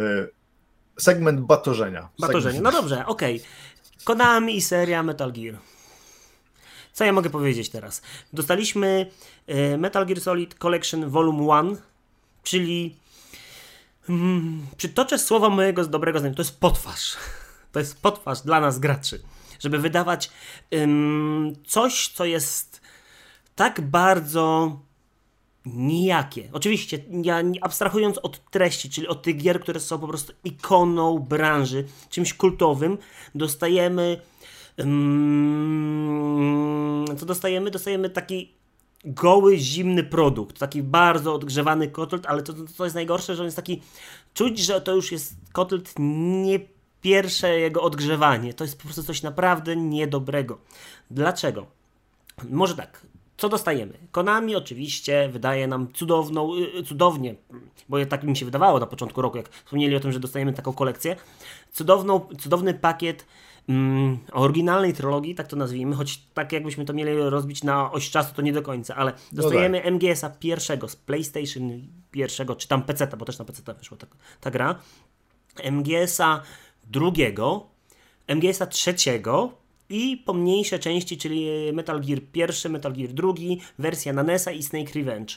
segment 0.98 1.42
batorzenia. 1.42 2.10
Batorzenie, 2.20 2.56
segment... 2.56 2.76
no 2.76 2.82
dobrze, 2.82 3.06
okej. 3.06 3.36
Okay. 3.36 3.48
Konami 4.04 4.56
i 4.56 4.62
seria 4.62 5.04
Metal 5.04 5.32
Gear. 5.32 5.58
Co 6.94 7.06
ja 7.06 7.14
mogę 7.14 7.30
powiedzieć 7.30 7.70
teraz? 7.70 8.02
Dostaliśmy 8.34 9.12
y, 9.50 9.78
Metal 9.78 10.06
Gear 10.06 10.22
Solid 10.22 10.56
Collection 10.56 11.10
Volume 11.10 11.64
1, 11.64 11.82
czyli 12.44 12.96
mm, 14.10 14.68
przytoczę 14.78 15.20
słowa 15.20 15.50
mojego 15.50 15.86
dobrego 15.86 16.20
znajomego, 16.20 16.38
to 16.38 16.50
jest 16.50 16.60
potwarz. 16.60 17.18
To 17.72 17.80
jest 17.80 18.02
potwarz 18.02 18.42
dla 18.42 18.60
nas 18.60 18.80
graczy. 18.80 19.22
Żeby 19.60 19.78
wydawać 19.78 20.32
ym, 20.74 21.54
coś, 21.68 22.08
co 22.08 22.26
jest 22.26 22.82
tak 23.56 23.82
bardzo 23.82 24.78
nijakie. 25.66 26.50
Oczywiście, 26.54 27.00
ja 27.24 27.42
abstrahując 27.62 28.18
od 28.18 28.50
treści, 28.50 28.90
czyli 28.90 29.08
od 29.08 29.22
tych 29.22 29.38
gier, 29.38 29.60
które 29.60 29.80
są 29.80 30.00
po 30.00 30.08
prostu 30.08 30.34
ikoną 30.44 31.20
branży, 31.20 31.86
czymś 32.10 32.34
kultowym, 32.34 32.98
dostajemy. 33.36 34.22
Co 37.18 37.26
dostajemy? 37.26 37.72
Dostajemy 37.72 38.10
taki 38.10 38.54
goły, 39.14 39.58
zimny 39.58 40.04
produkt, 40.04 40.60
taki 40.60 40.84
bardzo 40.84 41.34
odgrzewany 41.34 41.88
kotlet, 41.88 42.26
ale 42.26 42.44
to, 42.44 42.54
to, 42.78 42.84
jest 42.84 42.96
najgorsze, 42.96 43.36
że 43.36 43.42
on 43.42 43.48
jest 43.48 43.58
taki. 43.58 43.82
Czuć, 44.34 44.60
że 44.60 44.82
to 44.82 44.96
już 44.96 45.12
jest 45.12 45.36
kotlet 45.54 45.94
nie 46.00 46.60
pierwsze 47.02 47.60
jego 47.60 47.82
odgrzewanie. 47.82 48.54
To 48.54 48.64
jest 48.64 48.78
po 48.78 48.84
prostu 48.84 49.04
coś 49.04 49.22
naprawdę 49.22 49.76
niedobrego. 49.76 50.58
Dlaczego? 51.12 51.66
Może 52.50 52.76
tak. 52.76 53.02
Co 53.38 53.50
dostajemy? 53.50 53.94
Konami 54.12 54.56
oczywiście 54.56 55.30
wydaje 55.30 55.68
nam 55.68 55.94
cudowną, 55.94 56.56
y, 56.56 56.78
y, 56.80 56.84
cudownie, 56.84 57.36
bo 57.90 58.06
tak 58.06 58.24
mi 58.24 58.38
się 58.38 58.46
wydawało 58.46 58.80
na 58.80 58.86
początku 58.86 59.22
roku, 59.22 59.38
jak 59.38 59.50
wspomnieli 59.50 59.96
o 59.96 60.00
tym, 60.00 60.12
że 60.12 60.20
dostajemy 60.20 60.54
taką 60.54 60.74
kolekcję. 60.74 61.16
Cudowną, 61.72 62.28
cudowny 62.40 62.74
pakiet 62.74 63.26
mm, 63.70 64.18
oryginalnej 64.32 64.94
trylogii, 64.94 65.36
tak 65.36 65.48
to 65.48 65.56
nazwijmy, 65.56 65.96
choć 65.96 66.18
tak 66.34 66.52
jakbyśmy 66.52 66.86
to 66.86 66.94
mieli 66.94 67.12
rozbić 67.16 67.64
na 67.64 67.92
oś 67.92 68.10
czasu, 68.10 68.36
to 68.36 68.42
nie 68.42 68.54
do 68.54 68.62
końca, 68.62 68.96
ale 68.96 69.14
dostajemy 69.32 69.78
no 69.78 69.84
tak. 69.84 69.94
MGS-a 69.94 70.30
pierwszego 70.30 70.88
z 70.88 70.96
PlayStation 70.96 71.88
pierwszego, 72.12 72.56
czy 72.56 72.68
tam 72.68 72.84
PC, 72.84 73.08
bo 73.18 73.26
też 73.26 73.40
na 73.40 73.46
PC 73.46 73.74
wyszła 73.74 73.98
ta, 73.98 74.08
ta 74.42 74.52
gra. 74.52 74.80
MGS-a 75.72 76.42
drugiego, 76.84 77.68
MGS-a 78.28 78.68
trzeciego 78.68 79.52
i 79.90 80.18
pomniejsze 80.26 80.80
części, 80.80 81.18
czyli 81.18 81.50
Metal 81.74 82.02
Gear 82.02 82.20
pierwszy, 82.32 82.70
Metal 82.70 82.94
Gear 82.94 83.14
drugi, 83.14 83.62
wersja 83.80 84.14
na 84.14 84.24
NES-a 84.24 84.52
i 84.52 84.64
Snake 84.64 84.92
Revenge. 84.96 85.34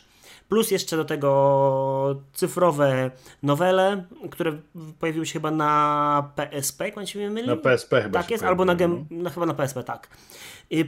Plus 0.50 0.70
jeszcze 0.70 0.96
do 0.96 1.04
tego 1.04 2.20
cyfrowe 2.32 3.10
nowele, 3.42 4.04
które 4.30 4.58
pojawiły 4.98 5.26
się 5.26 5.32
chyba 5.32 5.50
na 5.50 6.32
PSP, 6.36 6.84
jak 6.96 7.08
się 7.08 7.18
nie 7.18 7.30
myli? 7.30 7.48
Na 7.48 7.56
PSP 7.56 8.02
chyba. 8.02 8.22
Tak 8.22 8.30
jest, 8.30 8.44
albo 8.44 8.64
na, 8.64 8.74
gem, 8.74 9.06
no. 9.10 9.30
chyba 9.30 9.46
na 9.46 9.54
PSP, 9.54 9.84
tak. 9.84 10.08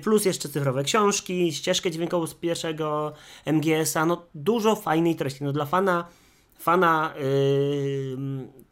Plus 0.03 0.25
jeszcze 0.25 0.49
cyfrowe 0.49 0.85
książki, 0.85 1.53
ścieżkę 1.53 1.91
dźwiękową 1.91 2.27
z 2.27 2.35
pierwszego 2.35 3.13
MGS-a, 3.47 4.07
no 4.07 4.27
dużo 4.35 4.77
fajnej 4.77 5.17
treści. 5.17 5.45
No 5.45 5.53
dla 5.53 5.67
fana 5.67 6.09
fana 6.59 7.15
yy, 7.19 8.17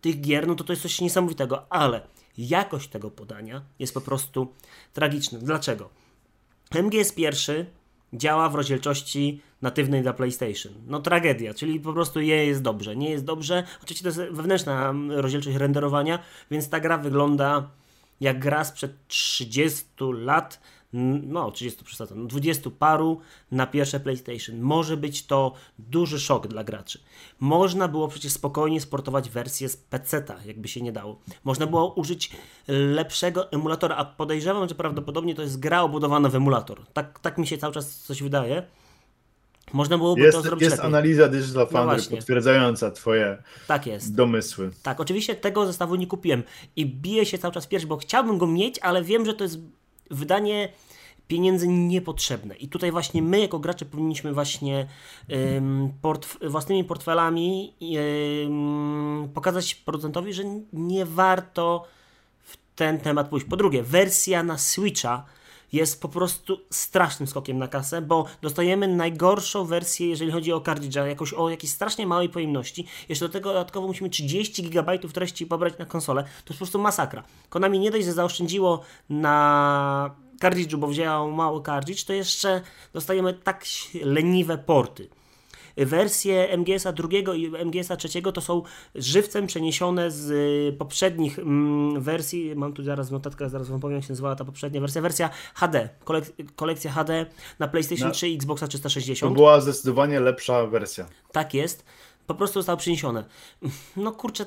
tych 0.01 0.21
gier, 0.21 0.47
no 0.47 0.55
to 0.55 0.65
to 0.65 0.73
jest 0.73 0.83
coś 0.83 1.01
niesamowitego, 1.01 1.73
ale 1.73 2.01
jakość 2.39 2.89
tego 2.89 3.11
podania 3.11 3.63
jest 3.79 3.95
po 3.95 4.01
prostu 4.01 4.53
tragiczna. 4.93 5.39
Dlaczego? 5.39 5.89
MGS 6.75 7.13
pierwszy 7.13 7.67
działa 8.13 8.49
w 8.49 8.55
rozdzielczości 8.55 9.41
natywnej 9.63 10.03
dla 10.03 10.13
PlayStation. 10.13 10.73
No 10.87 11.01
tragedia, 11.01 11.55
czyli 11.55 11.81
po 11.81 11.93
prostu 11.93 12.21
je 12.21 12.47
jest 12.47 12.63
dobrze, 12.63 12.97
nie 12.97 13.11
jest 13.11 13.25
dobrze. 13.25 13.65
Oczywiście 13.83 14.03
to 14.03 14.21
jest 14.21 14.33
wewnętrzna 14.33 14.95
rozdzielczość 15.09 15.57
renderowania, 15.57 16.19
więc 16.51 16.69
ta 16.69 16.81
gra 16.81 16.99
wygląda 16.99 17.71
jak 18.21 18.39
gra 18.39 18.65
sprzed 18.65 18.93
30 19.09 19.85
lat 20.13 20.61
no 20.93 21.51
30 21.51 21.85
przesadzam, 21.85 22.29
20 22.29 22.71
paru 22.79 23.21
na 23.51 23.67
pierwsze 23.67 24.01
PlayStation. 24.01 24.61
Może 24.61 24.97
być 24.97 25.27
to 25.27 25.53
duży 25.79 26.21
szok 26.21 26.49
dla 26.49 26.65
graczy. 26.65 27.01
Można 27.41 27.89
było 27.89 28.09
przecież 28.09 28.33
spokojnie 28.33 28.81
sportować 28.81 29.31
wersję 29.31 29.69
z 29.69 29.77
PC-ta, 29.77 30.37
jakby 30.45 30.69
się 30.69 30.81
nie 30.83 30.93
dało. 30.93 31.21
Można 31.45 31.67
było 31.67 31.95
użyć 31.95 32.31
lepszego 32.69 33.53
emulatora, 33.53 33.97
a 33.97 34.05
podejrzewam, 34.05 34.69
że 34.69 34.75
prawdopodobnie 34.75 35.35
to 35.35 35.43
jest 35.43 35.61
gra 35.61 35.83
obudowana 35.83 36.29
w 36.29 36.35
emulator. 36.35 36.87
Tak, 36.93 37.19
tak 37.19 37.39
mi 37.39 37.47
się 37.47 37.59
cały 37.59 37.75
czas 37.75 37.99
coś 37.99 38.23
wydaje. 38.23 38.63
Można 39.73 39.99
byłoby 39.99 40.21
jest, 40.21 40.37
to 40.37 40.43
zrobić 40.43 40.63
Jest 40.63 40.77
lepiej. 40.77 40.89
analiza 40.89 41.29
Digital 41.29 41.67
Foundry 41.67 42.03
no 42.11 42.17
potwierdzająca 42.17 42.91
twoje 42.91 43.43
tak 43.67 43.87
jest. 43.87 44.15
domysły. 44.15 44.71
Tak, 44.83 45.01
oczywiście 45.01 45.35
tego 45.35 45.67
zestawu 45.67 45.95
nie 45.95 46.07
kupiłem 46.07 46.43
i 46.77 46.87
biję 46.87 47.27
się 47.27 47.39
cały 47.39 47.55
czas 47.55 47.67
pierwszy, 47.67 47.87
bo 47.87 47.97
chciałbym 47.97 48.39
go 48.39 48.47
mieć, 48.47 48.79
ale 48.79 49.03
wiem, 49.03 49.27
że 49.27 49.35
to 49.35 49.45
jest 49.45 49.59
wydanie 50.11 50.73
pieniędzy 51.29 51.69
niepotrzebne. 51.69 52.57
I 52.57 52.69
tutaj 52.69 52.93
właśnie 52.93 53.23
my, 53.23 53.41
jako 53.41 53.59
gracze, 53.59 53.85
powinniśmy 53.85 54.33
właśnie 54.33 54.87
um, 55.29 55.93
portf 56.03 56.39
własnymi 56.49 56.85
portfelami 56.85 57.75
um, 57.81 59.29
pokazać 59.35 59.75
producentowi, 59.75 60.33
że 60.33 60.43
nie 60.73 61.07
warto 61.07 61.85
w 62.39 62.57
ten 62.75 63.01
temat 63.01 63.29
pójść. 63.29 63.47
Po 63.47 63.57
drugie, 63.57 63.83
wersja 63.83 64.43
na 64.43 64.59
Switcha 64.59 65.25
jest 65.73 66.03
po 66.03 66.09
prostu 66.09 66.61
strasznym 66.71 67.27
skokiem 67.27 67.59
na 67.59 67.69
kasę, 67.69 68.03
bo 68.03 68.27
dostajemy 68.43 68.89
najgorszą 68.89 69.65
wersję, 69.65 70.09
jeżeli 70.09 70.31
chodzi 70.31 70.53
o 70.53 70.61
cartridge'a, 70.61 71.07
jakoś 71.07 71.33
o 71.33 71.51
jakiejś 71.51 71.73
strasznie 71.73 72.07
małej 72.07 72.29
pojemności. 72.29 72.87
Jeszcze 73.09 73.27
do 73.27 73.33
tego 73.33 73.49
dodatkowo 73.49 73.87
musimy 73.87 74.11
30 74.11 74.63
GB 74.63 74.99
treści 74.99 75.47
pobrać 75.47 75.79
na 75.79 75.87
konsolę. 75.87 76.23
To 76.23 76.29
jest 76.29 76.47
po 76.49 76.55
prostu 76.55 76.79
masakra. 76.79 77.25
Konami 77.49 77.79
nie 77.79 77.91
dość, 77.91 78.05
że 78.05 78.13
zaoszczędziło 78.13 78.81
na 79.11 80.15
cartridge'u, 80.41 80.77
bo 80.77 80.87
wzięło 80.87 81.31
mały 81.31 81.63
cartridge, 81.63 82.05
to 82.05 82.13
jeszcze 82.13 82.61
dostajemy 82.93 83.35
tak 83.35 83.65
leniwe 84.03 84.59
porty. 84.59 85.09
Wersje 85.87 86.59
MGS-a 86.59 86.93
drugiego 86.93 87.35
i 87.35 87.65
MGS-a 87.65 87.97
trzeciego 87.97 88.33
to 88.33 88.41
są 88.41 88.63
żywcem 88.95 89.47
przeniesione 89.47 90.11
z 90.11 90.79
poprzednich 90.79 91.39
mm, 91.39 92.01
wersji. 92.01 92.57
Mam 92.57 92.73
tu 92.73 92.83
zaraz 92.83 93.11
notatkę, 93.11 93.49
zaraz 93.49 93.69
wam 93.69 93.81
powiem, 93.81 93.97
jak 93.97 94.05
się 94.05 94.13
nazywała 94.13 94.37
ta 94.37 94.45
poprzednia 94.45 94.81
wersja. 94.81 95.03
Wersja 95.03 95.31
HD, 95.55 95.89
kolek 96.05 96.25
kolekcja 96.57 96.93
HD 96.93 97.27
na 97.59 97.69
PlayStation 97.69 98.09
na, 98.09 98.15
3 98.15 98.29
i 98.29 98.35
Xboxa 98.35 98.69
360. 98.69 99.33
To 99.33 99.35
była 99.35 99.61
zdecydowanie 99.61 100.21
lepsza 100.21 100.67
wersja. 100.67 101.07
Tak 101.33 101.55
jest. 101.55 101.85
Po 102.27 102.35
prostu 102.35 102.61
zostało 102.61 102.77
przeniesione. 102.77 103.25
No 103.97 104.13
kurczę, 104.13 104.47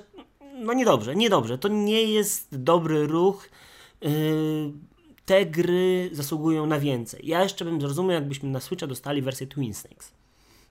no 0.55 0.73
niedobrze, 0.73 1.15
niedobrze. 1.15 1.57
To 1.57 1.67
nie 1.67 2.03
jest 2.03 2.47
dobry 2.63 3.07
ruch. 3.07 3.49
Yy, 4.01 4.09
te 5.25 5.45
gry 5.45 6.09
zasługują 6.11 6.65
na 6.65 6.79
więcej. 6.79 7.21
Ja 7.23 7.43
jeszcze 7.43 7.65
bym 7.65 7.81
zrozumiał, 7.81 8.11
jakbyśmy 8.11 8.49
na 8.49 8.59
Switcha 8.59 8.87
dostali 8.87 9.21
wersję 9.21 9.47
Twin 9.47 9.73
Snakes. 9.73 10.11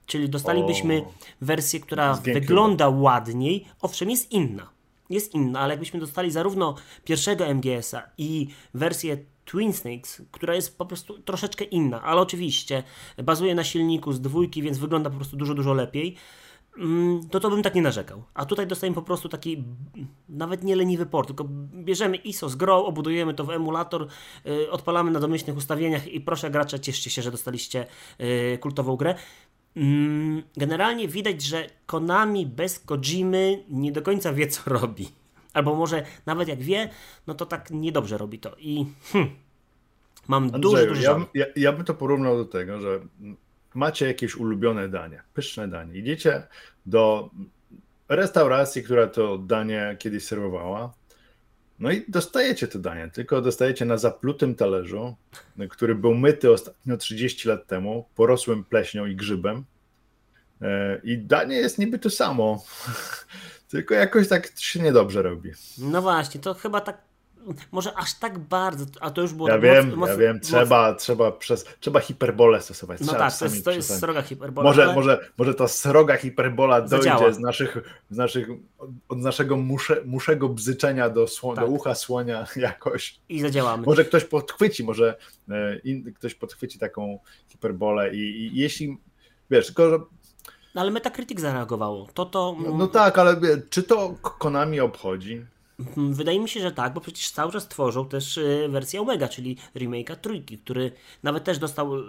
Czyli 0.07 0.29
dostalibyśmy 0.29 1.03
o, 1.03 1.13
wersję, 1.41 1.81
która 1.81 2.15
wygląda 2.15 2.89
ładniej, 2.89 3.65
owszem, 3.81 4.11
jest 4.11 4.33
inna. 4.33 4.71
Jest 5.11 5.35
inna, 5.35 5.61
ale 5.61 5.73
jakbyśmy 5.73 6.01
dostali 6.01 6.31
zarówno 6.31 6.75
pierwszego 7.05 7.55
MGS-a 7.55 8.03
i 8.19 8.49
wersję 8.75 9.19
Twin 9.45 9.73
Snakes, 9.73 10.23
która 10.31 10.55
jest 10.55 10.79
po 10.79 10.87
prostu 10.87 11.19
troszeczkę 11.19 11.65
inna, 11.65 12.03
ale 12.03 12.21
oczywiście 12.21 12.83
bazuje 13.25 13.55
na 13.55 13.65
silniku 13.65 14.13
z 14.13 14.21
dwójki, 14.21 14.63
więc 14.63 14.79
wygląda 14.79 15.11
po 15.11 15.17
prostu 15.17 15.37
dużo, 15.37 15.55
dużo 15.55 15.75
lepiej 15.75 16.17
Mm, 16.79 17.29
to 17.29 17.41
to 17.41 17.51
bym 17.51 17.63
tak 17.63 17.75
nie 17.75 17.83
narzekał. 17.83 18.23
A 18.35 18.47
tutaj 18.47 18.67
dostajemy 18.67 18.95
po 18.95 19.03
prostu 19.03 19.29
taki 19.29 19.65
nawet 20.29 20.65
nie 20.65 20.77
leniwy 20.77 21.07
port, 21.07 21.27
tylko 21.27 21.45
bierzemy 21.75 22.17
ISO 22.17 22.49
z 22.49 22.57
grą, 22.57 22.85
obudujemy 22.85 23.35
to 23.35 23.45
w 23.45 23.51
emulator, 23.51 24.07
yy, 24.45 24.71
odpalamy 24.71 25.11
na 25.11 25.21
domyślnych 25.21 25.57
ustawieniach 25.57 26.09
i 26.09 26.21
proszę 26.21 26.51
gracze, 26.51 26.81
cieszcie 26.81 27.11
się, 27.11 27.23
że 27.23 27.31
dostaliście 27.31 27.87
yy, 28.19 28.59
kultową 28.59 28.97
grę. 28.97 29.15
Yy, 29.77 30.43
generalnie 30.57 31.09
widać, 31.09 31.43
że 31.43 31.67
Konami 31.87 32.47
bez 32.47 32.79
Kojimy 32.79 33.65
nie 33.71 33.93
do 33.93 34.03
końca 34.03 34.33
wie, 34.33 34.47
co 34.47 34.71
robi. 34.71 35.09
Albo 35.53 35.75
może 35.75 36.05
nawet 36.27 36.49
jak 36.49 36.59
wie, 36.59 36.91
no 37.27 37.35
to 37.35 37.47
tak 37.47 37.71
niedobrze 37.71 38.19
robi 38.19 38.39
to. 38.39 38.57
I 38.59 38.87
hm, 39.13 39.31
mam 40.29 40.51
Andrzeju, 40.55 40.89
duży 40.89 41.03
ja, 41.03 41.27
ja, 41.35 41.47
ja 41.57 41.73
bym 41.73 41.85
to 41.85 41.95
porównał 41.95 42.37
do 42.37 42.45
tego, 42.45 42.81
że 42.81 43.01
macie 43.75 44.07
jakieś 44.07 44.37
ulubione 44.37 44.89
danie, 44.89 45.23
pyszne 45.35 45.69
danie. 45.69 45.99
Idziecie 45.99 46.43
do 46.87 47.31
restauracji, 48.09 48.83
która 48.83 49.07
to 49.07 49.39
danie 49.39 49.97
kiedyś 49.99 50.25
serwowała. 50.25 50.93
No 51.83 51.91
i 51.91 52.05
dostajecie 52.09 52.69
to 52.69 52.79
danie, 52.79 53.11
tylko 53.13 53.41
dostajecie 53.41 53.85
na 53.85 53.97
zaplutym 53.97 54.55
talerzu, 54.55 55.17
który 55.71 55.95
był 55.95 56.15
myty 56.15 56.53
ostatnio 56.53 56.97
30 56.97 57.49
lat 57.49 57.67
temu, 57.67 58.09
porosłym 58.15 58.65
pleśnią 58.65 59.07
i 59.07 59.17
grzybem. 59.17 59.65
E, 60.61 61.01
I 61.05 61.19
danie 61.19 61.57
jest 61.57 61.79
niby 61.79 61.99
to 61.99 62.11
samo, 62.11 62.65
tylko 63.71 63.95
jakoś 63.95 64.29
tak 64.29 64.53
się 64.59 64.81
niedobrze 64.81 65.23
robi. 65.23 65.51
No 65.79 66.03
właśnie, 66.03 66.41
to 66.41 66.55
chyba 66.55 66.81
tak 66.81 67.12
może 67.73 67.95
aż 67.95 68.19
tak 68.19 68.39
bardzo, 68.39 68.85
a 69.01 69.11
to 69.11 69.23
już 69.23 69.33
było 69.33 69.49
ja 69.49 69.55
tak 69.55 69.63
wiem, 69.63 69.95
mocno, 69.95 70.07
ja 70.07 70.17
wiem, 70.17 70.41
trzeba, 70.41 70.95
trzeba, 70.95 71.33
przez, 71.33 71.65
trzeba 71.81 72.01
hiperbolę 72.01 72.61
stosować. 72.61 73.01
No 73.01 73.13
tak, 73.13 73.39
to 73.39 73.45
jest, 73.45 73.65
to 73.65 73.71
jest 73.71 73.99
sroga 73.99 74.23
hiperbola. 74.23 74.71
Może, 74.71 74.85
ale... 74.85 74.95
może, 74.95 75.31
może 75.39 75.55
ta 75.55 75.69
sroga 75.69 76.17
hiperbola 76.17 76.81
dojdzie 76.81 77.33
z 77.33 77.39
naszych, 77.39 78.03
z 78.11 78.17
naszych, 78.17 78.49
od 79.09 79.19
naszego 79.19 79.57
musze, 79.57 79.97
muszego 80.05 80.49
bzyczenia 80.49 81.11
do, 81.11 81.27
sło, 81.27 81.55
tak. 81.55 81.65
do 81.65 81.71
ucha 81.71 81.95
słonia 81.95 82.47
jakoś. 82.57 83.21
I 83.29 83.41
zadziałamy. 83.41 83.87
Może 83.87 84.05
ktoś 84.05 84.25
podchwyci, 84.25 84.85
może 84.85 85.17
e, 85.51 85.79
in, 85.79 86.15
ktoś 86.15 86.35
podchwyci 86.35 86.79
taką 86.79 87.19
hiperbolę 87.49 88.15
i, 88.15 88.19
i 88.19 88.57
jeśli, 88.57 88.99
wiesz, 89.51 89.67
tylko, 89.67 89.91
że 89.91 89.99
no 90.75 90.81
ale 90.81 90.91
Metacritic 90.91 91.41
zareagowało. 91.41 92.09
To 92.15 92.27
to. 92.27 92.57
No, 92.65 92.79
no 92.79 92.87
tak, 92.87 93.19
ale 93.19 93.37
czy 93.71 93.83
to 93.83 94.15
Konami 94.23 94.81
obchodzi? 94.81 95.45
Mhm, 95.89 96.15
wydaje 96.15 96.41
mi 96.41 96.49
się, 96.49 96.61
że 96.61 96.73
tak, 96.73 96.95
bo 96.95 97.01
przecież 97.01 97.31
cały 97.31 97.53
czas 97.53 97.69
tworzą 97.69 98.09
też 98.09 98.39
e, 98.39 98.69
wersję 98.69 99.01
Omega, 99.01 99.29
czyli 99.29 99.57
remake'a 99.77 100.17
trójki, 100.17 100.59
który 100.59 100.93
nawet 101.23 101.45
też 101.45 101.59
dostał 101.59 101.97
e, 101.97 102.01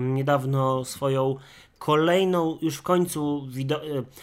niedawno 0.00 0.84
swoją 0.84 1.36
kolejną, 1.80 2.58
już 2.62 2.76
w 2.76 2.82
końcu 2.82 3.48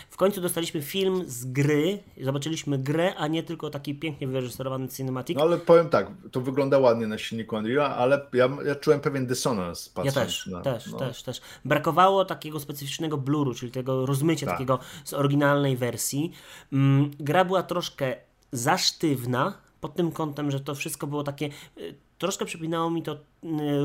w 0.10 0.18
końcu 0.18 0.42
dostaliśmy 0.42 0.82
film 0.82 1.24
z 1.28 1.46
gry, 1.46 2.00
zobaczyliśmy 2.22 2.78
grę, 2.78 3.16
a 3.16 3.28
nie 3.28 3.44
tylko 3.44 3.70
taki 3.70 3.96
pięknie 3.96 4.28
wyreżyserowany 4.28 4.88
cinematic. 4.88 5.38
No 5.38 5.44
ale 5.44 5.58
powiem 5.58 5.90
tak, 5.90 6.12
to 6.32 6.42
wygląda 6.42 6.80
ładnie 6.80 7.08
na 7.08 7.18
silniku 7.18 7.56
Unreal, 7.56 7.92
ale 7.92 8.22
ja, 8.34 8.50
ja 8.66 8.76
czułem 8.76 9.00
pewien 9.00 9.28
dysonans 9.28 9.90
patrząc 9.90 10.16
Ja 10.16 10.24
też, 10.24 10.48
na, 10.48 10.62
też, 10.62 10.88
no. 10.88 10.98
też, 10.98 11.24
też. 11.24 11.42
Brakowało 11.66 12.26
takiego 12.26 12.60
specyficznego 12.60 13.18
bluru, 13.18 13.54
czyli 13.54 13.72
tego 13.72 14.06
rozmycia 14.06 14.46
tak. 14.46 14.56
takiego 14.56 14.80
z 15.04 15.14
oryginalnej 15.14 15.78
wersji. 15.78 16.32
Mm, 16.74 17.12
gra 17.20 17.46
była 17.46 17.64
troszkę 17.64 18.27
za 18.52 18.78
sztywna 18.78 19.54
pod 19.82 19.96
tym 19.96 20.12
kątem, 20.12 20.52
że 20.52 20.60
to 20.60 20.76
wszystko 20.76 21.08
było 21.08 21.24
takie, 21.24 21.50
y, 21.78 21.96
troszkę 22.18 22.46
przypinało 22.46 22.90
mi 22.90 23.04
to 23.04 23.14
y, 23.14 23.18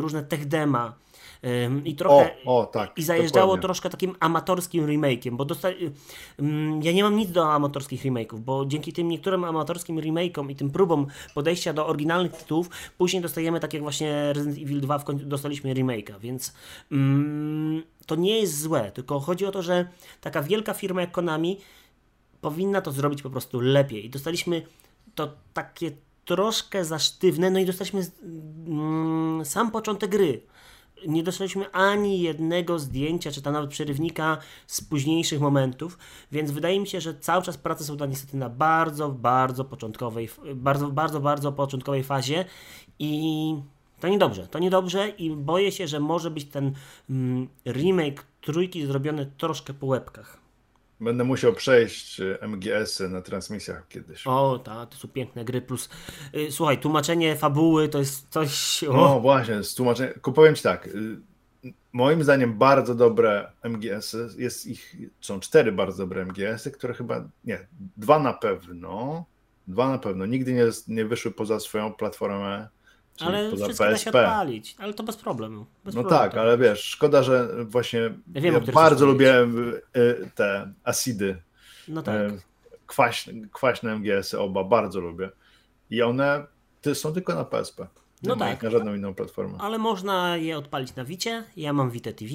różne 0.01 0.23
tech 0.23 0.49
dema 0.49 0.95
i 1.85 1.95
trochę 1.95 2.35
o, 2.45 2.61
o, 2.61 2.67
tak, 2.67 2.99
i 2.99 3.03
zajeżdżało 3.03 3.47
dokładnie. 3.47 3.63
troszkę 3.63 3.91
takim 3.91 4.15
amatorskim 4.21 4.87
remake'iem, 4.87 5.37
bo 5.37 5.45
dosta... 5.45 5.71
Y, 5.71 5.93
ja 6.83 6.93
nie 6.93 7.03
mam 7.03 7.17
nic 7.17 7.31
do 7.31 7.53
amatorskich 7.53 8.05
remake'ów, 8.05 8.41
bo 8.41 8.67
dzięki 8.67 8.93
tym 8.93 9.09
niektórym 9.09 9.45
amatorskim 9.45 9.97
remake'om 9.97 10.51
i 10.51 10.57
tym 10.57 10.71
próbom 10.71 11.07
podejścia 11.35 11.73
do 11.73 11.87
oryginalnych 11.87 12.33
tytułów, 12.33 12.71
później 12.99 13.23
dostajemy 13.23 13.61
tak 13.61 13.75
jak 13.75 13.83
właśnie 13.83 14.33
Resident 14.33 14.59
Evil 14.59 14.81
2 14.81 14.99
w 14.99 15.05
końcu 15.05 15.27
dostaliśmy 15.27 15.75
remake'a, 15.75 16.21
więc 16.21 16.55
mm, 16.93 17.83
to 18.07 18.17
nie 18.17 18.41
jest 18.41 18.61
złe, 18.61 18.91
tylko 18.95 19.21
chodzi 19.21 19.47
o 19.47 19.51
to, 19.51 19.63
że 19.63 19.89
taka 20.21 20.43
wielka 20.43 20.75
firma 20.75 21.01
jak 21.01 21.13
Konami 21.13 21.59
powinna 22.43 22.81
to 22.81 22.93
zrobić 22.93 23.23
po 23.23 23.31
prostu 23.31 23.61
lepiej. 23.61 24.07
I 24.07 24.11
dostaliśmy 24.11 24.63
to 25.15 25.33
takie 25.55 25.93
troszkę 26.25 26.85
za 26.85 26.99
sztywne, 26.99 27.51
no 27.51 27.59
i 27.59 27.67
dostaliśmy 27.67 28.07
mm, 28.67 29.45
sam 29.45 29.71
początek 29.71 30.11
gry. 30.11 30.43
Nie 31.07 31.23
dostaliśmy 31.23 31.71
ani 31.71 32.21
jednego 32.21 32.79
zdjęcia, 32.79 33.31
czy 33.31 33.43
tam 33.43 33.53
nawet 33.53 33.71
przerywnika 33.71 34.39
z 34.67 34.81
późniejszych 34.81 35.41
momentów, 35.41 35.99
więc 36.33 36.51
wydaje 36.51 36.81
mi 36.81 36.87
się, 36.87 37.01
że 37.01 37.15
cały 37.15 37.43
czas 37.43 37.57
prace 37.57 37.85
są 37.85 37.97
tam 37.97 38.11
niestety 38.11 38.37
na 38.37 38.49
bardzo, 38.49 39.09
bardzo 39.09 39.65
początkowej, 39.65 40.29
bardzo, 40.55 40.89
bardzo, 40.89 41.21
bardzo 41.21 41.53
początkowej 41.53 42.03
fazie 42.03 42.45
i 42.99 43.55
to 44.01 44.09
niedobrze, 44.09 44.47
to 44.47 44.59
niedobrze 44.59 45.09
i 45.09 45.31
boję 45.31 45.73
się, 45.73 45.89
że 45.89 46.01
może 46.01 46.31
być 46.31 46.45
ten 46.45 46.73
mm, 47.11 47.49
remake 47.67 48.25
trójki 48.41 48.87
zrobiony 48.87 49.33
troszkę 49.39 49.75
po 49.75 49.87
łebkach. 49.87 50.42
Będę 51.03 51.25
musiał 51.25 51.53
przejść 51.53 52.21
y, 52.21 52.39
MGS-y 52.41 53.09
na 53.09 53.23
transmisjach 53.23 53.89
kiedyś. 53.89 54.27
O, 54.27 54.59
tak, 54.65 54.89
to 54.89 54.97
są 54.97 55.09
piękne 55.09 55.45
gry. 55.45 55.63
Plus, 55.63 55.89
y, 56.35 56.53
słuchaj, 56.53 56.79
tłumaczenie 56.79 57.37
fabuły 57.37 57.89
to 57.89 57.99
jest 57.99 58.29
coś. 58.29 58.85
O. 58.85 58.93
No 58.93 59.21
właśnie, 59.21 59.63
z 59.63 59.75
tłumaczeniem. 59.75 60.15
Powiem 60.35 60.55
ci 60.55 60.63
tak. 60.63 60.87
Y, 60.87 61.17
moim 61.93 62.23
zdaniem 62.23 62.59
bardzo 62.59 62.95
dobre 62.95 63.53
MGS-y, 63.63 64.29
jest 64.39 64.67
ich, 64.67 64.97
są 65.21 65.41
cztery 65.41 65.73
bardzo 65.73 65.99
dobre 65.99 66.25
MGS-y, 66.25 66.71
które 66.71 66.95
chyba, 66.95 67.29
nie, 67.45 67.67
dwa 67.97 68.19
na 68.19 68.33
pewno, 68.33 69.25
dwa 69.67 69.89
na 69.89 69.99
pewno, 69.99 70.27
nigdy 70.27 70.53
nie, 70.53 70.65
nie 70.89 71.05
wyszły 71.05 71.31
poza 71.31 71.61
swoją 71.61 71.93
platformę 71.93 72.69
ale 73.21 73.49
wszystko 73.49 73.69
PSP. 73.69 73.91
da 73.91 73.97
się 73.99 74.11
odpalić, 74.11 74.77
ale 74.79 74.95
to 74.95 75.03
bez 75.03 75.17
problemu. 75.17 75.67
Bez 75.85 75.95
no 75.95 76.01
problemu 76.01 76.23
tak, 76.23 76.37
ale 76.37 76.59
wiesz, 76.59 76.85
szkoda, 76.85 77.23
że 77.23 77.65
właśnie 77.65 78.01
ja, 78.35 78.41
wiem, 78.41 78.55
ja 78.55 78.73
bardzo 78.73 79.07
lubię 79.07 79.35
y, 79.97 80.31
te 80.35 80.73
acidy. 80.85 81.43
No 81.89 82.03
tak. 82.03 82.33
Y, 82.33 82.41
kwaśne, 82.87 83.33
kwaśne 83.53 83.97
MGS-y 83.97 84.41
oba 84.41 84.65
bardzo 84.65 85.01
lubię. 85.01 85.31
I 85.91 86.03
one 86.03 86.47
są 86.95 87.13
tylko 87.13 87.35
na 87.35 87.45
PSP. 87.45 87.87
No 88.23 88.37
tak. 88.37 88.63
Na 88.63 88.71
żadną 88.71 88.95
inną 88.95 89.15
platformę. 89.15 89.59
Ale 89.61 89.79
można 89.79 90.37
je 90.37 90.59
odpalić 90.59 90.95
na 90.95 91.05
Wicie. 91.05 91.45
Ja 91.57 91.73
mam 91.73 91.91
Vita 91.91 92.13
TV. 92.13 92.35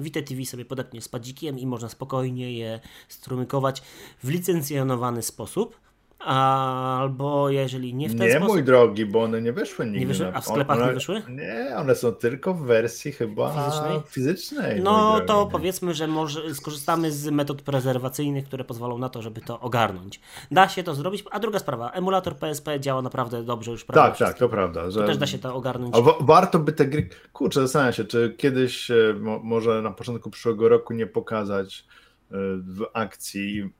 Vita 0.00 0.22
TV 0.22 0.44
sobie 0.44 0.64
podepnie 0.64 1.02
z 1.02 1.08
padzikiem 1.08 1.58
i 1.58 1.66
można 1.66 1.88
spokojnie 1.88 2.52
je 2.58 2.80
strumykować 3.08 3.82
w 4.22 4.28
licencjonowany 4.28 5.22
sposób. 5.22 5.80
Albo 6.24 7.50
jeżeli 7.50 7.94
nie 7.94 8.08
w 8.08 8.18
ten 8.18 8.26
nie, 8.26 8.30
sposób... 8.30 8.48
Nie, 8.48 8.54
mój 8.54 8.64
drogi, 8.64 9.06
bo 9.06 9.22
one 9.22 9.42
nie 9.42 9.52
wyszły 9.52 9.84
nigdy. 9.84 10.00
Nie 10.00 10.06
wyszły? 10.06 10.32
A 10.34 10.40
w 10.40 10.44
sklepach 10.44 10.76
one, 10.76 10.86
nie 10.86 10.92
wyszły? 10.92 11.22
Nie, 11.28 11.76
one 11.76 11.94
są 11.94 12.12
tylko 12.12 12.54
w 12.54 12.62
wersji 12.62 13.12
chyba 13.12 13.52
fizycznej. 13.52 14.00
fizycznej 14.06 14.82
no 14.82 15.20
to 15.20 15.46
powiedzmy, 15.46 15.94
że 15.94 16.06
może 16.06 16.54
skorzystamy 16.54 17.12
z 17.12 17.30
metod 17.30 17.62
prezerwacyjnych, 17.62 18.44
które 18.44 18.64
pozwolą 18.64 18.98
na 18.98 19.08
to, 19.08 19.22
żeby 19.22 19.40
to 19.40 19.60
ogarnąć. 19.60 20.20
Da 20.50 20.68
się 20.68 20.82
to 20.82 20.94
zrobić, 20.94 21.24
a 21.30 21.40
druga 21.40 21.58
sprawa, 21.58 21.90
emulator 21.90 22.36
PSP 22.36 22.80
działa 22.80 23.02
naprawdę 23.02 23.42
dobrze 23.42 23.70
już. 23.70 23.84
Tak, 23.84 24.16
tak, 24.16 24.38
to 24.38 24.48
prawda. 24.48 24.90
Że... 24.90 25.00
To 25.00 25.06
też 25.06 25.16
da 25.16 25.26
się 25.26 25.38
to 25.38 25.54
ogarnąć. 25.54 25.94
A 25.96 26.24
warto 26.24 26.58
by 26.58 26.72
te 26.72 26.86
gry... 26.86 27.08
Kurczę, 27.32 27.60
zastanawiam 27.60 27.92
się, 27.92 28.04
czy 28.04 28.34
kiedyś 28.38 28.90
e, 28.90 29.14
może 29.42 29.82
na 29.82 29.90
początku 29.90 30.30
przyszłego 30.30 30.68
roku 30.68 30.94
nie 30.94 31.06
pokazać 31.06 31.84
e, 32.30 32.34
w 32.56 32.86
akcji 32.92 33.70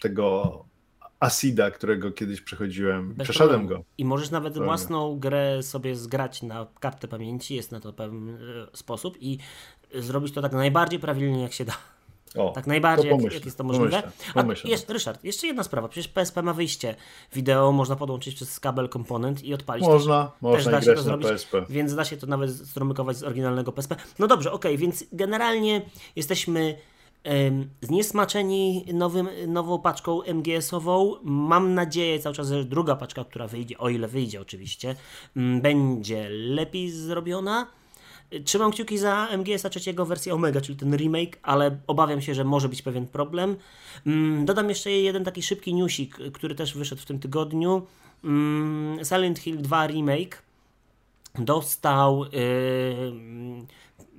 tego 0.00 0.71
Asida, 1.22 1.70
którego 1.70 2.12
kiedyś 2.12 2.40
przechodziłem. 2.40 3.14
Bez 3.14 3.24
Przeszedłem 3.24 3.60
problemu. 3.60 3.82
go. 3.82 3.88
I 3.98 4.04
możesz 4.04 4.30
nawet 4.30 4.58
własną 4.58 5.18
grę 5.18 5.62
sobie 5.62 5.96
zgrać 5.96 6.42
na 6.42 6.66
kartę 6.80 7.08
pamięci, 7.08 7.54
jest 7.54 7.72
na 7.72 7.80
to 7.80 7.92
pewien 7.92 8.28
e, 8.30 8.36
sposób 8.76 9.16
i 9.20 9.38
zrobić 9.94 10.34
to 10.34 10.42
tak 10.42 10.52
najbardziej 10.52 11.00
prawidłnie 11.00 11.42
jak 11.42 11.52
się 11.52 11.64
da. 11.64 11.72
O, 12.36 12.50
tak 12.50 12.66
najbardziej, 12.66 13.10
jak, 13.10 13.32
jak, 13.32 13.44
jest 13.44 13.58
to 13.58 13.64
możliwe. 13.64 14.02
Pomyślę. 14.34 14.68
A 14.68 14.70
jeszcze, 14.70 14.92
Ryszard, 14.92 15.24
jeszcze 15.24 15.46
jedna 15.46 15.62
sprawa. 15.62 15.88
Przecież 15.88 16.08
PSP 16.08 16.42
ma 16.42 16.52
wyjście 16.52 16.94
wideo, 17.32 17.72
można 17.72 17.96
podłączyć 17.96 18.34
przez 18.34 18.60
kabel 18.60 18.88
komponent 18.88 19.44
i 19.44 19.54
odpalić. 19.54 19.86
Można, 19.86 20.24
też, 20.24 20.42
można 20.42 20.70
też 20.72 20.86
da 20.86 20.92
się 20.92 20.96
to 20.96 21.02
zrobić, 21.02 21.28
PSP. 21.28 21.66
Więc 21.68 21.94
da 21.94 22.04
się 22.04 22.16
to 22.16 22.26
nawet 22.26 22.50
strumykować 22.50 23.16
z 23.16 23.22
oryginalnego 23.22 23.72
PSP. 23.72 23.96
No 24.18 24.26
dobrze, 24.26 24.52
okej, 24.52 24.72
okay, 24.72 24.78
więc 24.78 25.04
generalnie 25.12 25.82
jesteśmy 26.16 26.76
zniesmaczeni 27.80 28.84
nowym, 28.92 29.28
nową 29.46 29.78
paczką 29.78 30.22
MGS-ową. 30.22 31.16
Mam 31.22 31.74
nadzieję 31.74 32.18
cały 32.18 32.34
czas, 32.34 32.48
że 32.48 32.64
druga 32.64 32.96
paczka, 32.96 33.24
która 33.24 33.46
wyjdzie, 33.46 33.78
o 33.78 33.88
ile 33.88 34.08
wyjdzie 34.08 34.40
oczywiście, 34.40 34.96
będzie 35.36 36.28
lepiej 36.30 36.90
zrobiona. 36.90 37.66
Trzymam 38.44 38.72
kciuki 38.72 38.98
za 38.98 39.28
MGS-a 39.38 39.70
trzeciego 39.70 40.06
wersję 40.06 40.34
Omega, 40.34 40.60
czyli 40.60 40.78
ten 40.78 40.96
remake, 40.96 41.38
ale 41.42 41.78
obawiam 41.86 42.20
się, 42.20 42.34
że 42.34 42.44
może 42.44 42.68
być 42.68 42.82
pewien 42.82 43.06
problem. 43.06 43.56
Mm, 44.06 44.44
dodam 44.44 44.68
jeszcze 44.68 44.90
jeden 44.90 45.24
taki 45.24 45.42
szybki 45.42 45.74
newsik, 45.74 46.18
który 46.32 46.54
też 46.54 46.74
wyszedł 46.74 47.02
w 47.02 47.04
tym 47.04 47.18
tygodniu. 47.18 47.86
Mm, 48.24 49.04
Silent 49.04 49.38
Hill 49.38 49.62
2 49.62 49.86
remake 49.86 50.42
dostał 51.38 52.24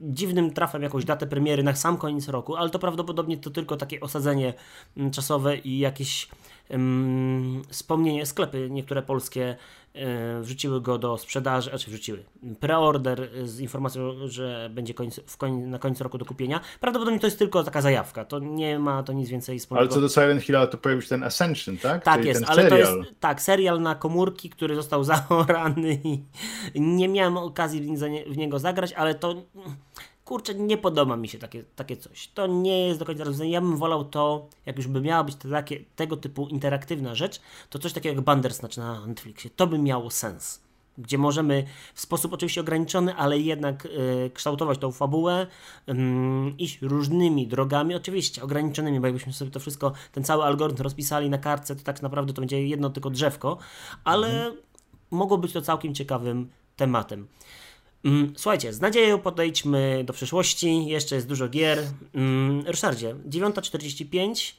dziwnym 0.04 0.54
trafem 0.54 0.84
jakąś 0.84 1.06
datę 1.06 1.28
premiery 1.28 1.64
na 1.64 1.76
sam 1.76 1.98
koniec 1.98 2.28
roku, 2.28 2.56
ale 2.56 2.70
to 2.70 2.80
prawdopodobnie 2.80 3.38
to 3.38 3.50
tylko 3.50 3.78
takie 3.78 4.00
osadzenie 4.00 4.54
mm, 4.98 5.12
czasowe 5.12 5.58
i 5.58 5.80
jakieś 5.80 6.28
um, 6.70 7.62
wspomnienie. 7.70 8.26
Sklepy 8.26 8.68
niektóre 8.72 9.02
polskie 9.02 9.56
wrzuciły 10.42 10.82
go 10.82 10.98
do 10.98 11.18
sprzedaży, 11.18 11.70
znaczy 11.70 11.92
wrzuciły 11.92 12.24
preorder 12.60 13.30
z 13.44 13.60
informacją, 13.60 14.28
że 14.28 14.70
będzie 14.74 14.94
końc, 14.94 15.22
koń, 15.38 15.54
na 15.54 15.80
końcu 15.80 16.04
roku 16.04 16.18
do 16.18 16.26
kupienia. 16.26 16.62
Prawdopodobnie 16.80 17.20
to 17.20 17.28
jest 17.28 17.40
tylko 17.40 17.64
taka 17.64 17.82
zajawka, 17.82 18.26
to 18.26 18.40
nie 18.40 18.80
ma 18.80 19.04
to 19.04 19.14
nic 19.14 19.30
więcej 19.30 19.60
wspólnego. 19.60 19.86
Ale 19.86 19.96
co 19.96 20.02
do 20.02 20.10
Silent 20.10 20.42
Hill, 20.42 20.56
to 20.72 20.78
pojawił 20.78 21.02
się 21.02 21.10
ten 21.10 21.24
Ascension, 21.24 21.78
tak? 21.78 22.04
Tak 22.04 22.16
Czyli 22.16 22.28
jest, 22.28 22.44
ale 22.48 22.64
serial. 22.64 22.88
to 22.88 22.98
jest 22.98 23.12
tak, 23.20 23.42
serial 23.42 23.82
na 23.82 23.96
komórki, 23.96 24.50
który 24.50 24.76
został 24.76 25.04
zaorany 25.14 26.00
i 26.04 26.82
nie 26.82 27.08
miałem 27.08 27.38
okazji 27.38 27.98
w 28.28 28.38
niego 28.38 28.60
zagrać, 28.60 28.94
ale 28.94 29.16
to 29.16 29.36
kurczę, 30.26 30.56
nie 30.56 30.78
podoba 30.78 31.18
mi 31.18 31.28
się 31.28 31.40
takie, 31.40 31.64
takie 31.76 31.98
coś. 31.98 32.28
To 32.28 32.48
nie 32.48 32.88
jest 32.88 33.00
do 33.00 33.06
końca 33.06 33.24
rozwiązanie. 33.24 33.52
Ja 33.52 33.62
bym 33.62 33.78
wolał 33.78 34.06
to, 34.06 34.48
jak 34.66 34.78
już 34.78 34.88
by 34.88 35.02
miała 35.02 35.24
być 35.24 35.36
to 35.36 35.50
takie, 35.50 35.80
tego 35.96 36.18
typu 36.18 36.48
interaktywna 36.48 37.16
rzecz, 37.16 37.42
to 37.70 37.80
coś 37.80 37.94
takiego 37.94 38.16
jak 38.16 38.24
Bandersnatch 38.24 38.78
na 38.78 39.08
Netflixie. 39.08 39.50
To 39.56 39.68
by 39.68 39.80
miało 39.80 40.10
sens. 40.10 40.64
Gdzie 40.98 41.18
możemy 41.18 41.64
w 41.94 42.02
sposób 42.02 42.34
oczywiście 42.34 42.62
ograniczony, 42.62 43.16
ale 43.16 43.40
jednak 43.40 43.86
y, 43.86 44.32
kształtować 44.34 44.80
tą 44.80 44.92
fabułę, 44.92 45.48
y, 45.90 45.94
iść 46.58 46.82
różnymi 46.82 47.48
drogami, 47.48 47.96
oczywiście 47.96 48.44
ograniczonymi, 48.44 49.00
bo 49.00 49.08
jakbyśmy 49.08 49.34
sobie 49.34 49.52
to 49.52 49.60
wszystko, 49.60 49.94
ten 50.12 50.24
cały 50.24 50.44
algorytm 50.44 50.84
rozpisali 50.84 51.30
na 51.30 51.38
kartce, 51.38 51.76
to 51.76 51.84
tak 51.84 52.02
naprawdę 52.02 52.34
to 52.34 52.42
będzie 52.42 52.68
jedno 52.68 52.90
tylko 52.90 53.10
drzewko, 53.10 53.58
ale 54.04 54.28
mhm. 54.28 54.58
mogło 55.12 55.38
być 55.38 55.54
to 55.54 55.62
całkiem 55.62 55.96
ciekawym 55.96 56.50
tematem. 56.76 57.28
Mm, 58.04 58.34
słuchajcie, 58.38 58.74
z 58.74 58.82
nadzieją 58.82 59.20
podejdźmy 59.20 60.04
do 60.06 60.14
przyszłości. 60.14 60.86
Jeszcze 60.86 61.16
jest 61.16 61.28
dużo 61.28 61.50
gier. 61.50 61.80
Mm, 62.16 62.64
Ryszardzie, 62.68 63.16
9.45. 63.30 64.54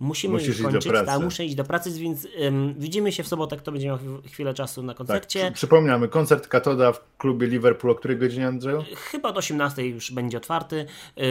Musimy 0.00 0.34
Musisz 0.34 0.62
kończyć. 0.62 0.92
Tak, 1.06 1.22
muszę 1.22 1.44
iść 1.44 1.54
do 1.54 1.64
pracy, 1.64 1.90
więc 1.90 2.28
widzimy 2.76 3.12
się 3.12 3.22
w 3.22 3.28
sobotę, 3.28 3.56
kto 3.56 3.72
będzie 3.72 3.86
miał 3.86 3.98
chwilę 4.32 4.54
czasu 4.54 4.82
na 4.82 4.94
koncercie. 4.94 5.40
Tak, 5.40 5.54
przypominamy, 5.54 6.08
koncert 6.08 6.48
Katoda 6.48 6.92
w 6.92 7.16
klubie 7.18 7.46
Liverpool, 7.46 7.92
o 7.92 7.94
której 7.94 8.16
godzinie 8.16 8.46
Andrzeju? 8.46 8.84
Chyba 8.96 9.28
od 9.28 9.38
18 9.38 9.86
już 9.86 10.12
będzie 10.12 10.38
otwarty. 10.38 10.86
Yy, 11.16 11.24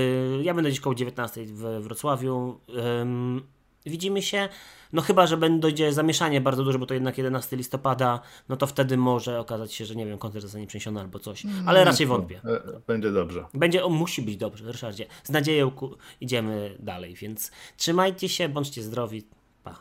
ja 0.43 0.53
będę 0.53 0.69
gdzieś 0.69 0.79
koło 0.79 0.95
19 0.95 1.45
w 1.45 1.79
Wrocławiu. 1.81 2.59
Yy, 2.67 3.41
widzimy 3.85 4.21
się. 4.21 4.49
No 4.93 5.01
chyba, 5.01 5.27
że 5.27 5.37
będzie 5.37 5.93
zamieszanie 5.93 6.41
bardzo 6.41 6.63
duże, 6.63 6.79
bo 6.79 6.85
to 6.85 6.93
jednak 6.93 7.17
11 7.17 7.55
listopada, 7.55 8.19
no 8.49 8.57
to 8.57 8.67
wtedy 8.67 8.97
może 8.97 9.39
okazać 9.39 9.73
się, 9.73 9.85
że 9.85 9.95
nie 9.95 10.05
wiem, 10.05 10.17
koncert 10.17 10.41
zostanie 10.41 10.67
przeniesiony 10.67 10.99
albo 10.99 11.19
coś. 11.19 11.45
Mm, 11.45 11.69
Ale 11.69 11.83
raczej 11.83 12.07
wątpię. 12.07 12.41
E, 12.45 12.81
będzie 12.87 13.11
dobrze. 13.11 13.45
Będzie, 13.53 13.85
o, 13.85 13.89
musi 13.89 14.21
być 14.21 14.37
dobrze, 14.37 14.71
Ryszardzie. 14.71 15.05
Z 15.23 15.29
nadzieją 15.29 15.71
ku, 15.71 15.97
idziemy 16.21 16.77
dalej, 16.79 17.15
więc 17.15 17.51
trzymajcie 17.77 18.29
się, 18.29 18.49
bądźcie 18.49 18.83
zdrowi. 18.83 19.27
Pa. 19.63 19.79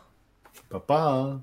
Pa, 0.69 0.79
pa. 0.79 1.39